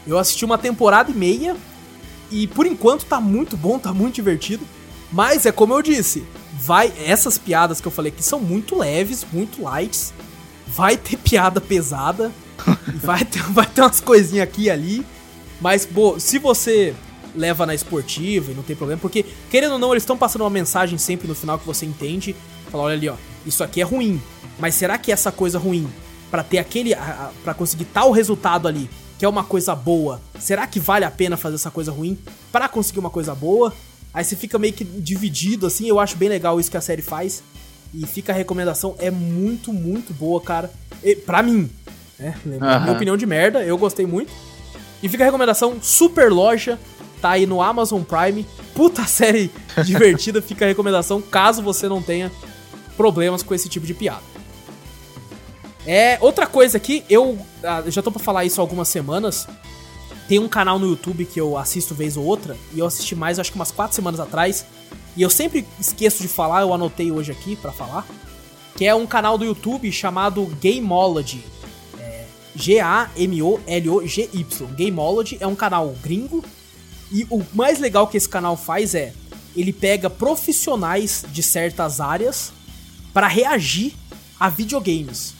Eu 0.06 0.18
assisti 0.18 0.44
uma 0.44 0.58
temporada 0.58 1.10
e 1.12 1.14
meia 1.14 1.56
e 2.30 2.46
por 2.48 2.66
enquanto 2.66 3.04
tá 3.04 3.20
muito 3.20 3.56
bom, 3.56 3.78
tá 3.78 3.92
muito 3.94 4.16
divertido. 4.16 4.64
Mas 5.12 5.46
é 5.46 5.52
como 5.52 5.74
eu 5.74 5.82
disse, 5.82 6.24
vai 6.60 6.92
essas 7.04 7.38
piadas 7.38 7.80
que 7.80 7.86
eu 7.86 7.92
falei 7.92 8.10
que 8.12 8.22
são 8.22 8.40
muito 8.40 8.76
leves, 8.76 9.24
muito 9.32 9.62
lights. 9.62 10.12
Vai 10.68 10.96
ter 10.96 11.16
piada 11.16 11.60
pesada, 11.60 12.30
vai 13.02 13.24
ter, 13.24 13.42
vai 13.44 13.66
ter 13.66 13.80
umas 13.80 14.00
coisinhas 14.00 14.44
aqui 14.48 14.62
e 14.64 14.70
ali. 14.70 15.06
Mas, 15.60 15.84
pô, 15.86 16.18
se 16.20 16.38
você 16.38 16.94
leva 17.34 17.66
na 17.66 17.74
esportiva 17.74 18.52
e 18.52 18.54
não 18.54 18.62
tem 18.62 18.76
problema, 18.76 19.00
porque 19.00 19.24
querendo 19.50 19.72
ou 19.72 19.78
não, 19.78 19.92
eles 19.92 20.02
estão 20.02 20.16
passando 20.16 20.42
uma 20.42 20.50
mensagem 20.50 20.98
sempre 20.98 21.26
no 21.28 21.34
final 21.34 21.58
que 21.58 21.66
você 21.66 21.84
entende. 21.86 22.34
Fala, 22.70 22.84
olha 22.84 22.94
ali, 22.94 23.08
ó, 23.08 23.14
isso 23.46 23.64
aqui 23.64 23.80
é 23.80 23.84
ruim. 23.84 24.20
Mas 24.58 24.74
será 24.74 24.98
que 24.98 25.10
essa 25.12 25.30
coisa 25.32 25.58
ruim, 25.58 25.88
pra 26.30 26.42
ter 26.42 26.58
aquele. 26.58 26.94
a- 26.94 26.98
a- 27.00 27.30
pra 27.42 27.54
conseguir 27.54 27.84
tal 27.86 28.10
resultado 28.12 28.68
ali, 28.68 28.88
que 29.18 29.24
é 29.24 29.28
uma 29.28 29.42
coisa 29.44 29.74
boa, 29.74 30.20
será 30.38 30.66
que 30.66 30.78
vale 30.78 31.04
a 31.04 31.10
pena 31.10 31.36
fazer 31.36 31.56
essa 31.56 31.70
coisa 31.70 31.90
ruim 31.90 32.16
pra 32.52 32.68
conseguir 32.68 32.98
uma 33.00 33.10
coisa 33.10 33.34
boa? 33.34 33.74
Aí 34.14 34.24
você 34.24 34.36
fica 34.36 34.58
meio 34.58 34.72
que 34.72 34.84
dividido, 34.84 35.66
assim, 35.66 35.88
eu 35.88 35.98
acho 36.00 36.16
bem 36.16 36.28
legal 36.28 36.58
isso 36.60 36.70
que 36.70 36.76
a 36.76 36.80
série 36.80 37.02
faz. 37.02 37.42
E 37.92 38.06
fica 38.06 38.32
a 38.32 38.34
recomendação, 38.34 38.94
é 38.98 39.10
muito, 39.10 39.72
muito 39.72 40.12
boa, 40.12 40.40
cara. 40.40 40.70
E, 41.02 41.16
pra 41.16 41.42
mim, 41.42 41.70
né? 42.18 42.34
Aham. 42.60 42.80
Minha 42.80 42.92
opinião 42.92 43.16
de 43.16 43.26
merda, 43.26 43.62
eu 43.62 43.78
gostei 43.78 44.06
muito. 44.06 44.32
E 45.02 45.08
fica 45.08 45.22
a 45.22 45.26
recomendação, 45.26 45.76
Super 45.80 46.30
Loja, 46.32 46.78
tá 47.20 47.30
aí 47.30 47.46
no 47.46 47.62
Amazon 47.62 48.02
Prime. 48.02 48.46
Puta 48.74 49.04
série 49.08 49.50
divertida, 49.84 50.42
fica 50.42 50.64
a 50.64 50.68
recomendação, 50.68 51.20
caso 51.22 51.62
você 51.62 51.88
não 51.88 52.02
tenha 52.02 52.30
problemas 52.96 53.42
com 53.42 53.54
esse 53.54 53.68
tipo 53.68 53.86
de 53.86 53.94
piada. 53.94 54.22
É, 55.86 56.18
outra 56.20 56.46
coisa 56.46 56.76
aqui, 56.76 57.04
eu, 57.08 57.38
ah, 57.64 57.82
eu 57.84 57.90
já 57.90 58.02
tô 58.02 58.10
pra 58.10 58.20
falar 58.20 58.44
isso 58.44 58.60
há 58.60 58.62
algumas 58.62 58.88
semanas. 58.88 59.46
Tem 60.28 60.38
um 60.38 60.48
canal 60.48 60.78
no 60.78 60.86
YouTube 60.86 61.24
que 61.24 61.40
eu 61.40 61.56
assisto 61.56 61.94
vez 61.94 62.16
ou 62.16 62.24
outra, 62.24 62.54
e 62.74 62.78
eu 62.80 62.86
assisti 62.86 63.14
mais, 63.14 63.38
acho 63.38 63.50
que 63.50 63.56
umas 63.56 63.70
4 63.70 63.94
semanas 63.94 64.20
atrás. 64.20 64.66
E 65.16 65.22
eu 65.22 65.30
sempre 65.30 65.66
esqueço 65.80 66.22
de 66.22 66.28
falar, 66.28 66.60
eu 66.62 66.72
anotei 66.72 67.10
hoje 67.10 67.32
aqui 67.32 67.56
pra 67.56 67.72
falar. 67.72 68.06
Que 68.76 68.86
é 68.86 68.94
um 68.94 69.06
canal 69.06 69.36
do 69.36 69.44
YouTube 69.44 69.90
chamado 69.90 70.46
Gameology. 70.62 71.44
É, 71.98 72.24
G-A-M-O-L-O-G-Y. 72.54 73.06
Gameology 74.76 75.36
é 75.40 75.46
um 75.46 75.56
canal 75.56 75.94
gringo. 76.02 76.44
E 77.10 77.26
o 77.30 77.44
mais 77.54 77.80
legal 77.80 78.06
que 78.06 78.16
esse 78.16 78.28
canal 78.28 78.56
faz 78.56 78.94
é: 78.94 79.12
ele 79.56 79.72
pega 79.72 80.08
profissionais 80.08 81.24
de 81.32 81.42
certas 81.42 82.00
áreas 82.00 82.52
pra 83.12 83.26
reagir 83.26 83.94
a 84.38 84.48
videogames. 84.48 85.34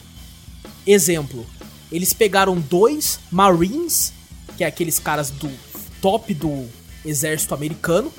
Exemplo, 0.85 1.45
eles 1.91 2.11
pegaram 2.13 2.59
dois 2.59 3.19
Marines, 3.31 4.11
que 4.57 4.63
é 4.63 4.67
aqueles 4.67 4.99
caras 4.99 5.29
do 5.29 5.49
top 6.01 6.33
do 6.33 6.67
exército 7.05 7.53
americano, 7.53 8.11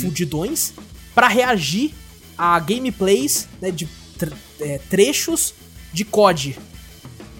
fudidões, 0.00 0.72
pra 1.14 1.28
reagir 1.28 1.92
a 2.36 2.58
gameplays 2.60 3.48
né, 3.60 3.70
de 3.70 3.88
tre- 4.16 4.32
é, 4.60 4.78
trechos 4.90 5.54
de 5.92 6.04
COD. 6.04 6.56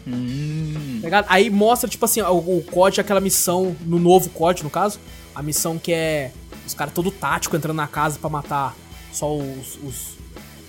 Hum. 0.07 1.01
Tá? 1.09 1.24
Aí 1.28 1.51
mostra, 1.51 1.89
tipo 1.89 2.05
assim, 2.05 2.20
o, 2.22 2.36
o 2.59 2.64
COD, 2.70 3.01
aquela 3.01 3.20
missão, 3.20 3.76
no 3.84 3.99
novo 3.99 4.30
COD, 4.30 4.62
no 4.64 4.70
caso, 4.70 4.99
a 5.34 5.43
missão 5.43 5.78
que 5.78 5.93
é 5.93 6.32
os 6.66 6.74
caras 6.74 6.93
todo 6.93 7.11
tático 7.11 7.57
entrando 7.57 7.76
na 7.76 7.86
casa 7.86 8.18
pra 8.18 8.28
matar 8.28 8.76
só 9.12 9.34
os, 9.36 9.78
os, 9.82 9.95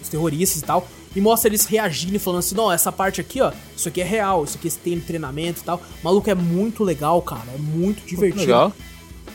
os 0.02 0.10
terroristas 0.10 0.62
e 0.62 0.66
tal. 0.66 0.88
E 1.16 1.20
mostra 1.22 1.50
eles 1.50 1.66
reagindo 1.66 2.16
e 2.16 2.20
falando 2.20 2.40
assim, 2.40 2.56
não, 2.56 2.72
essa 2.72 2.92
parte 2.92 3.20
aqui, 3.20 3.42
ó, 3.42 3.52
isso 3.76 3.88
aqui 3.88 4.00
é 4.00 4.04
real, 4.04 4.44
isso 4.44 4.58
aqui 4.58 4.70
tem 4.72 5.00
treinamento 5.00 5.62
e 5.62 5.64
tal. 5.64 5.82
Maluco, 6.04 6.30
é 6.30 6.36
muito 6.36 6.84
legal, 6.84 7.22
cara, 7.22 7.48
é 7.54 7.58
muito 7.58 8.06
divertido. 8.06 8.42
Legal. 8.42 8.74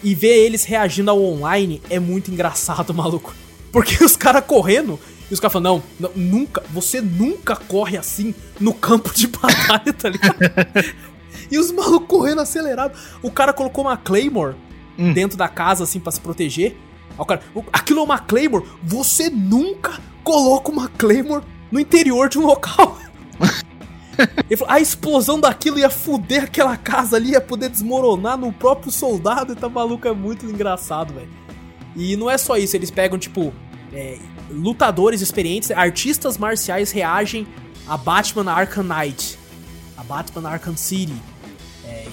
E 0.05 0.15
ver 0.15 0.45
eles 0.45 0.65
reagindo 0.65 1.11
ao 1.11 1.21
online 1.21 1.81
é 1.91 1.99
muito 1.99 2.31
engraçado, 2.31 2.93
maluco. 2.95 3.35
Porque 3.73 4.05
os 4.05 4.17
caras 4.17 4.45
correndo 4.47 5.01
e 5.31 5.35
os 5.35 5.41
caras 5.41 5.53
falam, 5.55 5.83
não, 5.99 6.09
não, 6.09 6.11
nunca, 6.15 6.63
você 6.71 7.01
nunca 7.01 7.57
corre 7.57 7.97
assim 7.97 8.35
no 8.61 8.73
campo 8.75 9.13
de 9.13 9.27
batalha, 9.33 9.93
tá 9.93 10.09
ligado? 10.09 10.37
e 11.51 11.59
os 11.59 11.73
malucos 11.73 12.07
correndo 12.07 12.41
acelerado. 12.43 12.97
O 13.23 13.31
cara 13.31 13.53
colocou 13.53 13.85
uma 13.85 13.97
Claymore 13.97 14.55
Hum. 14.97 15.13
dentro 15.13 15.37
da 15.37 15.49
casa, 15.49 15.83
assim, 15.83 15.99
pra 15.99 16.13
se 16.13 16.21
proteger. 16.21 16.77
O 17.19 17.25
cara, 17.25 17.41
"O- 17.53 17.65
aquilo 17.73 17.99
é 17.99 18.03
uma 18.05 18.17
Claymore? 18.19 18.65
Você 18.81 19.29
nunca 19.29 19.99
coloca 20.23 20.71
uma 20.71 20.87
Claymore 20.87 21.43
no 21.73 21.81
interior 21.81 22.29
de 22.29 22.39
um 22.39 22.47
local. 22.47 22.97
Ele 24.49 24.57
falou, 24.57 24.75
a 24.75 24.81
explosão 24.81 25.41
daquilo 25.41 25.79
ia 25.79 25.91
fuder 25.91 26.45
aquela 26.45 26.77
casa 26.77 27.17
ali, 27.17 27.31
ia 27.31 27.41
poder 27.41 27.69
desmoronar 27.69 28.37
no 28.37 28.53
próprio 28.53 28.91
soldado. 28.91 29.53
E 29.53 29.57
tá 29.57 29.69
maluco, 29.69 30.07
é 30.07 30.13
muito 30.13 30.47
engraçado, 30.47 31.15
velho. 31.15 31.29
E 31.97 32.17
não 32.17 32.31
é 32.31 32.37
só 32.37 32.57
isso, 32.57 32.77
eles 32.77 32.91
pegam, 32.91 33.19
tipo, 33.19 33.53
é, 33.93 34.19
lutadores 34.51 35.21
experientes, 35.21 35.71
artistas 35.71 36.37
marciais 36.37 36.91
reagem 36.91 37.47
a 37.87 37.97
Batman 37.97 38.51
Arkham 38.51 38.85
Knight, 38.85 39.39
a 39.97 40.03
Batman 40.03 40.49
Arkham 40.49 40.77
City. 40.77 41.15
É, 41.85 42.07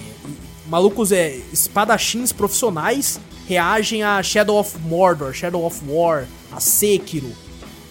malucos, 0.68 1.10
é, 1.10 1.36
espadachins 1.52 2.32
profissionais 2.32 3.20
reagem 3.46 4.02
a 4.02 4.22
Shadow 4.22 4.58
of 4.58 4.78
Mordor, 4.80 5.32
Shadow 5.32 5.64
of 5.66 5.82
War, 5.86 6.26
a 6.52 6.60
Sekiro. 6.60 7.32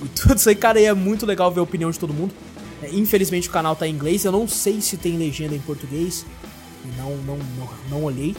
E 0.02 0.08
tudo 0.10 0.38
isso 0.38 0.50
aí, 0.50 0.56
cara, 0.56 0.82
é 0.82 0.94
muito 0.94 1.26
legal 1.26 1.52
ver 1.52 1.60
a 1.60 1.64
opinião 1.64 1.92
de 1.92 2.00
todo 2.00 2.14
mundo. 2.14 2.34
É, 2.82 2.90
infelizmente 2.92 3.48
o 3.48 3.52
canal 3.52 3.76
tá 3.76 3.88
em 3.88 3.92
inglês, 3.92 4.26
eu 4.26 4.32
não 4.32 4.48
sei 4.48 4.82
se 4.82 4.98
tem 4.98 5.18
legenda 5.18 5.56
em 5.56 5.60
português. 5.60 6.26
E 6.84 6.98
Não, 6.98 7.16
não, 7.18 7.38
não, 7.38 7.70
não 7.90 8.04
olhei. 8.04 8.36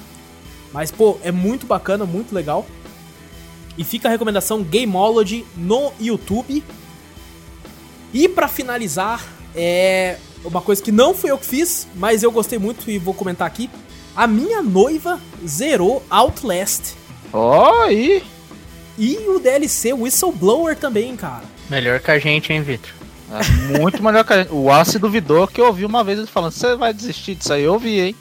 Mas, 0.72 0.90
pô, 0.90 1.18
é 1.22 1.30
muito 1.30 1.66
bacana, 1.66 2.04
muito 2.04 2.34
legal. 2.34 2.66
E 3.76 3.84
fica 3.84 4.08
a 4.08 4.10
recomendação 4.10 4.62
Gameology 4.62 5.44
no 5.56 5.92
YouTube. 6.00 6.62
E 8.12 8.28
pra 8.28 8.48
finalizar, 8.48 9.26
é 9.54 10.18
uma 10.44 10.60
coisa 10.60 10.82
que 10.82 10.92
não 10.92 11.14
fui 11.14 11.30
eu 11.30 11.38
que 11.38 11.46
fiz, 11.46 11.86
mas 11.94 12.22
eu 12.22 12.32
gostei 12.32 12.58
muito 12.58 12.90
e 12.90 12.98
vou 12.98 13.14
comentar 13.14 13.46
aqui. 13.46 13.70
A 14.14 14.26
minha 14.26 14.60
noiva 14.60 15.20
zerou 15.46 16.02
Outlast. 16.10 16.94
Ó, 17.32 17.84
aí. 17.84 18.22
E 18.98 19.16
o 19.28 19.38
DLC 19.38 19.92
Whistleblower 19.94 20.76
também, 20.76 21.16
cara. 21.16 21.44
Melhor 21.70 22.00
que 22.00 22.10
a 22.10 22.18
gente, 22.18 22.52
hein, 22.52 22.62
Vitor? 22.62 23.01
É 23.32 23.78
muito 23.78 24.02
melhor 24.02 24.24
que 24.24 24.32
a 24.32 24.42
gente. 24.42 24.52
O 24.52 24.64
Wallace 24.64 24.98
duvidou 24.98 25.46
que 25.46 25.60
eu 25.60 25.66
ouvi 25.66 25.84
uma 25.84 26.04
vez 26.04 26.18
ele 26.18 26.26
falando: 26.26 26.52
Você 26.52 26.76
vai 26.76 26.92
desistir 26.92 27.34
disso 27.34 27.52
aí? 27.52 27.62
Eu 27.62 27.74
ouvi, 27.74 28.00
hein? 28.00 28.16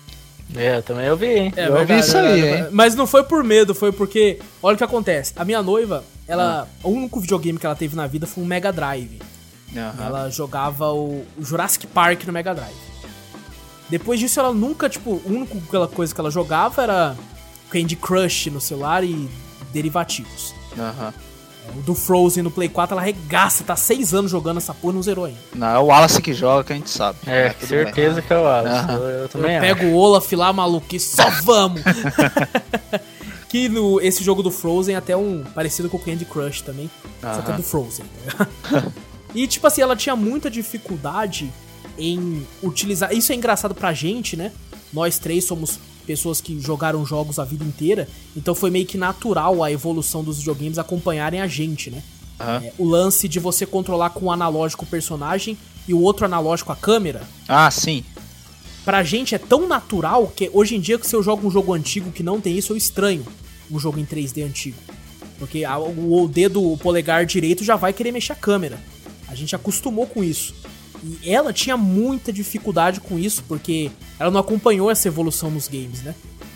É, 0.56 0.78
eu 0.78 0.84
também 0.84 1.10
ouvi, 1.10 1.28
hein? 1.28 1.54
É 1.56 1.68
Eu 1.68 1.78
ouvi 1.78 1.98
isso 2.00 2.18
aí, 2.18 2.58
hein? 2.58 2.68
Mas 2.72 2.96
não 2.96 3.08
foi 3.08 3.24
por 3.24 3.44
medo, 3.44 3.74
foi 3.74 3.92
porque. 3.92 4.40
Olha 4.62 4.76
o 4.76 4.78
que 4.78 4.84
acontece. 4.84 5.34
A 5.36 5.46
minha 5.46 5.62
noiva, 5.62 6.04
ela. 6.28 6.68
O 6.84 6.90
único 6.90 7.20
videogame 7.20 7.58
que 7.58 7.66
ela 7.66 7.76
teve 7.76 7.96
na 7.96 8.08
vida 8.08 8.28
foi 8.28 8.44
um 8.44 8.48
Mega 8.48 8.72
Drive. 8.72 9.20
Aham. 9.76 10.06
Ela 10.06 10.30
jogava 10.30 10.92
o, 10.92 11.26
o 11.38 11.44
Jurassic 11.44 11.88
Park 11.88 12.26
no 12.26 12.34
Mega 12.34 12.54
Drive. 12.54 12.92
Depois 13.90 14.20
disso, 14.20 14.40
ela 14.40 14.54
nunca, 14.54 14.90
tipo, 14.90 15.22
a 15.26 15.30
única 15.30 15.58
aquela 15.58 15.88
coisa 15.88 16.14
que 16.14 16.20
ela 16.20 16.32
jogava 16.32 16.82
era 16.82 17.16
Candy 17.70 17.96
Crush 17.96 18.50
no 18.50 18.62
celular 18.62 19.04
e 19.04 19.30
derivativos. 19.74 20.54
Aham. 20.78 21.14
O 21.78 21.82
do 21.82 21.96
Frozen 21.96 22.44
no 22.44 22.52
Play 22.52 22.68
4, 22.68 22.94
ela 22.96 23.02
regaça, 23.02 23.64
tá 23.64 23.76
seis 23.76 24.14
anos 24.14 24.30
jogando 24.30 24.58
essa 24.58 24.74
porra 24.74 24.92
e 24.94 24.96
não 24.96 25.04
zerou 25.04 25.26
ainda. 25.26 25.40
Não, 25.56 25.68
é 25.68 25.80
o 25.80 25.86
Wallace 25.86 26.22
que 26.22 26.34
joga 26.34 26.64
que 26.64 26.74
a 26.74 26.76
gente 26.76 26.90
sabe. 26.90 27.20
É, 27.26 27.50
tudo 27.50 27.70
certeza 27.70 28.22
que 28.22 28.34
é 28.34 28.38
o 28.38 28.42
Wallace. 28.44 28.76
Aham. 28.76 28.94
Eu, 28.94 29.02
eu 29.04 29.20
Eu 29.22 29.30
também 29.30 29.58
acho. 29.58 29.68
pego 29.68 29.86
o 29.86 29.96
Olaf 29.96 30.32
lá, 30.34 30.52
maluco, 30.52 30.96
e 30.96 31.00
só 31.00 31.30
vamos! 31.44 31.82
que 33.48 33.68
no, 33.70 34.00
esse 34.02 34.24
jogo 34.24 34.42
do 34.42 34.52
Frozen 34.52 34.96
é 34.96 34.98
até 34.98 35.16
um 35.16 35.44
parecido 35.54 35.90
com 35.90 35.98
o 35.98 36.00
Candy 36.00 36.26
Crush 36.26 36.62
também, 36.62 36.90
só 37.22 37.42
que 37.42 37.52
é 37.52 37.54
do 37.56 37.64
Frozen. 37.64 38.06
e 39.36 39.48
tipo 39.48 39.68
assim, 39.68 39.82
ela 39.82 39.96
tinha 39.96 40.16
muita 40.16 40.50
dificuldade 40.50 41.52
em 41.98 42.46
utilizar. 42.64 43.14
Isso 43.14 43.32
é 43.32 43.36
engraçado 43.36 43.76
pra 43.76 43.94
gente, 43.94 44.36
né? 44.36 44.52
Nós 44.94 45.20
três 45.20 45.46
somos 45.46 45.80
pessoas 46.02 46.42
que 46.42 46.60
jogaram 46.60 47.06
jogos 47.06 47.40
a 47.40 47.44
vida 47.46 47.64
inteira, 47.64 48.08
então 48.36 48.54
foi 48.56 48.70
meio 48.70 48.86
que 48.86 48.98
natural 48.98 49.64
a 49.64 49.72
evolução 49.72 50.24
dos 50.24 50.38
videogames 50.40 50.78
acompanharem 50.78 51.42
a 51.42 51.48
gente, 51.48 51.90
né? 51.90 52.02
Aham. 52.40 52.64
É, 52.66 52.74
o 52.78 52.86
lance 52.86 53.28
de 53.28 53.40
você 53.40 53.66
controlar 53.66 54.10
com 54.12 54.26
o 54.26 54.32
analógico 54.32 54.84
o 54.86 54.88
personagem 54.88 55.58
e 55.88 55.94
o 55.94 56.02
outro 56.02 56.26
analógico 56.26 56.72
a 56.72 56.76
câmera. 56.76 57.22
Ah, 57.48 57.70
sim. 57.70 58.04
Pra 58.84 59.04
gente 59.04 59.36
é 59.36 59.38
tão 59.38 59.68
natural 59.68 60.28
que 60.36 60.50
hoje 60.54 60.76
em 60.76 60.80
dia 60.80 60.98
que 60.98 61.06
se 61.08 61.16
eu 61.16 61.22
jogo 61.22 61.48
um 61.48 61.52
jogo 61.52 61.74
antigo 61.74 62.12
que 62.12 62.24
não 62.24 62.42
tem 62.42 62.58
isso, 62.58 62.74
eu 62.74 62.78
estranho 62.78 63.24
um 63.70 63.80
jogo 63.80 64.00
em 64.00 64.06
3D 64.06 64.44
antigo. 64.44 64.78
Porque 65.38 65.64
a- 65.64 65.78
o, 65.78 66.24
o 66.24 66.28
dedo 66.28 66.62
o 66.72 66.78
polegar 66.78 67.26
direito 67.26 67.64
já 67.64 67.76
vai 67.76 67.94
querer 67.94 68.12
mexer 68.12 68.34
a 68.34 68.36
câmera. 68.36 68.80
A 69.28 69.36
gente 69.36 69.56
acostumou 69.56 70.08
com 70.08 70.24
isso. 70.24 70.54
E 71.04 71.30
ela 71.30 71.52
tinha 71.52 71.76
muita 71.76 72.32
dificuldade 72.32 73.00
com 73.00 73.18
isso, 73.18 73.44
porque 73.48 73.90
ela 74.20 74.30
não 74.30 74.40
acompanhou 74.40 74.90
essa 74.90 75.08
evolução 75.08 75.50
nos 75.50 75.68
games, 75.68 76.02
né? 76.04 76.14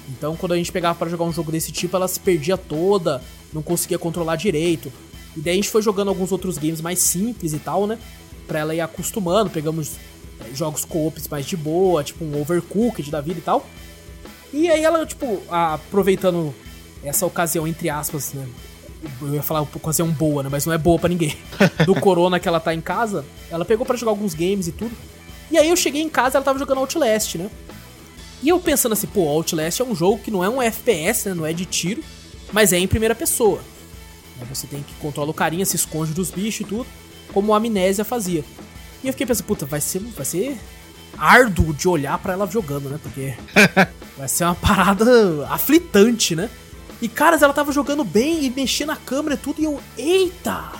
Então 0.09 0.35
quando 0.35 0.51
a 0.51 0.57
gente 0.57 0.71
pegava 0.71 0.97
pra 0.97 1.09
jogar 1.09 1.25
um 1.25 1.33
jogo 1.33 1.51
desse 1.51 1.71
tipo, 1.71 1.95
ela 1.95 2.07
se 2.07 2.19
perdia 2.19 2.55
toda, 2.57 3.21
não 3.51 3.63
conseguia 3.63 3.97
controlar 3.97 4.35
direito. 4.35 4.91
E 5.35 5.39
daí 5.39 5.53
a 5.53 5.55
gente 5.55 5.69
foi 5.69 5.81
jogando 5.81 6.09
alguns 6.09 6.31
outros 6.31 6.57
games 6.57 6.79
mais 6.79 6.99
simples 6.99 7.53
e 7.53 7.59
tal, 7.59 7.87
né? 7.87 7.97
Pra 8.47 8.59
ela 8.59 8.75
ir 8.75 8.81
acostumando, 8.81 9.49
pegamos 9.49 9.93
é, 10.39 10.53
jogos 10.53 10.85
co-ops 10.85 11.27
mais 11.27 11.45
de 11.45 11.57
boa, 11.57 12.03
tipo 12.03 12.23
um 12.23 12.39
Overcooked 12.39 13.09
da 13.09 13.21
vida 13.21 13.39
e 13.39 13.43
tal. 13.43 13.67
E 14.53 14.69
aí 14.69 14.83
ela, 14.83 15.05
tipo, 15.05 15.41
aproveitando 15.49 16.53
essa 17.03 17.25
ocasião, 17.25 17.67
entre 17.67 17.89
aspas, 17.89 18.33
né? 18.33 18.47
Eu 19.21 19.35
ia 19.35 19.43
falar 19.43 19.61
ocasião 19.61 20.09
boa, 20.09 20.43
né? 20.43 20.49
Mas 20.51 20.65
não 20.65 20.73
é 20.73 20.77
boa 20.77 20.97
pra 20.97 21.09
ninguém. 21.09 21.37
Do 21.85 21.95
corona 21.99 22.39
que 22.39 22.47
ela 22.47 22.59
tá 22.59 22.73
em 22.73 22.81
casa, 22.81 23.25
ela 23.49 23.65
pegou 23.65 23.85
pra 23.85 23.95
jogar 23.95 24.11
alguns 24.11 24.33
games 24.33 24.67
e 24.67 24.71
tudo. 24.71 24.91
E 25.51 25.57
aí 25.57 25.69
eu 25.69 25.75
cheguei 25.75 26.01
em 26.01 26.09
casa 26.09 26.35
e 26.35 26.37
ela 26.37 26.45
tava 26.45 26.59
jogando 26.59 26.79
Outlast, 26.79 27.35
né? 27.35 27.49
E 28.41 28.49
eu 28.49 28.59
pensando 28.59 28.93
assim, 28.93 29.07
pô, 29.07 29.27
Outlast 29.27 29.79
é 29.79 29.83
um 29.83 29.95
jogo 29.95 30.19
que 30.19 30.31
não 30.31 30.43
é 30.43 30.49
um 30.49 30.61
FPS, 30.61 31.29
né? 31.29 31.35
Não 31.35 31.45
é 31.45 31.53
de 31.53 31.65
tiro, 31.65 32.03
mas 32.51 32.73
é 32.73 32.77
em 32.77 32.87
primeira 32.87 33.15
pessoa. 33.15 33.59
Você 34.49 34.67
tem 34.67 34.83
que 34.83 34.93
controlar 34.95 35.29
o 35.29 35.33
carinha, 35.33 35.65
se 35.65 35.75
esconde 35.75 36.13
dos 36.13 36.29
bichos 36.29 36.61
e 36.61 36.69
tudo, 36.69 36.85
como 37.33 37.53
a 37.53 37.57
Amnésia 37.57 38.03
fazia. 38.03 38.43
E 39.03 39.07
eu 39.07 39.13
fiquei 39.13 39.25
pensando, 39.25 39.45
puta, 39.45 39.65
vai 39.65 39.79
ser, 39.79 39.99
vai 39.99 40.25
ser 40.25 40.57
árduo 41.17 41.73
de 41.73 41.87
olhar 41.87 42.17
pra 42.17 42.33
ela 42.33 42.45
jogando, 42.47 42.89
né? 42.89 42.99
Porque 43.01 43.33
vai 44.17 44.27
ser 44.27 44.43
uma 44.43 44.55
parada 44.55 45.47
aflitante, 45.47 46.35
né? 46.35 46.49
E 47.01 47.07
caras, 47.07 47.41
ela 47.41 47.53
tava 47.53 47.71
jogando 47.71 48.03
bem 48.03 48.45
e 48.45 48.49
mexendo 48.49 48.91
a 48.91 48.95
câmera 48.95 49.35
e 49.35 49.37
tudo, 49.37 49.61
e 49.61 49.65
eu, 49.65 49.79
eita! 49.97 50.71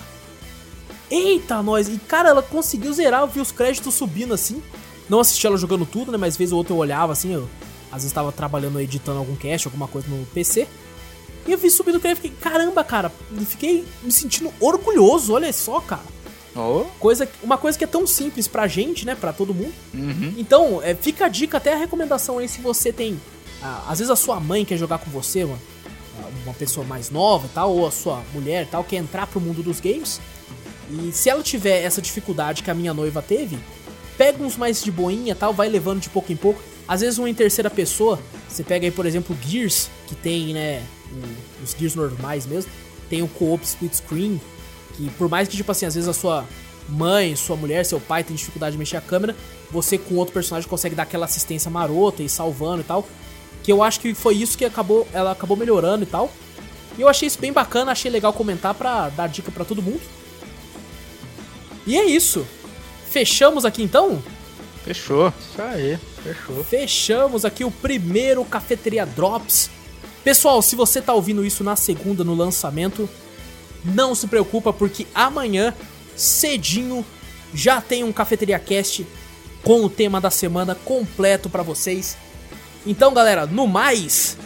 Eita, 1.09 1.61
nós! 1.61 1.87
E 1.87 1.97
cara, 1.97 2.29
ela 2.29 2.41
conseguiu 2.41 2.93
zerar, 2.93 3.21
eu 3.21 3.27
vi 3.27 3.39
os 3.39 3.51
créditos 3.51 3.93
subindo 3.93 4.33
assim. 4.33 4.61
Não 5.07 5.19
assisti 5.19 5.45
ela 5.45 5.57
jogando 5.57 5.85
tudo, 5.85 6.11
né? 6.11 6.17
Mas 6.17 6.35
vez 6.35 6.51
ou 6.51 6.57
outra 6.57 6.73
eu 6.73 6.77
olhava 6.77 7.13
assim, 7.13 7.33
eu 7.33 7.47
às 7.91 8.01
vezes 8.01 8.11
tava 8.11 8.31
trabalhando, 8.31 8.79
editando 8.79 9.19
algum 9.19 9.35
cast, 9.35 9.67
alguma 9.67 9.87
coisa 9.87 10.07
no 10.07 10.25
PC. 10.27 10.67
E 11.47 11.51
eu 11.51 11.57
vi 11.57 11.69
subindo 11.69 11.95
o 11.95 11.99
crédito 11.99 12.25
e 12.25 12.29
fiquei, 12.29 12.51
caramba, 12.51 12.83
cara, 12.83 13.11
fiquei 13.47 13.85
me 14.01 14.11
sentindo 14.11 14.51
orgulhoso, 14.59 15.33
olha 15.33 15.51
só, 15.53 15.79
cara. 15.79 16.01
Oh. 16.55 16.85
Coisa, 16.99 17.29
uma 17.43 17.57
coisa 17.57 17.77
que 17.77 17.83
é 17.83 17.87
tão 17.87 18.07
simples 18.07 18.47
pra 18.47 18.67
gente, 18.67 19.05
né? 19.05 19.13
Pra 19.13 19.31
todo 19.31 19.53
mundo. 19.53 19.73
Uhum. 19.93 20.33
Então, 20.37 20.81
é, 20.81 20.95
fica 20.95 21.25
a 21.25 21.27
dica, 21.27 21.57
até 21.57 21.73
a 21.73 21.77
recomendação 21.77 22.39
aí, 22.39 22.49
se 22.49 22.61
você 22.61 22.91
tem. 22.91 23.19
ah, 23.61 23.83
às 23.87 23.99
vezes 23.99 24.09
a 24.09 24.15
sua 24.15 24.39
mãe 24.39 24.65
quer 24.65 24.77
jogar 24.77 24.97
com 24.97 25.11
você, 25.11 25.43
uma, 25.43 25.59
uma 26.43 26.53
pessoa 26.53 26.85
mais 26.85 27.09
nova 27.09 27.49
tal, 27.53 27.71
ou 27.75 27.87
a 27.87 27.91
sua 27.91 28.21
mulher 28.33 28.67
tal, 28.69 28.83
quer 28.83 28.97
entrar 28.97 29.27
pro 29.27 29.39
mundo 29.41 29.61
dos 29.63 29.79
games. 29.79 30.19
E 30.89 31.11
se 31.11 31.29
ela 31.29 31.41
tiver 31.41 31.83
essa 31.83 32.01
dificuldade 32.01 32.61
que 32.63 32.69
a 32.69 32.73
minha 32.73 32.93
noiva 32.93 33.21
teve, 33.21 33.57
pega 34.17 34.43
uns 34.43 34.55
mais 34.55 34.83
de 34.83 34.91
boinha 34.91 35.35
tal, 35.35 35.53
vai 35.53 35.67
levando 35.67 35.99
de 35.99 36.09
pouco 36.09 36.31
em 36.31 36.35
pouco. 36.35 36.61
Às 36.87 37.01
vezes 37.01 37.17
um 37.17 37.27
em 37.27 37.33
terceira 37.33 37.69
pessoa, 37.69 38.19
você 38.47 38.63
pega 38.63 38.85
aí, 38.85 38.91
por 38.91 39.05
exemplo, 39.05 39.35
Gears, 39.45 39.89
que 40.07 40.15
tem, 40.15 40.53
né, 40.53 40.83
o- 41.11 41.63
os 41.63 41.71
Gears 41.77 41.95
normais 41.95 42.45
mesmo, 42.45 42.71
tem 43.09 43.23
o 43.23 43.27
co-op 43.27 43.63
split 43.65 43.93
screen, 43.95 44.39
que 44.95 45.09
por 45.11 45.27
mais 45.27 45.47
que, 45.47 45.57
tipo 45.57 45.71
assim, 45.71 45.85
às 45.85 45.95
vezes 45.95 46.07
a 46.07 46.13
sua 46.13 46.45
mãe, 46.87 47.35
sua 47.35 47.55
mulher, 47.55 47.83
seu 47.83 47.99
pai 47.99 48.23
tem 48.23 48.35
dificuldade 48.35 48.73
de 48.73 48.77
mexer 48.77 48.97
a 48.97 49.01
câmera, 49.01 49.35
você 49.71 49.97
com 49.97 50.15
outro 50.15 50.33
personagem 50.33 50.69
consegue 50.69 50.93
dar 50.93 51.03
aquela 51.03 51.25
assistência 51.25 51.69
marota 51.71 52.21
e 52.21 52.29
salvando 52.29 52.81
e 52.81 52.83
tal. 52.83 53.07
Que 53.65 53.71
eu 53.71 53.81
acho 53.81 53.99
que 53.99 54.13
foi 54.13 54.35
isso 54.35 54.55
que 54.55 54.63
acabou, 54.63 55.07
ela 55.11 55.31
acabou 55.31 55.57
melhorando 55.57 56.03
e 56.03 56.05
tal. 56.05 56.31
E 56.97 57.01
eu 57.01 57.09
achei 57.09 57.27
isso 57.27 57.39
bem 57.39 57.51
bacana, 57.51 57.91
achei 57.91 58.11
legal 58.11 58.31
comentar 58.31 58.75
pra 58.75 59.09
dar 59.09 59.27
dica 59.27 59.51
pra 59.51 59.65
todo 59.65 59.81
mundo. 59.81 60.01
E 61.87 61.97
é 61.97 62.05
isso. 62.05 62.45
Fechamos 63.09 63.65
aqui 63.65 63.81
então? 63.81 64.21
Fechou. 64.83 65.33
Isso 65.39 65.61
aí, 65.61 65.97
fechou. 66.23 66.63
Fechamos 66.63 67.43
aqui 67.43 67.65
o 67.65 67.71
primeiro 67.71 68.45
Cafeteria 68.45 69.03
Drops. 69.03 69.71
Pessoal, 70.23 70.61
se 70.61 70.75
você 70.75 71.01
tá 71.01 71.13
ouvindo 71.13 71.43
isso 71.43 71.63
na 71.63 71.75
segunda, 71.75 72.23
no 72.23 72.35
lançamento, 72.35 73.09
não 73.83 74.13
se 74.13 74.27
preocupa, 74.27 74.71
porque 74.71 75.07
amanhã, 75.13 75.73
cedinho, 76.15 77.03
já 77.51 77.81
tem 77.81 78.03
um 78.03 78.13
Cafeteria 78.13 78.59
Cast 78.59 79.05
com 79.63 79.83
o 79.83 79.89
tema 79.89 80.21
da 80.21 80.29
semana 80.29 80.75
completo 80.75 81.49
pra 81.49 81.63
vocês. 81.63 82.15
Então, 82.85 83.13
galera, 83.13 83.45
no 83.45 83.67
mais, 83.67 84.37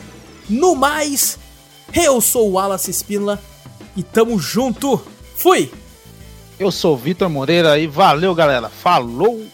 no 0.49 0.75
mais, 0.75 1.37
eu 1.93 2.21
sou 2.21 2.49
o 2.49 2.53
Wallace 2.53 2.91
Spinla 2.91 3.41
e 3.95 4.03
tamo 4.03 4.39
junto. 4.39 5.01
Fui! 5.35 5.71
Eu 6.59 6.71
sou 6.71 6.93
o 6.93 6.97
Vitor 6.97 7.29
Moreira 7.29 7.77
e 7.79 7.87
valeu, 7.87 8.33
galera. 8.33 8.69
Falou! 8.69 9.45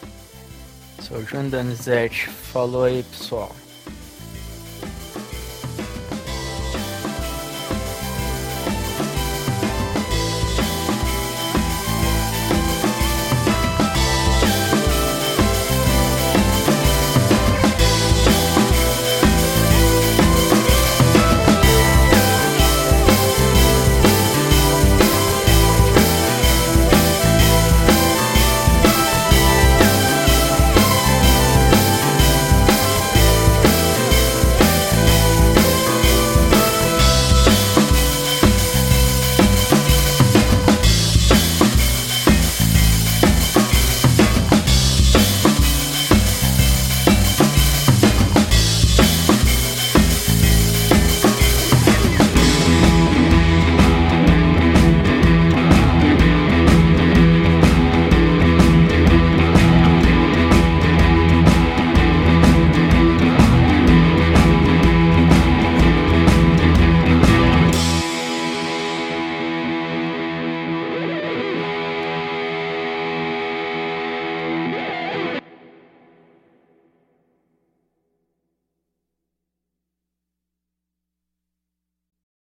Sou 1.01 1.17
o 1.17 1.25
João 1.25 1.49
Danizete. 1.49 2.29
Falou 2.51 2.83
aí, 2.83 3.03
pessoal. 3.03 3.55